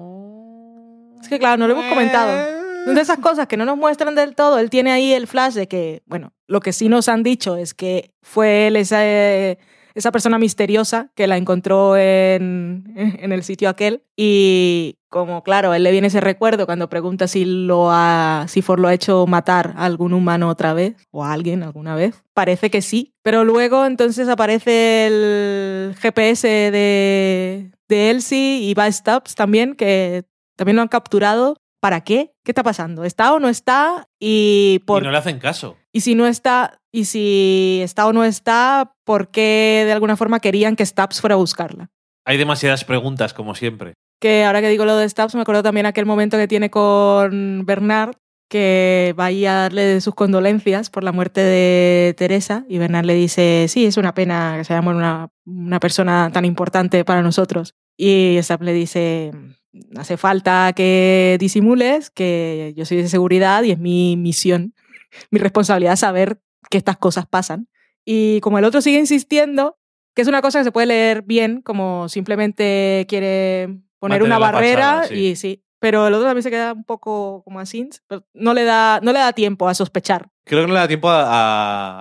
Es 1.22 1.28
que 1.28 1.40
claro, 1.40 1.58
no 1.58 1.68
lo 1.68 1.74
hemos 1.74 1.86
comentado. 1.86 2.60
Son 2.86 2.96
de 2.96 3.02
esas 3.02 3.20
cosas 3.20 3.48
que 3.48 3.58
no 3.58 3.66
nos 3.66 3.78
muestran 3.78 4.16
del 4.16 4.36
todo. 4.36 4.60
Él 4.60 4.70
tiene 4.70 4.92
ahí 4.92 5.14
el 5.14 5.28
flash 5.28 5.54
de 5.54 5.68
que, 5.68 6.02
bueno, 6.06 6.34
lo 6.48 6.60
que 6.60 6.74
sí 6.74 6.90
nos 6.90 7.10
han 7.10 7.24
dicho 7.24 7.56
es 7.56 7.74
que 7.74 8.12
fue 8.22 8.68
él 8.68 8.76
esa, 8.76 9.00
esa 10.00 10.12
persona 10.12 10.40
misteriosa 10.40 11.12
que 11.16 11.28
la 11.28 11.38
encontró 11.38 11.96
en, 11.96 12.94
en 12.96 13.32
el 13.32 13.44
sitio 13.44 13.70
aquel. 13.70 14.04
Y 14.16 14.98
como, 15.10 15.44
claro, 15.44 15.74
él 15.74 15.84
le 15.84 15.92
viene 15.92 16.08
ese 16.08 16.22
recuerdo 16.22 16.66
cuando 16.66 16.90
pregunta 16.90 17.28
si, 17.28 17.44
lo 17.44 17.90
ha, 17.92 18.46
si 18.48 18.62
Ford 18.62 18.80
lo 18.80 18.88
ha 18.88 18.94
hecho 18.94 19.26
matar 19.28 19.74
a 19.76 19.86
algún 19.86 20.14
humano 20.14 20.50
otra 20.50 20.74
vez 20.74 20.96
o 21.12 21.24
a 21.24 21.34
alguien 21.34 21.64
alguna 21.64 21.96
vez. 21.96 22.24
Parece 22.34 22.70
que 22.70 22.82
sí. 22.82 23.14
Pero 23.24 23.44
luego 23.44 23.86
entonces 23.86 24.30
aparece 24.30 25.08
el 25.08 25.96
GPS 26.00 26.48
de, 26.48 27.72
de 27.88 28.12
Elsie 28.12 28.60
y 28.62 28.74
va 28.74 28.92
Stubbs 28.92 29.36
también, 29.36 29.76
que 29.76 30.26
también 30.56 30.76
lo 30.76 30.82
han 30.82 30.88
capturado. 30.88 31.58
¿Para 31.80 32.02
qué? 32.02 32.34
¿Qué 32.44 32.52
está 32.52 32.62
pasando? 32.62 33.06
¿Está 33.06 33.34
o 33.34 33.40
no 33.40 33.48
está? 33.48 34.10
Y, 34.20 34.80
por, 34.86 35.02
Y 35.02 35.06
no 35.06 35.12
le 35.12 35.18
hacen 35.18 35.40
caso. 35.40 35.78
Y 35.92 36.02
si 36.02 36.16
no 36.16 36.28
está, 36.28 36.80
y 36.92 37.06
si 37.06 37.80
está 37.84 38.08
o 38.08 38.14
no 38.14 38.24
está, 38.24 38.94
¿por 39.04 39.30
qué 39.30 39.84
de 39.86 39.92
alguna 39.92 40.18
forma 40.18 40.40
querían 40.40 40.76
que 40.76 40.86
Stubbs 40.86 41.22
fuera 41.22 41.36
a 41.36 41.38
buscarla? 41.38 41.90
Hay 42.26 42.38
demasiadas 42.38 42.84
preguntas, 42.84 43.34
como 43.34 43.56
siempre. 43.56 43.94
Que 44.20 44.44
ahora 44.44 44.62
que 44.62 44.70
digo 44.70 44.86
lo 44.86 44.98
de 44.98 45.10
Stubbs, 45.10 45.36
me 45.36 45.42
acuerdo 45.42 45.64
también 45.64 45.86
aquel 45.86 46.06
momento 46.06 46.38
que 46.38 46.48
tiene 46.48 46.70
con 46.70 47.66
Bernard, 47.66 48.16
que 48.50 49.16
va 49.20 49.26
ahí 49.26 49.46
a 49.46 49.54
darle 49.54 50.02
sus 50.02 50.16
condolencias 50.16 50.90
por 50.90 51.04
la 51.04 51.12
muerte 51.12 51.42
de 51.42 52.14
Teresa, 52.18 52.66
y 52.68 52.78
Bernard 52.78 53.06
le 53.06 53.14
dice, 53.14 53.66
sí, 53.68 53.86
es 53.86 53.98
una 53.98 54.14
pena 54.14 54.56
que 54.58 54.64
se 54.64 54.74
haya 54.74 54.82
muerto 54.82 55.00
una, 55.00 55.30
una 55.46 55.80
persona 55.80 56.30
tan 56.32 56.46
importante 56.46 57.06
para 57.06 57.22
nosotros. 57.22 57.76
Y 57.98 58.38
Stubbs 58.42 58.66
le 58.66 58.74
dice, 58.74 59.32
hace 59.98 60.18
falta 60.18 60.74
que 60.76 61.38
disimules, 61.40 62.10
que 62.10 62.74
yo 62.76 62.86
soy 62.86 62.98
de 62.98 63.08
seguridad 63.08 63.64
y 63.64 63.72
es 63.72 63.80
mi 63.80 64.18
misión, 64.18 64.74
mi 65.32 65.40
responsabilidad 65.40 65.96
saber 65.96 66.40
que 66.70 66.78
estas 66.78 66.98
cosas 66.98 67.26
pasan. 67.28 67.68
Y 68.06 68.40
como 68.42 68.58
el 68.60 68.66
otro 68.66 68.82
sigue 68.82 68.98
insistiendo, 69.00 69.78
que 70.16 70.22
es 70.24 70.28
una 70.28 70.42
cosa 70.42 70.60
que 70.60 70.66
se 70.66 70.72
puede 70.72 70.88
leer 70.88 71.22
bien, 71.24 71.62
como 71.62 72.10
simplemente 72.10 73.06
quiere 73.08 73.68
poner 74.00 74.22
Mantener 74.22 74.24
una 74.24 74.40
barrera 74.40 75.04
sí. 75.08 75.14
y 75.16 75.36
sí. 75.36 75.64
pero 75.80 76.08
el 76.08 76.14
otro 76.14 76.26
también 76.28 76.44
se 76.44 76.50
queda 76.52 76.74
un 76.74 76.84
poco 76.84 77.42
como 77.44 77.60
así. 77.60 77.90
pero 78.08 78.26
No 78.34 78.54
le 78.54 78.64
da, 78.64 79.00
no 79.04 79.14
le 79.14 79.20
da 79.20 79.34
tiempo 79.34 79.68
a 79.68 79.74
sospechar. 79.74 80.28
Creo 80.46 80.62
que 80.64 80.68
no 80.68 80.74
le 80.74 80.80
da 80.80 80.88
tiempo 80.88 81.10
a, 81.10 81.24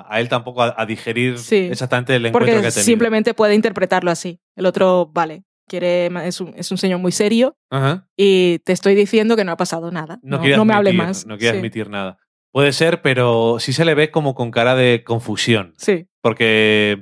a- 0.01 0.07
a 0.09 0.21
él 0.21 0.29
tampoco 0.29 0.63
a, 0.63 0.75
a 0.77 0.87
digerir 0.87 1.39
Sí. 1.39 1.57
exactamente 1.71 2.15
el 2.17 2.25
encuentro 2.27 2.39
Porque 2.41 2.53
que 2.63 2.67
ha 2.67 2.71
tenido. 2.71 2.85
simplemente 2.85 3.35
puede 3.35 3.55
interpretarlo 3.55 4.11
así. 4.11 4.41
El 4.57 4.65
otro, 4.67 5.11
vale, 5.13 5.45
quiere, 5.69 6.07
es 6.27 6.41
un, 6.41 6.55
es 6.57 6.71
un 6.71 6.79
señor 6.79 6.99
muy 7.01 7.13
serio 7.13 7.57
Ajá. 7.71 8.09
y 8.17 8.61
te 8.61 8.73
estoy 8.73 8.95
diciendo 8.95 9.37
que 9.37 9.45
no 9.45 9.53
ha 9.53 9.57
pasado 9.57 9.91
nada. 9.91 10.19
No, 10.23 10.37
No, 10.37 10.43
quiere 10.43 10.57
no 10.57 10.65
me 10.65 10.75
hable 10.75 10.91
admitir- 10.91 11.07
más. 11.07 11.27
No 11.27 11.37
quiere 11.37 11.53
Sí. 11.55 11.59
admitir 11.59 11.91
nada. 11.91 12.19
Puede 12.53 12.73
ser, 12.73 13.03
pero 13.03 13.57
sí 13.61 13.73
se 13.73 13.85
le 13.85 13.95
ve 13.95 14.11
como 14.11 14.35
con 14.35 14.51
cara 14.51 14.75
de 14.75 15.05
confusión. 15.05 15.75
Sí, 15.77 16.07
Porque, 16.23 16.99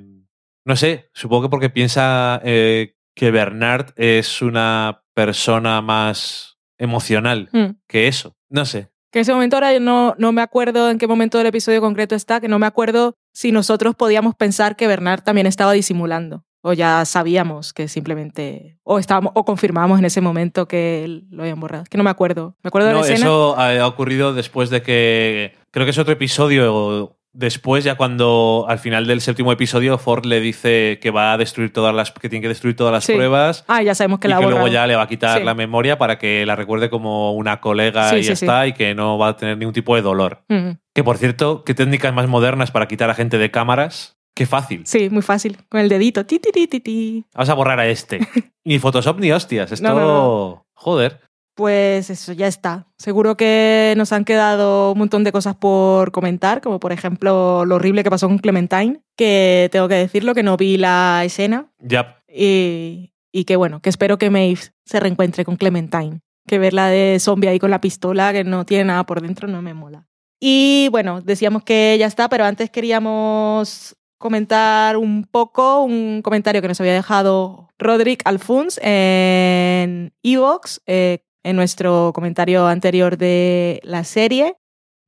no 0.64 0.76
sé, 0.76 1.08
supongo 1.14 1.42
que 1.44 1.48
porque 1.50 1.70
piensa 1.70 2.40
eh, 2.44 2.94
que 3.14 3.30
Bernard 3.30 3.92
es 3.96 4.42
una 4.42 5.02
persona 5.14 5.80
más 5.82 6.58
emocional 6.78 7.48
Mm. 7.52 7.78
que 7.88 8.08
eso. 8.08 8.36
No 8.50 8.64
sé. 8.66 8.88
Que 9.12 9.20
en 9.20 9.22
ese 9.22 9.32
momento 9.32 9.56
ahora 9.56 9.72
yo 9.72 9.80
no, 9.80 10.14
no 10.18 10.32
me 10.32 10.42
acuerdo 10.42 10.90
en 10.90 10.98
qué 10.98 11.06
momento 11.06 11.38
del 11.38 11.46
episodio 11.46 11.80
concreto 11.80 12.14
está, 12.14 12.40
que 12.40 12.48
no 12.48 12.58
me 12.58 12.66
acuerdo 12.66 13.14
si 13.32 13.50
nosotros 13.52 13.94
podíamos 13.94 14.34
pensar 14.34 14.76
que 14.76 14.86
Bernard 14.86 15.22
también 15.22 15.46
estaba 15.46 15.72
disimulando. 15.72 16.44
O 16.68 16.72
ya 16.72 17.04
sabíamos 17.04 17.72
que 17.72 17.86
simplemente. 17.86 18.76
O 18.82 18.98
estábamos, 18.98 19.30
o 19.36 19.44
confirmábamos 19.44 20.00
en 20.00 20.04
ese 20.04 20.20
momento 20.20 20.66
que 20.66 21.22
lo 21.30 21.42
habían 21.42 21.60
borrado. 21.60 21.84
Que 21.88 21.96
no 21.96 22.02
me 22.02 22.10
acuerdo. 22.10 22.56
Me 22.64 22.68
acuerdo 22.68 22.88
de 22.88 22.94
No, 22.94 23.00
la 23.02 23.06
escena. 23.06 23.20
eso 23.26 23.56
ha, 23.56 23.86
ocurrido 23.86 24.34
después 24.34 24.68
de 24.70 24.82
que. 24.82 25.54
Creo 25.70 25.86
que 25.86 25.90
es 25.90 25.98
otro 25.98 26.12
episodio. 26.12 27.12
Después, 27.32 27.84
ya 27.84 27.96
cuando 27.96 28.64
al 28.66 28.78
final 28.78 29.06
del 29.06 29.20
séptimo 29.20 29.52
episodio, 29.52 29.96
Ford 29.98 30.24
le 30.24 30.40
dice 30.40 30.98
que 31.02 31.10
va 31.10 31.34
a 31.34 31.36
destruir 31.38 31.72
todas 31.72 31.94
las. 31.94 32.10
que 32.10 32.28
tiene 32.28 32.42
que 32.42 32.48
destruir 32.48 32.74
todas 32.74 32.92
las 32.92 33.04
Sí. 33.04 33.12
pruebas. 33.12 33.62
Ah, 33.68 33.82
ya 33.82 33.94
sabemos 33.94 34.18
que 34.18 34.26
y 34.26 34.30
la 34.30 34.38
que 34.38 34.42
luego 34.42 34.58
borrado. 34.58 34.72
ya 34.72 34.86
le 34.88 34.96
va 34.96 35.02
a 35.02 35.06
quitar 35.08 35.38
Sí. 35.38 35.44
la 35.44 35.54
memoria 35.54 35.98
para 35.98 36.18
que 36.18 36.44
la 36.46 36.56
recuerde 36.56 36.90
como 36.90 37.32
una 37.34 37.60
colega 37.60 38.10
Sí, 38.10 38.16
y 38.16 38.22
ya 38.22 38.32
está, 38.32 38.66
y 38.66 38.72
que 38.72 38.94
no 38.96 39.18
va 39.18 39.28
a 39.28 39.36
tener 39.36 39.56
ningún 39.58 39.74
tipo 39.74 39.94
de 39.94 40.02
dolor. 40.02 40.42
Mm. 40.48 40.70
Que 40.94 41.04
por 41.04 41.18
cierto, 41.18 41.62
qué 41.62 41.74
técnicas 41.74 42.12
más 42.14 42.26
modernas 42.26 42.70
para 42.72 42.88
quitar 42.88 43.10
a 43.10 43.14
gente 43.14 43.36
de 43.38 43.50
cámaras. 43.50 44.15
Qué 44.36 44.44
fácil. 44.44 44.82
Sí, 44.84 45.08
muy 45.08 45.22
fácil. 45.22 45.56
Con 45.70 45.80
el 45.80 45.88
dedito. 45.88 46.26
Ti, 46.26 46.38
ti, 46.38 46.50
ti, 46.52 46.68
ti, 46.68 46.80
ti. 46.80 47.24
Vamos 47.34 47.48
a 47.48 47.54
borrar 47.54 47.80
a 47.80 47.86
este. 47.88 48.20
ni 48.64 48.78
Photoshop 48.78 49.18
ni 49.18 49.32
hostias. 49.32 49.72
Esto. 49.72 49.88
No, 49.88 49.94
no, 49.98 50.66
Joder. 50.74 51.20
Pues 51.54 52.10
eso, 52.10 52.34
ya 52.34 52.46
está. 52.46 52.86
Seguro 52.98 53.38
que 53.38 53.94
nos 53.96 54.12
han 54.12 54.26
quedado 54.26 54.92
un 54.92 54.98
montón 54.98 55.24
de 55.24 55.32
cosas 55.32 55.56
por 55.56 56.12
comentar, 56.12 56.60
como 56.60 56.78
por 56.78 56.92
ejemplo 56.92 57.64
lo 57.64 57.76
horrible 57.76 58.04
que 58.04 58.10
pasó 58.10 58.28
con 58.28 58.36
Clementine, 58.36 59.00
que 59.16 59.70
tengo 59.72 59.88
que 59.88 59.94
decirlo, 59.94 60.34
que 60.34 60.42
no 60.42 60.58
vi 60.58 60.76
la 60.76 61.22
escena 61.24 61.72
Ya. 61.78 62.20
y, 62.28 63.14
y 63.32 63.44
que 63.46 63.56
bueno, 63.56 63.80
que 63.80 63.88
espero 63.88 64.18
que 64.18 64.28
Maeve 64.28 64.60
se 64.84 65.00
reencuentre 65.00 65.46
con 65.46 65.56
Clementine. 65.56 66.20
Que 66.46 66.58
verla 66.58 66.88
de 66.88 67.16
zombie 67.20 67.48
ahí 67.48 67.58
con 67.58 67.70
la 67.70 67.80
pistola, 67.80 68.34
que 68.34 68.44
no 68.44 68.66
tiene 68.66 68.84
nada 68.84 69.04
por 69.06 69.22
dentro, 69.22 69.48
no 69.48 69.62
me 69.62 69.72
mola. 69.72 70.06
Y 70.38 70.88
bueno, 70.90 71.22
decíamos 71.22 71.62
que 71.64 71.96
ya 71.98 72.04
está, 72.06 72.28
pero 72.28 72.44
antes 72.44 72.68
queríamos 72.70 73.96
comentar 74.18 74.96
un 74.96 75.24
poco 75.24 75.82
un 75.82 76.22
comentario 76.22 76.62
que 76.62 76.68
nos 76.68 76.80
había 76.80 76.94
dejado 76.94 77.68
Roderick 77.78 78.22
Alfuns 78.24 78.78
en 78.82 80.12
Evox, 80.22 80.80
eh, 80.86 81.24
en 81.42 81.56
nuestro 81.56 82.12
comentario 82.14 82.66
anterior 82.66 83.16
de 83.16 83.80
la 83.84 84.04
serie. 84.04 84.56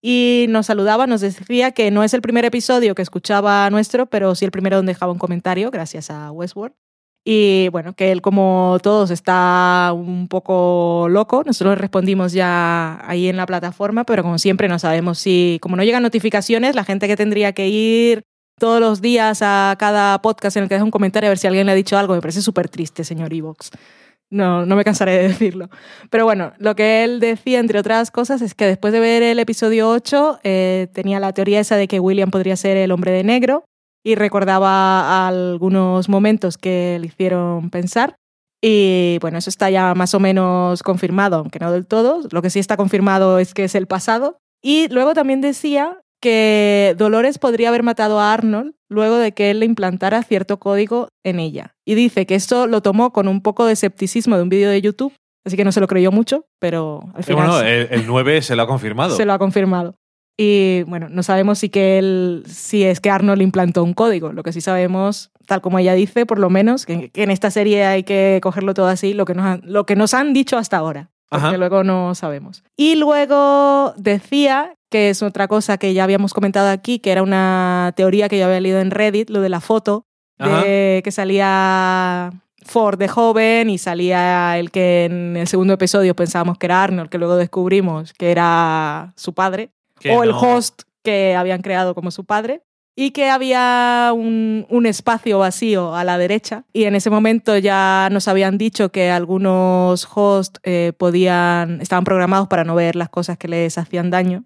Y 0.01 0.47
nos 0.49 0.67
saludaba, 0.67 1.09
nos 1.09 1.21
decía 1.21 1.73
que 1.73 1.91
no 1.91 2.05
es 2.05 2.15
el 2.15 2.23
primer 2.23 2.45
episodio 2.45 2.95
que 2.95 3.03
escuchaba 3.03 3.69
nuestro, 3.71 4.07
pero 4.07 4.35
sí 4.37 4.45
el 4.45 4.53
primero 4.53 4.77
donde 4.77 4.93
dejaba 4.93 5.13
un 5.13 5.19
comentario, 5.19 5.73
gracias 5.73 6.11
a 6.11 6.31
Westworld. 6.31 6.75
Y 7.25 7.69
bueno, 7.71 7.95
que 7.95 8.13
él, 8.13 8.23
como 8.23 8.79
todos, 8.83 9.11
está 9.11 9.93
un 9.95 10.29
poco 10.29 11.09
loco. 11.11 11.43
Nosotros 11.45 11.77
respondimos 11.77 12.33
ya 12.33 13.07
ahí 13.07 13.29
en 13.29 13.37
la 13.37 13.45
plataforma, 13.45 14.05
pero 14.05 14.23
como 14.23 14.39
siempre 14.39 14.69
no 14.69 14.79
sabemos 14.79 15.19
si, 15.19 15.59
como 15.61 15.77
no 15.77 15.83
llegan 15.83 16.03
notificaciones, 16.03 16.75
la 16.75 16.85
gente 16.85 17.07
que 17.09 17.17
tendría 17.17 17.53
que 17.53 17.69
ir 17.69 18.25
todos 18.59 18.81
los 18.81 19.01
días 19.01 19.41
a 19.43 19.77
cada 19.79 20.21
podcast 20.21 20.57
en 20.57 20.65
el 20.65 20.69
que 20.69 20.75
deja 20.75 20.85
un 20.85 20.91
comentario 20.91 21.29
a 21.29 21.31
ver 21.31 21.39
si 21.39 21.47
alguien 21.47 21.67
le 21.67 21.73
ha 21.73 21.75
dicho 21.75 21.97
algo, 21.97 22.15
me 22.15 22.21
parece 22.21 22.43
súper 22.43 22.69
triste, 22.69 23.05
señor 23.05 23.33
Evox. 23.33 23.71
No, 24.31 24.67
no 24.67 24.77
me 24.77 24.85
cansaré 24.85 25.13
de 25.13 25.29
decirlo. 25.29 25.71
Pero 26.11 26.25
bueno, 26.25 26.53
lo 26.59 26.77
que 26.77 27.05
él 27.05 27.21
decía, 27.21 27.61
entre 27.61 27.79
otras 27.79 28.11
cosas, 28.11 28.43
es 28.43 28.55
que 28.55 28.67
después 28.67 28.93
de 28.93 29.01
ver 29.01 29.23
el 29.23 29.39
episodio 29.39 29.89
8, 29.89 30.41
eh, 30.45 30.89
tenía 30.93 31.19
la 31.21 31.33
teoría 31.33 31.61
esa 31.61 31.77
de 31.77 31.89
que 31.89 32.01
William 32.01 32.31
podría 32.31 32.57
ser 32.57 32.77
el 32.77 32.91
hombre 32.93 33.13
de 33.13 33.25
negro 33.25 33.65
y 34.05 34.15
recordaba 34.15 35.27
algunos 35.27 36.09
momentos 36.09 36.59
que 36.59 36.99
le 37.01 37.07
hicieron 37.07 37.71
pensar. 37.71 38.17
Y 38.61 39.19
bueno, 39.21 39.39
eso 39.39 39.51
está 39.51 39.71
ya 39.71 39.95
más 39.95 40.15
o 40.15 40.21
menos 40.21 40.83
confirmado, 40.83 41.37
aunque 41.39 41.59
no 41.59 41.73
del 41.73 41.87
todo. 41.87 42.21
Lo 42.31 42.43
que 42.43 42.51
sí 42.51 42.59
está 42.59 42.77
confirmado 42.77 43.39
es 43.39 43.55
que 43.55 43.65
es 43.65 43.75
el 43.75 43.87
pasado. 43.87 44.39
Y 44.63 44.89
luego 44.89 45.15
también 45.15 45.41
decía 45.41 46.01
que 46.21 46.95
Dolores 46.99 47.39
podría 47.39 47.69
haber 47.69 47.83
matado 47.83 48.21
a 48.21 48.33
Arnold 48.33 48.75
luego 48.89 49.17
de 49.17 49.33
que 49.33 49.51
él 49.51 49.61
le 49.61 49.67
implantara 49.67 50.23
cierto 50.23 50.59
código 50.59 51.09
en 51.25 51.41
ella. 51.41 51.75
Y 51.85 51.95
dice 51.95 52.27
que 52.27 52.35
esto 52.35 52.67
lo 52.67 52.81
tomó 52.81 53.13
con 53.13 53.29
un 53.29 53.43
poco 53.43 53.67
de 53.67 53.73
escepticismo 53.73 54.37
de 54.37 54.43
un 54.43 54.49
vídeo 54.49 54.71
de 54.71 54.81
YouTube, 54.81 55.13
así 55.45 55.57
que 55.57 55.65
no 55.65 55.73
se 55.73 55.81
lo 55.81 55.87
creyó 55.87 56.11
mucho, 56.11 56.47
pero 56.59 57.03
al 57.15 57.25
final 57.25 57.49
bueno, 57.49 57.61
el, 57.61 57.89
el 57.91 58.07
9 58.07 58.43
se 58.43 58.57
lo 58.57 58.63
ha 58.63 58.67
confirmado. 58.67 59.17
se 59.17 59.25
lo 59.25 59.33
ha 59.33 59.39
confirmado. 59.39 59.95
Y 60.41 60.85
bueno, 60.85 61.09
no 61.11 61.25
sabemos 61.25 61.59
si, 61.59 61.69
que 61.69 61.99
él, 61.99 62.45
si 62.47 62.85
es 62.85 63.01
que 63.01 63.11
Arnold 63.11 63.43
implantó 63.43 63.83
un 63.83 63.93
código. 63.93 64.33
Lo 64.33 64.45
que 64.45 64.53
sí 64.53 64.61
sabemos, 64.61 65.33
tal 65.47 65.61
como 65.61 65.81
ella 65.81 65.95
dice, 65.95 66.27
por 66.27 66.39
lo 66.39 66.49
menos, 66.49 66.87
que, 66.87 67.11
que 67.11 67.25
en 67.25 67.33
esta 67.33 67.51
serie 67.51 67.85
hay 67.85 68.05
que 68.05 68.39
cogerlo 68.41 68.73
todo 68.73 68.87
así, 68.87 69.15
lo 69.15 69.25
que 69.25 69.35
nos 69.35 69.45
han, 69.45 69.63
lo 69.65 69.85
que 69.85 69.97
nos 69.97 70.15
han 70.15 70.33
dicho 70.33 70.57
hasta 70.57 70.77
ahora. 70.77 71.11
Porque 71.29 71.47
Ajá. 71.47 71.57
luego 71.57 71.85
no 71.85 72.15
sabemos. 72.15 72.63
Y 72.77 72.95
luego 72.97 73.93
decía, 73.97 74.75
que 74.91 75.11
es 75.11 75.23
otra 75.23 75.49
cosa 75.49 75.79
que 75.79 75.95
ya 75.95 76.05
habíamos 76.05 76.35
comentado 76.35 76.71
aquí, 76.71 76.99
que 76.99 77.13
era 77.13 77.23
una 77.23 77.93
teoría 77.97 78.29
que 78.29 78.39
yo 78.39 78.47
había 78.47 78.61
leído 78.61 78.81
en 78.81 78.91
Reddit, 78.91 79.31
lo 79.31 79.41
de 79.41 79.49
la 79.49 79.61
foto, 79.61 80.07
de 80.39 81.01
que 81.03 81.11
salía 81.11 82.31
Ford 82.65 82.99
de 82.99 83.09
joven 83.09 83.71
y 83.71 83.79
salía 83.79 84.57
el 84.59 84.71
que 84.71 85.07
en 85.07 85.37
el 85.37 85.49
segundo 85.49 85.75
episodio 85.75 86.15
pensábamos 86.15 86.59
que 86.59 86.67
era 86.67 86.83
Arnold, 86.83 87.11
que 87.11 87.19
luego 87.19 87.37
descubrimos 87.37 88.13
que 88.13 88.31
era 88.31 89.13
su 89.17 89.35
padre, 89.35 89.71
Que 89.99 90.13
o 90.13 90.23
el 90.23 90.31
host 90.31 90.83
que 91.03 91.35
habían 91.35 91.61
creado 91.61 91.95
como 91.95 92.11
su 92.11 92.25
padre. 92.25 92.63
Y 93.01 93.13
que 93.13 93.31
había 93.31 94.11
un, 94.13 94.67
un 94.71 94.85
espacio 94.85 95.39
vacío 95.39 95.95
a 95.95 96.03
la 96.03 96.19
derecha. 96.19 96.65
Y 96.73 96.83
en 96.83 96.97
ese 96.97 97.11
momento 97.11 97.57
ya 97.57 98.09
nos 98.11 98.27
habían 98.27 98.59
dicho 98.59 98.89
que 98.91 99.09
algunos 99.09 100.09
hosts 100.13 100.59
eh, 100.65 100.93
podían, 100.99 101.81
estaban 101.81 102.03
programados 102.03 102.49
para 102.49 102.65
no 102.65 102.75
ver 102.75 102.97
las 102.97 103.09
cosas 103.09 103.39
que 103.39 103.47
les 103.47 103.79
hacían 103.79 104.11
daño 104.11 104.43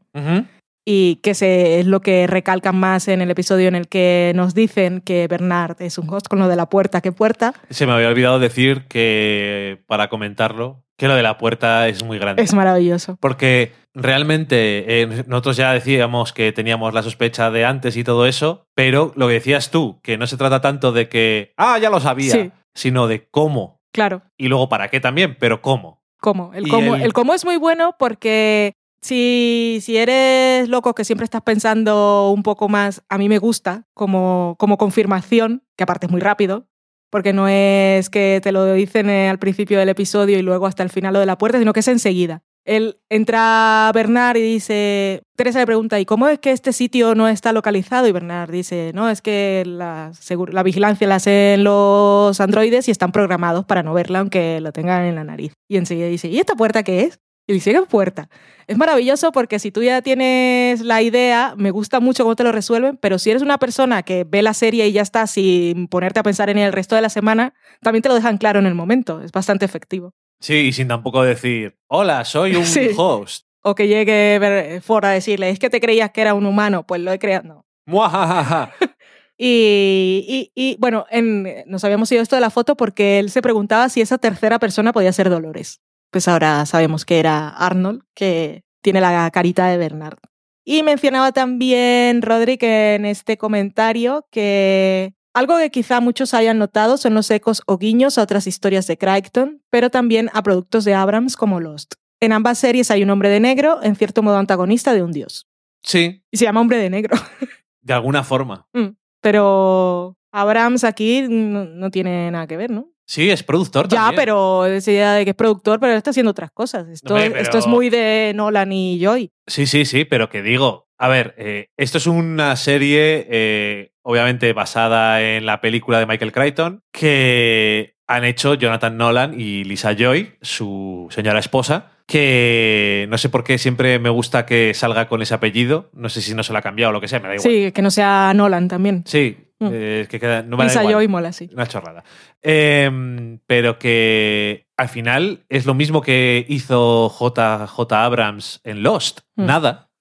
y 0.84 1.16
que 1.22 1.34
se, 1.34 1.80
es 1.80 1.86
lo 1.86 2.00
que 2.00 2.26
recalcan 2.26 2.76
más 2.76 3.08
en 3.08 3.22
el 3.22 3.30
episodio 3.30 3.68
en 3.68 3.74
el 3.74 3.88
que 3.88 4.32
nos 4.34 4.54
dicen 4.54 5.00
que 5.00 5.28
Bernard 5.28 5.80
es 5.80 5.98
un 5.98 6.12
host 6.12 6.26
con 6.28 6.38
lo 6.38 6.48
de 6.48 6.56
la 6.56 6.68
puerta. 6.68 7.00
¿Qué 7.00 7.12
puerta? 7.12 7.54
Se 7.70 7.86
me 7.86 7.92
había 7.92 8.08
olvidado 8.08 8.38
decir 8.38 8.84
que, 8.88 9.82
para 9.86 10.08
comentarlo, 10.08 10.84
que 11.02 11.08
lo 11.08 11.16
de 11.16 11.22
la 11.24 11.36
puerta 11.36 11.88
es 11.88 12.04
muy 12.04 12.16
grande. 12.20 12.40
Es 12.44 12.54
maravilloso. 12.54 13.16
Porque 13.18 13.72
realmente 13.92 15.00
eh, 15.02 15.24
nosotros 15.26 15.56
ya 15.56 15.72
decíamos 15.72 16.32
que 16.32 16.52
teníamos 16.52 16.94
la 16.94 17.02
sospecha 17.02 17.50
de 17.50 17.64
antes 17.64 17.96
y 17.96 18.04
todo 18.04 18.24
eso, 18.26 18.66
pero 18.76 19.12
lo 19.16 19.26
que 19.26 19.34
decías 19.34 19.72
tú, 19.72 19.98
que 20.04 20.16
no 20.16 20.28
se 20.28 20.36
trata 20.36 20.60
tanto 20.60 20.92
de 20.92 21.08
que, 21.08 21.54
ah, 21.56 21.76
ya 21.78 21.90
lo 21.90 21.98
sabía, 21.98 22.30
Sí. 22.32 22.52
sino 22.74 23.08
de 23.08 23.26
cómo. 23.32 23.80
Claro. 23.92 24.22
Y 24.38 24.46
luego 24.46 24.68
para 24.68 24.86
qué 24.88 25.00
también, 25.00 25.36
pero 25.40 25.60
cómo. 25.60 26.00
¿Cómo? 26.20 26.52
El 26.54 26.68
cómo, 26.68 26.94
el- 26.94 27.02
el 27.02 27.12
cómo 27.12 27.34
es 27.34 27.44
muy 27.44 27.56
bueno 27.56 27.96
porque 27.98 28.74
si, 29.02 29.80
si 29.82 29.96
eres 29.96 30.68
loco 30.68 30.94
que 30.94 31.04
siempre 31.04 31.24
estás 31.24 31.42
pensando 31.42 32.30
un 32.30 32.44
poco 32.44 32.68
más, 32.68 33.02
a 33.08 33.18
mí 33.18 33.28
me 33.28 33.38
gusta 33.38 33.86
como, 33.92 34.54
como 34.56 34.78
confirmación, 34.78 35.64
que 35.76 35.82
aparte 35.82 36.06
es 36.06 36.12
muy 36.12 36.20
rápido, 36.20 36.66
porque 37.12 37.34
no 37.34 37.46
es 37.46 38.08
que 38.08 38.40
te 38.42 38.52
lo 38.52 38.72
dicen 38.72 39.10
eh, 39.10 39.28
al 39.28 39.38
principio 39.38 39.78
del 39.78 39.90
episodio 39.90 40.38
y 40.38 40.42
luego 40.42 40.66
hasta 40.66 40.82
el 40.82 40.88
final 40.88 41.12
lo 41.12 41.20
de 41.20 41.26
la 41.26 41.36
puerta, 41.36 41.58
sino 41.58 41.74
que 41.74 41.80
es 41.80 41.88
enseguida. 41.88 42.42
Él 42.64 43.00
entra 43.10 43.88
a 43.88 43.92
Bernard 43.92 44.38
y 44.38 44.40
dice, 44.42 45.22
Teresa 45.36 45.58
le 45.58 45.66
pregunta, 45.66 46.00
¿y 46.00 46.06
cómo 46.06 46.26
es 46.28 46.38
que 46.38 46.52
este 46.52 46.72
sitio 46.72 47.14
no 47.14 47.28
está 47.28 47.52
localizado? 47.52 48.08
Y 48.08 48.12
Bernard 48.12 48.50
dice, 48.50 48.92
no, 48.94 49.10
es 49.10 49.20
que 49.20 49.62
la, 49.66 50.12
la 50.52 50.62
vigilancia 50.62 51.06
la 51.06 51.16
hacen 51.16 51.64
los 51.64 52.40
androides 52.40 52.88
y 52.88 52.90
están 52.90 53.12
programados 53.12 53.66
para 53.66 53.82
no 53.82 53.92
verla 53.92 54.20
aunque 54.20 54.60
lo 54.62 54.72
tengan 54.72 55.04
en 55.04 55.16
la 55.16 55.24
nariz. 55.24 55.52
Y 55.68 55.76
enseguida 55.76 56.06
dice, 56.06 56.28
¿y 56.28 56.38
esta 56.38 56.54
puerta 56.54 56.82
qué 56.82 57.02
es? 57.02 57.20
Y 57.52 57.60
¿qué 57.60 57.82
puerta? 57.82 58.28
Es 58.66 58.76
maravilloso 58.78 59.32
porque 59.32 59.58
si 59.58 59.70
tú 59.70 59.82
ya 59.82 60.02
tienes 60.02 60.80
la 60.80 61.02
idea, 61.02 61.54
me 61.56 61.70
gusta 61.70 62.00
mucho 62.00 62.22
cómo 62.24 62.36
te 62.36 62.44
lo 62.44 62.52
resuelven, 62.52 62.96
pero 62.96 63.18
si 63.18 63.30
eres 63.30 63.42
una 63.42 63.58
persona 63.58 64.02
que 64.02 64.24
ve 64.24 64.40
la 64.42 64.54
serie 64.54 64.86
y 64.86 64.92
ya 64.92 65.02
está 65.02 65.26
sin 65.26 65.88
ponerte 65.88 66.20
a 66.20 66.22
pensar 66.22 66.48
en 66.50 66.58
el 66.58 66.72
resto 66.72 66.94
de 66.94 67.02
la 67.02 67.08
semana, 67.08 67.54
también 67.80 68.02
te 68.02 68.08
lo 68.08 68.14
dejan 68.14 68.38
claro 68.38 68.60
en 68.60 68.66
el 68.66 68.74
momento. 68.74 69.20
Es 69.22 69.32
bastante 69.32 69.64
efectivo. 69.64 70.14
Sí, 70.40 70.54
y 70.54 70.72
sin 70.72 70.88
tampoco 70.88 71.22
decir, 71.22 71.76
hola, 71.88 72.24
soy 72.24 72.54
un 72.56 72.64
Sí. 72.66 72.90
host. 72.96 73.46
O 73.62 73.74
que 73.74 73.86
llegue 73.88 74.38
Ver- 74.40 74.80
Ford 74.82 75.04
a 75.04 75.10
decirle, 75.10 75.50
es 75.50 75.58
que 75.58 75.70
te 75.70 75.80
creías 75.80 76.10
que 76.10 76.20
era 76.20 76.34
un 76.34 76.46
humano, 76.46 76.84
pues 76.86 77.00
lo 77.00 77.12
he 77.12 77.18
creado. 77.18 77.44
No. 77.46 77.66
Muajajaja. 77.86 78.72
Y, 79.44 80.24
y- 80.28 80.52
y, 80.54 80.76
bueno, 80.78 81.04
en- 81.10 81.64
nos 81.66 81.82
habíamos 81.82 82.12
ido 82.12 82.22
esto 82.22 82.36
de 82.36 82.40
la 82.40 82.50
foto 82.50 82.76
porque 82.76 83.18
él 83.18 83.28
se 83.30 83.42
preguntaba 83.42 83.88
si 83.88 84.00
esa 84.00 84.18
tercera 84.18 84.58
persona 84.60 84.92
podía 84.92 85.12
ser 85.12 85.30
Dolores. 85.30 85.80
Pues 86.12 86.28
ahora 86.28 86.64
sabemos 86.66 87.04
que 87.04 87.18
era 87.18 87.48
Arnold, 87.48 88.02
que 88.14 88.64
tiene 88.82 89.00
la 89.00 89.30
carita 89.30 89.66
de 89.66 89.78
Bernard. 89.78 90.18
Y 90.64 90.82
mencionaba 90.82 91.32
también 91.32 92.22
Rodri 92.22 92.58
en 92.60 93.06
este 93.06 93.36
comentario 93.38 94.26
que 94.30 95.14
algo 95.32 95.56
que 95.56 95.70
quizá 95.70 96.00
muchos 96.00 96.34
hayan 96.34 96.58
notado 96.58 96.98
son 96.98 97.14
los 97.14 97.30
ecos 97.30 97.62
o 97.66 97.78
guiños 97.78 98.18
a 98.18 98.22
otras 98.22 98.46
historias 98.46 98.86
de 98.86 98.98
Crichton, 98.98 99.62
pero 99.70 99.88
también 99.88 100.28
a 100.34 100.42
productos 100.42 100.84
de 100.84 100.94
Abrams 100.94 101.36
como 101.36 101.58
Lost. 101.58 101.94
En 102.20 102.32
ambas 102.32 102.58
series 102.58 102.90
hay 102.90 103.02
un 103.02 103.10
hombre 103.10 103.30
de 103.30 103.40
negro, 103.40 103.80
en 103.82 103.96
cierto 103.96 104.22
modo 104.22 104.36
antagonista 104.36 104.92
de 104.92 105.02
un 105.02 105.12
dios. 105.12 105.48
Sí, 105.82 106.22
Y 106.30 106.36
se 106.36 106.44
llama 106.44 106.60
hombre 106.60 106.76
de 106.76 106.90
negro. 106.90 107.16
de 107.80 107.92
alguna 107.94 108.22
forma. 108.22 108.68
Mm, 108.74 108.90
pero 109.20 110.16
Abrams 110.30 110.84
aquí 110.84 111.26
no, 111.28 111.64
no 111.64 111.90
tiene 111.90 112.30
nada 112.30 112.46
que 112.46 112.58
ver, 112.58 112.70
¿no? 112.70 112.91
Sí, 113.06 113.30
es 113.30 113.42
productor 113.42 113.88
Ya, 113.88 113.96
también. 113.98 114.16
pero 114.20 114.66
esa 114.66 114.90
idea 114.90 115.12
de 115.14 115.24
que 115.24 115.30
es 115.30 115.36
productor, 115.36 115.80
pero 115.80 115.92
él 115.92 115.98
está 115.98 116.10
haciendo 116.10 116.30
otras 116.30 116.50
cosas. 116.52 116.88
Esto, 116.88 117.14
Hombre, 117.14 117.40
esto 117.40 117.58
es 117.58 117.66
muy 117.66 117.90
de 117.90 118.32
Nolan 118.34 118.72
y 118.72 118.98
Joy. 119.00 119.30
Sí, 119.46 119.66
sí, 119.66 119.84
sí, 119.84 120.04
pero 120.04 120.28
que 120.30 120.42
digo, 120.42 120.88
a 120.98 121.08
ver, 121.08 121.34
eh, 121.36 121.66
esto 121.76 121.98
es 121.98 122.06
una 122.06 122.54
serie 122.56 123.26
eh, 123.30 123.92
obviamente 124.02 124.52
basada 124.52 125.20
en 125.22 125.46
la 125.46 125.60
película 125.60 125.98
de 125.98 126.06
Michael 126.06 126.32
Crichton 126.32 126.82
que 126.92 127.96
han 128.06 128.24
hecho 128.24 128.54
Jonathan 128.54 128.96
Nolan 128.96 129.38
y 129.38 129.64
Lisa 129.64 129.94
Joy, 129.94 130.34
su 130.42 131.06
señora 131.10 131.38
esposa, 131.38 131.92
que 132.06 133.06
no 133.08 133.16
sé 133.16 133.28
por 133.30 133.42
qué 133.42 133.58
siempre 133.58 133.98
me 133.98 134.10
gusta 134.10 134.44
que 134.44 134.74
salga 134.74 135.08
con 135.08 135.22
ese 135.22 135.34
apellido, 135.34 135.88
no 135.94 136.08
sé 136.08 136.20
si 136.20 136.34
no 136.34 136.42
se 136.42 136.52
lo 136.52 136.58
ha 136.58 136.62
cambiado 136.62 136.90
o 136.90 136.92
lo 136.92 137.00
que 137.00 137.08
sea, 137.08 137.20
me 137.20 137.28
da 137.28 137.34
igual. 137.36 137.50
Sí, 137.50 137.72
que 137.72 137.82
no 137.82 137.90
sea 137.90 138.32
Nolan 138.34 138.68
también. 138.68 139.02
Sí, 139.06 139.36
Mm. 139.62 139.70
eh, 139.72 140.06
que 140.10 140.18
queda, 140.18 140.42
no 140.42 140.56
me 140.56 140.64
da 140.64 140.68
Lisa 140.68 140.80
igual. 140.80 140.94
Joy 140.94 141.08
mola, 141.08 141.32
sí. 141.32 141.48
Una 141.52 141.66
chorrada. 141.66 142.04
Em, 142.42 143.38
pero 143.46 143.78
que 143.78 144.66
al 144.76 144.88
final 144.88 145.44
es 145.48 145.66
lo 145.66 145.74
mismo 145.74 146.00
que 146.00 146.44
hizo 146.48 147.08
JJ 147.08 147.92
Abrams 147.92 148.60
en 148.64 148.82
Lost. 148.82 149.20
Mm. 149.36 149.46
Nada. 149.46 149.91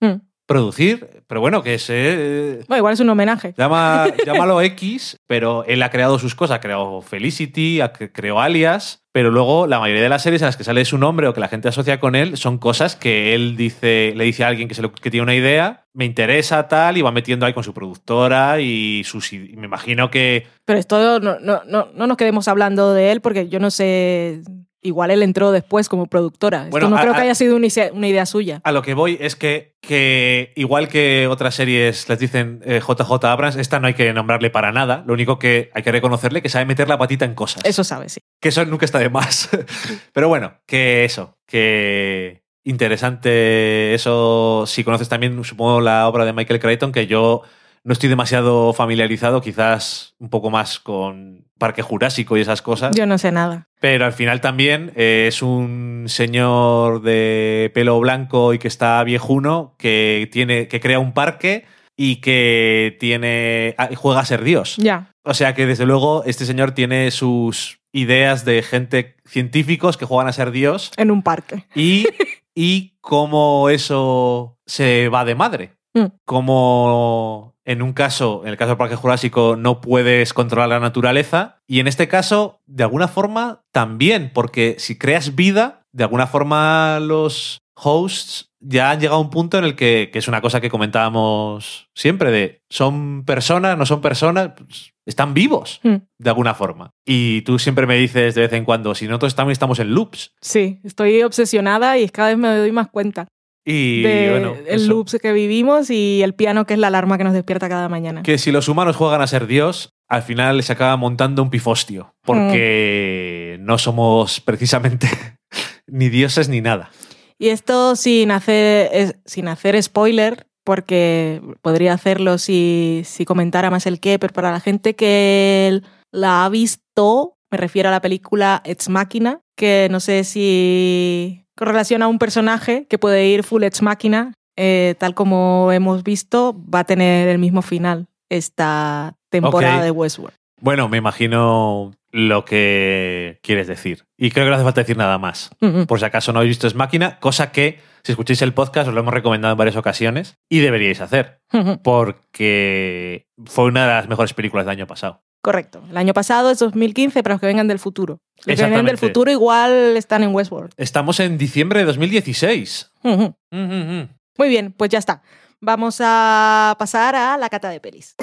Producir, 0.52 1.23
pero 1.28 1.41
bueno, 1.41 1.64
que 1.64 1.80
se. 1.80 2.60
Bueno, 2.68 2.78
igual 2.80 2.94
es 2.94 2.99
un 2.99 3.10
homenaje. 3.10 3.53
Llama, 3.57 4.07
llámalo 4.26 4.61
X, 4.61 5.18
pero 5.28 5.64
él 5.65 5.82
ha 5.84 5.90
creado 5.90 6.19
sus 6.19 6.36
cosas. 6.36 6.57
Ha 6.57 6.61
creado 6.61 7.02
Felicity, 7.02 7.82
ha 7.82 7.94
cre- 7.94 8.11
creó 8.14 8.40
Alias, 8.40 9.03
pero 9.11 9.32
luego 9.32 9.68
la 9.68 9.80
mayoría 9.80 10.03
de 10.03 10.10
las 10.10 10.23
series 10.23 10.41
en 10.41 10.48
las 10.48 10.57
que 10.57 10.64
sale 10.64 10.84
su 10.86 10.98
nombre 10.98 11.28
o 11.28 11.34
que 11.34 11.40
la 11.40 11.48
gente 11.48 11.68
asocia 11.68 11.99
con 11.99 12.15
él 12.15 12.38
son 12.38 12.57
cosas 12.57 12.95
que 12.95 13.34
él 13.36 13.56
dice, 13.57 14.14
le 14.15 14.23
dice 14.26 14.44
a 14.44 14.48
alguien 14.48 14.68
que, 14.68 14.76
se 14.76 14.82
lo- 14.82 14.91
que 14.91 15.10
tiene 15.11 15.23
una 15.23 15.36
idea, 15.36 15.86
me 15.94 16.06
interesa 16.06 16.68
tal, 16.68 16.98
y 16.98 17.02
va 17.02 17.11
metiendo 17.11 17.45
ahí 17.45 17.53
con 17.53 17.64
su 17.64 17.73
productora 17.73 18.60
y 18.61 19.03
sus. 19.06 19.34
y 19.34 19.40
me 19.57 19.65
imagino 19.65 20.10
que 20.11 20.48
Pero 20.65 20.80
esto 20.80 21.19
no, 21.19 21.40
no, 21.40 21.61
no, 21.65 21.90
no 21.94 22.07
nos 22.07 22.18
quedemos 22.18 22.48
hablando 22.48 22.94
de 22.94 23.11
él 23.11 23.22
porque 23.22 23.48
yo 23.49 23.60
no 23.60 23.72
sé. 23.72 24.41
Igual 24.83 25.11
él 25.11 25.21
entró 25.21 25.51
después 25.51 25.87
como 25.89 26.07
productora. 26.07 26.63
Esto 26.65 26.89
no 26.89 26.97
a- 26.97 27.01
creo 27.01 27.13
que 27.13 27.19
haya 27.21 27.35
sido 27.35 27.55
una 27.55 28.07
idea 28.07 28.25
suya. 28.25 28.61
A 28.63 28.71
lo 28.71 28.81
que 28.81 28.95
voy 28.95 29.17
es 29.21 29.35
que, 29.35 29.75
que 29.79 30.53
igual 30.55 30.87
que 30.87 31.27
otras 31.27 31.53
series 31.53 32.09
les 32.09 32.17
dicen 32.17 32.61
eh, 32.65 32.79
JJ 32.81 33.25
Abrams, 33.25 33.57
esta 33.57 33.79
no 33.79 33.85
hay 33.87 33.93
que 33.93 34.11
nombrarle 34.11 34.49
para 34.49 34.71
nada. 34.71 35.03
Lo 35.05 35.13
único 35.13 35.37
que 35.37 35.69
hay 35.75 35.83
que 35.83 35.91
reconocerle 35.91 36.41
que 36.41 36.49
sabe 36.49 36.65
meter 36.65 36.89
la 36.89 36.97
patita 36.97 37.25
en 37.25 37.35
cosas. 37.35 37.63
Eso 37.63 37.83
sabe, 37.83 38.09
sí. 38.09 38.21
Que 38.41 38.49
eso 38.49 38.65
nunca 38.65 38.85
está 38.85 38.97
de 38.97 39.09
más. 39.09 39.49
Pero 40.13 40.27
bueno, 40.29 40.55
que 40.65 41.05
eso, 41.05 41.37
que 41.45 42.41
interesante 42.63 43.93
eso. 43.93 44.63
Si 44.67 44.83
conoces 44.83 45.09
también, 45.09 45.43
supongo, 45.43 45.81
la 45.81 46.07
obra 46.07 46.25
de 46.25 46.33
Michael 46.33 46.59
Crichton, 46.59 46.91
que 46.91 47.07
yo 47.07 47.41
no 47.83 47.93
estoy 47.93 48.09
demasiado 48.09 48.73
familiarizado, 48.73 49.41
quizás 49.41 50.15
un 50.19 50.29
poco 50.29 50.49
más 50.49 50.79
con 50.79 51.45
Parque 51.57 51.81
Jurásico 51.81 52.37
y 52.37 52.41
esas 52.41 52.61
cosas. 52.61 52.95
Yo 52.95 53.05
no 53.05 53.17
sé 53.17 53.31
nada. 53.31 53.67
Pero 53.79 54.05
al 54.05 54.13
final 54.13 54.41
también 54.41 54.91
eh, 54.95 55.25
es 55.27 55.41
un 55.41 56.05
señor 56.07 57.01
de 57.01 57.71
pelo 57.73 57.99
blanco 57.99 58.53
y 58.53 58.59
que 58.59 58.67
está 58.67 59.03
viejuno, 59.03 59.75
que, 59.77 60.29
tiene, 60.31 60.67
que 60.67 60.79
crea 60.79 60.99
un 60.99 61.13
parque 61.13 61.65
y 61.97 62.17
que 62.17 62.97
tiene 62.99 63.75
ah, 63.77 63.89
juega 63.95 64.21
a 64.21 64.25
ser 64.25 64.43
Dios. 64.43 64.77
Ya. 64.77 65.13
O 65.23 65.33
sea 65.33 65.53
que 65.53 65.65
desde 65.65 65.85
luego 65.85 66.23
este 66.25 66.45
señor 66.45 66.71
tiene 66.71 67.11
sus 67.11 67.79
ideas 67.91 68.45
de 68.45 68.63
gente 68.63 69.17
científicos 69.25 69.97
que 69.97 70.05
juegan 70.05 70.27
a 70.27 70.33
ser 70.33 70.51
Dios 70.51 70.91
En 70.97 71.11
un 71.11 71.21
parque. 71.23 71.65
y, 71.75 72.07
y 72.55 72.93
cómo 73.01 73.69
eso 73.69 74.57
se 74.65 75.09
va 75.09 75.25
de 75.25 75.35
madre. 75.35 75.71
Mm. 75.93 76.05
Como 76.26 77.55
en 77.65 77.81
un 77.81 77.93
caso, 77.93 78.41
en 78.43 78.49
el 78.49 78.57
caso 78.57 78.69
del 78.69 78.77
Parque 78.77 78.95
Jurásico, 78.95 79.55
no 79.55 79.81
puedes 79.81 80.34
controlar 80.34 80.69
la 80.69 80.80
naturaleza. 80.80 81.57
Y 81.68 81.80
en 81.80 81.88
este 81.88 82.07
caso, 82.07 82.59
de 82.65 82.84
alguna 82.84 83.07
forma, 83.07 83.61
también, 83.72 84.31
porque 84.34 84.76
si 84.80 84.97
creas 84.97 85.35
vida, 85.35 85.81
de 85.91 86.03
alguna 86.03 86.27
forma 86.27 86.99
los 86.99 87.59
hosts 87.76 88.49
ya 88.63 88.91
han 88.91 88.99
llegado 88.99 89.18
a 89.18 89.22
un 89.22 89.31
punto 89.31 89.57
en 89.57 89.63
el 89.63 89.76
que, 89.76 90.09
que 90.13 90.19
es 90.19 90.27
una 90.27 90.41
cosa 90.41 90.61
que 90.61 90.69
comentábamos 90.69 91.88
siempre, 91.95 92.30
de 92.31 92.61
son 92.69 93.23
personas, 93.26 93.76
no 93.77 93.85
son 93.88 94.01
personas, 94.01 94.51
pues, 94.55 94.93
están 95.07 95.34
vivos, 95.34 95.80
Mm. 95.84 95.95
de 96.19 96.30
alguna 96.30 96.53
forma. 96.53 96.91
Y 97.05 97.41
tú 97.41 97.57
siempre 97.57 97.88
me 97.88 97.95
dices 97.95 98.35
de 98.35 98.41
vez 98.41 98.53
en 98.53 98.65
cuando, 98.65 98.93
si 98.93 99.07
nosotros 99.07 99.34
también 99.35 99.53
estamos 99.53 99.80
en 99.80 99.93
loops. 99.95 100.34
Sí, 100.41 100.80
estoy 100.84 101.23
obsesionada 101.23 101.97
y 101.97 102.07
cada 102.09 102.30
vez 102.30 102.38
me 102.38 102.55
doy 102.55 102.72
más 102.72 102.89
cuenta 102.89 103.27
Y 103.63 104.01
de 104.01 104.29
bueno, 104.31 104.55
el 104.67 104.81
eso. 104.81 104.88
loops 104.89 105.17
que 105.21 105.31
vivimos 105.33 105.89
y 105.91 106.21
el 106.23 106.33
piano 106.33 106.65
que 106.65 106.73
es 106.73 106.79
la 106.79 106.88
alarma 106.88 107.17
que 107.17 107.23
nos 107.23 107.33
despierta 107.33 107.69
cada 107.69 107.89
mañana. 107.89 108.23
que 108.23 108.38
si 108.39 108.51
los 108.51 108.67
humanos 108.67 108.95
juegan 108.95 109.21
a 109.21 109.27
ser 109.27 109.45
Dios, 109.45 109.91
al 110.09 110.23
final 110.23 110.61
se 110.63 110.73
acaba 110.73 110.97
montando 110.97 111.43
un 111.43 111.49
pifostio, 111.51 112.15
porque 112.25 113.57
no 113.61 113.77
somos 113.77 114.39
precisamente 114.41 115.07
ni 115.88 116.09
dioses 116.09 116.49
ni 116.49 116.61
nada. 116.61 116.89
Y 117.38 117.49
esto 117.49 117.95
sin 117.95 118.31
hacer, 118.31 118.89
es- 118.93 119.15
sin 119.25 119.47
hacer 119.47 119.81
spoiler, 119.81 120.47
porque 120.63 121.41
podría 121.61 121.93
hacerlo 121.93 122.38
si, 122.38 123.01
si 123.05 123.25
comentara 123.25 123.69
más 123.71 123.85
el 123.88 123.99
qué, 123.99 124.19
pero 124.19 124.33
para 124.33 124.51
la 124.51 124.59
gente 124.59 124.95
que 124.95 125.81
la 126.11 126.45
ha 126.45 126.49
visto, 126.49 127.35
me 127.51 127.57
refiero 127.57 127.89
a 127.89 127.91
la 127.91 128.01
película 128.01 128.61
Ex 128.65 128.89
Máquina, 128.89 129.41
que 129.57 129.88
no 129.89 129.99
sé 129.99 130.23
si 130.23 131.45
con 131.56 131.68
relación 131.68 132.02
a 132.02 132.07
un 132.07 132.19
personaje 132.19 132.86
que 132.90 132.98
puede 132.98 133.28
ir 133.28 133.44
full 133.44 133.64
Ex 133.64 133.82
Máquina, 133.82 134.34
eh, 134.57 134.95
tal 134.99 135.14
como 135.14 135.72
hemos 135.72 136.03
visto, 136.03 136.56
va 136.73 136.80
a 136.80 136.84
tener 136.84 137.28
el 137.28 137.40
mismo 137.40 137.61
final 137.61 138.07
esta 138.30 139.15
temporada 139.30 139.84
de 139.84 139.91
Westworld. 139.91 140.36
Bueno, 140.60 140.88
me 140.90 140.98
imagino 140.98 141.91
lo 142.11 142.45
que 142.45 143.40
quieres 143.41 143.68
decir. 143.68 144.06
Y 144.18 144.32
creo 144.32 144.45
que 144.45 144.49
no 144.49 144.56
hace 144.56 144.64
falta 144.64 144.82
decir 144.82 144.98
nada 144.98 145.18
más. 145.18 145.49
Por 145.88 145.99
si 145.99 146.06
acaso 146.06 146.32
no 146.32 146.40
habéis 146.40 146.52
visto 146.52 146.68
Es 146.68 146.76
Máquina, 146.76 147.19
cosa 147.19 147.52
que, 147.52 147.80
si 148.03 148.11
escucháis 148.11 148.41
el 148.41 148.53
podcast, 148.53 148.90
os 148.90 148.94
lo 148.94 148.99
hemos 148.99 149.14
recomendado 149.14 149.53
en 149.53 149.57
varias 149.57 149.76
ocasiones 149.76 150.38
y 150.49 150.60
deberíais 150.60 151.02
hacer, 151.02 151.41
porque 151.84 153.28
fue 153.45 153.65
una 153.65 153.88
de 153.88 153.94
las 153.94 154.07
mejores 154.07 154.34
películas 154.34 154.65
del 154.65 154.73
año 154.73 154.88
pasado. 154.88 155.23
Correcto. 155.41 155.81
El 155.89 155.97
año 155.97 156.13
pasado 156.13 156.51
es 156.51 156.59
2015 156.59 157.23
para 157.23 157.34
los 157.34 157.41
que 157.41 157.47
vengan 157.47 157.68
del 157.68 157.80
futuro. 157.80 158.19
Los 158.45 158.57
que 158.57 158.63
vengan 158.63 158.85
del 158.85 158.97
futuro 158.97 159.31
igual 159.31 159.97
están 159.97 160.23
en 160.23 160.34
Westworld. 160.34 160.72
Estamos 160.77 161.19
en 161.19 161.38
diciembre 161.38 161.80
de 161.80 161.85
2016. 161.85 162.91
Ujú. 163.03 163.35
Mm, 163.49 163.57
mm, 163.57 163.99
mm. 163.99 164.09
Muy 164.38 164.49
bien, 164.49 164.72
pues 164.72 164.89
ya 164.91 164.99
está. 164.99 165.23
Vamos 165.59 165.97
a 165.99 166.76
pasar 166.80 167.15
a 167.15 167.38
la 167.38 167.49
cata 167.49 167.69
de 167.69 167.80
pelis. 167.80 168.15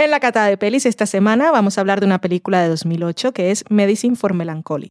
En 0.00 0.12
la 0.12 0.20
cata 0.20 0.46
de 0.46 0.56
pelis 0.56 0.86
esta 0.86 1.06
semana 1.06 1.50
vamos 1.50 1.76
a 1.76 1.80
hablar 1.80 1.98
de 1.98 2.06
una 2.06 2.20
película 2.20 2.62
de 2.62 2.68
2008 2.68 3.32
que 3.32 3.50
es 3.50 3.64
Medicine 3.68 4.14
for 4.14 4.32
Melancholy. 4.32 4.90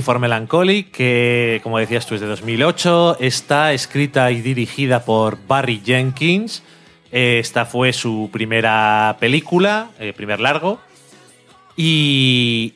For 0.00 0.18
Melancholy, 0.18 0.84
que 0.84 1.60
como 1.62 1.78
decías 1.78 2.06
tú 2.06 2.14
es 2.14 2.20
de 2.20 2.26
2008, 2.26 3.18
está 3.20 3.72
escrita 3.72 4.30
y 4.30 4.40
dirigida 4.40 5.04
por 5.04 5.38
Barry 5.46 5.82
Jenkins. 5.84 6.62
Eh, 7.10 7.38
esta 7.40 7.66
fue 7.66 7.92
su 7.92 8.30
primera 8.32 9.16
película, 9.20 9.90
el 9.98 10.14
primer 10.14 10.40
largo. 10.40 10.80
Y, 11.76 12.74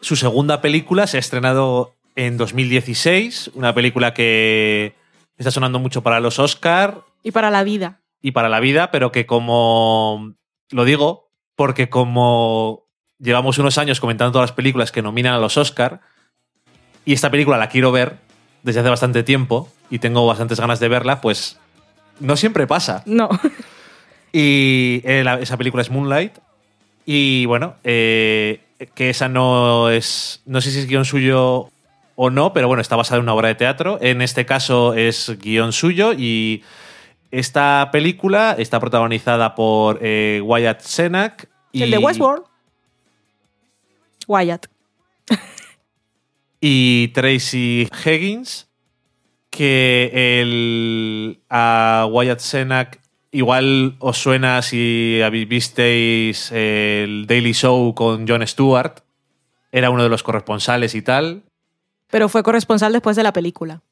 su 0.00 0.16
segunda 0.16 0.60
película 0.60 1.06
se 1.06 1.16
ha 1.16 1.20
estrenado 1.20 1.94
en 2.16 2.36
2016, 2.36 3.52
una 3.54 3.74
película 3.74 4.14
que 4.14 4.94
está 5.36 5.50
sonando 5.50 5.78
mucho 5.78 6.02
para 6.02 6.20
los 6.20 6.38
Oscar 6.38 7.02
Y 7.22 7.30
para 7.30 7.50
la 7.50 7.64
vida. 7.64 8.00
y 8.22 8.32
para 8.32 8.48
la 8.48 8.60
vida, 8.60 8.90
pero 8.90 9.12
que 9.12 9.26
como 9.26 10.34
lo 10.70 10.84
digo, 10.84 11.30
porque 11.56 11.88
como 11.88 12.86
llevamos 13.18 13.58
unos 13.58 13.78
años 13.78 14.00
comentando 14.00 14.32
todas 14.32 14.50
las 14.50 14.56
películas 14.56 14.92
que 14.92 15.02
nominan 15.02 15.34
a 15.34 15.38
los 15.38 15.56
Oscar, 15.56 16.00
y 17.04 17.12
esta 17.14 17.30
película 17.30 17.56
la 17.58 17.68
quiero 17.68 17.92
ver 17.92 18.16
desde 18.62 18.80
hace 18.80 18.90
bastante 18.90 19.22
tiempo 19.22 19.70
y 19.90 19.98
tengo 19.98 20.26
bastantes 20.26 20.60
ganas 20.60 20.80
de 20.80 20.88
verla, 20.88 21.20
pues 21.20 21.58
no 22.20 22.36
siempre 22.36 22.66
pasa. 22.66 23.02
No. 23.06 23.28
Y 24.32 25.00
eh, 25.04 25.22
la- 25.24 25.40
esa 25.40 25.56
película 25.56 25.82
es 25.82 25.90
Moonlight. 25.90 26.32
Y 27.06 27.46
bueno, 27.46 27.76
eh, 27.82 28.60
que 28.94 29.10
esa 29.10 29.28
no 29.28 29.90
es. 29.90 30.42
No 30.46 30.60
sé 30.60 30.70
si 30.70 30.80
es 30.80 30.86
guion 30.86 31.04
suyo 31.04 31.70
o 32.16 32.30
no, 32.30 32.52
pero 32.52 32.68
bueno, 32.68 32.80
está 32.80 32.96
basada 32.96 33.16
en 33.16 33.22
una 33.22 33.34
obra 33.34 33.48
de 33.48 33.54
teatro. 33.54 33.98
En 34.00 34.22
este 34.22 34.46
caso 34.46 34.94
es 34.94 35.38
guion 35.40 35.72
suyo 35.72 36.12
y 36.12 36.62
esta 37.30 37.90
película 37.92 38.54
está 38.58 38.80
protagonizada 38.80 39.54
por 39.54 39.98
eh, 40.02 40.40
Wyatt 40.44 40.82
Cenac. 40.82 41.48
Y, 41.72 41.82
El 41.82 41.90
de 41.92 41.98
Westworld. 41.98 42.44
Wyatt. 44.26 44.66
y 46.60 47.08
Tracy 47.08 47.88
Higgins, 48.04 48.68
que 49.50 50.40
el, 50.40 51.40
a 51.48 52.06
Wyatt 52.10 52.40
Cenac 52.40 52.99
igual 53.32 53.96
os 53.98 54.18
suena 54.18 54.62
si 54.62 55.20
visteis 55.48 56.50
el 56.52 57.26
Daily 57.26 57.52
Show 57.52 57.94
con 57.94 58.26
Jon 58.26 58.46
Stewart, 58.46 59.00
era 59.72 59.90
uno 59.90 60.02
de 60.02 60.08
los 60.08 60.22
corresponsales 60.22 60.94
y 60.94 61.02
tal. 61.02 61.42
Pero 62.10 62.28
fue 62.28 62.42
corresponsal 62.42 62.92
después 62.92 63.16
de 63.16 63.22
la 63.22 63.32
película. 63.32 63.82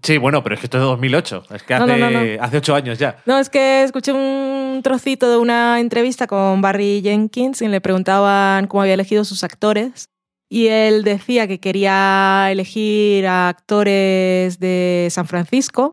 Sí, 0.00 0.16
bueno, 0.16 0.44
pero 0.44 0.54
es 0.54 0.60
que 0.60 0.66
esto 0.66 0.76
es 0.78 0.82
de 0.82 0.86
2008, 0.86 1.44
es 1.54 1.62
que 1.64 1.74
No, 1.76 1.82
hace, 1.84 1.96
no, 1.98 2.10
no, 2.10 2.22
no. 2.22 2.42
hace 2.42 2.58
ocho 2.58 2.74
años 2.76 3.00
ya. 3.00 3.20
No, 3.26 3.38
es 3.40 3.50
que 3.50 3.82
escuché 3.82 4.12
un 4.12 4.80
trocito 4.84 5.28
de 5.28 5.36
una 5.38 5.80
entrevista 5.80 6.28
con 6.28 6.60
Barry 6.62 7.00
Jenkins 7.02 7.60
y 7.62 7.66
le 7.68 7.80
preguntaban 7.80 8.68
cómo 8.68 8.82
había 8.82 8.94
elegido 8.94 9.24
sus 9.24 9.42
actores. 9.42 10.04
Y 10.48 10.68
él 10.68 11.02
decía 11.02 11.48
que 11.48 11.58
quería 11.58 12.46
elegir 12.52 13.26
a 13.26 13.48
actores 13.48 14.60
de 14.60 15.08
San 15.10 15.26
Francisco 15.26 15.90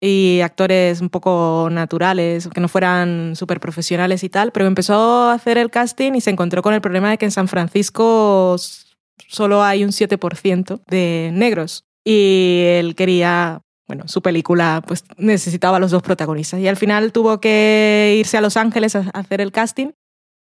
y 0.00 0.40
actores 0.40 1.00
un 1.00 1.10
poco 1.10 1.68
naturales, 1.70 2.48
que 2.48 2.60
no 2.60 2.68
fueran 2.68 3.36
súper 3.36 3.60
profesionales 3.60 4.24
y 4.24 4.28
tal, 4.28 4.50
pero 4.52 4.66
empezó 4.66 5.28
a 5.28 5.34
hacer 5.34 5.58
el 5.58 5.70
casting 5.70 6.14
y 6.14 6.20
se 6.20 6.30
encontró 6.30 6.62
con 6.62 6.74
el 6.74 6.80
problema 6.80 7.10
de 7.10 7.18
que 7.18 7.26
en 7.26 7.30
San 7.30 7.48
Francisco 7.48 8.56
solo 9.28 9.62
hay 9.62 9.84
un 9.84 9.90
7% 9.90 10.80
de 10.86 11.30
negros. 11.32 11.84
Y 12.04 12.62
él 12.64 12.94
quería 12.94 13.62
bueno, 13.90 14.06
su 14.06 14.22
película 14.22 14.84
pues 14.86 15.02
necesitaba 15.16 15.78
a 15.78 15.80
los 15.80 15.90
dos 15.90 16.04
protagonistas. 16.04 16.60
Y 16.60 16.68
al 16.68 16.76
final 16.76 17.10
tuvo 17.10 17.40
que 17.40 18.14
irse 18.20 18.38
a 18.38 18.40
Los 18.40 18.56
Ángeles 18.56 18.94
a 18.94 19.00
hacer 19.14 19.40
el 19.40 19.50
casting 19.50 19.88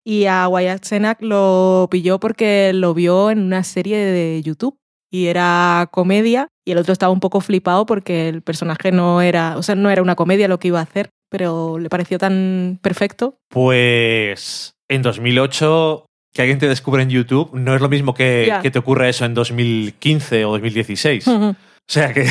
y 0.05 0.27
a 0.27 0.47
Wyatt 0.47 0.85
Cenac 0.85 1.21
lo 1.21 1.89
pilló 1.91 2.21
porque 2.21 2.71
lo 2.73 2.95
vio 2.95 3.33
en 3.33 3.41
una 3.41 3.65
serie 3.65 3.99
de 3.99 4.41
YouTube 4.45 4.79
y 5.13 5.27
era 5.27 5.91
comedia 5.93 6.49
y 6.65 6.73
el 6.73 6.79
otro 6.79 6.93
estaba 6.93 7.13
un 7.13 7.21
poco 7.21 7.41
flipado 7.41 7.85
porque 7.85 8.31
el 8.31 8.41
personaje 8.41 8.91
no 8.91 9.21
era, 9.21 9.59
o 9.59 9.63
sea, 9.63 9.75
no 9.75 9.91
era 9.91 10.03
una 10.03 10.17
comedia 10.17 10.49
lo 10.49 10.59
que 10.59 10.69
iba 10.69 10.81
a 10.81 10.85
hacer, 10.85 11.11
pero 11.29 11.79
le 11.79 11.91
pareció 11.91 12.19
tan 12.19 12.81
perfecto. 12.83 13.37
Pues 13.51 14.73
en 14.89 15.03
2008 15.03 16.07
que 16.33 16.41
alguien 16.41 16.59
te 16.59 16.69
descubre 16.69 17.03
en 17.03 17.11
YouTube 17.11 17.51
no 17.53 17.75
es 17.75 17.83
lo 17.83 17.91
mismo 17.91 18.15
que, 18.15 18.53
que 18.63 18.71
te 18.71 18.79
ocurra 18.79 19.09
eso 19.09 19.27
en 19.27 19.35
2015 19.35 20.47
o 20.47 20.53
2016. 20.53 21.29
O 21.29 21.55
sea 21.87 22.15
que 22.15 22.27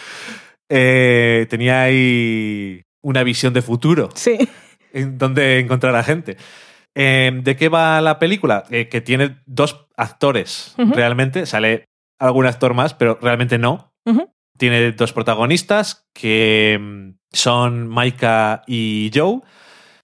eh, 0.70 1.46
tenía 1.50 1.82
ahí 1.82 2.80
una 3.02 3.22
visión 3.22 3.52
de 3.52 3.60
futuro 3.60 4.08
sí. 4.14 4.48
en 4.94 5.18
donde 5.18 5.58
encontrar 5.58 5.94
a 5.94 6.02
gente. 6.02 6.38
Eh, 6.94 7.32
¿De 7.42 7.56
qué 7.56 7.68
va 7.68 8.00
la 8.00 8.18
película? 8.18 8.64
Eh, 8.70 8.88
que 8.88 9.02
tiene 9.02 9.42
dos 9.44 9.88
actores 9.96 10.74
realmente. 10.78 11.44
Sale 11.44 11.84
algún 12.18 12.46
actor 12.46 12.74
más, 12.74 12.94
pero 12.94 13.18
realmente 13.20 13.58
no. 13.58 13.92
Tiene 14.56 14.92
dos 14.92 15.12
protagonistas 15.12 16.06
que 16.14 16.78
mm, 16.80 17.10
son 17.32 17.88
Maika 17.88 18.62
y 18.66 19.10
Joe. 19.12 19.40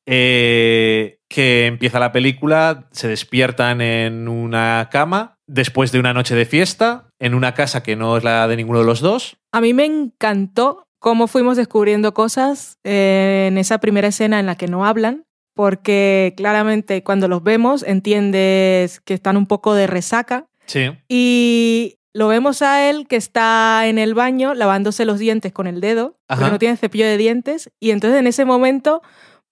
eh, 0.07 1.19
que 1.29 1.67
empieza 1.67 2.01
la 2.01 2.11
película, 2.11 2.89
se 2.91 3.07
despiertan 3.07 3.81
en 3.81 4.27
una 4.27 4.89
cama 4.91 5.37
después 5.47 5.93
de 5.93 6.01
una 6.01 6.13
noche 6.13 6.35
de 6.35 6.45
fiesta, 6.47 7.09
en 7.21 7.35
una 7.35 7.55
casa 7.55 7.83
que 7.85 7.95
no 7.95 8.17
es 8.17 8.25
la 8.25 8.49
de 8.49 8.57
ninguno 8.57 8.81
de 8.81 8.87
los 8.87 9.01
dos. 9.01 9.37
A 9.53 9.61
mí 9.61 9.73
me 9.73 9.85
encantó 9.85 10.83
cómo 10.99 11.29
fuimos 11.29 11.57
descubriendo 11.57 12.13
cosas 12.15 12.79
eh, 12.85 13.47
en 13.49 13.59
esa 13.59 13.79
primera 13.79 14.09
escena 14.09 14.41
en 14.41 14.47
la 14.47 14.57
que 14.57 14.67
no 14.67 14.85
hablan, 14.85 15.23
porque 15.55 16.35
claramente 16.37 17.05
cuando 17.05 17.29
los 17.29 17.45
vemos 17.45 17.85
entiendes 17.85 19.01
que 19.01 19.15
están 19.15 19.37
un 19.37 19.47
poco 19.47 19.75
de 19.75 19.87
resaca 19.87 20.47
Sí. 20.67 20.91
y 21.09 21.97
lo 22.13 22.29
vemos 22.29 22.63
a 22.63 22.89
él 22.91 23.07
que 23.09 23.17
está 23.17 23.87
en 23.87 23.99
el 23.99 24.15
baño 24.15 24.55
lavándose 24.55 25.05
los 25.05 25.19
dientes 25.19 25.53
con 25.53 25.67
el 25.67 25.81
dedo, 25.81 26.17
Ajá. 26.29 26.41
porque 26.41 26.53
no 26.53 26.59
tiene 26.59 26.77
cepillo 26.77 27.07
de 27.07 27.17
dientes, 27.17 27.71
y 27.81 27.91
entonces 27.93 28.19
en 28.21 28.27
ese 28.27 28.45
momento 28.45 29.03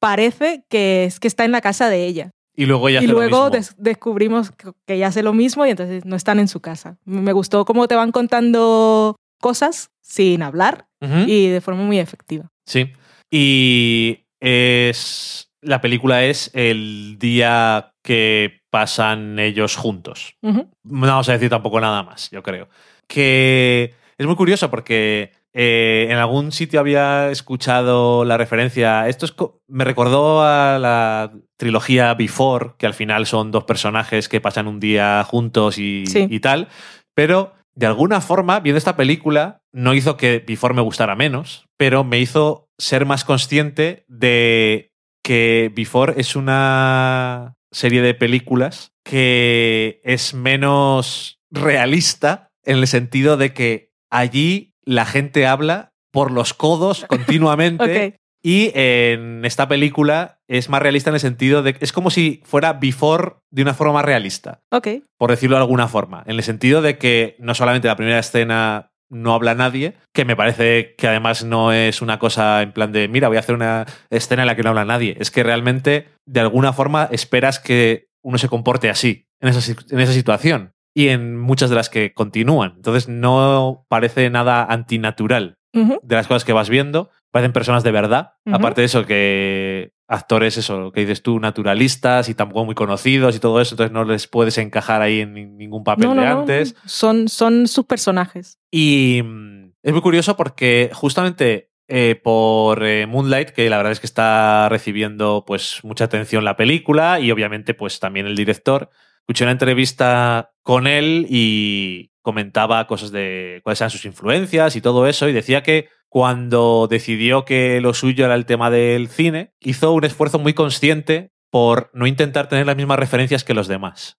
parece 0.00 0.64
que 0.68 1.04
es 1.04 1.20
que 1.20 1.28
está 1.28 1.44
en 1.44 1.52
la 1.52 1.60
casa 1.60 1.88
de 1.88 2.06
ella. 2.06 2.30
Y 2.54 2.66
luego 2.66 2.88
ella 2.88 3.00
y 3.00 3.04
hace 3.04 3.12
lo 3.12 3.18
luego 3.20 3.36
mismo. 3.44 3.50
des- 3.50 3.74
descubrimos 3.78 4.50
que- 4.50 4.72
ella 4.94 5.06
hace 5.08 5.22
lo 5.22 5.32
mismo 5.32 5.64
y 5.66 5.70
entonces 5.70 6.04
no 6.04 6.16
están 6.16 6.40
en 6.40 6.48
su 6.48 6.60
casa. 6.60 6.98
Me 7.04 7.32
gustó 7.32 7.64
cómo 7.64 7.86
te 7.86 7.94
van 7.94 8.10
contando 8.10 9.14
cosas 9.40 9.90
sin 10.02 10.42
hablar 10.42 10.86
y 11.26 11.46
de 11.46 11.60
forma 11.60 11.84
muy 11.84 12.00
efectiva. 12.00 12.50
Sí. 12.66 12.92
Y 13.30 14.24
es. 14.40 15.44
La 15.60 15.80
película 15.80 16.24
es 16.24 16.50
el 16.54 17.16
día 17.18 17.92
que 18.08 18.62
pasan 18.70 19.38
ellos 19.38 19.76
juntos. 19.76 20.34
No 20.40 20.66
vamos 20.82 21.28
a 21.28 21.32
decir 21.32 21.50
tampoco 21.50 21.78
nada 21.78 22.02
más, 22.02 22.30
yo 22.30 22.42
creo. 22.42 22.70
Que 23.06 23.92
es 24.16 24.26
muy 24.26 24.34
curioso 24.34 24.70
porque 24.70 25.32
eh, 25.52 26.06
en 26.08 26.16
algún 26.16 26.50
sitio 26.50 26.80
había 26.80 27.28
escuchado 27.30 28.24
la 28.24 28.38
referencia. 28.38 29.08
Esto 29.08 29.26
es 29.26 29.34
me 29.68 29.84
recordó 29.84 30.42
a 30.42 30.78
la 30.78 31.32
trilogía 31.58 32.14
Before, 32.14 32.70
que 32.78 32.86
al 32.86 32.94
final 32.94 33.26
son 33.26 33.50
dos 33.50 33.64
personajes 33.64 34.30
que 34.30 34.40
pasan 34.40 34.68
un 34.68 34.80
día 34.80 35.22
juntos 35.24 35.76
y, 35.76 36.06
Sí. 36.06 36.26
y 36.30 36.40
tal. 36.40 36.68
Pero 37.14 37.52
de 37.74 37.84
alguna 37.84 38.22
forma, 38.22 38.60
viendo 38.60 38.78
esta 38.78 38.96
película, 38.96 39.60
no 39.70 39.92
hizo 39.92 40.16
que 40.16 40.42
Before 40.46 40.72
me 40.72 40.80
gustara 40.80 41.14
menos, 41.14 41.66
pero 41.76 42.04
me 42.04 42.20
hizo 42.20 42.70
ser 42.78 43.04
más 43.04 43.24
consciente 43.24 44.06
de 44.08 44.92
que 45.22 45.70
Before 45.76 46.14
es 46.16 46.36
una 46.36 47.54
serie 47.70 48.02
de 48.02 48.14
películas 48.14 48.92
que 49.04 50.00
es 50.04 50.34
menos 50.34 51.40
realista 51.50 52.50
en 52.64 52.78
el 52.78 52.86
sentido 52.86 53.36
de 53.36 53.52
que 53.52 53.92
allí 54.10 54.74
la 54.84 55.06
gente 55.06 55.46
habla 55.46 55.92
por 56.10 56.30
los 56.30 56.54
codos 56.54 57.04
continuamente 57.08 58.18
y 58.42 58.70
en 58.74 59.44
esta 59.44 59.68
película 59.68 60.40
es 60.46 60.68
más 60.68 60.80
realista 60.80 61.10
en 61.10 61.14
el 61.14 61.20
sentido 61.20 61.62
de 61.62 61.74
que 61.74 61.84
es 61.84 61.92
como 61.92 62.10
si 62.10 62.40
fuera 62.44 62.74
Before 62.74 63.36
de 63.50 63.62
una 63.62 63.74
forma 63.74 63.94
más 63.94 64.04
realista 64.04 64.62
Ok. 64.70 64.88
por 65.18 65.30
decirlo 65.30 65.56
de 65.56 65.62
alguna 65.62 65.88
forma, 65.88 66.22
en 66.26 66.36
el 66.36 66.42
sentido 66.42 66.80
de 66.80 66.98
que 66.98 67.36
no 67.38 67.54
solamente 67.54 67.88
la 67.88 67.96
primera 67.96 68.18
escena 68.18 68.92
no 69.10 69.34
habla 69.34 69.54
nadie, 69.54 69.94
que 70.14 70.24
me 70.24 70.36
parece 70.36 70.94
que 70.96 71.08
además 71.08 71.44
no 71.44 71.72
es 71.72 72.02
una 72.02 72.18
cosa 72.18 72.62
en 72.62 72.72
plan 72.72 72.92
de, 72.92 73.08
mira, 73.08 73.28
voy 73.28 73.36
a 73.36 73.40
hacer 73.40 73.54
una 73.54 73.86
escena 74.10 74.42
en 74.42 74.46
la 74.46 74.56
que 74.56 74.62
no 74.62 74.70
habla 74.70 74.84
nadie, 74.84 75.16
es 75.18 75.30
que 75.30 75.42
realmente 75.42 76.08
de 76.26 76.40
alguna 76.40 76.72
forma 76.72 77.08
esperas 77.10 77.58
que 77.58 78.06
uno 78.22 78.38
se 78.38 78.48
comporte 78.48 78.90
así, 78.90 79.26
en 79.40 79.48
esa, 79.48 79.60
si- 79.60 79.76
en 79.90 80.00
esa 80.00 80.12
situación, 80.12 80.72
y 80.96 81.08
en 81.08 81.36
muchas 81.38 81.70
de 81.70 81.76
las 81.76 81.88
que 81.90 82.12
continúan. 82.12 82.72
Entonces 82.76 83.08
no 83.08 83.84
parece 83.88 84.28
nada 84.30 84.64
antinatural 84.64 85.54
de 86.02 86.16
las 86.16 86.26
cosas 86.26 86.44
que 86.44 86.52
vas 86.52 86.68
viendo. 86.68 87.10
Parecen 87.30 87.52
personas 87.52 87.82
de 87.84 87.90
verdad. 87.92 88.32
Aparte 88.46 88.80
de 88.80 88.86
eso, 88.86 89.04
que 89.04 89.92
actores, 90.06 90.56
eso, 90.56 90.90
que 90.92 91.00
dices 91.02 91.22
tú, 91.22 91.38
naturalistas 91.38 92.28
y 92.30 92.34
tampoco 92.34 92.64
muy 92.64 92.74
conocidos 92.74 93.36
y 93.36 93.40
todo 93.40 93.60
eso, 93.60 93.74
entonces 93.74 93.92
no 93.92 94.04
les 94.04 94.26
puedes 94.26 94.56
encajar 94.56 95.02
ahí 95.02 95.20
en 95.20 95.34
ni- 95.34 95.44
ningún 95.44 95.84
papel 95.84 96.06
No, 96.08 96.14
de 96.14 96.26
no. 96.26 96.40
antes. 96.40 96.74
Son, 96.86 97.28
son 97.28 97.68
sus 97.68 97.84
personajes. 97.84 98.58
Y 98.70 99.20
mm, 99.22 99.72
es 99.82 99.92
muy 99.92 100.00
curioso 100.00 100.36
porque 100.36 100.90
justamente 100.94 101.70
eh, 101.88 102.18
por 102.22 102.82
eh, 102.84 103.06
Moonlight, 103.06 103.50
que 103.50 103.68
la 103.68 103.76
verdad 103.76 103.92
es 103.92 104.00
que 104.00 104.06
está 104.06 104.68
recibiendo 104.70 105.44
pues 105.46 105.80
mucha 105.82 106.04
atención 106.04 106.44
la 106.44 106.56
película 106.56 107.20
y 107.20 107.30
obviamente 107.30 107.74
pues 107.74 108.00
también 108.00 108.26
el 108.26 108.36
director, 108.36 108.88
escuché 109.20 109.44
una 109.44 109.52
entrevista 109.52 110.52
con 110.62 110.86
él 110.86 111.26
y 111.28 112.10
comentaba 112.22 112.86
cosas 112.86 113.10
de 113.10 113.60
cuáles 113.62 113.80
eran 113.82 113.90
sus 113.90 114.04
influencias 114.06 114.76
y 114.76 114.80
todo 114.80 115.06
eso, 115.06 115.28
y 115.28 115.32
decía 115.32 115.62
que 115.62 115.88
cuando 116.08 116.86
decidió 116.90 117.44
que 117.44 117.80
lo 117.80 117.94
suyo 117.94 118.24
era 118.24 118.34
el 118.34 118.46
tema 118.46 118.70
del 118.70 119.08
cine, 119.08 119.52
hizo 119.60 119.92
un 119.92 120.04
esfuerzo 120.04 120.38
muy 120.38 120.54
consciente 120.54 121.30
por 121.50 121.90
no 121.94 122.06
intentar 122.06 122.48
tener 122.48 122.66
las 122.66 122.76
mismas 122.76 122.98
referencias 122.98 123.44
que 123.44 123.54
los 123.54 123.68
demás. 123.68 124.18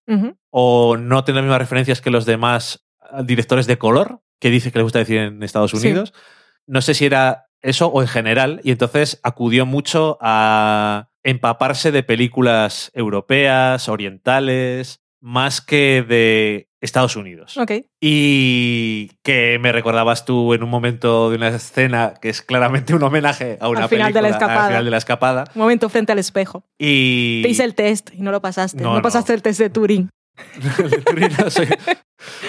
O 0.50 0.98
no 0.98 1.24
tener 1.24 1.38
las 1.38 1.46
mismas 1.46 1.60
referencias 1.62 2.02
que 2.02 2.10
los 2.12 2.26
demás 2.26 2.86
eh, 3.12 3.22
directores 3.24 3.68
de 3.68 3.78
color, 3.78 4.22
que 4.40 4.50
dice 4.50 4.72
que 4.72 4.80
le 4.80 4.84
gusta 4.84 5.00
decir 5.00 5.18
en 5.18 5.44
Estados 5.44 5.72
Sí. 5.72 5.78
Unidos. 5.78 6.14
No 6.66 6.82
sé 6.82 6.94
si 6.94 7.06
era 7.06 7.48
eso 7.62 7.88
o 7.88 8.02
en 8.02 8.08
general, 8.08 8.62
y 8.64 8.72
entonces 8.72 9.20
acudió 9.24 9.66
mucho 9.66 10.18
a 10.22 11.10
empaparse 11.24 11.92
de 11.92 12.04
películas 12.04 12.92
europeas, 12.94 13.90
orientales, 13.90 15.02
más 15.22 15.62
que 15.62 16.04
de 16.08 16.68
Estados 16.82 17.16
Unidos. 17.16 17.58
Ok. 17.58 17.72
Y 18.02 19.12
que 19.24 19.60
me 19.60 19.72
recordabas 19.72 20.26
tú 20.26 20.54
en 20.54 20.64
un 20.64 20.70
momento 20.70 21.30
de 21.30 21.36
una 21.36 21.50
escena 21.50 22.14
que 22.22 22.30
es 22.30 22.42
claramente 22.42 22.94
un 22.96 23.04
homenaje 23.04 23.58
a 23.60 23.68
una 23.68 23.84
Al 23.84 23.90
final 23.90 24.14
de 24.14 24.22
la 24.22 24.30
escapada. 24.30 24.62
Al 24.64 24.68
final 24.70 24.86
de 24.86 24.92
la 24.92 24.98
escapada. 24.98 25.44
Un 25.56 25.62
momento 25.62 25.90
frente 25.90 26.12
al 26.12 26.20
espejo. 26.20 26.64
Y 26.78 27.42
Te 27.44 27.50
hice 27.50 27.64
el 27.64 27.76
test 27.76 28.12
y 28.14 28.22
no 28.22 28.32
lo 28.32 28.42
pasaste. 28.42 28.82
No, 28.82 28.90
No, 28.90 28.96
no. 28.98 29.02
pasaste 29.02 29.34
el 29.34 29.42
test 29.42 29.60
de 29.60 29.70
Turing. 29.70 30.10
de 30.90 30.98
Turing, 31.02 31.30
no, 31.38 31.50
soy, 31.50 31.68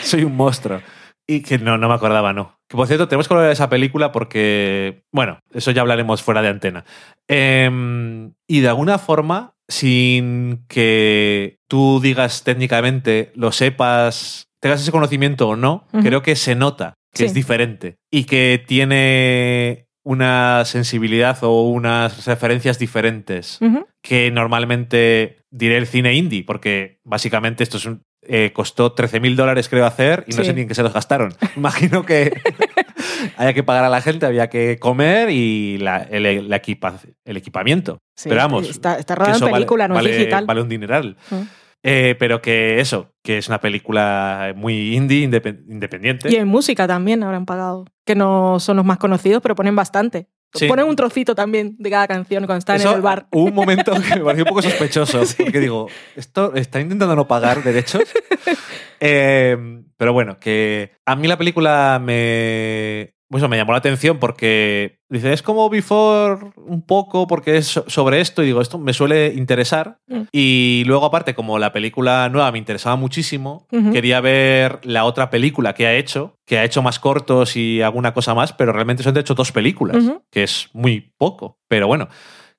soy 0.02 0.24
un 0.24 0.36
monstruo. 0.36 0.80
Y 1.26 1.42
que 1.42 1.58
no, 1.58 1.78
no 1.78 1.88
me 1.88 1.94
acordaba, 1.94 2.32
no. 2.32 2.56
Que 2.68 2.76
por 2.76 2.86
cierto, 2.88 3.06
tenemos 3.06 3.28
que 3.28 3.34
hablar 3.34 3.46
de 3.48 3.52
esa 3.52 3.68
película 3.68 4.10
porque, 4.10 5.02
bueno, 5.12 5.38
eso 5.52 5.70
ya 5.70 5.80
hablaremos 5.80 6.22
fuera 6.22 6.42
de 6.42 6.48
antena. 6.48 6.84
Em, 7.28 8.32
y 8.48 8.60
de 8.60 8.68
alguna 8.68 8.98
forma, 8.98 9.54
sin 9.70 10.64
que 10.68 11.58
tú 11.68 12.00
digas 12.02 12.42
técnicamente, 12.44 13.32
lo 13.34 13.52
sepas, 13.52 14.48
tengas 14.60 14.82
ese 14.82 14.90
conocimiento 14.92 15.48
o 15.48 15.56
no, 15.56 15.86
creo 16.02 16.22
que 16.22 16.36
se 16.36 16.54
nota 16.54 16.94
que 17.12 17.18
Sí. 17.18 17.24
es 17.26 17.34
diferente 17.34 17.96
y 18.10 18.24
que 18.24 18.62
tiene 18.66 19.86
una 20.04 20.64
sensibilidad 20.64 21.38
o 21.42 21.68
unas 21.70 22.26
referencias 22.26 22.78
diferentes 22.78 23.58
que 24.02 24.30
normalmente 24.30 25.38
diré 25.50 25.76
el 25.76 25.86
cine 25.86 26.14
indie, 26.14 26.44
porque 26.44 26.98
básicamente 27.04 27.62
esto 27.62 27.76
es 27.76 27.86
un, 27.86 28.02
eh, 28.22 28.50
costó 28.52 28.92
13 28.92 29.20
mil 29.20 29.36
dólares 29.36 29.68
creo 29.68 29.86
hacer 29.86 30.24
y 30.26 30.32
no 30.32 30.38
Sí. 30.38 30.46
sé 30.46 30.54
ni 30.54 30.62
en 30.62 30.68
qué 30.68 30.74
se 30.74 30.82
los 30.82 30.92
gastaron. 30.92 31.34
Imagino 31.56 32.04
que 32.04 32.32
había 33.36 33.52
que 33.54 33.62
pagar 33.62 33.84
a 33.84 33.88
la 33.88 34.00
gente, 34.00 34.26
había 34.26 34.48
que 34.48 34.78
comer 34.78 35.30
y 35.30 35.78
la- 35.78 35.98
el, 36.10 36.48
la 36.48 36.56
equipa- 36.56 36.98
el 37.24 37.36
equipamiento. 37.36 37.98
Sí, 38.16 38.28
Pero 38.28 38.40
vamos, 38.42 38.68
Está, 38.68 38.98
está 38.98 39.14
rodada 39.14 39.36
en 39.46 39.52
película, 39.52 39.84
vale, 39.88 39.94
no 39.94 39.98
es 40.00 40.04
vale- 40.04 40.16
digital. 40.18 40.46
vale 40.46 40.62
un 40.62 40.68
dineral. 40.68 41.16
Mm. 41.30 41.34
Eh, 41.82 42.14
pero 42.18 42.42
que 42.42 42.78
eso, 42.80 43.14
que 43.24 43.38
es 43.38 43.48
una 43.48 43.58
película 43.60 44.52
muy 44.54 44.94
indie, 44.94 45.26
indepe- 45.26 45.64
independiente. 45.68 46.30
Y 46.30 46.36
en 46.36 46.46
música 46.46 46.86
también 46.86 47.22
habrán 47.22 47.46
pagado. 47.46 47.86
Que 48.04 48.14
no 48.14 48.60
son 48.60 48.76
los 48.76 48.84
más 48.84 48.98
conocidos, 48.98 49.40
pero 49.42 49.54
ponen 49.54 49.74
bastante. 49.76 50.28
Sí. 50.52 50.66
Ponen 50.66 50.86
un 50.86 50.96
trocito 50.96 51.34
también 51.34 51.76
de 51.78 51.90
cada 51.90 52.08
canción 52.08 52.44
cuando 52.44 52.58
están 52.58 52.76
Eso, 52.76 52.90
en 52.90 52.96
el 52.96 53.02
bar. 53.02 53.26
Hubo 53.30 53.44
un 53.44 53.54
momento 53.54 53.92
que 53.92 54.16
me 54.16 54.24
pareció 54.24 54.44
un 54.44 54.48
poco 54.48 54.62
sospechoso, 54.62 55.22
porque 55.38 55.60
digo, 55.60 55.88
¿esto 56.16 56.54
está 56.54 56.80
intentando 56.80 57.14
no 57.14 57.26
pagar 57.28 57.62
derechos? 57.62 58.02
Eh, 59.02 59.56
pero 59.96 60.12
bueno, 60.12 60.38
que 60.38 60.92
a 61.06 61.16
mí 61.16 61.26
la 61.26 61.38
película 61.38 61.98
me, 62.04 63.14
bueno, 63.30 63.48
me 63.48 63.56
llamó 63.56 63.72
la 63.72 63.78
atención 63.78 64.18
porque 64.18 64.99
dice, 65.10 65.32
es 65.32 65.42
como 65.42 65.68
Before 65.68 66.52
un 66.56 66.82
poco, 66.82 67.26
porque 67.26 67.56
es 67.58 67.66
so- 67.66 67.84
sobre 67.88 68.20
esto, 68.20 68.42
y 68.42 68.46
digo, 68.46 68.60
esto 68.60 68.78
me 68.78 68.92
suele 68.92 69.34
interesar. 69.34 69.98
Mm. 70.06 70.22
Y 70.32 70.84
luego, 70.86 71.04
aparte, 71.06 71.34
como 71.34 71.58
la 71.58 71.72
película 71.72 72.28
nueva 72.30 72.50
me 72.52 72.58
interesaba 72.58 72.96
muchísimo, 72.96 73.66
Ujú. 73.72 73.92
quería 73.92 74.20
ver 74.20 74.78
la 74.84 75.04
otra 75.04 75.28
película 75.30 75.74
que 75.74 75.86
ha 75.86 75.94
hecho, 75.94 76.34
que 76.46 76.58
ha 76.58 76.64
hecho 76.64 76.80
más 76.82 76.98
cortos 76.98 77.56
y 77.56 77.82
alguna 77.82 78.14
cosa 78.14 78.34
más, 78.34 78.52
pero 78.52 78.72
realmente 78.72 79.02
son 79.02 79.14
de 79.14 79.20
hecho 79.20 79.34
dos 79.34 79.52
películas, 79.52 79.96
Ujú. 80.04 80.22
que 80.30 80.44
es 80.44 80.68
muy 80.72 81.12
poco. 81.18 81.58
Pero 81.68 81.86
bueno, 81.86 82.08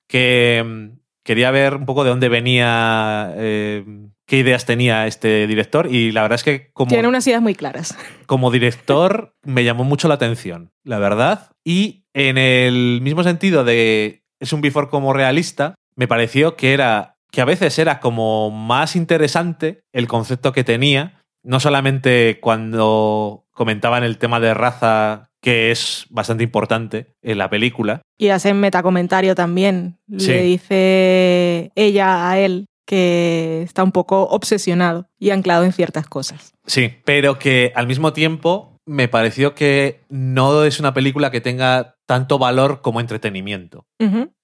que 0.08 0.64
mm, 0.66 1.00
quería 1.24 1.52
ver 1.52 1.76
un 1.76 1.86
poco 1.86 2.04
de 2.04 2.10
dónde 2.10 2.30
venía, 2.30 3.32
eh, 3.36 3.86
qué 4.26 4.38
ideas 4.38 4.66
tenía 4.66 5.08
este 5.08 5.48
director, 5.48 5.88
y 5.94 6.12
la 6.12 6.22
verdad 6.24 6.36
es 6.36 6.44
que 6.44 6.72
como 6.74 6.90
Tiene 6.90 7.08
unas 7.08 7.26
ideas 7.28 7.42
muy 7.42 7.56
claras. 7.56 7.98
como 8.26 8.52
director 8.52 9.36
me 9.44 9.64
llamó 9.64 9.84
mucho 9.84 10.08
la 10.08 10.16
atención, 10.16 10.72
la 10.84 11.00
verdad. 11.00 11.52
Y 11.64 12.01
en 12.14 12.38
el 12.38 13.00
mismo 13.02 13.24
sentido 13.24 13.64
de 13.64 14.24
es 14.40 14.54
un 14.54 14.62
before 14.62 14.90
como 14.90 15.14
realista, 15.14 15.76
me 15.96 16.08
pareció 16.08 16.56
que 16.56 16.74
era 16.74 17.16
que 17.32 17.42
a 17.42 17.46
veces 17.46 17.80
era 17.80 18.00
como 18.00 18.52
más 18.52 18.96
interesante 18.96 19.82
el 19.94 20.08
concepto 20.08 20.52
que 20.52 20.64
tenía, 20.64 21.22
no 21.44 21.60
solamente 21.60 22.40
cuando 22.42 23.46
comentaban 23.52 24.04
el 24.04 24.18
tema 24.18 24.40
de 24.40 24.54
raza 24.54 25.30
que 25.42 25.72
es 25.72 26.06
bastante 26.10 26.44
importante 26.44 27.16
en 27.22 27.38
la 27.38 27.50
película, 27.50 28.02
Y 28.18 28.30
hacen 28.30 28.60
metacomentario 28.60 29.34
también. 29.34 29.98
Sí. 30.18 30.28
Le 30.28 30.44
dice 30.44 31.72
ella 31.76 32.30
a 32.30 32.38
él 32.38 32.68
que 32.86 33.64
está 33.64 33.84
un 33.84 33.92
poco 33.92 34.24
obsesionado 34.24 35.08
y 35.18 35.32
anclado 35.32 35.64
en 35.64 35.72
ciertas 35.72 36.08
cosas. 36.08 36.54
sí, 36.68 36.94
pero 37.06 37.40
que 37.40 37.72
al 37.76 37.88
mismo 37.88 38.14
tiempo 38.14 38.71
me 38.92 39.08
pareció 39.08 39.56
que 39.56 40.02
no 40.10 40.66
es 40.66 40.82
una 40.82 40.94
película 40.94 41.32
que 41.32 41.40
tenga 41.40 41.96
tanto 42.06 42.38
valor 42.38 42.82
como 42.82 43.00
entretenimiento. 43.00 43.86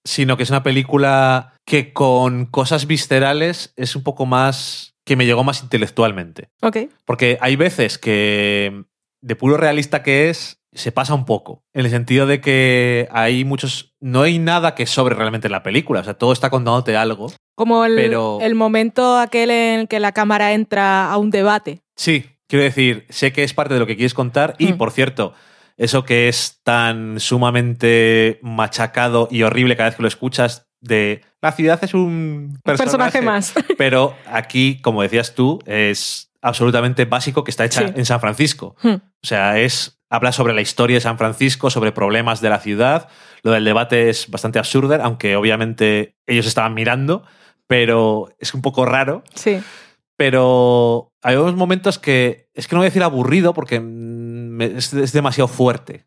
Sino 0.05 0.37
que 0.37 0.43
es 0.43 0.49
una 0.49 0.63
película 0.63 1.53
que 1.65 1.91
con 1.91 2.45
cosas 2.45 2.87
viscerales 2.87 3.73
es 3.75 3.97
un 3.97 4.03
poco 4.03 4.25
más 4.25 4.95
que 5.05 5.17
me 5.17 5.25
llegó 5.25 5.43
más 5.43 5.61
intelectualmente. 5.63 6.47
Ok. 6.61 6.77
Porque 7.05 7.37
hay 7.41 7.57
veces 7.57 7.97
que 7.97 8.83
de 9.21 9.35
puro 9.35 9.57
realista 9.57 10.01
que 10.01 10.29
es, 10.29 10.61
se 10.71 10.93
pasa 10.93 11.13
un 11.13 11.25
poco. 11.25 11.63
En 11.73 11.83
el 11.83 11.91
sentido 11.91 12.25
de 12.25 12.39
que 12.39 13.09
hay 13.11 13.43
muchos. 13.43 13.95
No 13.99 14.21
hay 14.21 14.39
nada 14.39 14.75
que 14.75 14.85
sobre 14.85 15.15
realmente 15.15 15.47
en 15.47 15.51
la 15.53 15.63
película. 15.63 15.99
O 15.99 16.03
sea, 16.05 16.13
todo 16.13 16.31
está 16.31 16.49
contándote 16.49 16.95
algo. 16.95 17.33
Como 17.55 17.83
el, 17.83 17.95
Pero- 17.95 18.39
el 18.41 18.55
momento 18.55 19.17
aquel 19.17 19.49
en 19.51 19.79
el 19.81 19.87
que 19.89 19.99
la 19.99 20.13
cámara 20.13 20.53
entra 20.53 21.11
a 21.11 21.17
un 21.17 21.31
debate. 21.31 21.81
Sí, 21.97 22.25
quiero 22.47 22.63
decir, 22.63 23.05
sé 23.09 23.31
que 23.33 23.43
es 23.43 23.53
parte 23.53 23.73
de 23.73 23.79
lo 23.79 23.87
que 23.87 23.95
quieres 23.95 24.13
contar. 24.13 24.55
Y, 24.57 24.73
Mm. 24.73 24.77
por 24.77 24.91
cierto, 24.91 25.33
eso 25.77 26.03
que 26.05 26.27
es 26.27 26.59
tan 26.63 27.19
sumamente 27.19 28.39
machacado 28.41 29.27
y 29.31 29.43
horrible 29.43 29.75
cada 29.77 29.89
vez 29.89 29.95
que 29.95 30.01
lo 30.01 30.07
escuchas 30.07 30.67
de 30.81 31.21
la 31.41 31.51
ciudad 31.51 31.79
es 31.83 31.93
un 31.93 32.53
Un 32.55 32.61
personaje 32.63 33.21
más. 33.21 33.53
Pero 33.77 34.15
aquí, 34.31 34.79
como 34.81 35.01
decías 35.01 35.33
tú, 35.35 35.59
es 35.65 36.31
absolutamente 36.41 37.05
básico 37.05 37.43
que 37.43 37.51
está 37.51 37.65
hecha 37.65 37.87
Sí. 37.87 37.93
en 37.95 38.05
San 38.05 38.19
Francisco. 38.19 38.75
Hmm. 38.81 38.95
O 38.95 39.27
sea, 39.27 39.59
es 39.59 39.99
habla 40.09 40.31
sobre 40.31 40.53
la 40.53 40.61
historia 40.61 40.95
de 40.97 41.01
San 41.01 41.17
Francisco, 41.17 41.69
sobre 41.69 41.91
problemas 41.91 42.39
de 42.41 42.49
la 42.49 42.59
ciudad. 42.59 43.09
Lo 43.43 43.51
del 43.51 43.65
debate 43.65 44.09
es 44.09 44.29
bastante 44.31 44.57
absurdo, 44.57 44.97
aunque 45.03 45.35
obviamente 45.35 46.15
ellos 46.25 46.45
estaban 46.47 46.73
mirando, 46.73 47.23
pero 47.67 48.29
es 48.39 48.53
un 48.53 48.61
poco 48.61 48.85
raro. 48.85 49.23
sí. 49.35 49.59
Pero 50.15 51.11
hay 51.27 51.35
unos 51.35 51.55
momentos 51.55 51.99
que 51.99 52.49
es 52.53 52.67
que 52.67 52.75
no 52.75 52.79
voy 52.79 52.85
a 52.85 52.89
decir 52.89 53.03
aburrido 53.03 53.53
porque 53.53 53.79
me- 53.79 54.65
es, 54.77 54.93
es 54.93 55.11
demasiado 55.13 55.47
fuerte 55.47 56.05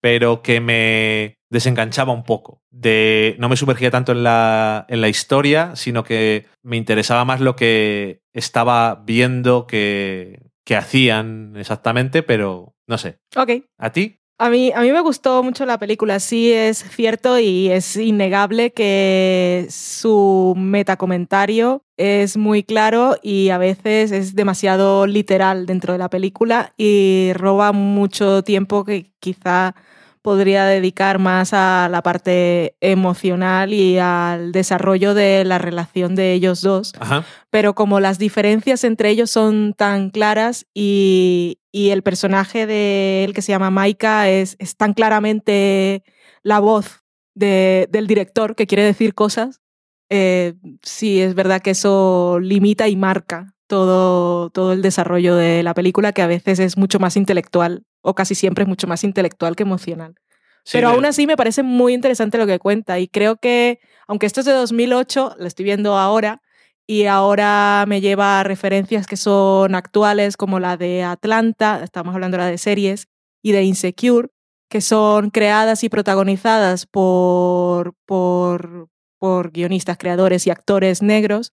pero 0.00 0.42
que 0.42 0.60
me 0.60 1.38
desenganchaba 1.50 2.12
un 2.12 2.22
poco. 2.24 2.62
De, 2.70 3.36
no 3.38 3.48
me 3.48 3.56
sumergía 3.56 3.90
tanto 3.90 4.12
en 4.12 4.22
la, 4.22 4.84
en 4.88 5.00
la 5.00 5.08
historia, 5.08 5.74
sino 5.76 6.04
que 6.04 6.46
me 6.62 6.76
interesaba 6.76 7.24
más 7.24 7.40
lo 7.40 7.54
que 7.56 8.20
estaba 8.32 9.02
viendo 9.06 9.66
que, 9.66 10.50
que 10.64 10.76
hacían 10.76 11.54
exactamente, 11.56 12.22
pero 12.22 12.74
no 12.88 12.98
sé. 12.98 13.18
Ok. 13.36 13.50
¿A 13.78 13.90
ti? 13.92 14.20
A 14.38 14.50
mí, 14.50 14.70
a 14.74 14.82
mí 14.82 14.92
me 14.92 15.00
gustó 15.00 15.42
mucho 15.42 15.64
la 15.64 15.78
película, 15.78 16.20
sí 16.20 16.52
es 16.52 16.84
cierto 16.90 17.38
y 17.38 17.70
es 17.70 17.96
innegable 17.96 18.70
que 18.70 19.66
su 19.70 20.52
metacomentario 20.58 21.82
es 21.96 22.36
muy 22.36 22.62
claro 22.62 23.16
y 23.22 23.48
a 23.48 23.56
veces 23.56 24.12
es 24.12 24.34
demasiado 24.34 25.06
literal 25.06 25.64
dentro 25.64 25.94
de 25.94 25.98
la 25.98 26.10
película 26.10 26.74
y 26.76 27.32
roba 27.34 27.72
mucho 27.72 28.42
tiempo 28.44 28.84
que 28.84 29.10
quizá 29.20 29.74
podría 30.26 30.64
dedicar 30.64 31.20
más 31.20 31.52
a 31.52 31.88
la 31.88 32.02
parte 32.02 32.74
emocional 32.80 33.72
y 33.72 33.96
al 33.98 34.50
desarrollo 34.50 35.14
de 35.14 35.44
la 35.44 35.58
relación 35.58 36.16
de 36.16 36.32
ellos 36.32 36.62
dos 36.62 36.92
Ajá. 36.98 37.24
pero 37.48 37.76
como 37.76 38.00
las 38.00 38.18
diferencias 38.18 38.82
entre 38.82 39.10
ellos 39.10 39.30
son 39.30 39.72
tan 39.72 40.10
claras 40.10 40.66
y, 40.74 41.60
y 41.70 41.90
el 41.90 42.02
personaje 42.02 42.66
de 42.66 43.22
él 43.22 43.34
que 43.34 43.42
se 43.42 43.52
llama 43.52 43.70
Maika 43.70 44.28
es, 44.28 44.56
es 44.58 44.76
tan 44.76 44.94
claramente 44.94 46.02
la 46.42 46.58
voz 46.58 47.04
de- 47.36 47.86
del 47.92 48.08
director 48.08 48.56
que 48.56 48.66
quiere 48.66 48.82
decir 48.82 49.14
cosas, 49.14 49.60
eh, 50.10 50.54
sí 50.82 51.20
es 51.20 51.36
verdad 51.36 51.62
que 51.62 51.70
eso 51.70 52.40
limita 52.40 52.88
y 52.88 52.96
marca 52.96 53.54
todo, 53.66 54.50
todo 54.50 54.72
el 54.72 54.82
desarrollo 54.82 55.36
de 55.36 55.62
la 55.62 55.74
película 55.74 56.12
que 56.12 56.22
a 56.22 56.26
veces 56.26 56.58
es 56.58 56.76
mucho 56.76 56.98
más 56.98 57.16
intelectual 57.16 57.84
o 58.00 58.14
casi 58.14 58.34
siempre 58.34 58.62
es 58.62 58.68
mucho 58.68 58.86
más 58.86 59.04
intelectual 59.04 59.56
que 59.56 59.64
emocional. 59.64 60.14
Sí, 60.64 60.78
Pero 60.78 60.88
aún 60.88 61.04
así 61.04 61.26
me 61.26 61.36
parece 61.36 61.62
muy 61.62 61.94
interesante 61.94 62.38
lo 62.38 62.46
que 62.46 62.58
cuenta 62.58 62.98
y 62.98 63.06
creo 63.06 63.36
que, 63.36 63.78
aunque 64.08 64.26
esto 64.26 64.40
es 64.40 64.46
de 64.46 64.52
2008, 64.52 65.36
lo 65.38 65.46
estoy 65.46 65.64
viendo 65.64 65.96
ahora 65.96 66.42
y 66.86 67.06
ahora 67.06 67.84
me 67.86 68.00
lleva 68.00 68.40
a 68.40 68.44
referencias 68.44 69.06
que 69.06 69.16
son 69.16 69.74
actuales, 69.74 70.36
como 70.36 70.60
la 70.60 70.76
de 70.76 71.02
Atlanta, 71.02 71.80
estamos 71.82 72.14
hablando 72.14 72.36
ahora 72.36 72.50
de 72.50 72.58
series, 72.58 73.08
y 73.42 73.52
de 73.52 73.62
Insecure, 73.62 74.28
que 74.68 74.80
son 74.80 75.30
creadas 75.30 75.84
y 75.84 75.88
protagonizadas 75.88 76.86
por, 76.86 77.94
por, 78.04 78.88
por 79.18 79.52
guionistas, 79.52 79.98
creadores 79.98 80.46
y 80.46 80.50
actores 80.50 81.02
negros 81.02 81.52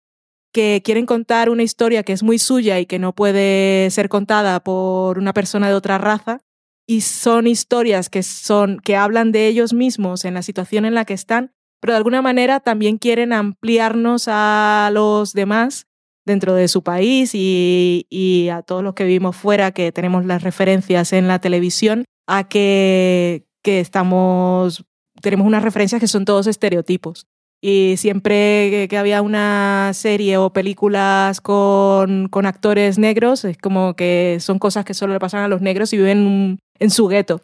que 0.52 0.82
quieren 0.84 1.06
contar 1.06 1.50
una 1.50 1.64
historia 1.64 2.04
que 2.04 2.14
es 2.14 2.24
muy 2.24 2.40
suya 2.40 2.80
y 2.80 2.86
que 2.86 3.00
no 3.00 3.14
puede 3.14 3.90
ser 3.92 4.10
contada 4.10 4.60
por 4.64 5.18
una 5.18 5.34
persona 5.34 5.68
de 5.68 5.76
otra 5.76 5.98
raza 5.98 6.42
y 6.88 7.02
son 7.02 7.46
historias 7.46 8.10
que 8.10 8.24
son 8.24 8.80
que 8.80 8.96
hablan 8.96 9.32
de 9.32 9.48
ellos 9.48 9.74
mismos 9.74 10.26
en 10.26 10.34
la 10.34 10.42
situación 10.42 10.86
en 10.86 10.96
la 10.96 11.06
que 11.06 11.14
están, 11.14 11.52
pero 11.80 11.94
de 11.94 11.98
alguna 11.98 12.22
manera 12.22 12.60
también 12.60 12.98
quieren 12.98 13.32
ampliarnos 13.32 14.26
a 14.28 14.90
los 14.92 15.34
demás 15.34 15.86
dentro 16.26 16.56
de 16.56 16.68
su 16.68 16.84
país 16.84 17.32
y, 17.34 18.08
y 18.10 18.50
a 18.50 18.62
todos 18.64 18.84
los 18.84 18.94
que 18.94 19.04
vivimos 19.04 19.36
fuera, 19.36 19.72
que 19.72 19.92
tenemos 19.92 20.26
las 20.26 20.44
referencias 20.44 21.14
en 21.14 21.28
la 21.28 21.40
televisión, 21.40 22.06
a 22.28 22.48
que, 22.48 23.46
que 23.64 23.80
estamos, 23.80 24.86
tenemos 25.22 25.48
unas 25.48 25.64
referencias 25.64 26.00
que 26.00 26.08
son 26.08 26.26
todos 26.26 26.48
estereotipos. 26.48 27.28
Y 27.62 27.96
siempre 27.98 28.88
que- 28.90 28.98
había 28.98 29.22
una 29.22 29.92
serie 29.94 30.38
o 30.38 30.52
películas 30.54 31.42
con, 31.42 32.30
con 32.30 32.46
actores 32.46 32.98
negros, 32.98 33.44
es 33.46 33.58
como 33.58 33.96
que 33.96 34.38
son 34.40 34.60
cosas 34.60 34.86
que 34.86 34.94
solo 34.94 35.14
le 35.14 35.20
pasan 35.20 35.44
a 35.44 35.48
los 35.48 35.62
negros 35.62 35.92
y 35.94 35.98
viven 35.98 36.60
en, 36.80 36.90
su 36.90 37.08
gueto. 37.08 37.42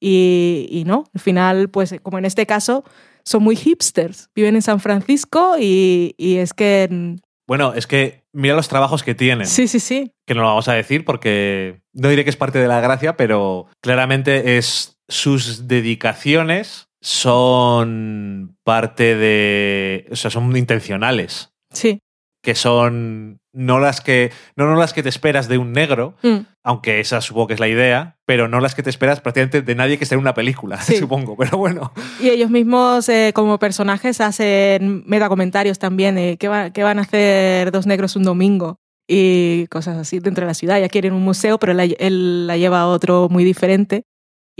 Y, 0.00 0.66
y 0.70 0.84
no, 0.84 1.04
al 1.14 1.20
final, 1.20 1.68
pues 1.68 1.94
como 2.02 2.18
en 2.18 2.24
este 2.24 2.44
caso, 2.44 2.84
son 3.24 3.44
muy 3.44 3.54
hipsters. 3.54 4.30
Viven 4.34 4.56
en 4.56 4.62
San 4.62 4.80
Francisco 4.80 5.54
y, 5.60 6.14
y 6.18 6.36
es 6.36 6.52
que... 6.54 7.16
Bueno, 7.46 7.74
es 7.74 7.86
que 7.86 8.22
mira 8.32 8.54
los 8.56 8.68
trabajos 8.68 9.02
que 9.02 9.14
tienen. 9.14 9.46
Sí, 9.46 9.68
sí, 9.68 9.78
sí. 9.78 10.10
que 10.26 10.34
no 10.34 10.42
lo 10.42 10.48
vamos 10.48 10.68
a 10.68 10.72
decir 10.74 11.04
porque 11.04 11.82
no 11.92 12.08
diré 12.08 12.24
que 12.24 12.30
es 12.30 12.36
parte 12.36 12.58
de 12.58 12.68
la 12.68 12.80
gracia, 12.80 13.16
pero 13.16 13.66
claramente 13.80 14.56
es 14.56 14.98
sus 15.08 15.68
dedicaciones 15.68 16.88
son 17.02 18.56
parte 18.64 19.16
de, 19.16 20.06
o 20.10 20.16
sea, 20.16 20.30
son 20.30 20.56
intencionales, 20.56 21.52
Sí. 21.72 21.98
que 22.42 22.54
son 22.54 23.38
no 23.54 23.80
las 23.80 24.00
que 24.00 24.32
no, 24.56 24.64
no 24.66 24.76
las 24.76 24.94
que 24.94 25.02
te 25.02 25.10
esperas 25.10 25.46
de 25.46 25.58
un 25.58 25.72
negro, 25.72 26.14
Mm. 26.22 26.38
aunque 26.64 27.00
esa 27.00 27.20
supongo 27.20 27.48
que 27.48 27.54
es 27.54 27.60
la 27.60 27.68
idea, 27.68 28.16
pero 28.26 28.48
no 28.48 28.60
las 28.60 28.74
que 28.74 28.82
te 28.82 28.88
esperas 28.90 29.20
prácticamente 29.20 29.60
de 29.62 29.74
nadie 29.74 29.98
que 29.98 30.04
esté 30.04 30.14
en 30.14 30.20
una 30.22 30.32
película, 30.34 30.80
Sí. 30.80 30.96
supongo, 31.08 31.36
pero 31.36 31.58
bueno. 31.58 31.92
Y 32.20 32.30
ellos 32.30 32.50
mismos, 32.50 33.08
eh, 33.10 33.32
como 33.34 33.58
personajes, 33.58 34.20
hacen 34.22 35.04
metacomentarios 35.06 35.78
también. 35.78 36.16
Eh, 36.16 36.36
¿qué, 36.38 36.48
va- 36.48 36.70
qué 36.70 36.82
van 36.82 36.98
a 36.98 37.02
hacer 37.02 37.70
dos 37.72 37.86
negros 37.86 38.16
un 38.16 38.22
domingo? 38.24 38.78
Y 39.06 39.66
cosas 39.66 39.98
así 39.98 40.18
dentro 40.20 40.42
de 40.42 40.50
la 40.50 40.54
ciudad. 40.54 40.80
Ya 40.80 40.88
quieren 40.88 41.12
un 41.12 41.22
museo, 41.22 41.58
pero 41.58 41.74
la- 41.74 41.84
él 41.84 42.46
la 42.46 42.56
lleva 42.56 42.80
a 42.80 42.86
otro 42.86 43.28
muy 43.28 43.44
diferente. 43.44 44.04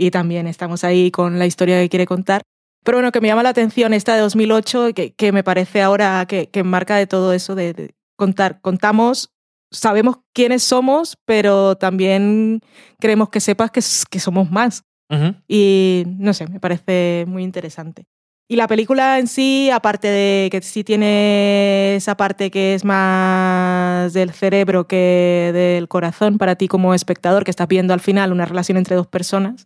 Y 0.03 0.11
también 0.11 0.47
estamos 0.47 0.83
ahí 0.83 1.11
con 1.11 1.39
la 1.39 1.45
historia 1.45 1.79
que 1.79 1.87
quiere 1.87 2.05
contar. 2.05 2.41
Pero 2.83 2.97
bueno, 2.97 3.13
que 3.13 3.21
me 3.21 3.29
llama 3.29 3.41
la 3.41 3.49
atención 3.49 3.93
esta 3.93 4.15
de 4.15 4.19
2008, 4.19 4.89
que, 4.93 5.13
que 5.13 5.31
me 5.31 5.45
parece 5.45 5.81
ahora 5.81 6.25
que, 6.27 6.49
que 6.49 6.59
enmarca 6.59 6.97
de 6.97 7.07
todo 7.07 7.31
eso 7.31 7.55
de, 7.55 7.71
de 7.71 7.95
contar. 8.17 8.59
Contamos, 8.59 9.29
sabemos 9.71 10.17
quiénes 10.33 10.61
somos, 10.63 11.15
pero 11.23 11.77
también 11.77 12.59
queremos 12.99 13.29
que 13.29 13.39
sepas 13.39 13.71
que, 13.71 13.79
que 14.09 14.19
somos 14.19 14.51
más. 14.51 14.83
Ujú. 15.09 15.35
Y 15.47 16.03
no 16.05 16.33
sé, 16.33 16.47
me 16.47 16.59
parece 16.59 17.23
muy 17.25 17.43
interesante. 17.43 18.03
Y 18.49 18.57
la 18.57 18.67
película 18.67 19.19
en 19.19 19.27
sí, 19.27 19.69
aparte 19.69 20.09
de 20.09 20.49
que 20.51 20.61
sí 20.61 20.83
tiene 20.83 21.95
esa 21.95 22.17
parte 22.17 22.51
que 22.51 22.73
es 22.73 22.83
más 22.83 24.11
del 24.11 24.31
cerebro 24.31 24.85
que 24.85 25.51
del 25.53 25.87
corazón 25.87 26.37
para 26.37 26.57
ti 26.57 26.67
como 26.67 26.93
espectador, 26.93 27.45
que 27.45 27.51
estás 27.51 27.69
viendo 27.69 27.93
al 27.93 28.01
final 28.01 28.33
una 28.33 28.45
relación 28.45 28.77
entre 28.77 28.97
dos 28.97 29.07
personas, 29.07 29.65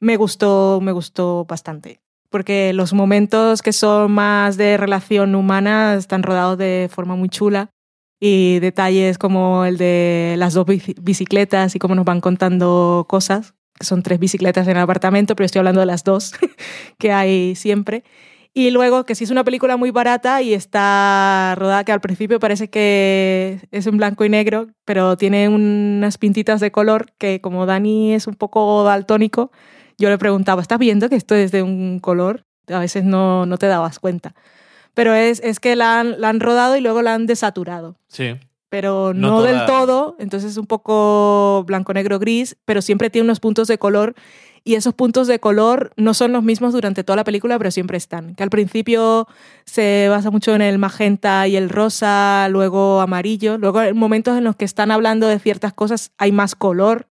me 0.00 0.16
gustó, 0.16 0.80
me 0.82 0.92
gustó 0.92 1.44
bastante. 1.44 2.00
Porque 2.30 2.72
los 2.74 2.92
momentos 2.92 3.62
que 3.62 3.72
son 3.72 4.12
más 4.12 4.56
de 4.56 4.76
relación 4.76 5.34
humana 5.34 5.94
están 5.94 6.22
rodados 6.22 6.58
de 6.58 6.88
forma 6.92 7.16
muy 7.16 7.30
chula 7.30 7.70
y 8.20 8.58
detalles 8.58 9.16
como 9.16 9.64
el 9.64 9.78
de 9.78 10.34
las 10.36 10.52
dos 10.52 10.66
bici- 10.66 10.96
bicicletas 11.00 11.74
y 11.74 11.78
cómo 11.78 11.94
nos 11.94 12.04
van 12.04 12.20
contando 12.20 13.06
cosas, 13.08 13.54
que 13.78 13.86
son 13.86 14.02
tres 14.02 14.18
bicicletas 14.18 14.66
en 14.68 14.76
el 14.76 14.82
apartamento, 14.82 15.36
pero 15.36 15.46
estoy 15.46 15.60
hablando 15.60 15.80
de 15.80 15.86
las 15.86 16.04
dos 16.04 16.32
que 16.98 17.12
hay 17.12 17.54
siempre. 17.54 18.04
Y 18.52 18.70
luego 18.72 19.04
que 19.04 19.14
sí 19.14 19.24
es 19.24 19.30
una 19.30 19.44
película 19.44 19.76
muy 19.76 19.90
barata 19.90 20.42
y 20.42 20.52
está 20.52 21.54
rodada 21.56 21.84
que 21.84 21.92
al 21.92 22.00
principio 22.00 22.40
parece 22.40 22.68
que 22.68 23.60
es 23.70 23.86
en 23.86 23.96
blanco 23.96 24.24
y 24.24 24.28
negro, 24.28 24.66
pero 24.84 25.16
tiene 25.16 25.48
unas 25.48 26.18
pintitas 26.18 26.60
de 26.60 26.72
color 26.72 27.12
que 27.18 27.40
como 27.40 27.66
Dani 27.66 28.14
es 28.14 28.26
un 28.26 28.34
poco 28.34 28.82
daltónico, 28.82 29.52
yo 29.98 30.08
le 30.08 30.18
preguntaba, 30.18 30.62
¿estás 30.62 30.78
viendo 30.78 31.08
que 31.08 31.16
esto 31.16 31.34
es 31.34 31.52
de 31.52 31.62
un 31.62 31.98
color? 32.00 32.44
A 32.68 32.78
veces 32.78 33.04
no, 33.04 33.46
no 33.46 33.58
te 33.58 33.66
dabas 33.66 33.98
cuenta. 33.98 34.34
Pero 34.94 35.14
es, 35.14 35.40
es 35.44 35.60
que 35.60 35.76
la 35.76 36.00
han, 36.00 36.20
la 36.20 36.28
han 36.28 36.40
rodado 36.40 36.76
y 36.76 36.80
luego 36.80 37.02
la 37.02 37.14
han 37.14 37.26
desaturado 37.26 37.96
Sí. 38.08 38.34
pero 38.68 39.12
No 39.14 39.28
no, 39.28 39.42
del 39.42 39.64
todo, 39.66 40.16
entonces 40.18 40.52
es 40.52 40.56
un 40.56 40.66
poco 40.66 41.64
blanco, 41.66 41.92
negro, 41.94 42.18
gris, 42.18 42.56
pero 42.64 42.82
siempre 42.82 43.10
tiene 43.10 43.24
unos 43.24 43.40
puntos 43.40 43.68
de 43.68 43.78
color 43.78 44.14
y 44.64 44.74
esos 44.74 44.92
puntos 44.94 45.26
de 45.28 45.38
color 45.38 45.92
no 45.96 46.14
son 46.14 46.32
los 46.32 46.42
mismos 46.42 46.72
durante 46.74 47.02
toda 47.04 47.16
la 47.16 47.24
película, 47.24 47.56
pero 47.58 47.70
siempre 47.70 47.96
están. 47.96 48.34
Que 48.34 48.42
al 48.42 48.50
principio 48.50 49.26
se 49.64 50.08
basa 50.10 50.30
mucho 50.30 50.54
en 50.54 50.60
el 50.62 50.78
magenta 50.78 51.46
y 51.48 51.56
el 51.56 51.70
rosa, 51.70 52.48
luego 52.50 53.00
amarillo, 53.00 53.56
luego 53.56 53.80
en 53.82 53.96
momentos 53.96 54.36
en 54.36 54.44
los 54.44 54.56
que 54.56 54.64
están 54.64 54.90
hablando 54.90 55.26
de 55.26 55.38
ciertas 55.38 55.72
cosas 55.72 56.10
hay 56.18 56.32
más 56.32 56.54
color 56.54 57.06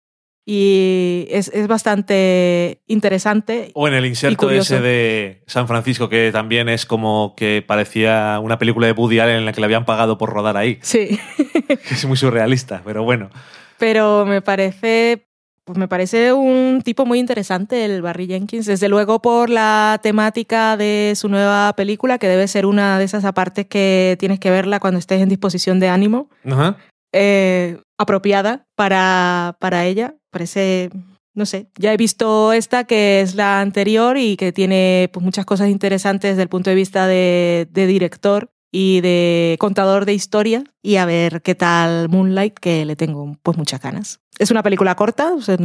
y 0.46 1.26
es, 1.30 1.48
es 1.54 1.66
bastante 1.66 2.82
interesante. 2.86 3.70
O 3.74 3.88
en 3.88 3.94
el 3.94 4.04
inserto 4.04 4.50
ese 4.50 4.80
de 4.80 5.42
San 5.46 5.66
Francisco, 5.66 6.08
que 6.08 6.30
también 6.32 6.68
es 6.68 6.84
como 6.84 7.34
que 7.36 7.64
parecía 7.66 8.38
una 8.42 8.58
película 8.58 8.86
de 8.86 8.92
Woody 8.92 9.20
Allen 9.20 9.36
en 9.36 9.44
la 9.46 9.52
que 9.52 9.60
le 9.60 9.66
habían 9.66 9.84
pagado 9.84 10.18
por 10.18 10.30
rodar 10.30 10.56
ahí. 10.56 10.78
Sí. 10.82 11.18
que 11.66 11.78
es 11.94 12.04
muy 12.04 12.16
surrealista, 12.16 12.82
pero 12.84 13.04
bueno. 13.04 13.30
pero 13.78 14.26
me 14.26 14.42
parece 14.42 15.26
pues 15.64 15.78
me 15.78 15.88
parece 15.88 16.32
un 16.34 16.82
tipo 16.84 17.06
muy 17.06 17.18
interesante 17.18 17.86
el 17.86 18.02
Barry 18.02 18.26
Jenkins, 18.26 18.66
desde 18.66 18.90
luego 18.90 19.22
por 19.22 19.48
la 19.48 19.98
temática 20.02 20.76
de 20.76 21.14
su 21.16 21.30
nueva 21.30 21.72
película, 21.74 22.18
que 22.18 22.28
debe 22.28 22.46
ser 22.48 22.66
una 22.66 22.98
de 22.98 23.04
esas 23.06 23.24
apartes 23.24 23.66
que 23.66 24.16
tienes 24.20 24.38
que 24.38 24.50
verla 24.50 24.78
cuando 24.78 24.98
estés 24.98 25.22
en 25.22 25.30
disposición 25.30 25.80
de 25.80 25.88
ánimo, 25.88 26.28
Ajá. 26.44 26.76
eh, 27.12 27.78
apropiada 27.96 28.66
para, 28.74 29.56
para 29.58 29.86
ella. 29.86 30.16
Parece, 30.34 30.90
no 31.32 31.46
sé, 31.46 31.68
ya 31.78 31.92
he 31.92 31.96
visto 31.96 32.52
esta 32.52 32.82
que 32.82 33.20
es 33.20 33.36
la 33.36 33.60
anterior 33.60 34.18
y 34.18 34.36
que 34.36 34.50
tiene 34.50 35.08
pues, 35.12 35.22
muchas 35.22 35.46
cosas 35.46 35.68
interesantes 35.68 36.32
desde 36.32 36.42
el 36.42 36.48
punto 36.48 36.70
de 36.70 36.74
vista 36.74 37.06
de, 37.06 37.68
de 37.70 37.86
director 37.86 38.50
y 38.72 39.00
de 39.00 39.56
contador 39.60 40.06
de 40.06 40.14
historia 40.14 40.64
y 40.82 40.96
a 40.96 41.06
ver 41.06 41.42
qué 41.42 41.54
tal 41.54 42.08
Moonlight 42.08 42.58
que 42.58 42.84
le 42.84 42.96
tengo 42.96 43.36
pues 43.44 43.56
muchas 43.56 43.80
ganas. 43.80 44.18
Es 44.40 44.50
una 44.50 44.64
película 44.64 44.96
corta, 44.96 45.32
o 45.34 45.40
sea, 45.40 45.56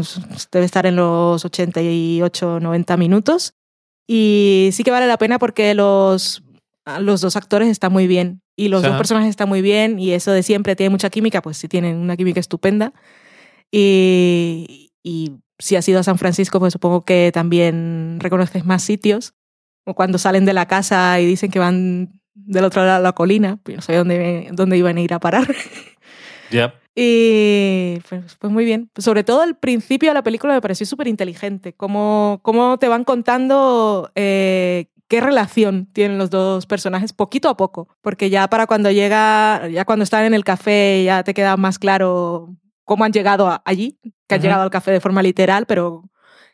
debe 0.52 0.66
estar 0.66 0.86
en 0.86 0.98
los 0.98 1.44
88 1.44 2.60
90 2.60 2.98
minutos 2.98 3.56
y 4.08 4.70
sí 4.74 4.84
que 4.84 4.92
vale 4.92 5.08
la 5.08 5.18
pena 5.18 5.40
porque 5.40 5.74
los 5.74 6.44
los 7.00 7.22
dos 7.22 7.36
actores 7.36 7.70
están 7.70 7.92
muy 7.92 8.06
bien 8.06 8.44
y 8.56 8.68
los 8.68 8.84
dos 8.84 8.96
personajes 8.98 9.32
están 9.32 9.50
muy 9.50 9.64
bien 9.64 9.98
y 9.98 10.12
eso 10.12 10.32
de 10.32 10.44
siempre 10.44 10.76
tiene 10.76 10.92
mucha 10.92 11.10
química, 11.10 11.42
pues 11.42 11.58
sí 11.58 11.68
tienen 11.68 11.98
una 11.98 12.16
química 12.16 12.40
estupenda 12.40 12.94
y, 13.72 14.92
y 15.04 15.34
si 15.60 15.76
has 15.76 15.88
ido 15.88 16.00
a 16.00 16.04
San 16.04 16.18
Francisco 16.18 16.60
pues 16.60 16.74
supongo 16.74 17.06
que 17.06 17.32
también 17.34 18.18
reconoces 18.20 18.66
más 18.66 18.84
sitios 18.84 19.34
o 19.86 19.94
cuando 19.94 20.18
salen 20.18 20.46
de 20.46 20.54
la 20.54 20.68
casa 20.68 21.20
y 21.20 21.26
dicen 21.26 21.52
que 21.52 21.60
van 21.60 22.20
del 22.34 22.64
otro 22.64 22.84
lado 22.84 22.98
de 22.98 23.04
la 23.04 23.14
colina, 23.14 23.60
pues 23.64 23.78
no 23.78 23.82
sabía 23.82 24.00
dónde, 24.00 24.50
dónde 24.54 24.78
iban 24.78 24.98
a 24.98 25.02
ir 25.02 25.14
a 25.14 25.20
parar. 25.20 25.48
Ya. 26.52 26.74
Y 26.96 28.00
pues, 28.10 28.36
pues 28.40 28.52
muy 28.52 28.66
bien. 28.66 28.90
Sobre 28.98 29.24
todo 29.24 29.42
al 29.42 29.58
principio 29.58 30.10
de 30.10 30.16
la 30.16 30.24
película 30.24 30.54
me 30.54 30.62
pareció 30.62 30.86
súper 30.88 31.08
inteligente. 31.08 31.74
Cómo, 31.74 32.40
cómo 32.42 32.80
te 32.80 32.88
van 32.88 33.04
contando 33.04 34.12
eh, 34.16 34.88
qué 35.08 35.22
relación 35.22 35.88
tienen 35.94 36.18
los 36.18 36.32
dos 36.32 36.66
personajes 36.66 37.14
poquito 37.14 37.50
a 37.50 37.56
poco. 37.56 37.88
Porque 38.02 38.32
ya 38.32 38.50
para 38.50 38.66
cuando 38.66 38.90
llega, 38.90 39.68
ya 39.70 39.86
cuando 39.86 40.02
están 40.02 40.26
en 40.26 40.34
el 40.34 40.44
café, 40.44 41.04
ya 41.06 41.24
te 41.24 41.36
queda 41.36 41.56
más 41.56 41.78
claro 41.78 42.56
cómo 42.90 43.04
han 43.06 43.14
llegado 43.14 43.48
a- 43.48 43.62
allí, 43.66 44.00
que 44.28 44.34
han 44.36 44.42
llegado 44.42 44.64
al 44.64 44.72
café 44.72 44.90
de 44.92 45.00
forma 45.00 45.22
literal, 45.22 45.68
pero 45.68 46.10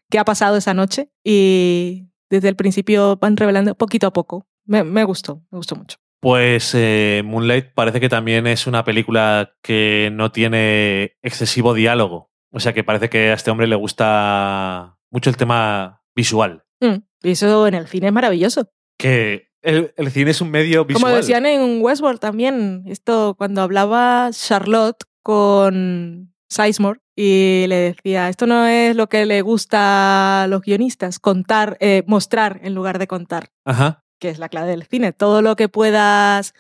qué 0.09 0.19
ha 0.19 0.25
pasado 0.25 0.57
esa 0.57 0.73
noche. 0.73 1.09
Y 1.23 2.09
desde 2.29 2.49
el 2.49 2.57
principio 2.57 3.15
van 3.15 3.37
revelando 3.37 3.73
poquito 3.75 4.05
a 4.07 4.11
poco. 4.11 4.45
Me, 4.65 4.83
me 4.83 5.05
gustó, 5.05 5.41
me 5.49 5.57
gustó 5.57 5.77
mucho. 5.77 5.97
Pues 6.19 6.73
eh, 6.75 7.21
Moonlight 7.23 7.67
parece 7.73 8.01
que 8.01 8.09
también 8.09 8.47
es 8.47 8.67
una 8.67 8.83
película 8.83 9.53
que 9.61 10.09
no 10.11 10.31
tiene 10.33 11.15
excesivo 11.21 11.73
diálogo. 11.73 12.31
O 12.51 12.59
sea 12.59 12.73
que 12.73 12.83
parece 12.83 13.09
que 13.09 13.29
a 13.29 13.33
este 13.35 13.49
hombre 13.51 13.67
le 13.67 13.75
gusta 13.77 14.97
mucho 15.11 15.29
el 15.29 15.37
tema 15.37 16.01
visual. 16.15 16.63
Mm, 16.81 16.97
Y 17.23 17.31
eso 17.31 17.65
en 17.67 17.75
el 17.75 17.87
cine 17.87 18.07
es 18.07 18.13
maravilloso. 18.13 18.69
Que 18.97 19.47
el, 19.61 19.93
el 19.95 20.11
cine 20.11 20.31
es 20.31 20.41
un 20.41 20.51
medio 20.51 20.83
visual. 20.83 21.01
Como 21.03 21.15
decían 21.15 21.45
en 21.45 21.81
Westworld 21.81 22.19
también, 22.19 22.83
esto 22.87 23.35
cuando 23.37 23.61
hablaba 23.61 24.29
Charlotte 24.33 25.03
con 25.25 26.31
Sizemore 26.47 26.99
y 27.15 27.65
le 27.67 27.77
decía, 27.77 28.29
esto 28.29 28.45
no 28.45 28.67
es 28.67 28.95
lo 28.95 29.09
que 29.09 29.25
le 29.25 29.41
gusta 29.41 30.43
a 30.43 30.47
los 30.47 30.61
guionistas, 30.61 31.17
contar, 31.17 31.77
eh, 31.79 32.03
mostrar 32.05 32.59
en 32.61 32.75
lugar 32.75 32.99
de 32.99 33.07
contar, 33.07 33.49
Ajá. 33.65 34.03
que 34.19 34.29
es 34.29 34.37
la 34.37 34.49
clave 34.49 34.69
del 34.69 34.83
cine. 34.83 35.13
Todo 35.13 35.41
lo 35.41 35.55
que 35.55 35.67
puedas 35.67 36.53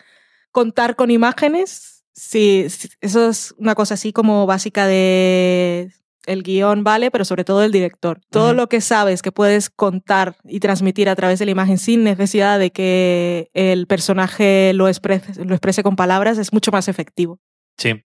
contar 0.51 0.95
con 0.95 1.11
imágenes, 1.11 2.05
sí, 2.15 2.65
sí, 2.69 2.89
eso 3.01 3.29
es 3.29 3.53
una 3.59 3.75
cosa 3.75 3.93
así 3.93 4.11
como 4.11 4.47
básica 4.47 4.87
de 4.87 5.91
el 6.25 6.41
guion, 6.41 6.83
vale, 6.83 7.11
pero 7.11 7.23
sobre 7.23 7.43
todo 7.43 7.63
el 7.63 7.71
director. 7.71 8.19
Todo 8.31 8.55
lo 8.55 8.67
que 8.67 8.81
sabes 8.81 9.21
que 9.21 9.31
puedes 9.31 9.69
contar 9.69 10.37
y 10.43 10.59
transmitir 10.59 11.07
a 11.07 11.15
través 11.15 11.37
de 11.37 11.45
la 11.45 11.51
imagen 11.51 11.77
sin 11.77 12.03
necesidad 12.03 12.57
de 12.57 12.71
que 12.71 13.51
el 13.53 13.85
personaje 13.85 14.73
lo 14.73 14.87
exprese, 14.87 15.45
lo 15.45 15.53
exprese 15.53 15.83
con 15.83 15.95
palabras 15.95 16.39
es 16.39 16.51
mucho 16.51 16.71
más 16.71 16.87
efectivo. 16.87 17.39
Sí. 17.77 18.03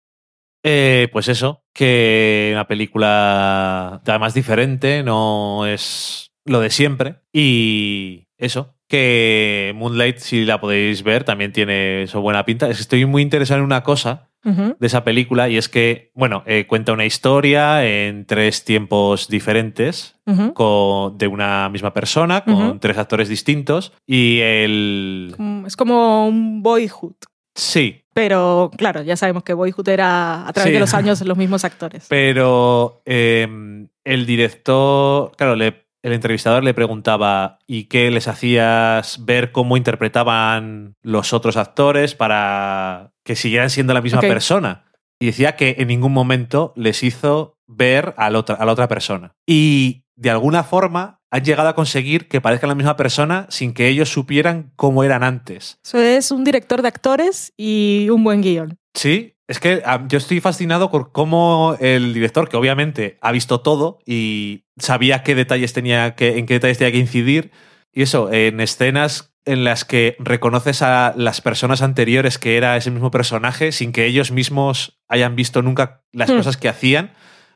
Eh, 0.64 1.10
pues 1.12 1.28
eso, 1.28 1.64
que 1.74 2.52
una 2.54 2.68
película 2.68 4.02
además 4.06 4.34
diferente, 4.34 5.04
no 5.04 5.66
es 5.66 6.32
lo 6.46 6.62
de 6.62 6.70
siempre. 6.70 7.18
Y 7.34 8.28
eso, 8.38 8.76
que 8.88 9.74
Moonlight, 9.76 10.18
si 10.18 10.46
la 10.46 10.62
podéis 10.62 11.04
ver, 11.04 11.24
también 11.24 11.52
tiene 11.52 12.04
eso 12.04 12.22
buena 12.22 12.46
pinta. 12.46 12.70
Es 12.70 12.78
que 12.78 12.84
estoy 12.84 13.06
muy 13.06 13.22
interesado 13.22 13.60
en 13.60 13.66
una 13.66 13.84
cosa 13.84 14.30
de 14.44 14.88
esa 14.88 15.06
película 15.06 15.48
y 15.48 15.56
es 15.56 15.70
que, 15.70 16.12
bueno, 16.14 16.44
eh, 16.46 16.68
cuenta 16.68 16.92
una 16.92 17.06
historia 17.06 17.86
en 17.86 18.26
tres 18.26 18.66
tiempos 18.66 19.30
diferentes 19.30 20.20
con, 20.54 21.18
de 21.18 21.28
una 21.28 21.70
misma 21.70 21.94
persona, 21.94 22.44
con 22.44 22.80
tres 22.80 22.98
actores 22.98 23.30
distintos. 23.30 23.94
Y 24.06 24.40
el... 24.42 25.34
Es 25.66 25.78
como 25.78 26.28
un 26.28 26.62
boyhood. 26.62 27.16
Sí, 27.56 28.03
Pero 28.14 28.72
claro, 28.78 29.02
ya 29.02 29.16
sabemos 29.18 29.44
que 29.44 29.54
Boyhood 29.54 29.90
era 29.90 30.48
a 30.48 30.54
través 30.54 30.70
Sí. 30.70 30.74
de 30.74 30.80
los 30.80 30.94
años 30.94 31.22
los 31.22 31.38
mismos 31.38 31.64
actores. 31.66 32.06
Pero 32.10 33.02
eh, 33.06 33.48
el 34.04 34.26
director, 34.26 35.32
claro, 35.36 35.56
le- 35.56 35.84
el 36.04 36.12
entrevistador 36.14 36.64
le 36.64 36.74
preguntaba 36.74 37.60
¿y 37.66 37.86
qué 37.86 38.12
les 38.12 38.28
hacías 38.28 39.24
ver 39.26 39.52
cómo 39.54 39.78
interpretaban 39.78 40.96
los 41.02 41.32
otros 41.34 41.56
actores 41.58 42.14
para 42.14 43.12
que 43.24 43.36
siguieran 43.36 43.70
siendo 43.70 43.94
la 43.94 44.02
misma 44.02 44.20
persona? 44.22 44.86
Y 45.20 45.28
decía 45.28 45.56
que 45.56 45.76
en 45.80 45.88
ningún 45.88 46.12
momento 46.12 46.74
les 46.76 47.04
hizo 47.04 47.58
ver 47.68 48.14
a 48.18 48.30
la 48.30 48.40
otra, 48.40 48.56
a 48.56 48.66
la 48.66 48.74
otra 48.74 48.88
persona. 48.90 49.34
Y 49.48 50.04
de 50.16 50.30
alguna 50.30 50.64
forma 50.64 51.22
han 51.34 51.44
llegado 51.44 51.68
a 51.68 51.74
conseguir 51.74 52.28
que 52.28 52.42
parezcan 52.42 52.68
la 52.68 52.76
misma 52.76 52.96
persona 52.96 53.48
sin 53.50 53.74
que 53.74 53.88
ellos 53.88 54.10
supieran 54.10 54.72
cómo 54.76 55.04
eran 55.04 55.24
antes. 55.24 55.80
Eso 55.84 55.98
es 55.98 56.30
un 56.30 56.44
director 56.44 56.84
de 56.84 56.88
actores 56.88 57.54
y 57.58 58.08
un 58.12 58.24
buen 58.24 58.42
guion. 58.42 58.78
Sí, 58.94 59.34
es 59.48 59.60
que 59.60 59.82
ah, 59.84 60.04
yo 60.08 60.20
estoy 60.20 60.42
fascinado 60.42 60.92
por 60.92 61.12
cómo 61.12 61.76
el 61.80 62.14
director, 62.14 62.50
que 62.50 62.56
obviamente 62.56 63.18
ha 63.20 63.32
visto 63.32 63.62
todo 63.62 63.98
y 64.06 64.66
sabía 64.78 65.24
qué 65.24 65.34
detalles 65.34 65.74
tenía 65.74 66.14
que, 66.14 66.38
en 66.38 66.46
qué 66.46 66.54
detalles 66.54 66.78
tenía 66.78 66.92
que 66.92 67.00
incidir, 67.00 67.50
y 67.92 68.04
eso, 68.04 68.32
en 68.32 68.62
escenas 68.62 69.34
en 69.46 69.64
las 69.64 69.86
que 69.86 70.16
reconoces 70.20 70.84
a 70.84 71.16
las 71.18 71.42
personas 71.42 71.82
anteriores 71.82 72.38
que 72.38 72.58
era 72.58 72.78
ese 72.78 72.92
mismo 72.92 73.10
personaje 73.10 73.72
sin 73.72 73.92
que 73.92 74.06
ellos 74.06 74.32
mismos 74.32 75.00
hayan 75.10 75.36
visto 75.36 75.64
nunca 75.64 76.04
las 76.12 76.30
Hmm. 76.30 76.38
cosas 76.38 76.58
que 76.58 76.70
hacían, 76.70 77.12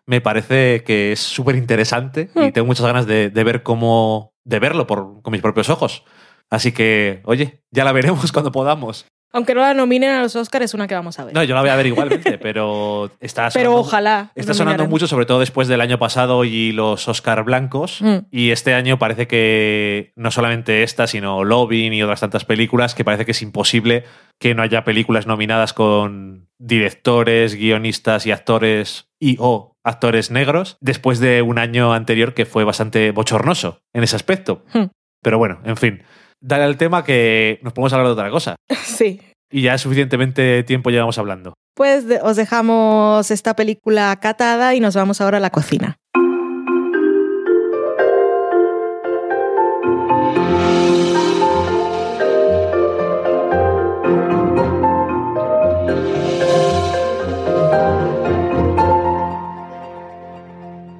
me 0.07 0.21
parece 0.21 0.84
que 0.84 1.11
es 1.11 1.19
súper 1.19 1.55
interesante 1.55 2.29
y 2.34 2.39
Hmm. 2.39 2.51
tengo 2.51 2.65
muchas 2.65 2.85
ganas 2.85 3.05
de, 3.05 3.29
de 3.29 3.43
ver 3.43 3.61
cómo, 3.61 4.34
de 4.45 4.59
verlo 4.59 4.88
por, 4.88 5.21
con 5.21 5.31
mis 5.31 5.41
propios 5.41 5.69
ojos. 5.69 6.03
Así 6.49 6.71
que, 6.71 7.21
oye, 7.25 7.61
ya 7.71 7.84
la 7.84 7.91
veremos 7.91 8.31
cuando 8.31 8.51
podamos. 8.51 9.05
Aunque 9.34 9.53
no 9.53 9.59
la 9.59 9.73
nominen 9.73 10.11
a 10.11 10.21
los 10.21 10.38
Oscars, 10.38 10.63
es 10.63 10.73
una 10.73 10.88
que 10.88 10.95
vamos 10.95 11.19
a 11.19 11.25
ver. 11.25 11.34
No, 11.34 11.43
yo 11.43 11.53
la 11.53 11.59
voy 11.59 11.69
a 11.69 11.75
ver 11.75 11.85
igualmente, 11.88 12.38
pero 12.41 13.11
está 13.19 13.49
Pero 13.49 13.71
sonando, 13.71 13.79
ojalá. 13.81 14.31
está 14.35 14.53
sonando 14.53 14.88
mucho, 14.88 15.05
sobre 15.05 15.25
todo 15.25 15.41
después 15.41 15.67
del 15.67 15.81
año 15.81 15.99
pasado 15.99 16.45
y 16.45 16.71
los 16.71 17.09
Oscar 17.09 17.43
blancos. 17.43 18.01
Mm. 18.01 18.19
Y 18.31 18.51
este 18.51 18.73
año 18.73 18.97
parece 18.97 19.27
que 19.27 20.13
no 20.15 20.31
solamente 20.31 20.81
esta, 20.84 21.07
sino 21.07 21.43
Loving 21.43 21.91
y 21.93 22.01
otras 22.01 22.21
tantas 22.21 22.45
películas, 22.45 22.95
que 22.95 23.03
parece 23.03 23.25
que 23.25 23.31
es 23.31 23.41
imposible 23.41 24.05
que 24.39 24.55
no 24.55 24.63
haya 24.63 24.85
películas 24.85 25.27
nominadas 25.27 25.73
con 25.73 26.47
directores, 26.57 27.53
guionistas 27.55 28.25
y 28.25 28.31
actores 28.31 29.09
y 29.19 29.35
o 29.39 29.75
actores 29.88 30.31
negros, 30.31 30.77
después 30.81 31.19
de 31.19 31.41
un 31.41 31.57
año 31.57 31.93
anterior 31.93 32.34
que 32.34 32.45
fue 32.45 32.64
bastante 32.64 33.11
bochornoso 33.11 33.80
en 33.93 34.03
ese 34.03 34.15
aspecto. 34.15 34.64
Hmm. 34.73 34.85
Pero 35.23 35.38
bueno, 35.38 35.59
en 35.64 35.77
fin. 35.77 36.03
Dale 36.39 36.64
al 36.64 36.77
tema 36.77 37.03
que 37.03 37.59
nos 37.64 37.73
podemos 37.73 37.93
hablar 37.93 38.07
de 38.07 38.14
otra 38.14 38.30
cosa. 38.30 38.55
Sí. 38.84 39.22
Y 39.49 39.61
ya 39.61 39.77
suficientemente 39.77 40.64
tiempo 40.64 40.89
llevamos 40.89 41.18
hablando. 41.18 41.53
Pues 41.73 42.03
os 42.22 42.35
dejamos 42.35 43.31
esta 43.31 43.55
película 43.55 44.14
catada 44.19 44.76
y 44.76 44.81
nos 44.81 44.95
vamos 44.95 45.22
ahora 45.22 45.38
a 45.38 45.39
la 45.39 45.51
cocina. 45.51 45.95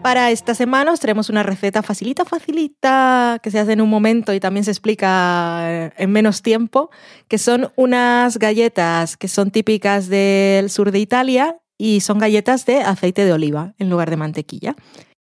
Para 0.07 0.31
esta 0.31 0.55
semana 0.55 0.93
os 0.93 1.01
traemos 1.01 1.27
una 1.27 1.43
receta 1.43 1.84
facilita, 1.84 2.23
facilita, 2.23 3.41
que 3.43 3.51
se 3.51 3.59
hace 3.59 3.73
en 3.73 3.81
un 3.81 3.89
momento 3.89 4.34
y 4.34 4.39
también 4.39 4.63
se 4.63 4.71
explica 4.71 5.59
eh, 5.69 5.91
en 5.97 6.13
menos 6.13 6.41
tiempo, 6.41 6.89
que 7.27 7.38
son 7.38 7.73
unas 7.75 8.39
galletas 8.39 9.17
que 9.17 9.27
son 9.27 9.51
típicas 9.51 10.07
del 10.07 10.69
sur 10.69 10.91
de 10.91 10.99
Italia 10.99 11.57
y 11.77 11.99
son 11.99 12.19
galletas 12.19 12.65
de 12.65 12.77
aceite 12.77 13.25
de 13.25 13.34
oliva 13.34 13.73
en 13.79 13.89
lugar 13.89 14.09
de 14.09 14.15
mantequilla. 14.15 14.77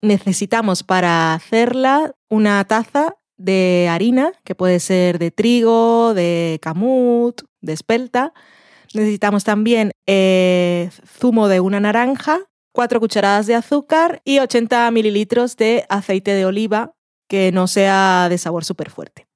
Necesitamos 0.01 0.81
para 0.81 1.35
hacerla 1.35 2.15
una 2.27 2.65
taza 2.65 3.17
de 3.37 3.87
harina, 3.87 4.31
que 4.43 4.55
puede 4.55 4.79
ser 4.79 5.19
de 5.19 5.29
trigo, 5.29 6.15
de 6.15 6.57
camut, 6.59 7.43
de 7.61 7.73
espelta. 7.73 8.33
Necesitamos 8.95 9.43
también 9.43 9.91
eh, 10.07 10.89
zumo 11.05 11.49
de 11.49 11.59
una 11.59 11.79
naranja, 11.79 12.39
4 12.73 12.99
cucharadas 12.99 13.47
de 13.47 13.55
azúcar 13.55 14.21
y 14.23 14.39
80 14.39 14.89
mililitros 14.91 15.57
de 15.57 15.85
aceite 15.89 16.33
de 16.33 16.45
oliva 16.45 16.93
que 17.27 17.51
no 17.51 17.67
sea 17.67 18.27
de 18.29 18.37
sabor 18.37 18.65
súper 18.65 18.89
fuerte. 18.89 19.27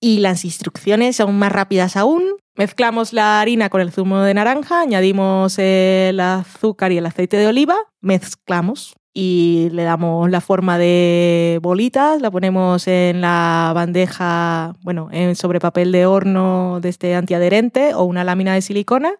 Y 0.00 0.18
las 0.18 0.44
instrucciones 0.44 1.16
son 1.16 1.38
más 1.38 1.52
rápidas 1.52 1.96
aún. 1.96 2.22
Mezclamos 2.56 3.12
la 3.12 3.40
harina 3.40 3.70
con 3.70 3.80
el 3.80 3.92
zumo 3.92 4.20
de 4.20 4.34
naranja, 4.34 4.82
añadimos 4.82 5.58
el 5.58 6.20
azúcar 6.20 6.92
y 6.92 6.98
el 6.98 7.06
aceite 7.06 7.38
de 7.38 7.46
oliva, 7.46 7.76
mezclamos 8.00 8.94
y 9.12 9.68
le 9.72 9.82
damos 9.82 10.30
la 10.30 10.40
forma 10.40 10.78
de 10.78 11.58
bolitas, 11.62 12.20
la 12.20 12.30
ponemos 12.30 12.86
en 12.86 13.20
la 13.20 13.72
bandeja, 13.74 14.74
bueno, 14.82 15.08
en 15.10 15.34
sobre 15.36 15.60
papel 15.60 15.92
de 15.92 16.06
horno 16.06 16.78
de 16.80 16.88
este 16.88 17.14
antiadherente 17.14 17.94
o 17.94 18.04
una 18.04 18.24
lámina 18.24 18.54
de 18.54 18.62
silicona 18.62 19.12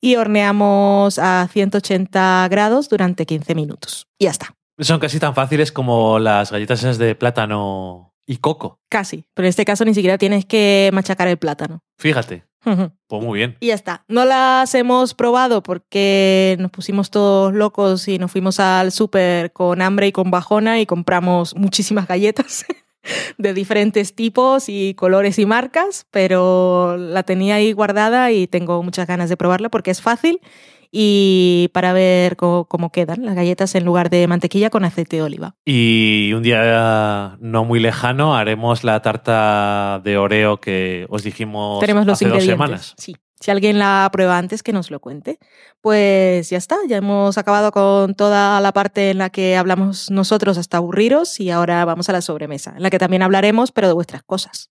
y 0.00 0.16
horneamos 0.16 1.18
a 1.18 1.48
180 1.52 2.48
grados 2.50 2.88
durante 2.88 3.26
15 3.26 3.54
minutos. 3.54 4.08
Y 4.18 4.24
ya 4.24 4.30
está, 4.30 4.54
Son 4.80 4.98
casi 4.98 5.18
tan 5.18 5.34
fáciles 5.34 5.72
como 5.72 6.18
las 6.18 6.50
galletas 6.50 6.80
esas 6.80 6.98
de 6.98 7.14
plátano 7.14 8.12
y 8.26 8.38
coco. 8.38 8.80
casi. 8.88 9.24
Pero 9.34 9.46
en 9.46 9.50
este 9.50 9.64
caso 9.64 9.84
ni 9.84 9.94
siquiera 9.94 10.18
tienes 10.18 10.44
que 10.44 10.90
machacar 10.92 11.28
el 11.28 11.36
plátano. 11.36 11.80
Fíjate, 11.98 12.44
pues 13.06 13.22
muy 13.22 13.38
bien. 13.38 13.56
Y 13.60 13.68
ya 13.68 13.74
está. 13.74 14.04
No 14.08 14.24
las 14.24 14.74
hemos 14.74 15.14
probado 15.14 15.62
porque 15.62 16.56
nos 16.58 16.70
pusimos 16.70 17.10
todos 17.10 17.54
locos 17.54 18.08
y 18.08 18.18
nos 18.18 18.32
fuimos 18.32 18.58
al 18.58 18.92
súper 18.92 19.52
con 19.52 19.82
hambre 19.82 20.08
y 20.08 20.12
con 20.12 20.30
bajona 20.30 20.80
y 20.80 20.86
compramos 20.86 21.54
muchísimas 21.54 22.08
galletas 22.08 22.66
de 23.38 23.54
diferentes 23.54 24.14
tipos 24.14 24.68
y 24.68 24.94
colores 24.94 25.38
y 25.38 25.46
marcas, 25.46 26.06
pero 26.10 26.96
la 26.96 27.22
tenía 27.22 27.56
ahí 27.56 27.72
guardada 27.72 28.32
y 28.32 28.46
tengo 28.48 28.82
muchas 28.82 29.06
ganas 29.06 29.28
de 29.28 29.36
probarla 29.36 29.68
porque 29.68 29.92
es 29.92 30.02
fácil 30.02 30.40
y 30.90 31.70
para 31.72 31.92
ver 31.92 32.36
cómo, 32.36 32.90
quedan 32.92 33.24
las 33.24 33.34
galletas 33.34 33.74
en 33.74 33.84
lugar 33.84 34.10
de 34.10 34.26
mantequilla 34.26 34.70
con 34.70 34.84
aceite 34.84 35.16
de 35.16 35.22
oliva. 35.22 35.54
Y 35.64 36.32
un 36.34 36.42
día 36.42 37.36
no 37.40 37.64
muy 37.64 37.80
lejano 37.80 38.36
haremos 38.36 38.84
la 38.84 39.02
tarta 39.02 40.00
de 40.04 40.16
Oreo 40.18 40.60
que 40.60 41.06
os 41.08 41.22
dijimos 41.22 41.80
Tenemos 41.80 42.06
los 42.06 42.14
hace 42.14 42.26
dos 42.26 42.34
ingredientes. 42.34 42.66
semanas. 42.66 42.94
Sí. 42.98 43.16
Si 43.38 43.50
alguien 43.50 43.78
la 43.78 44.08
prueba 44.12 44.38
antes, 44.38 44.62
que 44.62 44.72
nos 44.72 44.90
lo 44.90 44.98
cuente. 44.98 45.38
Pues 45.82 46.48
ya 46.48 46.56
está, 46.56 46.76
ya 46.88 46.96
hemos 46.96 47.36
acabado 47.36 47.70
con 47.70 48.14
toda 48.14 48.60
la 48.62 48.72
parte 48.72 49.10
en 49.10 49.18
la 49.18 49.28
que 49.28 49.56
hablamos 49.56 50.10
nosotros 50.10 50.56
hasta 50.56 50.78
aburriros 50.78 51.38
y 51.38 51.50
ahora 51.50 51.84
vamos 51.84 52.08
a 52.08 52.12
la 52.12 52.22
sobremesa, 52.22 52.72
en 52.76 52.82
la 52.82 52.90
que 52.90 52.98
también 52.98 53.22
hablaremos, 53.22 53.72
pero 53.72 53.88
de 53.88 53.94
vuestras 53.94 54.22
cosas. 54.22 54.70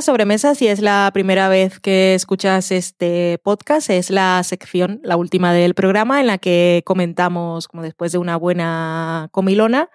Sobremesa, 0.00 0.54
si 0.54 0.68
es 0.68 0.80
la 0.80 1.10
primera 1.12 1.48
vez 1.48 1.80
que 1.80 2.14
escuchas 2.14 2.70
este 2.72 3.38
podcast, 3.42 3.90
es 3.90 4.10
la 4.10 4.42
sección, 4.44 5.00
la 5.02 5.16
última 5.16 5.52
del 5.52 5.74
programa, 5.74 6.20
en 6.20 6.28
la 6.28 6.38
que 6.38 6.82
comentamos, 6.86 7.68
como 7.68 7.82
después 7.82 8.12
de 8.12 8.18
una 8.18 8.36
buena 8.36 9.28
comilona, 9.32 9.90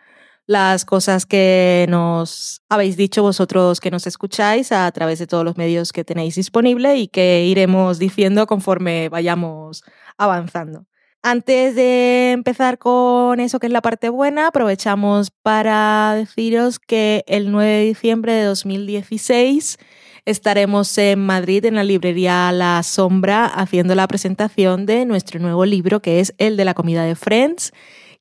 las 0.45 0.85
cosas 0.85 1.25
que 1.25 1.85
nos 1.89 2.61
habéis 2.69 2.97
dicho 2.97 3.21
vosotros 3.23 3.79
que 3.79 3.91
nos 3.91 4.07
escucháis 4.07 4.71
a 4.71 4.91
través 4.91 5.19
de 5.19 5.27
todos 5.27 5.43
los 5.43 5.57
medios 5.57 5.91
que 5.91 6.03
tenéis 6.03 6.35
disponible 6.35 6.97
y 6.97 7.07
que 7.07 7.43
iremos 7.45 7.97
diciendo 7.97 8.45
conforme 8.45 9.09
vayamos 9.09 9.83
avanzando. 10.17 10.85
Antes 11.23 11.75
de 11.75 12.31
empezar 12.31 12.77
con 12.77 13.39
eso 13.39 13.59
que 13.59 13.67
es 13.67 13.73
la 13.73 13.81
parte 13.81 14.09
buena, 14.09 14.47
aprovechamos 14.47 15.31
para 15.31 16.13
deciros 16.15 16.79
que 16.79 17.23
el 17.27 17.51
9 17.51 17.69
de 17.69 17.85
diciembre 17.85 18.33
de 18.33 18.43
2016 18.43 19.77
estaremos 20.25 20.97
en 20.97 21.19
Madrid 21.25 21.65
en 21.65 21.75
la 21.75 21.83
librería 21.83 22.51
La 22.51 22.83
Sombra 22.83 23.45
haciendo 23.45 23.95
la 23.95 24.07
presentación 24.07 24.85
de 24.85 25.05
nuestro 25.05 25.39
nuevo 25.39 25.65
libro 25.65 26.01
que 26.01 26.19
es 26.19 26.33
el 26.37 26.55
de 26.55 26.65
la 26.65 26.73
comida 26.73 27.03
de 27.03 27.15
Friends 27.15 27.73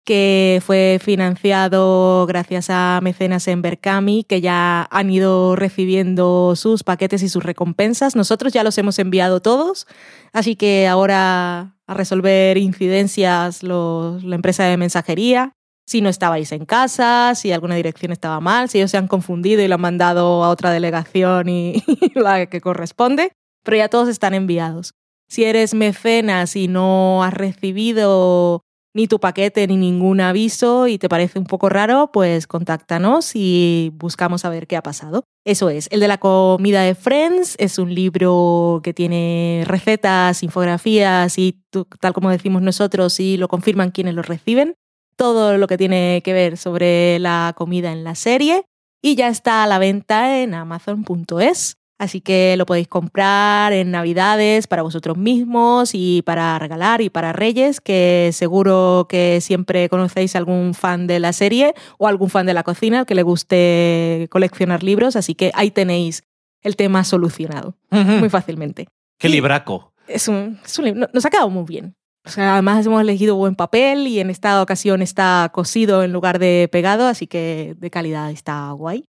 que 0.07 0.63
fue 0.65 0.99
financiado 1.03 2.25
gracias 2.27 2.71
a 2.71 3.01
mecenas 3.03 3.49
en 3.49 3.61
Berkami, 3.61 4.25
que 4.25 4.41
ya 4.41 4.87
han 4.91 5.11
ido 5.11 5.57
recibiendo 5.57 6.55
sus 6.55 6.85
paquetes 6.85 7.23
y 7.25 7.29
sus 7.29 7.43
recompensas. 7.43 8.15
Nosotros 8.15 8.53
ya 8.53 8.63
los 8.63 8.79
hemos 8.79 8.99
enviado 9.01 9.41
todos, 9.41 9.87
así 10.33 10.55
que 10.55 10.87
ahora 10.87 11.75
a 11.87 11.95
resolver 11.95 12.57
incidencias 12.57 13.63
la 13.63 14.35
empresa 14.35 14.65
de 14.65 14.77
mensajería. 14.77 15.53
Si 15.89 16.01
no 16.01 16.09
estabais 16.09 16.51
en 16.53 16.67
casa, 16.67 17.35
si 17.35 17.53
alguna 17.53 17.75
dirección 17.75 18.13
estaba 18.13 18.41
mal, 18.41 18.69
si 18.69 18.79
ellos 18.79 18.93
se 18.93 18.97
han 18.97 19.09
confundido 19.09 19.63
y 19.63 19.69
lo 19.69 19.75
han 19.75 19.81
mandado 19.81 20.45
a 20.45 20.51
otra 20.51 20.71
delegación 20.71 21.49
y 21.49 21.83
la 22.15 22.47
que 22.47 22.61
corresponde, 22.61 23.33
pero 23.65 23.77
ya 23.77 23.89
todos 23.89 24.09
están 24.09 24.35
enviados. 24.35 24.95
Si 25.29 25.45
eres 25.45 25.75
mecenas 25.75 26.55
y 26.55 26.69
no 26.69 27.25
has 27.25 27.35
recibido 27.35 28.63
ni 28.97 29.07
tu 29.07 29.21
paquete 29.21 29.67
ni 29.67 29.77
ningún 29.77 30.23
aviso 30.23 30.87
y 30.89 30.97
te 30.97 31.11
parece 31.11 31.39
un 31.39 31.45
poco 31.45 31.69
raro, 31.69 32.11
pues 32.13 32.47
contáctanos 32.47 33.33
y 33.35 33.93
buscamos 33.95 34.47
a 34.47 34.49
ver 34.49 34.67
qué 34.67 34.75
ha 34.75 34.83
pasado. 34.83 35.25
Eso 35.45 35.69
es, 35.69 35.87
el 35.93 36.01
de 36.01 36.09
la 36.09 36.17
comida 36.17 36.81
de 36.81 36.95
Friends 36.95 37.57
es 37.59 37.79
un 37.79 37.95
libro 37.95 38.81
que 38.83 38.95
tiene 38.95 39.65
recetas, 39.67 40.43
infografías 40.43 41.39
y 41.39 41.63
tal 42.01 42.15
como 42.15 42.31
decimos 42.31 42.63
nosotros 42.63 43.21
y 43.21 43.37
lo 43.37 43.49
confirman 43.49 43.91
quienes 43.91 44.15
lo 44.15 44.23
reciben, 44.23 44.77
todo 45.15 45.59
lo 45.59 45.67
que 45.67 45.77
tiene 45.77 46.23
que 46.25 46.33
ver 46.33 46.57
sobre 46.57 47.19
la 47.19 47.53
comida 47.55 47.93
en 47.93 48.03
la 48.03 48.15
serie 48.15 48.65
y 49.03 49.15
ya 49.15 49.29
está 49.29 49.63
a 49.63 49.67
la 49.67 49.79
venta 49.79 50.41
en 50.41 50.55
amazon.es. 50.55 51.77
Así 51.99 52.21
que 52.21 52.57
lo 52.59 52.67
podéis 52.67 52.89
comprar 52.89 53.73
en 53.73 53.91
Navidades 53.91 54.67
para 54.67 54.83
vosotros 54.83 55.17
mismos 55.17 55.91
y 55.95 56.21
para 56.23 56.59
regalar 56.59 57.01
y 57.01 57.09
para 57.09 57.33
Reyes, 57.33 57.81
que 57.81 58.31
seguro 58.33 59.07
que 59.09 59.41
siempre 59.41 59.89
conocéis 59.89 60.37
algún 60.37 60.75
fan 60.75 61.07
de 61.07 61.21
la 61.21 61.33
serie 61.33 61.75
o 61.97 62.07
algún 62.07 62.29
fan 62.29 62.45
de 62.45 62.53
la 62.53 62.65
cocina 62.65 63.07
que 63.07 63.15
le 63.15 63.23
guste 63.23 64.29
coleccionar 64.31 64.83
libros. 64.83 65.17
Así 65.17 65.35
que 65.35 65.51
ahí 65.55 65.71
tenéis 65.71 66.25
el 66.61 66.77
tema 66.77 67.03
solucionado 67.05 67.77
muy 67.91 68.29
fácilmente. 68.29 68.89
Qué 69.19 69.31
libraco. 69.31 69.93
Es 70.07 70.29
un, 70.29 70.59
es 70.65 70.79
un 70.79 71.07
nos 71.13 71.25
ha 71.25 71.31
quedado 71.31 71.49
muy 71.49 71.65
bien. 71.65 71.97
O 72.27 72.29
sea, 72.29 72.55
además 72.55 72.85
hemos 72.85 73.01
elegido 73.01 73.37
buen 73.37 73.55
papel 73.55 74.09
y 74.09 74.19
en 74.19 74.31
esta 74.31 74.61
ocasión 74.61 75.01
está 75.01 75.51
cosido 75.55 76.03
en 76.03 76.13
lugar 76.13 76.41
de 76.41 76.69
pegado, 76.71 77.07
así 77.07 77.29
que 77.29 77.77
de 77.79 77.91
calidad 77.91 78.33
está 78.33 78.71
guay. 78.73 79.09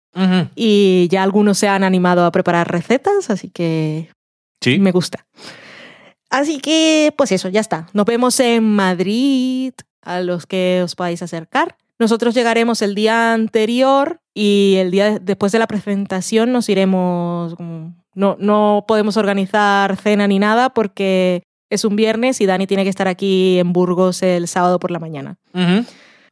Y 0.56 1.08
ya 1.10 1.22
algunos 1.22 1.58
se 1.58 1.68
han 1.68 1.84
animado 1.84 2.24
a 2.24 2.32
preparar 2.32 2.70
recetas, 2.70 3.30
así 3.30 3.50
que 3.50 4.08
Sí. 4.60 4.78
me 4.78 4.90
gusta. 4.92 5.26
Así 6.30 6.58
que, 6.58 7.14
pues 7.16 7.32
eso, 7.32 7.48
ya 7.48 7.60
está. 7.60 7.86
Nos 7.92 8.04
vemos 8.04 8.38
en 8.40 8.64
Madrid, 8.64 9.72
a 10.02 10.20
los 10.20 10.46
que 10.46 10.82
os 10.84 10.94
podáis 10.94 11.22
acercar. 11.22 11.76
Nosotros 11.98 12.34
llegaremos 12.34 12.82
el 12.82 12.94
día 12.94 13.32
anterior 13.32 14.20
y 14.34 14.74
el 14.78 14.90
día 14.90 15.18
después 15.18 15.52
de 15.52 15.58
la 15.58 15.66
presentación 15.66 16.52
nos 16.52 16.68
iremos. 16.68 17.54
No, 18.14 18.36
no 18.38 18.84
podemos 18.86 19.16
organizar 19.16 19.96
cena 19.96 20.26
ni 20.28 20.38
nada 20.38 20.70
porque 20.70 21.42
es 21.70 21.84
un 21.84 21.96
viernes 21.96 22.40
y 22.40 22.46
Dani 22.46 22.66
tiene 22.66 22.84
que 22.84 22.90
estar 22.90 23.08
aquí 23.08 23.58
en 23.58 23.72
Burgos 23.72 24.22
el 24.22 24.48
sábado 24.48 24.78
por 24.78 24.90
la 24.90 24.98
mañana. 24.98 25.36
Ujú. 25.54 25.84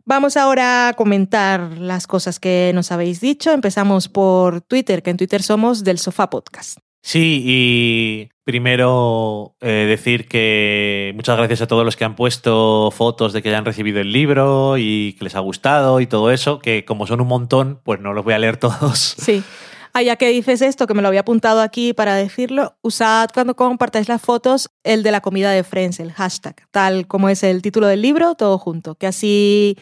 Vamos 0.09 0.37
ahora 0.37 0.89
a 0.89 0.93
comentar 0.95 1.79
las 1.79 2.07
cosas 2.07 2.39
que 2.39 2.71
nos 2.73 2.93
habéis 2.93 3.21
dicho. 3.21 3.51
Empezamos 3.51 4.09
por 4.09 4.61
Twitter, 4.61 5.03
que 5.03 5.11
en 5.11 5.17
Twitter 5.17 5.43
somos 5.43 5.83
del 5.83 5.99
Sofá 5.99 6.31
Podcast. 6.31 6.79
Sí, 7.03 7.43
y 7.45 8.29
primero 8.45 9.57
eh, 9.61 9.87
decir 9.89 10.29
que 10.29 11.13
muchas 11.17 11.37
gracias 11.37 11.61
a 11.63 11.67
todos 11.67 11.85
los 11.85 11.97
que 11.97 12.05
han 12.05 12.15
puesto 12.15 12.93
fotos 12.93 13.33
de 13.33 13.43
que 13.43 13.49
hayan 13.49 13.65
recibido 13.65 14.01
el 14.01 14.13
libro 14.13 14.79
y 14.79 15.15
que 15.15 15.25
les 15.25 15.35
ha 15.35 15.41
gustado 15.41 16.01
y 16.01 16.07
todo 16.07 16.31
eso, 16.31 16.61
que 16.61 16.85
como 16.85 17.09
son 17.09 17.21
un 17.21 17.27
montón, 17.27 17.81
pues 17.83 17.99
no 17.99 18.13
los 18.13 18.25
voy 18.25 18.35
a 18.35 18.39
leer 18.39 18.59
todos. 18.59 19.17
Sí. 19.19 19.43
Ah, 19.99 20.03
ya 20.03 20.17
que 20.17 20.29
dices 20.29 20.61
esto, 20.61 20.87
que 20.87 20.93
me 20.93 21.01
lo 21.01 21.09
había 21.09 21.21
apuntado 21.21 21.63
aquí 21.63 21.95
para 21.95 22.17
decirlo, 22.17 22.77
usad 22.83 23.31
cuando 23.33 23.57
compartáis 23.57 24.11
las 24.11 24.21
fotos 24.21 24.69
el 24.85 25.03
de 25.03 25.11
la 25.11 25.23
comida 25.23 25.51
de 25.53 25.65
Friends, 25.65 26.01
el 26.01 26.13
hashtag, 26.13 26.55
tal 26.71 27.07
como 27.07 27.31
es 27.31 27.43
el 27.43 27.63
título 27.63 27.87
del 27.87 28.03
libro, 28.03 28.35
todo 28.35 28.59
junto, 28.59 28.97
que 28.97 29.07
así 29.07 29.79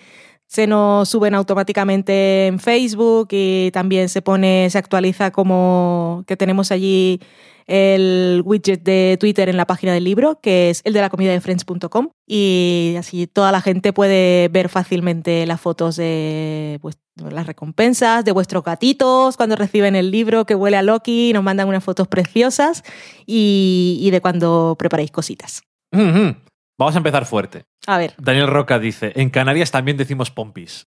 se 0.54 0.68
nos 0.68 1.08
suben 1.08 1.34
automáticamente 1.34 2.46
en 2.46 2.60
Facebook 2.60 3.26
y 3.32 3.72
también 3.72 4.08
se 4.08 4.22
pone, 4.22 4.70
se 4.70 4.78
actualiza 4.78 5.32
como 5.32 6.22
que 6.28 6.36
tenemos 6.36 6.70
allí 6.70 7.18
el 7.66 8.40
widget 8.44 8.84
de 8.84 9.16
Twitter 9.18 9.48
en 9.48 9.56
la 9.56 9.66
página 9.66 9.92
del 9.92 10.04
libro, 10.04 10.38
que 10.40 10.70
es 10.70 10.80
el 10.84 10.92
de 10.92 11.00
la 11.00 11.10
comida 11.10 11.32
de 11.32 11.40
friends.com 11.40 12.10
y 12.24 12.94
así 12.96 13.26
toda 13.26 13.50
la 13.50 13.62
gente 13.62 13.92
puede 13.92 14.46
ver 14.46 14.68
fácilmente 14.68 15.44
las 15.44 15.60
fotos 15.60 15.96
de 15.96 16.78
pues, 16.80 16.98
las 17.16 17.48
recompensas, 17.48 18.24
de 18.24 18.30
vuestros 18.30 18.62
gatitos 18.62 19.36
cuando 19.36 19.56
reciben 19.56 19.96
el 19.96 20.12
libro 20.12 20.44
que 20.44 20.54
huele 20.54 20.76
a 20.76 20.82
Loki, 20.82 21.32
nos 21.32 21.42
mandan 21.42 21.66
unas 21.66 21.82
fotos 21.82 22.06
preciosas 22.06 22.84
y, 23.26 24.08
de 24.08 24.20
cuando 24.20 24.76
preparáis 24.78 25.10
cositas. 25.10 25.62
Ujú. 25.92 26.36
Vamos 26.78 26.94
a 26.94 26.98
empezar 26.98 27.26
fuerte. 27.26 27.64
A 27.86 27.98
ver. 27.98 28.14
Daniel 28.18 28.48
Roca 28.48 28.78
dice, 28.78 29.12
en 29.16 29.30
Canarias 29.30 29.70
también 29.70 29.96
decimos 29.96 30.30
pompis. 30.30 30.86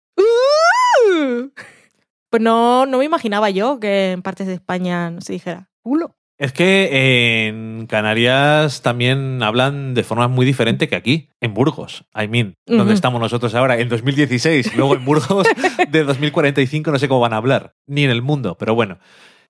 Pues 2.30 2.41
no, 2.41 2.85
no 2.85 2.97
me 2.97 3.05
imaginaba 3.05 3.49
yo 3.49 3.80
que 3.80 4.11
en 4.11 4.22
partes 4.22 4.47
de 4.47 4.53
España 4.53 5.09
no 5.11 5.22
se 5.22 5.34
dijera 5.34 5.69
culo. 5.81 6.15
Es 6.38 6.51
que 6.51 7.47
en 7.47 7.88
Canarias 7.88 8.81
también 8.81 9.41
hablan 9.41 9.93
de 9.93 10.03
forma 10.03 10.27
muy 10.27 10.45
diferente 10.45 10.89
que 10.89 10.97
aquí, 10.97 11.30
en 11.39 11.53
Burgos, 11.53 12.03
I 12.13 12.27
mean, 12.27 12.55
donde 12.65 12.93
estamos 12.93 13.22
nosotros 13.22 13.55
ahora, 13.55 13.80
en 13.80 13.88
2016. 13.88 14.76
Luego 14.76 14.95
en 14.95 15.05
Burgos 15.05 15.47
de 15.89 16.03
2045 16.03 16.91
no 16.91 16.99
sé 16.99 17.07
cómo 17.07 17.22
van 17.22 17.31
a 17.31 17.38
hablar, 17.38 17.76
ni 17.88 18.03
en 18.03 18.11
el 18.11 18.22
mundo, 18.22 18.57
pero 18.57 18.76
bueno. 18.76 18.99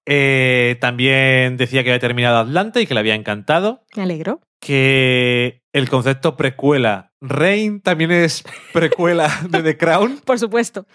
Eh, 0.06 0.78
también 0.82 1.58
decía 1.58 1.84
que 1.84 1.90
había 1.90 2.00
terminado 2.00 2.38
Atlanta 2.40 2.80
y 2.82 2.86
que 2.88 2.94
le 2.94 3.00
había 3.00 3.16
encantado. 3.16 3.84
Me 3.96 4.04
alegro. 4.04 4.42
Que 4.60 5.62
el 5.74 5.90
concepto 5.90 6.38
precuela, 6.38 7.12
Reign 7.22 7.82
también 7.82 8.12
es 8.12 8.44
precuela 8.74 9.30
de 9.50 9.62
The 9.64 9.78
Crown. 9.78 10.22
Por 10.26 10.40
supuesto. 10.40 10.86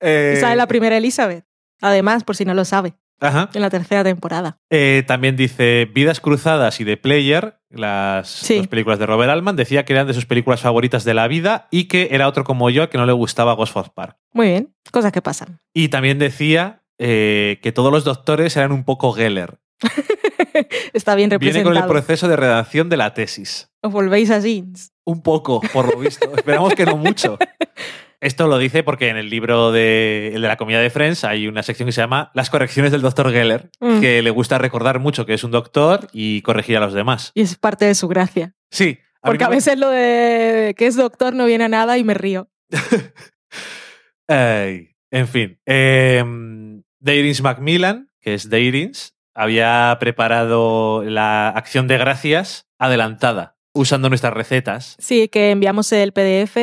Eh, 0.00 0.34
Esa 0.36 0.50
es 0.52 0.56
la 0.56 0.66
primera 0.66 0.96
Elizabeth. 0.96 1.44
Además, 1.80 2.24
por 2.24 2.36
si 2.36 2.44
no 2.44 2.54
lo 2.54 2.64
sabe, 2.64 2.94
ajá. 3.20 3.50
en 3.54 3.60
la 3.60 3.70
tercera 3.70 4.04
temporada. 4.04 4.58
Eh, 4.70 5.02
también 5.06 5.36
dice 5.36 5.88
Vidas 5.92 6.20
Cruzadas 6.20 6.80
y 6.80 6.84
The 6.84 6.96
Player, 6.96 7.58
las 7.70 8.28
Sí. 8.28 8.58
dos 8.58 8.68
películas 8.68 8.98
de 9.00 9.06
Robert 9.06 9.30
Altman. 9.30 9.56
Decía 9.56 9.84
que 9.84 9.92
eran 9.92 10.06
de 10.06 10.14
sus 10.14 10.26
películas 10.26 10.60
favoritas 10.60 11.04
de 11.04 11.14
la 11.14 11.26
vida 11.26 11.66
y 11.70 11.84
que 11.88 12.08
era 12.12 12.28
otro 12.28 12.44
como 12.44 12.70
yo 12.70 12.88
que 12.88 12.98
no 12.98 13.06
le 13.06 13.12
gustaba 13.12 13.54
Ghost 13.54 13.76
of 13.76 13.88
Park. 13.90 14.16
Muy 14.32 14.46
bien, 14.48 14.74
cosas 14.92 15.10
que 15.12 15.22
pasan. 15.22 15.58
Y 15.74 15.88
también 15.88 16.18
decía 16.18 16.81
eh, 17.04 17.58
que 17.62 17.72
todos 17.72 17.90
los 17.92 18.04
doctores 18.04 18.56
eran 18.56 18.70
un 18.72 18.84
poco 18.84 19.12
Geller. 19.12 19.58
Está 20.92 21.14
bien 21.14 21.30
Viene 21.30 21.62
con 21.62 21.72
el 21.72 21.82
representado. 21.82 21.88
proceso 21.92 22.28
de 22.28 22.36
redacción 22.36 22.88
de 22.88 22.96
la 22.96 23.14
tesis. 23.14 23.70
Os 23.82 23.90
volvéis 23.92 24.30
así. 24.30 24.64
Un 25.04 25.22
poco, 25.22 25.60
por 25.72 25.92
lo 25.92 25.98
visto. 25.98 26.30
Esperamos 26.36 26.74
que 26.74 26.84
no 26.84 26.96
mucho. 26.96 27.38
Esto 28.20 28.46
lo 28.46 28.58
dice 28.58 28.84
porque 28.84 29.08
en 29.08 29.16
el 29.16 29.30
libro 29.30 29.72
de, 29.72 30.30
el 30.34 30.42
de 30.42 30.46
la 30.48 30.56
comida 30.56 30.78
de 30.80 30.90
Friends 30.90 31.24
hay 31.24 31.48
una 31.48 31.64
sección 31.64 31.86
que 31.86 31.92
se 31.92 32.00
llama 32.00 32.30
Las 32.34 32.50
correcciones 32.50 32.92
del 32.92 33.02
doctor 33.02 33.32
Geller, 33.32 33.70
Mm. 33.80 34.00
que 34.00 34.22
le 34.22 34.30
gusta 34.30 34.58
recordar 34.58 35.00
mucho 35.00 35.26
que 35.26 35.34
es 35.34 35.42
un 35.42 35.50
doctor 35.50 36.06
y 36.12 36.42
corregir 36.42 36.76
a 36.76 36.80
los 36.80 36.92
demás. 36.92 37.32
Y 37.34 37.40
es 37.42 37.56
parte 37.58 37.84
de 37.86 37.96
su 37.96 38.06
gracia. 38.06 38.54
Sí. 38.70 38.86
mí 38.86 38.98
Porque 39.22 39.42
a 39.44 39.48
veces 39.48 39.76
lo 39.76 39.88
de 39.88 40.74
que 40.78 40.86
es 40.86 40.94
doctor 40.94 41.34
no 41.34 41.46
viene 41.46 41.64
a 41.64 41.68
nada 41.68 41.98
y 41.98 42.04
me 42.04 42.14
río. 42.14 42.48
Ay, 44.28 44.90
en 45.10 45.28
fin. 45.28 45.58
Eh, 45.66 46.22
Dairins 47.02 47.42
Macmillan, 47.42 48.08
que 48.20 48.34
es 48.34 48.48
Dairins, 48.48 49.14
había 49.34 49.96
preparado 50.00 51.02
la 51.04 51.48
acción 51.48 51.88
de 51.88 51.98
gracias 51.98 52.66
adelantada, 52.78 53.56
usando 53.74 54.08
nuestras 54.08 54.32
recetas. 54.34 54.96
Sí, 54.98 55.28
que 55.28 55.50
enviamos 55.50 55.90
el 55.92 56.12
PDF. 56.12 56.56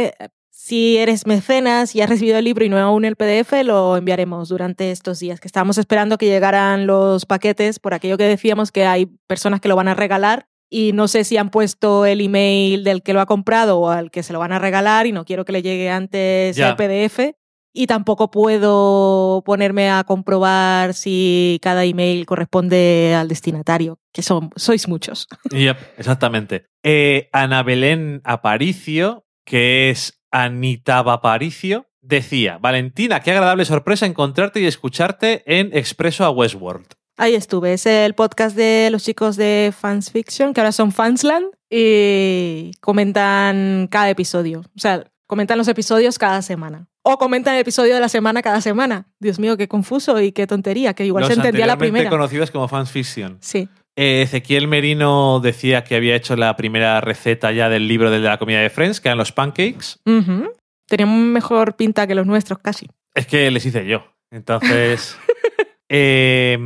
Si 0.52 0.98
eres 0.98 1.26
mecenas 1.26 1.96
y 1.96 2.02
has 2.02 2.10
recibido 2.10 2.38
el 2.38 2.46
libro 2.46 2.64
y 2.64 2.70
no 2.70 2.78
aún 2.78 3.04
el 3.06 3.16
PDF, 3.16 3.64
lo 3.64 3.98
enviaremos 3.98 4.50
durante 4.50 4.92
estos 4.92 5.20
días, 5.20 5.40
que 5.40 5.48
estábamos 5.48 5.78
esperando 5.78 6.18
que 6.18 6.28
llegaran 6.28 6.86
los 6.86 7.26
paquetes, 7.26 7.80
por 7.80 7.94
aquello 7.94 8.18
que 8.18 8.26
decíamos 8.26 8.72
que 8.72 8.86
hay 8.86 9.08
personas 9.28 9.62
que 9.62 9.68
lo 9.70 9.76
van 9.76 9.88
a 9.88 9.96
regalar 9.96 10.48
y 10.70 10.92
no 10.94 11.08
sé 11.08 11.24
si 11.24 11.38
han 11.38 11.50
puesto 11.50 12.06
el 12.06 12.22
email 12.22 12.84
del 12.84 13.02
que 13.02 13.14
lo 13.14 13.22
ha 13.22 13.26
comprado 13.26 13.80
o 13.80 13.90
al 13.90 14.12
que 14.12 14.22
se 14.22 14.32
lo 14.34 14.38
van 14.40 14.52
a 14.52 14.60
regalar 14.60 15.08
y 15.08 15.12
no 15.12 15.26
quiero 15.26 15.44
que 15.44 15.54
le 15.54 15.64
llegue 15.64 15.90
antes 15.90 16.56
Ya. 16.56 16.70
el 16.70 16.76
PDF. 16.76 17.36
Y 17.74 17.88
tampoco 17.88 18.32
puedo 18.32 19.44
ponerme 19.46 19.90
a 19.92 20.04
comprobar 20.04 20.94
si 20.94 21.60
cada 21.62 21.86
email 21.86 22.26
corresponde 22.26 23.16
al 23.16 23.28
destinatario, 23.28 24.00
que 24.12 24.22
son, 24.22 24.50
sois 24.56 24.88
muchos. 24.88 25.28
Yep, 25.52 25.78
exactamente. 25.98 26.66
Eh, 26.84 27.30
Ana 27.32 27.64
Belén 27.64 28.22
Aparicio, 28.24 29.26
que 29.46 29.90
es 29.90 30.22
Anita 30.32 31.00
Aparicio, 31.00 31.88
decía, 32.02 32.58
Valentina, 32.58 33.22
qué 33.22 33.32
agradable 33.32 33.66
sorpresa 33.66 34.06
encontrarte 34.06 34.60
y 34.60 34.66
escucharte 34.66 35.44
en 35.46 35.70
Expreso 35.74 36.26
a 36.26 36.32
Westworld. 36.32 36.88
Ahí 37.18 37.36
estuve, 37.36 37.74
es 37.74 37.86
el 37.86 38.16
podcast 38.16 38.56
de 38.56 38.90
los 38.92 39.04
chicos 39.04 39.36
de 39.36 39.74
Fans 39.78 40.10
Fiction, 40.10 40.54
que 40.54 40.62
ahora 40.62 40.72
son 40.72 40.94
Fansland, 40.94 41.48
y 41.70 42.72
comentan 42.80 43.88
cada 43.92 44.10
episodio. 44.10 44.62
O 44.62 44.80
sea, 44.80 45.04
comentan 45.28 45.58
los 45.58 45.68
episodios 45.68 46.18
cada 46.18 46.42
semana. 46.42 46.88
O 47.12 47.18
comentan 47.18 47.56
el 47.56 47.62
episodio 47.62 47.96
de 47.96 48.00
la 48.00 48.08
semana 48.08 48.44
cada 48.44 48.62
semana. 48.62 49.08
Dios 49.20 49.40
mío, 49.40 49.58
qué 49.58 49.68
confuso 49.68 50.22
y 50.22 50.32
qué 50.32 50.46
tontería, 50.46 50.94
que 50.94 51.08
igual 51.08 51.24
Los 51.24 51.30
se 51.30 51.40
entendía 51.40 51.66
la 51.66 51.76
primera. 51.76 52.08
conocidos 52.08 52.52
como 52.52 52.68
Fans 52.68 52.92
Fiction. 52.92 53.40
Sí. 53.42 53.68
Eh, 53.96 54.22
Ezequiel 54.22 54.68
Merino 54.68 55.40
decía 55.40 55.84
que 55.84 55.96
había 55.96 56.16
hecho 56.16 56.36
la 56.36 56.56
primera 56.56 57.02
receta 57.02 57.52
ya 57.52 57.68
del 57.68 57.88
libro 57.88 58.12
de 58.12 58.20
la 58.20 58.38
comida 58.38 58.60
de 58.60 58.70
Friends, 58.70 59.02
que 59.02 59.08
eran 59.08 59.18
los 59.18 59.32
pancakes. 59.32 59.98
Ujú. 60.06 60.54
Tenían 60.86 61.34
mejor 61.34 61.76
pinta 61.76 62.06
que 62.06 62.14
los 62.14 62.28
nuestros, 62.28 62.60
casi. 62.60 62.88
Es 63.16 63.26
que 63.26 63.50
les 63.50 63.66
hice 63.66 63.88
yo. 63.88 64.06
Entonces, 64.30 65.18
eh, 65.90 66.60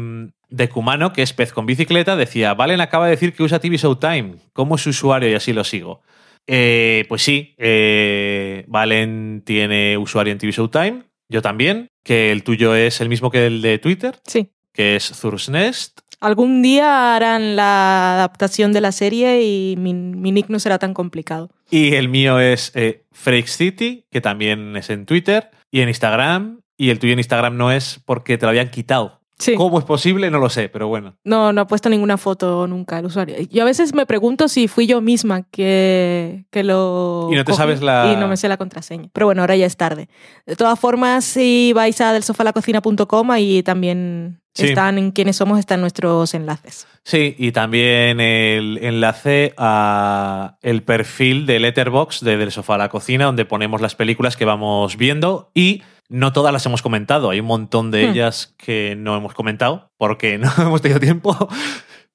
de 0.49 0.69
Cumano, 0.69 1.13
que 1.13 1.21
es 1.21 1.31
pez 1.31 1.53
con 1.53 1.65
bicicleta, 1.65 2.17
decía, 2.17 2.53
Valen 2.53 2.81
acaba 2.81 3.05
de 3.05 3.11
decir 3.11 3.33
que 3.33 3.43
usa 3.43 3.59
TV 3.59 3.77
Showtime. 3.77 4.35
¿Cómo 4.51 4.75
es 4.75 4.81
su 4.81 4.89
usuario? 4.89 5.29
Y 5.29 5.35
así 5.35 5.53
lo 5.53 5.63
sigo. 5.63 6.01
Eh, 6.47 7.05
pues 7.09 7.21
sí, 7.21 7.55
eh, 7.57 8.65
Valen 8.67 9.43
tiene 9.45 9.97
usuario 9.97 10.31
en 10.33 10.39
TV 10.39 10.51
Showtime. 10.51 11.03
Yo 11.29 11.41
también, 11.41 11.87
que 12.03 12.31
el 12.31 12.43
tuyo 12.43 12.75
es 12.75 13.01
el 13.01 13.09
mismo 13.09 13.31
que 13.31 13.47
el 13.47 13.61
de 13.61 13.79
Twitter, 13.79 14.19
Sí. 14.27 14.49
que 14.73 14.95
es 14.95 15.09
Thursnest. 15.19 15.99
Algún 16.19 16.61
día 16.61 17.15
harán 17.15 17.55
la 17.55 18.13
adaptación 18.15 18.71
de 18.71 18.81
la 18.81 18.91
serie 18.93 19.41
y 19.43 19.75
mi, 19.77 19.93
mi 19.93 20.31
nick 20.31 20.47
no 20.49 20.59
será 20.59 20.79
tan 20.79 20.93
complicado. 20.93 21.49
Y 21.69 21.95
el 21.95 22.07
mío 22.07 22.39
es 22.39 22.71
eh, 22.75 23.03
Freak 23.11 23.47
City, 23.47 24.05
que 24.09 24.21
también 24.21 24.75
es 24.77 24.89
en 24.89 25.05
Twitter 25.05 25.49
y 25.71 25.81
en 25.81 25.89
Instagram. 25.89 26.61
Y 26.77 26.89
el 26.91 26.99
tuyo 26.99 27.13
en 27.13 27.19
Instagram 27.19 27.57
no 27.57 27.71
es 27.71 27.99
porque 28.05 28.37
te 28.37 28.45
lo 28.45 28.49
habían 28.51 28.69
quitado. 28.69 29.21
Sí. 29.39 29.55
¿Cómo 29.55 29.79
es 29.79 29.85
posible? 29.85 30.29
No 30.31 30.37
lo 30.39 30.49
sé, 30.49 30.69
pero 30.69 30.87
bueno. 30.87 31.15
No, 31.23 31.51
no 31.51 31.61
ha 31.61 31.67
puesto 31.67 31.89
ninguna 31.89 32.17
foto 32.17 32.67
nunca 32.67 32.99
el 32.99 33.05
usuario. 33.07 33.35
Yo 33.51 33.63
a 33.63 33.65
veces 33.65 33.93
me 33.93 34.05
pregunto 34.05 34.47
si 34.47 34.67
fui 34.67 34.85
yo 34.87 35.01
misma 35.01 35.43
que, 35.51 36.45
que 36.51 36.63
lo. 36.63 37.29
Y 37.31 37.35
no 37.35 37.43
te 37.43 37.53
sabes 37.53 37.81
la- 37.81 38.13
Y 38.13 38.15
no 38.19 38.27
me 38.27 38.37
sé 38.37 38.47
la 38.47 38.57
contraseña. 38.57 39.09
Pero 39.11 39.25
bueno, 39.25 39.41
ahora 39.41 39.55
ya 39.55 39.65
es 39.65 39.75
tarde. 39.75 40.07
De 40.45 40.55
todas 40.55 40.79
formas, 40.79 41.25
si 41.25 41.73
vais 41.73 41.99
a 41.99 42.13
delsofalacocina.com, 42.13 43.31
ahí 43.31 43.63
también 43.63 44.39
Sí. 44.55 44.65
están 44.67 44.99
en 44.99 45.11
quiénes 45.11 45.35
somos, 45.37 45.57
están 45.57 45.81
nuestros 45.81 46.33
enlaces. 46.35 46.85
Sí, 47.03 47.35
y 47.39 47.51
también 47.51 48.19
el 48.19 48.77
enlace 48.83 49.53
a 49.57 50.57
el 50.61 50.83
perfil 50.83 51.47
de 51.47 51.59
Letterbox 51.59 52.21
de 52.21 52.37
Del 52.37 52.51
Sofá 52.51 52.75
a 52.75 52.77
la 52.77 52.89
Cocina, 52.89 53.25
donde 53.25 53.45
ponemos 53.45 53.81
las 53.81 53.95
películas 53.95 54.37
que 54.37 54.45
vamos 54.45 54.95
viendo 54.95 55.49
y 55.55 55.81
no 56.09 56.33
todas 56.33 56.53
las 56.53 56.65
hemos 56.65 56.81
comentado. 56.81 57.29
Hay 57.29 57.39
un 57.39 57.45
montón 57.47 57.91
de 57.91 58.05
Hmm. 58.07 58.11
ellas 58.11 58.53
que 58.57 58.95
no 58.97 59.15
hemos 59.17 59.33
comentado 59.33 59.89
porque 59.97 60.37
no 60.39 60.51
hemos 60.59 60.81
tenido 60.81 60.99
tiempo, 60.99 61.49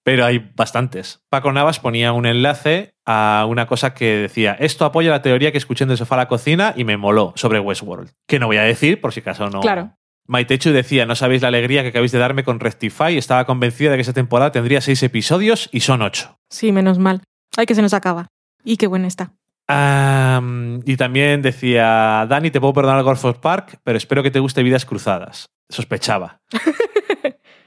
pero 0.05 0.25
hay 0.25 0.51
bastantes. 0.57 1.21
Paco 1.31 1.53
Navas 1.53 1.81
ponía 1.81 2.13
un 2.13 2.27
enlace 2.27 2.95
a 3.07 3.47
una 3.49 3.67
cosa 3.67 3.95
que 3.95 4.17
decía, 4.17 4.57
esto 4.59 4.85
apoya 4.85 5.11
la 5.11 5.23
teoría 5.23 5.53
que 5.53 5.59
escuché 5.59 5.85
en 5.85 5.89
Del 5.89 5.99
Sofá 5.99 6.15
a 6.15 6.19
la 6.19 6.29
Cocina 6.29 6.75
y 6.77 6.85
me 6.85 6.97
moló 6.97 7.33
sobre 7.37 7.61
Westworld. 7.61 8.11
Que 8.27 8.39
no 8.39 8.47
voy 8.47 8.57
a 8.59 8.63
decir, 8.63 9.01
por 9.01 9.13
si 9.13 9.21
acaso 9.21 9.49
no... 9.51 9.61
Claro. 9.61 9.93
Maitechu 10.31 10.73
decía, 10.73 11.07
no 11.07 11.15
sabéis 11.15 11.41
la 11.41 11.49
alegría 11.49 11.81
que 11.83 11.89
acabáis 11.89 12.13
de 12.13 12.19
darme 12.19 12.45
con 12.45 12.61
Rectify. 12.61 13.17
Estaba 13.17 13.47
convencida 13.47 13.91
de 13.91 13.97
que 13.97 14.03
esa 14.03 14.13
temporada 14.13 14.53
tendría 14.53 14.83
seis 14.83 15.03
episodios 15.03 15.71
y 15.73 15.81
son 15.81 16.03
ocho. 16.03 16.37
Sí, 16.51 16.71
menos 16.71 16.99
mal. 16.99 17.23
Ay, 17.57 17.65
que 17.65 17.75
se 17.75 17.81
nos 17.81 17.95
acaba. 17.95 18.27
Y 18.63 18.77
qué 18.77 18.87
buena 18.89 19.07
está. 19.09 19.33
Y 19.69 20.97
también 20.97 21.43
decía, 21.43 22.27
Dani, 22.29 22.51
te 22.51 22.61
puedo 22.61 22.73
perdonar 22.73 23.03
Golf 23.03 23.25
of 23.25 23.39
Park, 23.39 23.81
pero 23.85 23.99
espero 23.99 24.23
que 24.23 24.31
te 24.31 24.41
guste 24.41 24.63
Vidas 24.63 24.87
Cruzadas. 24.87 25.51
Sospechaba. 25.69 26.41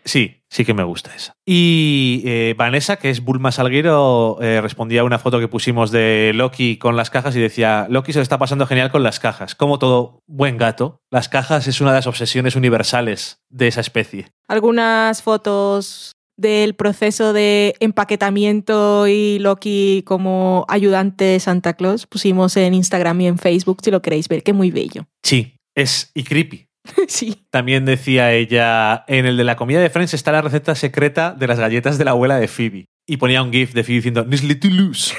Sí, 0.04 0.44
sí 0.50 0.66
que 0.66 0.74
me 0.74 0.84
gusta 0.84 1.14
esa. 1.16 1.34
Y 1.46 2.24
eh, 2.26 2.56
Vanessa, 2.58 2.98
que 2.98 3.10
es 3.10 3.24
Bulma 3.24 3.52
Salguero, 3.52 4.38
eh, 4.42 4.60
respondía 4.62 5.02
a 5.02 5.04
una 5.04 5.20
foto 5.20 5.40
que 5.40 5.48
pusimos 5.48 5.92
de 5.92 6.32
Loki 6.34 6.78
con 6.78 6.96
las 6.96 7.10
cajas 7.10 7.36
y 7.36 7.40
decía, 7.40 7.86
Loki 7.90 8.12
se 8.12 8.20
le 8.20 8.24
está 8.24 8.40
pasando 8.40 8.66
genial 8.66 8.92
con 8.92 9.04
las 9.04 9.20
cajas. 9.20 9.54
Como 9.54 9.80
todo 9.80 10.24
buen 10.26 10.58
gato, 10.58 11.02
las 11.12 11.30
cajas 11.30 11.68
es 11.68 11.82
una 11.82 11.92
de 11.92 11.98
las 11.98 12.08
obsesiones 12.08 12.56
universales 12.56 13.42
de 13.50 13.68
esa 13.68 13.82
especie. 13.82 14.32
Algunas 14.48 15.22
fotos 15.22 16.14
del 16.38 16.76
proceso 16.76 17.34
de 17.34 17.76
empaquetamiento 17.80 19.08
y 19.08 19.40
Loki 19.40 20.04
como 20.06 20.66
ayudante 20.70 21.26
de 21.26 21.40
Santa 21.40 21.74
Claus 21.74 22.08
pusimos 22.08 22.58
en 22.58 22.74
Instagram 22.74 23.22
y 23.22 23.28
en 23.28 23.38
Facebook 23.38 23.80
si 23.84 23.92
lo 23.92 24.02
queréis 24.02 24.28
ver, 24.28 24.44
que 24.44 24.54
muy 24.54 24.72
bello. 24.72 25.08
Sí, 25.24 25.56
es 25.76 26.12
y 26.14 26.24
creepy. 26.24 26.68
sí. 27.08 27.46
También 27.50 27.86
decía 27.86 28.34
ella, 28.34 29.04
en 29.08 29.26
el 29.26 29.38
de 29.38 29.44
la 29.44 29.56
comida 29.56 29.80
de 29.80 29.90
Friends 29.90 30.14
está 30.14 30.32
la 30.32 30.42
receta 30.42 30.76
secreta 30.76 31.32
de 31.32 31.48
las 31.48 31.60
galletas 31.60 31.98
de 31.98 32.06
la 32.06 32.12
abuela 32.12 32.38
de 32.38 32.48
Phoebe. 32.48 32.86
Y 33.08 33.18
ponía 33.18 33.44
un 33.44 33.52
gif 33.52 33.74
de 33.74 33.84
Phoebe 33.84 33.98
diciendo, 33.98 34.26
Nestlé 34.26 34.56
Toulouse. 34.56 35.16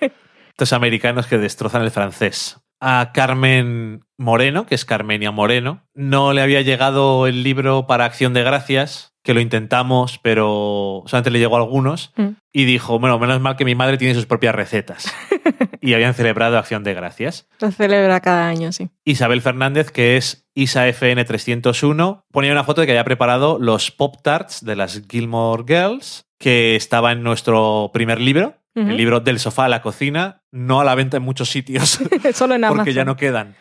Estos 0.50 0.72
americanos 0.72 1.26
que 1.26 1.38
destrozan 1.38 1.82
el 1.82 1.90
francés. 1.90 2.58
A 2.80 3.10
Carmen 3.12 4.04
Moreno, 4.16 4.66
que 4.66 4.74
es 4.74 4.84
Carmenia 4.84 5.30
Moreno, 5.30 5.86
no 5.94 6.32
le 6.32 6.42
había 6.42 6.62
llegado 6.62 7.26
el 7.26 7.42
libro 7.42 7.86
para 7.86 8.04
Acción 8.04 8.34
de 8.34 8.42
Gracias, 8.42 9.14
que 9.22 9.34
lo 9.34 9.40
intentamos, 9.40 10.18
pero 10.18 11.02
solamente 11.06 11.30
le 11.30 11.38
llegó 11.38 11.56
a 11.56 11.60
algunos. 11.60 12.12
Mm. 12.16 12.28
Y 12.52 12.64
dijo, 12.64 12.98
bueno, 12.98 13.18
menos 13.18 13.40
mal 13.40 13.56
que 13.56 13.64
mi 13.64 13.74
madre 13.74 13.98
tiene 13.98 14.14
sus 14.14 14.26
propias 14.26 14.54
recetas. 14.54 15.12
y 15.80 15.94
habían 15.94 16.14
celebrado 16.14 16.58
Acción 16.58 16.84
de 16.84 16.94
Gracias. 16.94 17.48
Lo 17.60 17.70
celebra 17.70 18.20
cada 18.20 18.48
año, 18.48 18.72
sí. 18.72 18.90
Isabel 19.04 19.42
Fernández, 19.42 19.90
que 19.90 20.16
es 20.16 20.48
IsaFN301, 20.56 22.22
ponía 22.30 22.52
una 22.52 22.64
foto 22.64 22.80
de 22.80 22.86
que 22.86 22.92
había 22.92 23.04
preparado 23.04 23.58
los 23.58 23.90
Pop 23.90 24.16
Tarts 24.22 24.64
de 24.64 24.76
las 24.76 25.02
Gilmore 25.08 25.64
Girls, 25.66 26.26
que 26.38 26.74
estaba 26.74 27.12
en 27.12 27.22
nuestro 27.22 27.90
primer 27.92 28.20
libro, 28.20 28.59
El 28.74 28.96
libro 28.96 29.20
del 29.20 29.38
sofá 29.40 29.64
a 29.64 29.68
la 29.68 29.82
cocina, 29.82 30.42
no 30.52 30.80
a 30.80 30.84
la 30.84 30.94
venta 30.94 31.16
en 31.16 31.22
muchos 31.24 31.50
sitios, 31.50 31.98
Solo 32.34 32.54
en 32.54 32.64
Amazon. 32.64 32.78
porque 32.78 32.92
ya 32.94 33.04
no 33.04 33.16
quedan. 33.16 33.56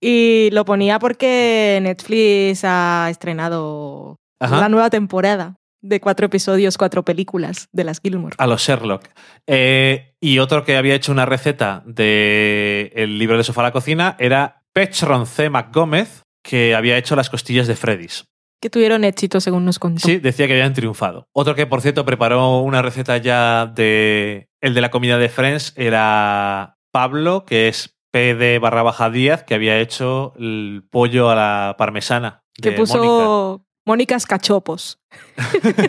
Y 0.00 0.48
lo 0.52 0.64
ponía 0.64 0.98
porque 0.98 1.78
Netflix 1.82 2.62
ha 2.64 3.08
estrenado 3.10 4.16
Ajá. 4.40 4.60
la 4.60 4.68
nueva 4.68 4.90
temporada 4.90 5.56
de 5.82 6.00
cuatro 6.00 6.26
episodios, 6.26 6.78
cuatro 6.78 7.04
películas 7.04 7.68
de 7.72 7.84
las 7.84 8.00
Gilmore. 8.00 8.34
A 8.38 8.46
los 8.46 8.62
Sherlock. 8.62 9.04
Eh, 9.46 10.14
y 10.20 10.38
otro 10.38 10.64
que 10.64 10.76
había 10.78 10.94
hecho 10.94 11.12
una 11.12 11.26
receta 11.26 11.82
del 11.84 12.90
el 12.94 13.18
libro 13.18 13.36
del 13.36 13.44
sofá 13.44 13.60
a 13.60 13.64
la 13.64 13.72
cocina 13.72 14.16
era 14.18 14.62
Petron 14.72 15.26
C. 15.26 15.50
McGómez, 15.50 16.22
que 16.42 16.74
había 16.74 16.96
hecho 16.96 17.16
las 17.16 17.28
costillas 17.30 17.66
de 17.66 17.76
Freddy's. 17.76 18.24
Que 18.60 18.70
tuvieron 18.70 19.04
éxito, 19.04 19.40
según 19.40 19.64
nos 19.64 19.78
contó. 19.78 20.00
Sí, 20.06 20.18
decía 20.18 20.46
que 20.46 20.54
habían 20.54 20.72
triunfado. 20.72 21.28
Otro 21.32 21.54
que, 21.54 21.66
por 21.66 21.80
cierto, 21.82 22.04
preparó 22.04 22.60
una 22.60 22.80
receta 22.82 23.18
ya 23.18 23.66
de 23.66 24.48
el 24.60 24.74
de 24.74 24.80
la 24.80 24.90
comida 24.90 25.18
de 25.18 25.28
Friends 25.28 25.74
era 25.76 26.78
Pablo, 26.90 27.44
que 27.44 27.68
es 27.68 27.96
PD 28.10 28.58
barra 28.60 28.82
baja 28.82 29.10
Díaz, 29.10 29.42
que 29.42 29.54
había 29.54 29.78
hecho 29.78 30.32
el 30.38 30.86
pollo 30.90 31.30
a 31.30 31.34
la 31.34 31.74
parmesana. 31.76 32.42
que 32.54 32.70
de 32.70 32.76
puso 32.76 32.98
Mónica. 32.98 33.64
Mónicas 33.84 34.26
Cachopos. 34.26 35.00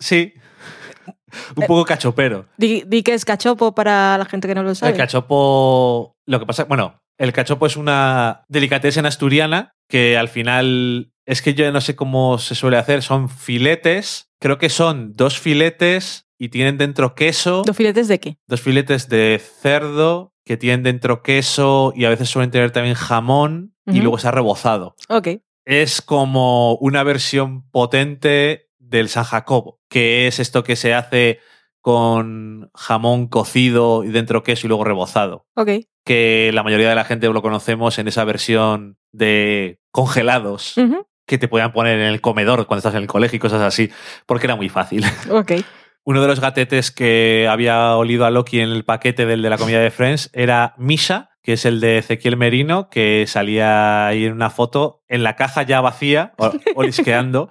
Sí. 0.00 0.34
Un 1.56 1.66
poco 1.66 1.84
cachopero. 1.84 2.46
Di, 2.56 2.82
di 2.86 3.02
que 3.02 3.14
es 3.14 3.24
cachopo 3.24 3.74
para 3.74 4.18
la 4.18 4.24
gente 4.24 4.46
que 4.48 4.54
no 4.54 4.62
lo 4.62 4.74
sabe. 4.74 4.92
El 4.92 4.98
cachopo. 4.98 6.16
Lo 6.26 6.40
que 6.40 6.46
pasa. 6.46 6.64
Bueno, 6.64 7.00
el 7.18 7.32
cachopo 7.32 7.66
es 7.66 7.76
una 7.76 8.44
delicatessen 8.48 9.06
asturiana 9.06 9.72
que 9.88 10.16
al 10.16 10.28
final. 10.28 11.10
Es 11.26 11.42
que 11.42 11.54
yo 11.54 11.70
no 11.72 11.80
sé 11.80 11.96
cómo 11.96 12.38
se 12.38 12.54
suele 12.54 12.76
hacer. 12.76 13.02
Son 13.02 13.28
filetes. 13.28 14.30
Creo 14.40 14.58
que 14.58 14.68
son 14.68 15.14
dos 15.14 15.38
filetes 15.38 16.28
y 16.38 16.48
tienen 16.50 16.76
dentro 16.78 17.14
queso. 17.14 17.62
¿Los 17.66 17.76
filetes 17.76 18.08
de 18.08 18.20
qué? 18.20 18.38
dos 18.46 18.60
filetes 18.60 19.08
de 19.08 19.40
cerdo 19.40 20.34
que 20.44 20.56
tienen 20.56 20.82
dentro 20.82 21.22
queso 21.22 21.92
y 21.96 22.04
a 22.04 22.10
veces 22.10 22.28
suelen 22.28 22.50
tener 22.50 22.70
también 22.70 22.94
jamón 22.94 23.74
y 23.86 24.00
luego 24.00 24.18
se 24.18 24.28
ha 24.28 24.30
rebozado. 24.30 24.94
Ok. 25.08 25.28
Es 25.64 26.02
como 26.02 26.74
una 26.76 27.02
versión 27.02 27.68
potente 27.70 28.68
del 28.78 29.08
San 29.08 29.24
Jacobo, 29.24 29.80
que 29.88 30.26
es 30.26 30.38
esto 30.40 30.62
que 30.64 30.76
se 30.76 30.92
hace 30.92 31.38
con 31.80 32.70
jamón 32.74 33.28
cocido 33.28 34.04
y 34.04 34.08
dentro 34.08 34.42
queso 34.42 34.66
y 34.66 34.68
luego 34.68 34.84
rebozado. 34.84 35.46
Ok. 35.54 35.70
Que 36.04 36.50
la 36.52 36.62
mayoría 36.62 36.88
de 36.90 36.94
la 36.94 37.04
gente 37.04 37.28
lo 37.28 37.42
conocemos 37.42 37.98
en 37.98 38.08
esa 38.08 38.24
versión 38.24 38.98
de 39.12 39.80
congelados. 39.90 40.74
Que 41.26 41.38
te 41.38 41.48
podían 41.48 41.72
poner 41.72 41.98
en 41.98 42.06
el 42.06 42.20
comedor 42.20 42.66
cuando 42.66 42.78
estás 42.78 42.94
en 42.94 43.02
el 43.02 43.08
colegio 43.08 43.36
y 43.36 43.40
cosas 43.40 43.62
así, 43.62 43.90
porque 44.26 44.46
era 44.46 44.56
muy 44.56 44.68
fácil. 44.68 45.04
Ok. 45.30 45.52
Uno 46.06 46.20
de 46.20 46.28
los 46.28 46.40
gatetes 46.40 46.90
que 46.90 47.48
había 47.50 47.96
olido 47.96 48.26
a 48.26 48.30
Loki 48.30 48.60
en 48.60 48.70
el 48.70 48.84
paquete 48.84 49.24
del 49.24 49.40
de 49.40 49.48
la 49.48 49.56
comida 49.56 49.80
de 49.80 49.90
Friends 49.90 50.30
era 50.34 50.74
Misha, 50.76 51.30
que 51.42 51.54
es 51.54 51.64
el 51.64 51.80
de 51.80 51.98
Ezequiel 51.98 52.36
Merino, 52.36 52.90
que 52.90 53.24
salía 53.26 54.06
ahí 54.06 54.26
en 54.26 54.32
una 54.32 54.50
foto 54.50 55.02
en 55.08 55.22
la 55.22 55.34
caja 55.34 55.62
ya 55.62 55.80
vacía, 55.80 56.34
olisqueando, 56.74 57.48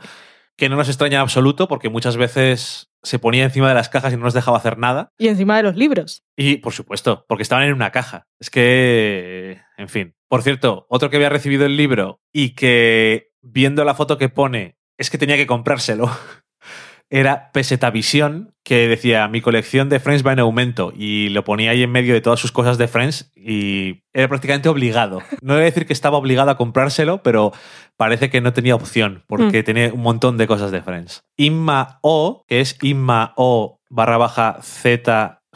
que 0.55 0.69
no 0.69 0.75
nos 0.75 0.87
extraña 0.87 1.15
en 1.15 1.21
absoluto 1.21 1.67
porque 1.67 1.89
muchas 1.89 2.15
veces 2.15 2.91
se 3.01 3.19
ponía 3.19 3.43
encima 3.43 3.67
de 3.67 3.73
las 3.73 3.89
cajas 3.89 4.13
y 4.13 4.17
no 4.17 4.23
nos 4.23 4.33
dejaba 4.33 4.57
hacer 4.57 4.77
nada. 4.77 5.11
Y 5.17 5.27
encima 5.27 5.57
de 5.57 5.63
los 5.63 5.75
libros. 5.75 6.23
Y, 6.37 6.57
por 6.57 6.73
supuesto, 6.73 7.25
porque 7.27 7.43
estaban 7.43 7.65
en 7.65 7.73
una 7.73 7.91
caja. 7.91 8.27
Es 8.39 8.49
que, 8.49 9.61
en 9.77 9.89
fin. 9.89 10.15
Por 10.29 10.41
cierto, 10.41 10.85
otro 10.89 11.09
que 11.09 11.17
había 11.17 11.29
recibido 11.29 11.65
el 11.65 11.75
libro 11.75 12.21
y 12.31 12.55
que, 12.55 13.32
viendo 13.43 13.83
la 13.83 13.93
foto 13.93 14.17
que 14.17 14.29
pone, 14.29 14.77
es 14.97 15.09
que 15.09 15.19
tenía 15.19 15.35
que 15.35 15.45
comprárselo, 15.45 16.09
era 17.09 17.51
Pesetavisión, 17.51 18.55
que 18.63 18.87
decía, 18.87 19.27
mi 19.27 19.41
colección 19.41 19.89
de 19.89 19.99
Friends 19.99 20.25
va 20.25 20.33
en 20.33 20.39
aumento, 20.39 20.91
y 20.95 21.29
lo 21.29 21.43
ponía 21.43 21.71
ahí 21.71 21.83
en 21.83 21.91
medio 21.91 22.15
de 22.15 22.21
todas 22.21 22.39
sus 22.39 22.51
cosas 22.51 22.79
de 22.79 22.87
Friends, 22.87 23.31
y 23.35 24.03
era 24.13 24.27
prácticamente 24.27 24.69
obligado. 24.69 25.21
No 25.41 25.53
voy 25.53 25.61
a 25.61 25.65
decir 25.65 25.85
que 25.85 25.93
estaba 25.93 26.17
obligado 26.17 26.49
a 26.49 26.57
comprárselo, 26.57 27.21
pero 27.21 27.51
parece 27.97 28.31
que 28.31 28.41
no 28.41 28.53
tenía 28.53 28.73
opción, 28.73 29.23
porque 29.27 29.61
tenía 29.61 29.93
un 29.93 30.01
montón 30.01 30.37
de 30.37 30.47
cosas 30.47 30.71
de 30.71 30.81
Friends. 30.81 31.23
Inma 31.37 31.99
O, 32.01 32.45
que 32.47 32.61
es 32.61 32.77
Inma 32.81 33.33
O 33.35 33.79
barra 33.89 34.17
baja 34.17 34.57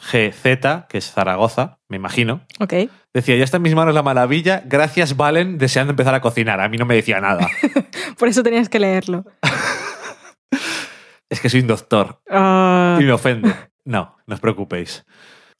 ZGZ, 0.00 0.86
que 0.88 0.98
es 0.98 1.10
Zaragoza, 1.10 1.78
me 1.88 1.96
imagino. 1.96 2.42
Ok. 2.60 2.74
Decía, 3.14 3.36
ya 3.36 3.44
está 3.44 3.56
en 3.56 3.64
mis 3.64 3.74
manos 3.74 3.94
la 3.94 4.02
maravilla, 4.02 4.62
gracias 4.66 5.16
Valen, 5.16 5.58
deseando 5.58 5.92
empezar 5.92 6.14
a 6.14 6.20
cocinar. 6.20 6.60
A 6.60 6.68
mí 6.68 6.76
no 6.76 6.86
me 6.86 6.94
decía 6.94 7.20
nada. 7.20 7.48
Por 8.18 8.28
eso 8.28 8.42
tenías 8.42 8.68
que 8.68 8.78
leerlo. 8.78 9.24
es 11.30 11.40
que 11.40 11.48
soy 11.48 11.60
un 11.60 11.66
doctor 11.66 12.20
Ah, 12.30 12.98
y 13.00 13.04
me 13.04 13.12
ofende. 13.12 13.54
No, 13.84 14.16
no 14.26 14.34
os 14.34 14.40
preocupéis. 14.40 15.04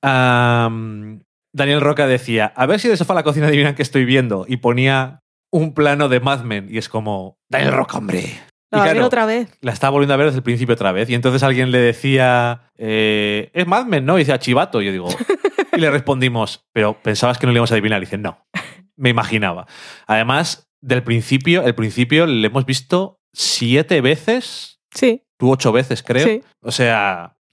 Daniel 0.03 1.81
Roca 1.81 2.07
decía, 2.07 2.53
a 2.55 2.67
ver 2.67 2.79
si 2.79 2.89
de 2.89 2.97
sofá 2.97 3.15
la 3.15 3.23
cocina 3.23 3.49
adivinan 3.49 3.75
qué 3.75 3.83
estoy 3.83 4.05
viendo. 4.05 4.45
Y 4.47 4.59
ponía 4.59 5.23
un 5.51 5.75
plano 5.75 6.09
de 6.09 6.21
Mad 6.21 6.45
Men. 6.45 6.69
Y 6.71 6.79
es 6.79 6.89
como, 6.89 7.39
Daniel 7.49 7.73
Roca, 7.73 7.99
hombre. 7.99 8.41
La 8.71 8.83
claro, 8.83 9.07
otra 9.07 9.25
vez. 9.25 9.49
la 9.63 9.73
estaba 9.73 9.93
volviendo 9.93 10.13
a 10.15 10.19
ver 10.19 10.27
desde 10.27 10.39
el 10.39 10.43
principio 10.43 10.75
otra 10.75 10.93
vez. 10.93 11.09
Y 11.09 11.15
entonces 11.15 11.43
alguien 11.43 11.71
le 11.71 11.79
decía, 11.79 12.71
eh, 12.77 13.51
es 13.55 13.67
Mad 13.67 13.87
Men, 13.87 14.05
¿no? 14.05 14.19
Y 14.19 14.23
decía, 14.23 14.39
Chivato. 14.39 14.83
Y 14.83 14.87
yo 14.87 14.93
digo, 14.93 15.09
y 15.73 15.81
le 15.81 15.91
respondimos, 15.91 16.67
pero 16.73 17.01
pensabas 17.03 17.39
que 17.39 17.47
no 17.47 17.53
le 17.53 17.57
íbamos 17.59 17.71
a 17.71 17.75
adivinar. 17.75 17.99
Y 18.03 18.05
dice, 18.07 18.19
no, 18.19 18.45
me 18.97 19.09
imaginaba. 19.09 19.67
Además, 20.07 20.69
del 20.83 21.03
principio, 21.03 21.65
el 21.65 21.75
principio 21.75 22.27
le 22.27 22.47
hemos 22.47 22.67
visto 22.67 23.21
siete 23.33 24.01
veces, 24.01 24.81
Sí, 24.95 25.23
tú 25.39 25.51
ocho 25.51 25.71
veces, 25.73 26.03
creo. 26.03 26.27
sí. 26.27 26.43
O 26.63 26.71
sea, 26.73 27.37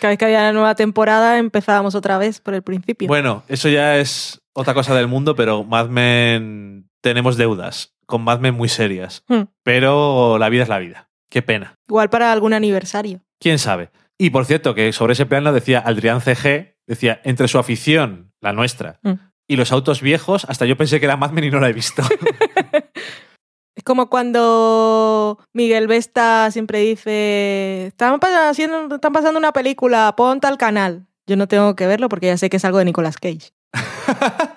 Cada 0.00 0.10
vez 0.10 0.18
que 0.18 0.24
había 0.26 0.42
la 0.42 0.52
nueva 0.52 0.74
temporada 0.74 1.38
empezábamos 1.38 1.94
otra 1.94 2.18
vez 2.18 2.40
por 2.40 2.54
el 2.54 2.62
principio. 2.62 3.08
bueno, 3.08 3.44
eso 3.48 3.68
ya 3.70 3.96
es 3.96 4.40
otra 4.54 4.74
cosa 4.74 4.94
del 4.94 5.08
mundo, 5.08 5.34
pero 5.34 5.64
Mad 5.64 5.88
Men 5.88 6.88
tenemos 7.02 7.36
deudas 7.36 7.94
con 8.06 8.22
Mad 8.22 8.40
Men 8.40 8.54
muy 8.54 8.68
serias. 8.68 9.22
Hmm. 9.28 9.42
Pero 9.62 10.38
la 10.38 10.48
vida 10.48 10.62
es 10.62 10.68
la 10.68 10.78
vida. 10.78 11.08
Qué 11.30 11.42
pena. 11.42 11.74
Igual 11.88 12.08
para 12.10 12.32
algún 12.32 12.52
aniversario. 12.54 13.20
¿Quién 13.40 13.58
sabe? 13.58 13.90
Y 14.18 14.30
por 14.30 14.44
cierto, 14.46 14.74
que 14.74 14.92
sobre 14.92 15.12
ese 15.12 15.26
plano 15.26 15.52
decía 15.52 15.82
Adrián 15.84 16.20
CG, 16.20 16.76
decía, 16.86 17.20
entre 17.24 17.48
su 17.48 17.58
afición, 17.58 18.32
la 18.40 18.52
nuestra, 18.52 19.00
Mm. 19.02 19.12
y 19.48 19.56
los 19.56 19.72
autos 19.72 20.00
viejos, 20.00 20.44
hasta 20.48 20.64
yo 20.66 20.76
pensé 20.76 21.00
que 21.00 21.06
era 21.06 21.16
Mad 21.16 21.32
Men 21.32 21.44
y 21.44 21.50
no 21.50 21.60
la 21.60 21.68
he 21.68 21.72
visto. 21.72 22.02
Es 23.76 23.82
como 23.84 24.08
cuando 24.08 25.38
Miguel 25.52 25.86
Vesta 25.86 26.50
siempre 26.50 26.78
dice, 26.80 27.88
están, 27.88 28.18
pa- 28.20 28.48
haciendo, 28.48 28.94
están 28.94 29.12
pasando 29.12 29.38
una 29.38 29.52
película, 29.52 30.14
pon 30.16 30.40
tal 30.40 30.56
canal. 30.56 31.06
Yo 31.26 31.36
no 31.36 31.46
tengo 31.46 31.76
que 31.76 31.86
verlo 31.86 32.08
porque 32.08 32.28
ya 32.28 32.38
sé 32.38 32.48
que 32.48 32.56
es 32.56 32.64
algo 32.64 32.78
de 32.78 32.86
Nicolas 32.86 33.18
Cage. 33.18 33.50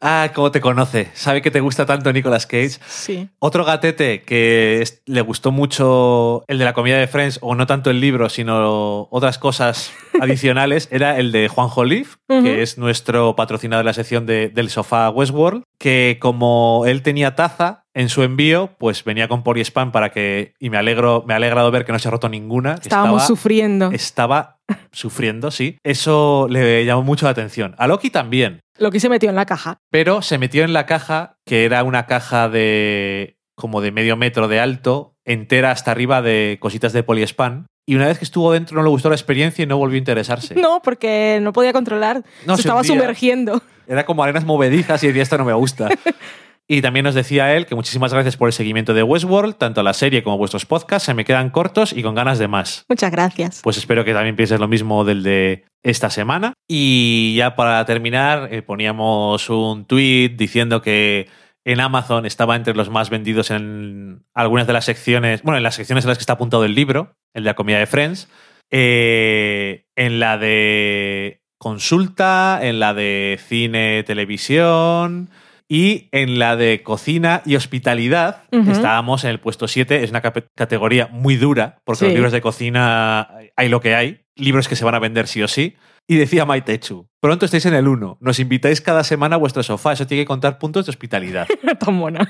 ah, 0.00 0.30
cómo 0.34 0.50
te 0.50 0.60
conoce. 0.60 1.08
Sabe 1.14 1.42
que 1.42 1.50
te 1.50 1.60
gusta 1.60 1.86
tanto 1.86 2.12
Nicolas 2.12 2.46
Cage. 2.46 2.78
Sí. 2.88 3.28
Otro 3.38 3.64
gatete 3.64 4.22
que 4.22 4.82
es- 4.82 5.02
le 5.06 5.20
gustó 5.20 5.50
mucho 5.52 6.44
el 6.48 6.58
de 6.58 6.64
la 6.64 6.72
comida 6.74 6.98
de 6.98 7.06
Friends, 7.06 7.38
o 7.42 7.54
no 7.54 7.66
tanto 7.66 7.90
el 7.90 8.00
libro, 8.00 8.28
sino 8.28 9.08
otras 9.10 9.38
cosas 9.38 9.90
adicionales, 10.20 10.88
era 10.90 11.18
el 11.18 11.32
de 11.32 11.48
Juan 11.48 11.68
Jolif, 11.68 12.16
que 12.28 12.62
es 12.62 12.78
nuestro 12.78 13.34
patrocinador 13.36 13.84
de 13.84 13.88
la 13.88 13.92
sección 13.94 14.26
de- 14.26 14.48
del 14.48 14.70
sofá 14.70 15.10
Westworld, 15.10 15.62
que 15.78 16.18
como 16.20 16.84
él 16.86 17.02
tenía 17.02 17.34
taza 17.34 17.84
en 17.94 18.08
su 18.08 18.22
envío, 18.22 18.70
pues 18.78 19.02
venía 19.04 19.26
con 19.28 19.42
Poliespan 19.42 19.90
para 19.92 20.10
que, 20.10 20.52
y 20.60 20.70
me 20.70 20.76
alegro, 20.76 21.24
me 21.26 21.34
ha 21.34 21.36
alegrado 21.36 21.70
ver 21.70 21.84
que 21.84 21.92
no 21.92 21.98
se 21.98 22.06
ha 22.08 22.10
roto 22.10 22.28
ninguna. 22.28 22.74
Estábamos 22.80 23.22
estaba- 23.22 23.26
sufriendo. 23.26 23.90
Estaba 23.92 24.58
sufriendo, 24.92 25.50
sí. 25.50 25.78
Eso 25.82 26.46
le 26.50 26.84
llamó 26.84 27.02
mucho 27.02 27.26
la 27.26 27.30
atención. 27.30 27.74
A 27.78 27.86
Loki 27.86 28.10
también. 28.10 28.60
Lo 28.78 28.90
que 28.90 29.00
se 29.00 29.08
metió 29.08 29.28
en 29.28 29.36
la 29.36 29.46
caja. 29.46 29.78
Pero 29.90 30.22
se 30.22 30.38
metió 30.38 30.64
en 30.64 30.72
la 30.72 30.86
caja, 30.86 31.36
que 31.44 31.64
era 31.64 31.82
una 31.82 32.06
caja 32.06 32.48
de 32.48 33.36
como 33.54 33.80
de 33.80 33.90
medio 33.90 34.16
metro 34.16 34.46
de 34.46 34.60
alto, 34.60 35.16
entera 35.24 35.72
hasta 35.72 35.90
arriba 35.90 36.22
de 36.22 36.58
cositas 36.60 36.92
de 36.92 37.02
poliespan. 37.02 37.66
Y 37.86 37.96
una 37.96 38.06
vez 38.06 38.18
que 38.18 38.24
estuvo 38.24 38.52
dentro 38.52 38.76
no 38.76 38.82
le 38.84 38.90
gustó 38.90 39.08
la 39.08 39.16
experiencia 39.16 39.62
y 39.64 39.66
no 39.66 39.78
volvió 39.78 39.96
a 39.96 39.98
interesarse. 39.98 40.54
No, 40.54 40.80
porque 40.82 41.38
no 41.42 41.52
podía 41.52 41.72
controlar. 41.72 42.22
No, 42.46 42.54
se 42.56 42.62
se 42.62 42.68
estaba 42.68 42.80
hundía. 42.82 42.94
sumergiendo. 43.00 43.62
Era 43.86 44.04
como 44.06 44.22
arenas 44.22 44.44
movedizas 44.44 45.02
y 45.02 45.08
decía, 45.08 45.22
esto 45.22 45.38
no 45.38 45.44
me 45.44 45.54
gusta. 45.54 45.88
Y 46.70 46.82
también 46.82 47.04
nos 47.04 47.14
decía 47.14 47.56
él 47.56 47.64
que 47.64 47.74
muchísimas 47.74 48.12
gracias 48.12 48.36
por 48.36 48.50
el 48.50 48.52
seguimiento 48.52 48.92
de 48.92 49.02
Westworld, 49.02 49.56
tanto 49.56 49.82
la 49.82 49.94
serie 49.94 50.22
como 50.22 50.36
vuestros 50.36 50.66
podcasts, 50.66 51.06
se 51.06 51.14
me 51.14 51.24
quedan 51.24 51.48
cortos 51.48 51.94
y 51.94 52.02
con 52.02 52.14
ganas 52.14 52.38
de 52.38 52.46
más. 52.46 52.84
Muchas 52.90 53.10
gracias. 53.10 53.60
Pues 53.62 53.78
espero 53.78 54.04
que 54.04 54.12
también 54.12 54.36
pienses 54.36 54.60
lo 54.60 54.68
mismo 54.68 55.02
del 55.06 55.22
de 55.22 55.64
esta 55.82 56.10
semana. 56.10 56.52
Y 56.68 57.34
ya 57.36 57.56
para 57.56 57.82
terminar, 57.86 58.50
eh, 58.52 58.60
poníamos 58.60 59.48
un 59.48 59.86
tweet 59.86 60.34
diciendo 60.36 60.82
que 60.82 61.28
en 61.64 61.80
Amazon 61.80 62.26
estaba 62.26 62.54
entre 62.54 62.74
los 62.74 62.90
más 62.90 63.08
vendidos 63.08 63.50
en 63.50 64.26
algunas 64.34 64.66
de 64.66 64.74
las 64.74 64.84
secciones, 64.84 65.42
bueno, 65.42 65.56
en 65.56 65.62
las 65.62 65.74
secciones 65.74 66.04
en 66.04 66.08
las 66.10 66.18
que 66.18 66.22
está 66.22 66.34
apuntado 66.34 66.66
el 66.66 66.74
libro, 66.74 67.14
el 67.32 67.44
de 67.44 67.50
la 67.50 67.54
comida 67.54 67.78
de 67.78 67.86
Friends, 67.86 68.28
eh, 68.70 69.86
en 69.96 70.20
la 70.20 70.36
de 70.36 71.40
consulta, 71.56 72.58
en 72.60 72.78
la 72.78 72.92
de 72.92 73.40
cine, 73.42 74.02
televisión 74.02 75.30
y 75.68 76.08
en 76.12 76.38
la 76.38 76.56
de 76.56 76.82
cocina 76.82 77.42
y 77.44 77.56
hospitalidad. 77.56 78.44
Estábamos 78.50 79.24
en 79.24 79.30
el 79.30 79.40
puesto 79.40 79.68
7, 79.68 80.02
es 80.02 80.10
una 80.10 80.22
categoría 80.22 81.08
muy 81.12 81.36
dura, 81.36 81.78
porque 81.84 81.98
Sí. 82.00 82.04
los 82.06 82.14
libros 82.14 82.32
de 82.32 82.40
cocina 82.40 83.28
hay 83.56 83.68
lo 83.68 83.80
que 83.80 83.94
hay, 83.94 84.22
libros 84.34 84.66
que 84.68 84.76
se 84.76 84.84
van 84.84 84.94
a 84.94 84.98
vender 84.98 85.26
sí 85.28 85.42
o 85.42 85.48
sí. 85.48 85.76
Y 86.10 86.16
decía 86.16 86.46
Maitechu, 86.46 87.06
pronto 87.20 87.44
estáis 87.44 87.66
en 87.66 87.74
el 87.74 87.86
1, 87.86 88.16
nos 88.22 88.38
invitáis 88.40 88.80
cada 88.80 89.04
semana 89.04 89.34
a 89.36 89.38
vuestro 89.38 89.62
sofá, 89.62 89.92
eso 89.92 90.06
tiene 90.06 90.22
que 90.22 90.26
contar 90.26 90.58
puntos 90.58 90.86
de 90.86 90.90
hospitalidad. 90.90 91.46
Tan 91.78 91.94
mona. 91.94 92.26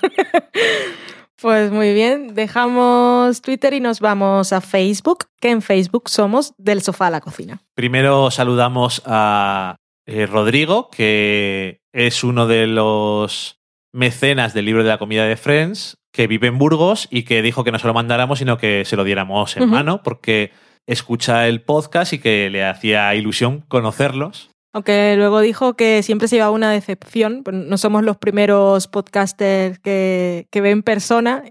Pues 1.40 1.70
muy 1.70 1.94
bien, 1.94 2.34
dejamos 2.34 3.40
Twitter 3.42 3.72
y 3.72 3.78
nos 3.78 4.00
vamos 4.00 4.52
a 4.52 4.60
Facebook, 4.60 5.26
que 5.40 5.50
en 5.50 5.62
Facebook 5.62 6.08
somos 6.08 6.54
del 6.58 6.82
sofá 6.82 7.06
a 7.06 7.10
la 7.10 7.20
cocina. 7.20 7.60
Primero 7.76 8.32
saludamos 8.32 9.00
a 9.06 9.76
eh, 10.08 10.24
Rodrigo, 10.24 10.88
que 10.88 11.82
es 11.92 12.24
uno 12.24 12.46
de 12.46 12.66
los 12.66 13.60
mecenas 13.92 14.54
del 14.54 14.64
libro 14.64 14.82
de 14.82 14.88
la 14.88 14.96
comida 14.96 15.26
de 15.26 15.36
Friends, 15.36 15.98
que 16.14 16.26
vive 16.26 16.48
en 16.48 16.56
Burgos 16.56 17.08
y 17.10 17.24
que 17.24 17.42
dijo 17.42 17.62
que 17.62 17.72
no 17.72 17.78
se 17.78 17.86
lo 17.86 17.92
mandáramos, 17.92 18.38
sino 18.38 18.56
que 18.56 18.86
se 18.86 18.96
lo 18.96 19.04
diéramos 19.04 19.58
en 19.58 19.68
mano, 19.68 20.02
porque 20.02 20.52
escucha 20.86 21.46
el 21.46 21.60
podcast 21.60 22.14
y 22.14 22.20
que 22.20 22.48
le 22.48 22.64
hacía 22.64 23.14
ilusión 23.14 23.66
conocerlos. 23.68 24.50
Aunque 24.72 25.14
luego 25.16 25.40
dijo 25.40 25.74
que 25.74 26.02
siempre 26.02 26.26
se 26.26 26.36
lleva 26.36 26.50
una 26.52 26.70
decepción, 26.70 27.42
pues 27.44 27.56
no 27.56 27.76
somos 27.76 28.02
los 28.02 28.16
primeros 28.16 28.88
podcasters 28.88 29.78
que, 29.78 30.46
que 30.50 30.60
ve 30.62 30.70
en 30.70 30.82
persona 30.82 31.42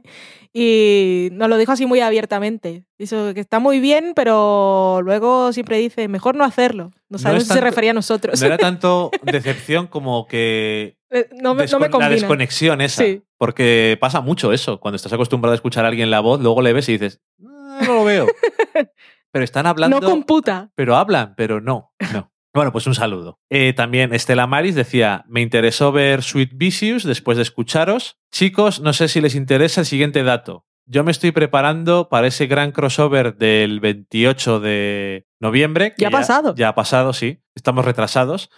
y 0.60 1.30
nos 1.34 1.50
lo 1.50 1.58
dijo 1.58 1.72
así 1.72 1.86
muy 1.86 2.00
abiertamente. 2.02 2.84
Dijo 2.98 3.34
que 3.36 3.40
está 3.40 3.60
muy 3.60 3.80
bien, 3.80 4.14
pero 4.16 5.02
luego 5.04 5.54
siempre 5.54 5.78
dice, 5.78 6.08
mejor 6.08 6.36
no 6.36 6.44
hacerlo. 6.44 6.92
No 7.10 7.18
sabemos 7.20 7.44
si 7.44 7.54
se 7.54 7.62
refería 7.62 7.92
a 7.92 7.94
nosotros. 7.94 8.40
No 8.42 8.48
era 8.48 8.58
tanto 8.58 9.12
decepción 9.22 9.86
como 9.88 10.26
que 10.28 10.98
Eh, 11.12 11.30
no, 11.42 11.54
me, 11.54 11.66
no 11.68 11.80
me 11.80 11.90
descon- 11.90 12.00
la 12.00 12.10
desconexión 12.10 12.82
esa. 12.82 13.04
Sí. 13.04 13.22
Porque 13.38 13.98
pasa 14.02 14.20
mucho 14.22 14.52
eso. 14.52 14.80
Cuando 14.80 14.96
estás 14.96 15.14
acostumbrado 15.14 15.52
a 15.52 15.56
escuchar 15.56 15.86
a 15.86 15.90
alguien 15.90 16.10
la 16.10 16.22
voz, 16.22 16.42
luego 16.42 16.62
le 16.64 16.74
ves 16.74 16.90
y 16.90 16.94
dices, 16.94 17.22
"Ah, 17.46 17.82
no 17.86 17.94
lo 17.94 18.04
veo. 18.04 18.26
pero 19.32 19.46
están 19.46 19.68
hablando. 19.68 20.02
No 20.02 20.10
computa. 20.10 20.72
pero 20.76 20.96
hablan, 20.96 21.36
pero 21.38 21.62
no, 21.62 21.94
no. 22.14 22.32
Bueno, 22.54 22.72
pues 22.72 22.88
un 22.88 22.96
saludo. 22.96 23.40
Eh, 23.50 23.74
también 23.74 24.14
Estela 24.14 24.48
Maris 24.48 24.76
decía, 24.76 25.26
me 25.28 25.42
interesó 25.42 25.92
ver 25.92 26.24
Sweet 26.24 26.52
Vicious 26.56 27.04
después 27.04 27.38
de 27.38 27.44
escucharos. 27.44 28.18
Chicos, 28.32 28.82
no 28.82 28.94
sé 28.94 29.08
si 29.08 29.22
les 29.22 29.36
interesa 29.36 29.82
el 29.82 29.86
siguiente 29.86 30.24
dato. 30.24 30.66
Yo 30.90 31.04
me 31.04 31.12
estoy 31.12 31.32
preparando 31.32 32.08
para 32.08 32.28
ese 32.28 32.48
gran 32.48 32.72
crossover 32.72 33.36
del 33.36 33.82
28 33.82 34.62
de 34.62 35.28
noviembre. 35.40 35.94
que 35.94 36.04
Ya 36.04 36.08
ha 36.08 36.12
pasado. 36.12 36.56
Ya 36.56 36.70
ha 36.70 36.76
pasado, 36.76 37.12
sí. 37.12 37.44
Estamos 37.56 37.84
retrasados. 37.84 38.50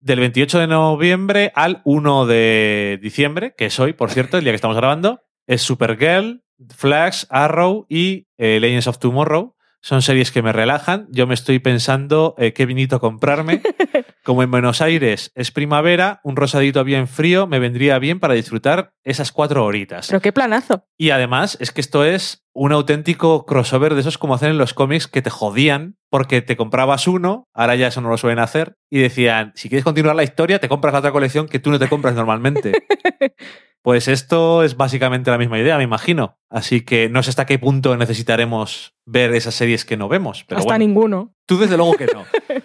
Del 0.00 0.20
28 0.20 0.58
de 0.58 0.66
noviembre 0.66 1.50
al 1.54 1.80
1 1.84 2.26
de 2.26 2.98
diciembre, 3.02 3.54
que 3.56 3.66
es 3.66 3.80
hoy, 3.80 3.94
por 3.94 4.10
cierto, 4.10 4.36
el 4.36 4.44
día 4.44 4.52
que 4.52 4.56
estamos 4.56 4.76
grabando, 4.76 5.22
es 5.46 5.62
Supergirl, 5.62 6.42
Flash, 6.76 7.24
Arrow 7.30 7.86
y 7.88 8.28
eh, 8.36 8.60
Legends 8.60 8.86
of 8.86 8.98
Tomorrow. 8.98 9.56
Son 9.88 10.02
series 10.02 10.30
que 10.30 10.42
me 10.42 10.52
relajan. 10.52 11.06
Yo 11.12 11.26
me 11.26 11.32
estoy 11.32 11.60
pensando 11.60 12.34
eh, 12.36 12.52
qué 12.52 12.66
vinito 12.66 13.00
comprarme. 13.00 13.62
Como 14.22 14.42
en 14.42 14.50
Buenos 14.50 14.82
Aires 14.82 15.32
es 15.34 15.50
primavera, 15.50 16.20
un 16.24 16.36
rosadito 16.36 16.84
bien 16.84 17.08
frío 17.08 17.46
me 17.46 17.58
vendría 17.58 17.98
bien 17.98 18.20
para 18.20 18.34
disfrutar 18.34 18.92
esas 19.02 19.32
cuatro 19.32 19.64
horitas. 19.64 20.08
Pero 20.08 20.20
qué 20.20 20.30
planazo. 20.30 20.84
Y 20.98 21.08
además 21.08 21.56
es 21.58 21.72
que 21.72 21.80
esto 21.80 22.04
es 22.04 22.44
un 22.52 22.72
auténtico 22.72 23.46
crossover 23.46 23.94
de 23.94 24.02
esos 24.02 24.18
como 24.18 24.34
hacen 24.34 24.50
en 24.50 24.58
los 24.58 24.74
cómics 24.74 25.06
que 25.06 25.22
te 25.22 25.30
jodían 25.30 25.96
porque 26.10 26.42
te 26.42 26.56
comprabas 26.56 27.06
uno, 27.06 27.48
ahora 27.54 27.74
ya 27.76 27.88
eso 27.88 28.00
no 28.00 28.08
lo 28.08 28.16
suelen 28.16 28.38
hacer, 28.38 28.76
y 28.90 29.00
decían, 29.00 29.52
si 29.54 29.68
quieres 29.68 29.84
continuar 29.84 30.16
la 30.16 30.24
historia, 30.24 30.58
te 30.58 30.68
compras 30.68 30.92
la 30.92 31.00
otra 31.00 31.12
colección 31.12 31.48
que 31.48 31.58
tú 31.58 31.70
no 31.70 31.78
te 31.78 31.88
compras 31.88 32.14
normalmente. 32.14 32.72
Pues 33.80 34.08
esto 34.08 34.64
es 34.64 34.76
básicamente 34.76 35.30
la 35.30 35.38
misma 35.38 35.58
idea, 35.58 35.76
me 35.78 35.84
imagino. 35.84 36.36
Así 36.50 36.82
que 36.82 37.08
no 37.08 37.22
sé 37.22 37.30
hasta 37.30 37.46
qué 37.46 37.58
punto 37.58 37.96
necesitaremos 37.96 38.94
ver 39.06 39.32
esas 39.34 39.54
series 39.54 39.84
que 39.84 39.96
no 39.96 40.08
vemos. 40.08 40.44
Pero 40.46 40.58
Hasta 40.58 40.72
bueno, 40.72 40.84
ninguno. 40.84 41.34
tú 41.46 41.58
desde 41.58 41.76
luego 41.76 41.94
que 41.94 42.06
no. 42.06 42.24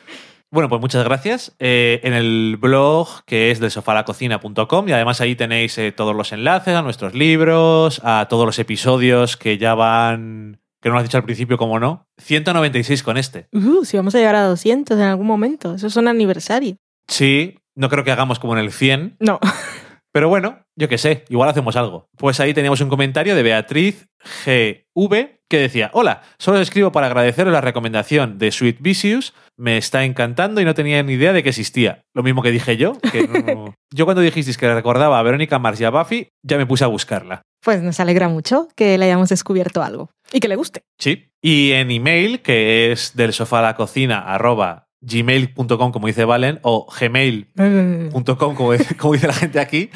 Bueno, 0.54 0.70
pues 0.70 0.82
muchas 0.82 1.04
gracias. 1.04 1.56
Eh, 1.58 2.00
en 2.04 2.14
el 2.14 2.58
blog 2.62 3.24
que 3.26 3.50
es 3.50 3.60
del 3.60 3.72
sofalacocina.com 3.72 4.88
y 4.88 4.92
además 4.92 5.20
ahí 5.20 5.36
tenéis 5.36 5.76
eh, 5.80 5.92
todos 5.92 6.16
los 6.16 6.32
enlaces 6.32 6.76
a 6.76 6.84
nuestros 6.84 7.16
libros, 7.16 8.00
a 8.04 8.28
todos 8.30 8.46
los 8.46 8.60
episodios 8.60 9.36
que 9.36 9.58
ya 9.58 9.74
van, 9.74 10.62
que 10.84 10.90
no 10.90 10.94
lo 10.94 11.00
has 11.00 11.06
dicho 11.06 11.18
al 11.18 11.24
principio, 11.24 11.58
como 11.58 11.80
no. 11.80 12.06
196 12.22 13.02
con 13.02 13.18
este. 13.18 13.48
Uh, 13.54 13.84
si 13.86 13.98
vamos 13.98 14.14
a 14.14 14.20
llegar 14.20 14.36
a 14.36 14.44
200 14.44 14.98
en 14.98 15.04
algún 15.06 15.26
momento. 15.26 15.74
Eso 15.76 15.90
son 15.90 16.08
aniversario. 16.08 16.76
Sí, 17.08 17.58
no 17.76 17.90
creo 17.90 18.04
que 18.04 18.12
hagamos 18.12 18.38
como 18.38 18.54
en 18.54 18.60
el 18.60 18.72
100, 18.72 19.16
No. 19.20 19.40
pero 20.14 20.30
bueno, 20.30 20.60
yo 20.76 20.88
qué 20.90 20.98
sé, 21.00 21.26
igual 21.30 21.50
hacemos 21.50 21.76
algo. 21.76 22.08
Pues 22.18 22.40
ahí 22.40 22.54
teníamos 22.54 22.82
un 22.82 22.90
comentario 22.90 23.36
de 23.36 23.42
Beatriz 23.44 24.06
GV 24.46 25.40
que 25.50 25.58
decía, 25.60 25.90
hola, 25.94 26.22
solo 26.40 26.58
os 26.58 26.64
escribo 26.64 26.92
para 26.92 27.08
agradeceros 27.08 27.54
la 27.54 27.62
recomendación 27.62 28.38
de 28.38 28.52
Sweet 28.52 28.78
Vicious, 28.82 29.34
me 29.58 29.78
está 29.78 30.04
encantando 30.04 30.62
y 30.62 30.66
no 30.66 30.74
tenía 30.74 31.02
ni 31.04 31.14
idea 31.14 31.32
de 31.34 31.44
que 31.44 31.50
existía. 31.50 32.02
Lo 32.16 32.24
mismo 32.24 32.42
que 32.42 32.52
dije 32.52 32.76
yo, 32.78 32.94
que 33.12 33.28
no- 33.56 33.76
yo 33.94 34.06
cuando 34.06 34.22
dijisteis 34.22 34.58
que 34.58 34.74
recordaba 34.74 35.20
a 35.20 35.24
Verónica 35.24 35.60
Mars 35.60 35.80
y 35.82 35.84
a 35.86 35.90
Buffy, 35.92 36.30
ya 36.44 36.58
me 36.58 36.66
puse 36.66 36.84
a 36.84 36.88
buscarla. 36.88 37.42
Pues 37.64 37.82
nos 37.82 38.00
alegra 38.00 38.28
mucho 38.30 38.68
que 38.76 38.98
le 38.98 39.06
hayamos 39.06 39.30
descubierto 39.30 39.82
algo. 39.84 40.10
Y 40.32 40.40
que 40.40 40.48
le 40.48 40.56
guste. 40.56 40.84
Sí. 40.98 41.30
Y 41.42 41.72
en 41.74 41.92
email, 41.92 42.42
que 42.42 42.92
es 42.92 43.16
del 43.16 43.34
sofá 43.34 43.60
a 43.60 43.62
la 43.64 43.76
cocina 43.76 44.20
arroba 44.20 44.88
gmail.com, 45.02 45.92
como 45.92 46.08
dice 46.08 46.26
Valen, 46.26 46.60
o 46.64 46.88
gmail.com, 47.00 48.56
como, 48.56 48.72
dice- 48.74 48.96
como 48.98 49.14
dice 49.14 49.28
la 49.28 49.34
gente 49.34 49.60
aquí, 49.60 49.90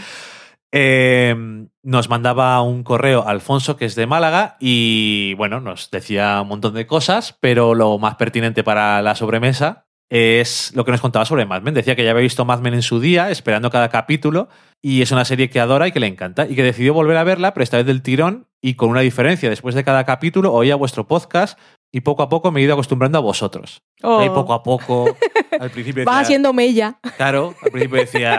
eh, 0.72 1.36
nos 1.84 2.10
mandaba 2.10 2.62
un 2.62 2.84
correo 2.84 3.26
Alfonso, 3.28 3.78
que 3.78 3.86
es 3.86 3.96
de 3.96 4.06
Málaga, 4.06 4.58
y 4.60 5.34
bueno, 5.36 5.62
nos 5.62 5.90
decía 5.92 6.42
un 6.42 6.50
montón 6.50 6.74
de 6.74 6.86
cosas, 6.88 7.38
pero 7.40 7.74
lo 7.74 7.98
más 7.98 8.16
pertinente 8.16 8.64
para 8.64 9.02
la 9.02 9.16
sobremesa 9.16 9.87
es 10.10 10.72
lo 10.76 10.86
que 10.86 10.92
nos 10.92 11.02
contaba 11.02 11.26
sobre 11.26 11.46
Mad 11.46 11.62
Men. 11.62 11.74
Decía 11.74 11.96
que 11.96 12.04
ya 12.04 12.12
había 12.12 12.22
visto 12.22 12.46
Mad 12.46 12.60
Men 12.60 12.74
en 12.74 12.82
su 12.82 13.00
día, 13.00 13.30
esperando 13.30 13.70
cada 13.70 13.90
capítulo, 13.90 14.50
y 14.82 15.02
es 15.02 15.12
una 15.12 15.26
serie 15.26 15.50
que 15.50 15.60
adora 15.60 15.88
y 15.88 15.92
que 15.92 16.00
le 16.00 16.08
encanta, 16.08 16.48
y 16.48 16.56
que 16.56 16.64
decidió 16.64 16.94
volver 16.94 17.18
a 17.18 17.24
verla, 17.24 17.54
pero 17.54 17.64
esta 17.64 17.78
vez 17.78 17.86
del 17.86 18.02
tirón 18.02 18.48
y 18.62 18.76
con 18.76 18.90
una 18.90 19.02
diferencia. 19.02 19.50
Después 19.50 19.76
de 19.76 19.84
cada 19.84 20.06
capítulo 20.06 20.54
oía 20.54 20.76
vuestro 20.76 21.08
podcast 21.08 21.60
y 21.92 22.02
poco 22.02 22.24
a 22.24 22.30
poco 22.30 22.52
me 22.52 22.60
he 22.60 22.64
ido 22.64 22.74
acostumbrando 22.74 23.18
a 23.18 23.22
vosotros. 23.22 23.82
Oh. 24.04 24.20
Ahí 24.20 24.30
poco 24.30 24.54
a 24.54 24.64
poco, 24.64 25.16
al 25.60 25.70
principio 25.70 26.06
Vas 26.06 26.24
haciendo 26.24 26.54
mella. 26.54 27.00
Claro, 27.18 27.56
al 27.62 27.72
principio 27.72 28.00
decía, 28.00 28.36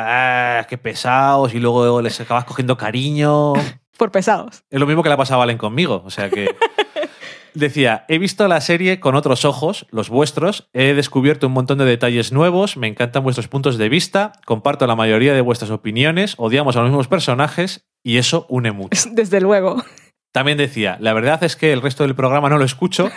ah, 0.61 0.67
qué 0.69 0.79
pesados, 0.79 1.55
y 1.55 1.61
luego 1.61 2.01
les 2.03 2.21
acabas 2.21 2.45
cogiendo 2.45 2.77
cariño. 2.77 3.53
Por 3.99 4.13
pesados. 4.13 4.63
Es 4.71 4.79
lo 4.79 4.87
mismo 4.87 5.03
que 5.03 5.09
le 5.09 5.15
ha 5.15 5.19
pasado 5.19 5.41
a 5.41 5.45
Valen 5.45 5.59
conmigo. 5.59 6.03
O 6.05 6.11
sea 6.11 6.31
que. 6.31 6.55
Decía, 7.55 8.05
he 8.09 8.19
visto 8.19 8.47
la 8.49 8.61
serie 8.61 9.01
con 9.01 9.15
otros 9.15 9.45
ojos, 9.45 9.87
los 9.91 10.09
vuestros, 10.09 10.69
he 10.73 10.95
descubierto 10.95 11.47
un 11.47 11.53
montón 11.53 11.79
de 11.79 11.85
detalles 11.85 12.33
nuevos, 12.33 12.77
me 12.77 12.87
encantan 12.87 13.23
vuestros 13.23 13.49
puntos 13.49 13.79
de 13.79 13.89
vista, 13.89 14.33
comparto 14.45 14.87
la 14.87 14.97
mayoría 14.97 15.35
de 15.35 15.41
vuestras 15.41 15.71
opiniones, 15.71 16.35
odiamos 16.39 16.77
a 16.77 16.81
los 16.81 16.91
mismos 16.91 17.09
personajes 17.09 17.89
y 18.05 18.19
eso 18.19 18.47
une 18.49 18.73
mucho. 18.73 19.09
Desde 19.13 19.41
luego. 19.41 19.83
También 20.33 20.59
decía, 20.59 20.99
la 21.01 21.15
verdad 21.15 21.43
es 21.43 21.57
que 21.57 21.73
el 21.73 21.83
resto 21.83 22.05
del 22.05 22.15
programa 22.15 22.49
no 22.49 22.59
lo 22.59 22.65
escucho 22.65 23.11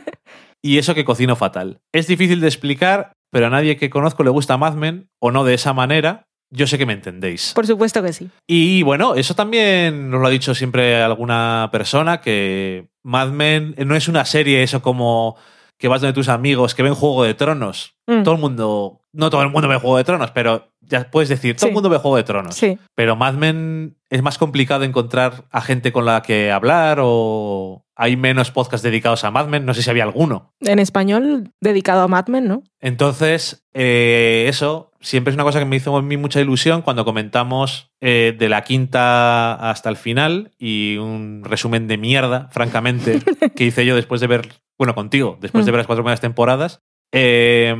y 0.62 0.78
eso 0.78 0.94
que 0.94 1.04
cocino 1.04 1.36
fatal. 1.36 1.80
Es 1.92 2.06
difícil 2.06 2.40
de 2.40 2.48
explicar, 2.48 3.12
pero 3.30 3.46
a 3.46 3.50
nadie 3.50 3.76
que 3.76 3.90
conozco 3.90 4.24
le 4.24 4.30
gusta 4.30 4.56
Mad 4.56 4.74
Men, 4.74 5.08
o 5.20 5.30
no 5.30 5.44
de 5.44 5.54
esa 5.54 5.72
manera. 5.72 6.27
Yo 6.50 6.66
sé 6.66 6.78
que 6.78 6.86
me 6.86 6.94
entendéis. 6.94 7.52
Por 7.54 7.66
supuesto 7.66 8.02
que 8.02 8.12
sí. 8.12 8.30
Y 8.46 8.82
bueno, 8.82 9.14
eso 9.14 9.34
también 9.34 10.10
nos 10.10 10.20
lo 10.20 10.26
ha 10.26 10.30
dicho 10.30 10.54
siempre 10.54 11.02
alguna 11.02 11.68
persona, 11.70 12.20
que 12.20 12.88
Mad 13.02 13.28
Men 13.28 13.74
no 13.86 13.94
es 13.94 14.08
una 14.08 14.24
serie 14.24 14.62
eso 14.62 14.80
como 14.82 15.36
que 15.76 15.88
vas 15.88 16.00
donde 16.00 16.14
tus 16.14 16.28
amigos 16.28 16.74
que 16.74 16.82
ven 16.82 16.94
Juego 16.94 17.22
de 17.24 17.34
Tronos. 17.34 17.94
Mm. 18.06 18.22
Todo 18.24 18.34
el 18.34 18.40
mundo, 18.40 19.00
no 19.12 19.30
todo 19.30 19.42
el 19.42 19.50
mundo 19.50 19.68
ve 19.68 19.76
Juego 19.76 19.96
de 19.98 20.04
Tronos, 20.04 20.30
pero 20.32 20.72
ya 20.80 21.08
puedes 21.10 21.28
decir, 21.28 21.54
todo 21.54 21.66
Sí. 21.66 21.68
el 21.68 21.74
mundo 21.74 21.88
ve 21.90 21.98
Juego 21.98 22.16
de 22.16 22.24
Tronos. 22.24 22.54
Sí. 22.56 22.78
Pero 22.96 23.14
Mad 23.14 23.34
Men 23.34 23.96
es 24.10 24.22
más 24.22 24.38
complicado 24.38 24.82
encontrar 24.84 25.44
a 25.52 25.60
gente 25.60 25.92
con 25.92 26.04
la 26.06 26.22
que 26.22 26.50
hablar 26.50 26.98
o 27.00 27.84
hay 27.94 28.16
menos 28.16 28.50
podcasts 28.50 28.82
dedicados 28.82 29.22
a 29.24 29.30
Mad 29.30 29.46
Men. 29.48 29.66
No 29.66 29.74
sé 29.74 29.82
si 29.82 29.90
había 29.90 30.04
alguno. 30.04 30.52
En 30.60 30.78
español, 30.80 31.52
dedicado 31.60 32.02
a 32.02 32.08
Mad 32.08 32.26
Men, 32.28 32.48
¿no? 32.48 32.62
Entonces, 32.80 33.64
eh, 33.74 34.46
eso 34.48 34.87
siempre 35.00 35.30
es 35.30 35.34
una 35.36 35.44
cosa 35.44 35.58
que 35.58 35.64
me 35.64 35.76
hizo 35.76 35.96
a 35.96 36.02
mí 36.02 36.16
mucha 36.16 36.40
ilusión 36.40 36.82
cuando 36.82 37.04
comentamos 37.04 37.90
eh, 38.00 38.34
de 38.38 38.48
la 38.48 38.62
quinta 38.64 39.54
hasta 39.70 39.88
el 39.90 39.96
final 39.96 40.50
y 40.58 40.96
un 40.96 41.42
resumen 41.44 41.86
de 41.88 41.98
mierda, 41.98 42.48
francamente, 42.50 43.20
que 43.56 43.64
hice 43.64 43.86
yo 43.86 43.94
después 43.96 44.20
de 44.20 44.26
ver, 44.26 44.48
bueno, 44.78 44.94
contigo, 44.94 45.38
después 45.40 45.64
de 45.64 45.70
Mm. 45.70 45.74
ver 45.74 45.78
las 45.80 45.86
cuatro 45.86 46.02
primeras 46.04 46.20
temporadas. 46.20 46.80
eh, 47.12 47.74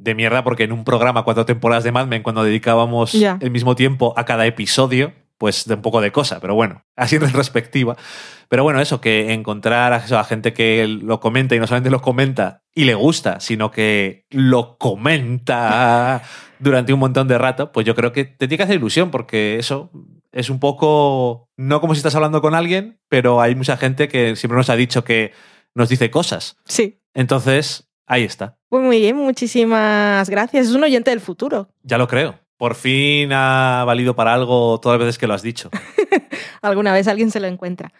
de 0.00 0.14
mierda 0.14 0.42
porque 0.42 0.64
en 0.64 0.72
un 0.72 0.84
programa 0.84 1.22
cuatro 1.22 1.44
temporadas 1.44 1.84
de 1.84 1.92
Mad 1.92 2.06
Men 2.06 2.22
cuando 2.22 2.42
dedicábamos 2.44 3.12
Ya. 3.12 3.36
el 3.42 3.50
mismo 3.50 3.74
tiempo 3.76 4.14
a 4.16 4.24
cada 4.24 4.46
episodio 4.46 5.12
pues 5.36 5.66
de 5.66 5.74
un 5.74 5.82
poco 5.82 6.00
de 6.00 6.12
cosa 6.12 6.40
pero 6.40 6.54
bueno 6.54 6.82
así 6.96 7.16
en 7.16 7.20
retrospectiva 7.22 7.96
pero 8.48 8.62
bueno, 8.64 8.80
eso, 8.80 9.00
que 9.02 9.32
encontrar 9.34 9.92
a, 9.92 9.98
eso, 9.98 10.18
a 10.18 10.24
gente 10.24 10.54
que 10.54 10.86
lo 10.88 11.20
comenta 11.20 11.54
y 11.54 11.58
no 11.60 11.66
solamente 11.66 11.90
lo 11.90 12.00
comenta 12.02 12.62
y 12.74 12.84
le 12.84 12.94
gusta, 12.94 13.38
sino 13.38 13.70
que 13.70 14.24
lo 14.30 14.76
comenta 14.78 16.22
durante 16.60 16.92
un 16.92 17.00
montón 17.00 17.26
de 17.28 17.38
rato, 17.38 17.72
pues 17.72 17.86
yo 17.86 17.94
creo 17.94 18.12
que 18.12 18.24
te 18.24 18.46
tiene 18.46 18.58
que 18.58 18.62
hacer 18.62 18.76
ilusión 18.76 19.10
porque 19.10 19.58
eso 19.58 19.90
es 20.32 20.50
un 20.50 20.60
poco, 20.60 21.48
no 21.56 21.80
como 21.80 21.94
si 21.94 21.98
estás 21.98 22.14
hablando 22.14 22.40
con 22.40 22.54
alguien, 22.54 23.00
pero 23.08 23.40
hay 23.40 23.54
mucha 23.54 23.76
gente 23.76 24.08
que 24.08 24.36
siempre 24.36 24.56
nos 24.56 24.70
ha 24.70 24.76
dicho 24.76 25.04
que 25.04 25.32
nos 25.74 25.88
dice 25.88 26.10
cosas. 26.10 26.56
Sí. 26.64 27.00
Entonces, 27.14 27.88
ahí 28.06 28.24
está. 28.24 28.58
Pues 28.68 28.84
muy 28.84 29.00
bien, 29.00 29.16
muchísimas 29.16 30.28
gracias. 30.30 30.68
Es 30.68 30.74
un 30.74 30.84
oyente 30.84 31.10
del 31.10 31.20
futuro. 31.20 31.70
Ya 31.82 31.98
lo 31.98 32.06
creo. 32.06 32.38
Por 32.56 32.74
fin 32.74 33.32
ha 33.32 33.84
valido 33.86 34.14
para 34.14 34.34
algo 34.34 34.78
todas 34.80 34.98
las 34.98 35.06
veces 35.06 35.18
que 35.18 35.26
lo 35.26 35.34
has 35.34 35.42
dicho. 35.42 35.70
Alguna 36.62 36.92
vez 36.92 37.08
alguien 37.08 37.30
se 37.30 37.40
lo 37.40 37.46
encuentra. 37.46 37.92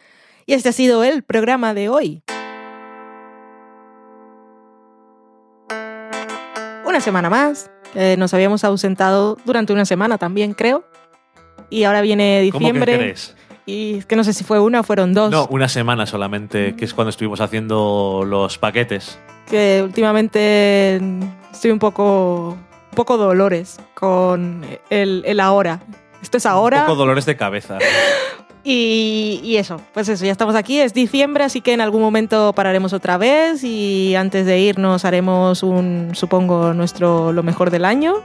Y 0.47 0.53
este 0.53 0.69
ha 0.69 0.73
sido 0.73 1.03
el 1.03 1.23
programa 1.23 1.75
de 1.75 1.89
hoy. 1.89 2.23
Una 6.91 7.01
semana 7.01 7.31
más. 7.31 7.71
que 7.93 8.17
nos 8.17 8.35
habíamos 8.35 8.65
ausentado 8.65 9.37
durante 9.45 9.73
una 9.73 9.85
semana 9.85 10.19
también, 10.19 10.55
creo. 10.55 10.85
Y 11.71 11.85
ahora 11.85 12.01
viene 12.01 12.49
¿Cómo 12.53 12.59
que 12.59 12.73
diciembre. 12.73 12.99
crees? 12.99 13.37
y 13.65 13.99
es 13.99 14.07
que 14.07 14.17
no 14.17 14.25
sé 14.25 14.33
si 14.33 14.43
fue 14.43 14.59
una 14.59 14.81
o 14.81 14.83
fueron 14.83 15.15
dos. 15.15 15.31
No, 15.31 15.47
una 15.51 15.69
semana 15.69 16.05
solamente, 16.07 16.75
que 16.75 16.85
es 16.85 16.93
cuando 16.93 17.11
estuvimos 17.11 17.41
haciendo 17.41 18.25
los 18.27 18.59
paquetes. 18.59 19.21
Que 19.49 19.83
últimamente 19.85 21.01
estoy 21.53 21.71
un 21.71 21.79
poco, 21.79 22.57
un 22.59 22.97
poco 22.97 23.17
dolores 23.17 23.79
con 23.95 24.67
el, 24.91 25.23
el 25.25 25.39
ahora. 25.39 25.81
Esto 26.23 26.39
es 26.39 26.47
ahora. 26.47 26.81
Un 26.81 26.87
poco 26.87 26.97
dolores 26.97 27.25
de 27.25 27.37
cabeza. 27.37 27.79
Y, 28.63 29.41
y 29.43 29.57
eso, 29.57 29.81
pues 29.95 30.09
eso, 30.09 30.25
ya 30.25 30.33
estamos 30.33 30.55
aquí, 30.55 30.81
es 30.81 30.93
diciembre, 30.93 31.45
así 31.45 31.61
que 31.61 31.73
en 31.73 31.81
algún 31.81 32.03
momento 32.03 32.53
pararemos 32.53 32.93
otra 32.93 33.17
vez 33.17 33.65
y 33.65 34.15
antes 34.15 34.45
de 34.45 34.61
irnos 34.61 35.05
haremos 35.05 35.63
un, 35.63 36.11
supongo, 36.13 36.75
nuestro 36.75 37.33
lo 37.33 37.43
mejor 37.43 37.71
del 37.71 37.85
año. 37.85 38.17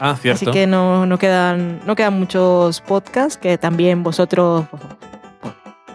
Ah, 0.00 0.16
cierto. 0.20 0.50
Así 0.50 0.50
que 0.50 0.66
no, 0.66 1.06
no, 1.06 1.18
quedan, 1.18 1.80
no 1.86 1.94
quedan 1.94 2.18
muchos 2.18 2.80
podcasts 2.80 3.36
que 3.36 3.58
también 3.58 4.02
vosotros 4.02 4.64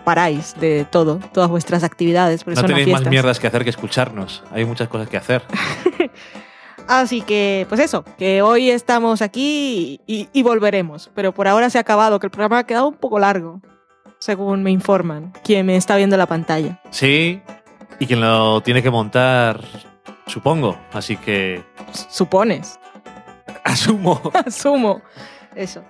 paráis 0.05 0.55
de 0.59 0.85
todo, 0.89 1.19
todas 1.33 1.49
vuestras 1.49 1.83
actividades. 1.83 2.43
Porque 2.43 2.55
no 2.55 2.61
son 2.61 2.69
tenéis 2.69 2.87
más 2.87 3.05
mierdas 3.07 3.39
que 3.39 3.47
hacer 3.47 3.65
que 3.65 3.71
escucharnos. 3.71 4.43
Hay 4.51 4.63
muchas 4.63 4.87
cosas 4.87 5.09
que 5.09 5.17
hacer. 5.17 5.41
Así 6.87 7.21
que, 7.21 7.65
pues 7.67 7.81
eso, 7.81 8.03
que 8.17 8.41
hoy 8.41 8.69
estamos 8.69 9.21
aquí 9.21 9.99
y, 10.05 10.43
volveremos. 10.43 11.09
Pero 11.15 11.33
por 11.33 11.47
ahora 11.47 11.69
se 11.69 11.77
ha 11.77 11.81
acabado, 11.81 12.19
que 12.19 12.27
el 12.27 12.31
programa 12.31 12.59
ha 12.59 12.65
quedado 12.65 12.87
un 12.87 12.95
poco 12.95 13.19
largo. 13.19 13.61
según 14.19 14.63
me 14.63 14.71
informan, 14.71 15.33
quien 15.43 15.65
me 15.65 15.75
está 15.75 15.95
viendo 15.95 16.17
la 16.17 16.25
pantalla. 16.25 16.79
Sí, 16.89 17.41
y 17.99 18.05
quien 18.05 18.21
lo 18.21 18.61
tiene 18.61 18.81
que 18.81 18.89
montar, 18.89 19.61
supongo. 20.27 20.77
Así 20.93 21.17
que 21.17 21.63
Supones. 22.09 22.79
asumo. 23.63 24.21
Asumo. 24.45 25.01
Eso. 25.55 25.83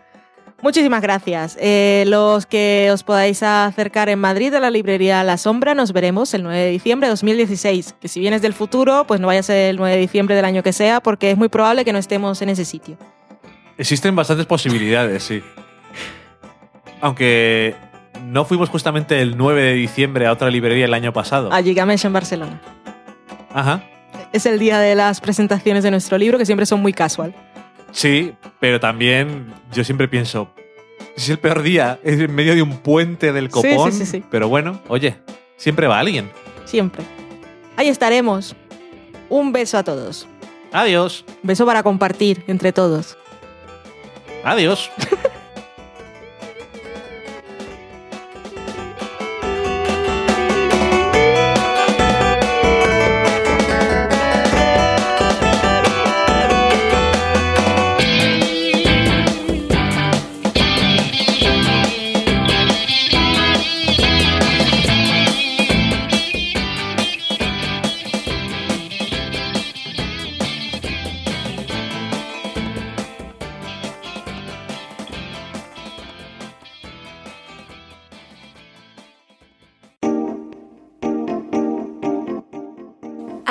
Muchísimas 0.61 1.01
gracias. 1.01 1.57
Eh, 1.59 2.05
los 2.07 2.45
que 2.45 2.89
os 2.91 3.03
podáis 3.03 3.43
acercar 3.43 4.09
en 4.09 4.19
Madrid 4.19 4.53
a 4.53 4.59
la 4.59 4.71
librería 4.71 5.23
La 5.23 5.37
Sombra, 5.37 5.75
nos 5.75 5.91
veremos 5.91 6.33
el 6.33 6.43
9 6.43 6.57
de 6.57 6.69
diciembre 6.69 7.07
de 7.07 7.11
2016. 7.11 7.95
Que 7.99 8.07
si 8.07 8.19
vienes 8.19 8.41
del 8.41 8.53
futuro, 8.53 9.05
pues 9.05 9.19
no 9.19 9.27
vaya 9.27 9.41
a 9.41 9.43
ser 9.43 9.69
el 9.69 9.77
9 9.77 9.95
de 9.95 10.01
diciembre 10.01 10.35
del 10.35 10.45
año 10.45 10.63
que 10.63 10.73
sea, 10.73 11.01
porque 11.01 11.31
es 11.31 11.37
muy 11.37 11.49
probable 11.49 11.85
que 11.85 11.93
no 11.93 11.99
estemos 11.99 12.41
en 12.41 12.49
ese 12.49 12.65
sitio. 12.65 12.97
Existen 13.77 14.15
bastantes 14.15 14.45
posibilidades, 14.45 15.23
sí. 15.23 15.43
Aunque 17.01 17.75
no 18.23 18.45
fuimos 18.45 18.69
justamente 18.69 19.21
el 19.21 19.37
9 19.37 19.61
de 19.61 19.73
diciembre 19.73 20.25
a 20.25 20.31
otra 20.31 20.49
librería 20.49 20.85
el 20.85 20.93
año 20.93 21.13
pasado. 21.13 21.51
A 21.51 21.61
Gigamesh 21.61 22.05
en 22.05 22.13
Barcelona. 22.13 22.61
Ajá. 23.53 23.83
Es 24.31 24.45
el 24.45 24.57
día 24.57 24.79
de 24.79 24.95
las 24.95 25.21
presentaciones 25.21 25.83
de 25.83 25.91
nuestro 25.91 26.17
libro, 26.17 26.37
que 26.37 26.45
siempre 26.45 26.65
son 26.65 26.81
muy 26.81 26.93
casual. 26.93 27.35
Sí, 27.95 28.33
pero 28.59 28.81
también 28.81 29.53
yo 29.71 29.85
siempre 29.85 30.09
pienso, 30.09 30.49
es 31.15 31.29
el 31.29 31.37
peor 31.39 31.61
día, 31.61 31.97
es 32.03 32.19
en 32.19 32.35
medio 32.35 32.53
de 32.53 32.61
un 32.61 32.79
puente 32.79 33.31
del 33.31 33.49
copón. 33.49 33.93
sí, 33.93 33.99
sí, 33.99 34.05
sí. 34.05 34.23
Pero 34.29 34.49
bueno, 34.49 34.81
oye, 34.89 35.15
siempre 35.55 35.87
va 35.87 35.99
alguien. 35.99 36.29
Siempre. 36.65 37.05
Ahí 37.77 37.87
estaremos. 37.87 38.53
Un 39.29 39.53
beso 39.53 39.77
a 39.77 39.83
todos. 39.83 40.27
Adiós. 40.73 41.23
Beso 41.41 41.65
para 41.65 41.83
compartir 41.83 42.43
entre 42.47 42.73
todos. 42.73 43.17
Adiós. 44.43 44.91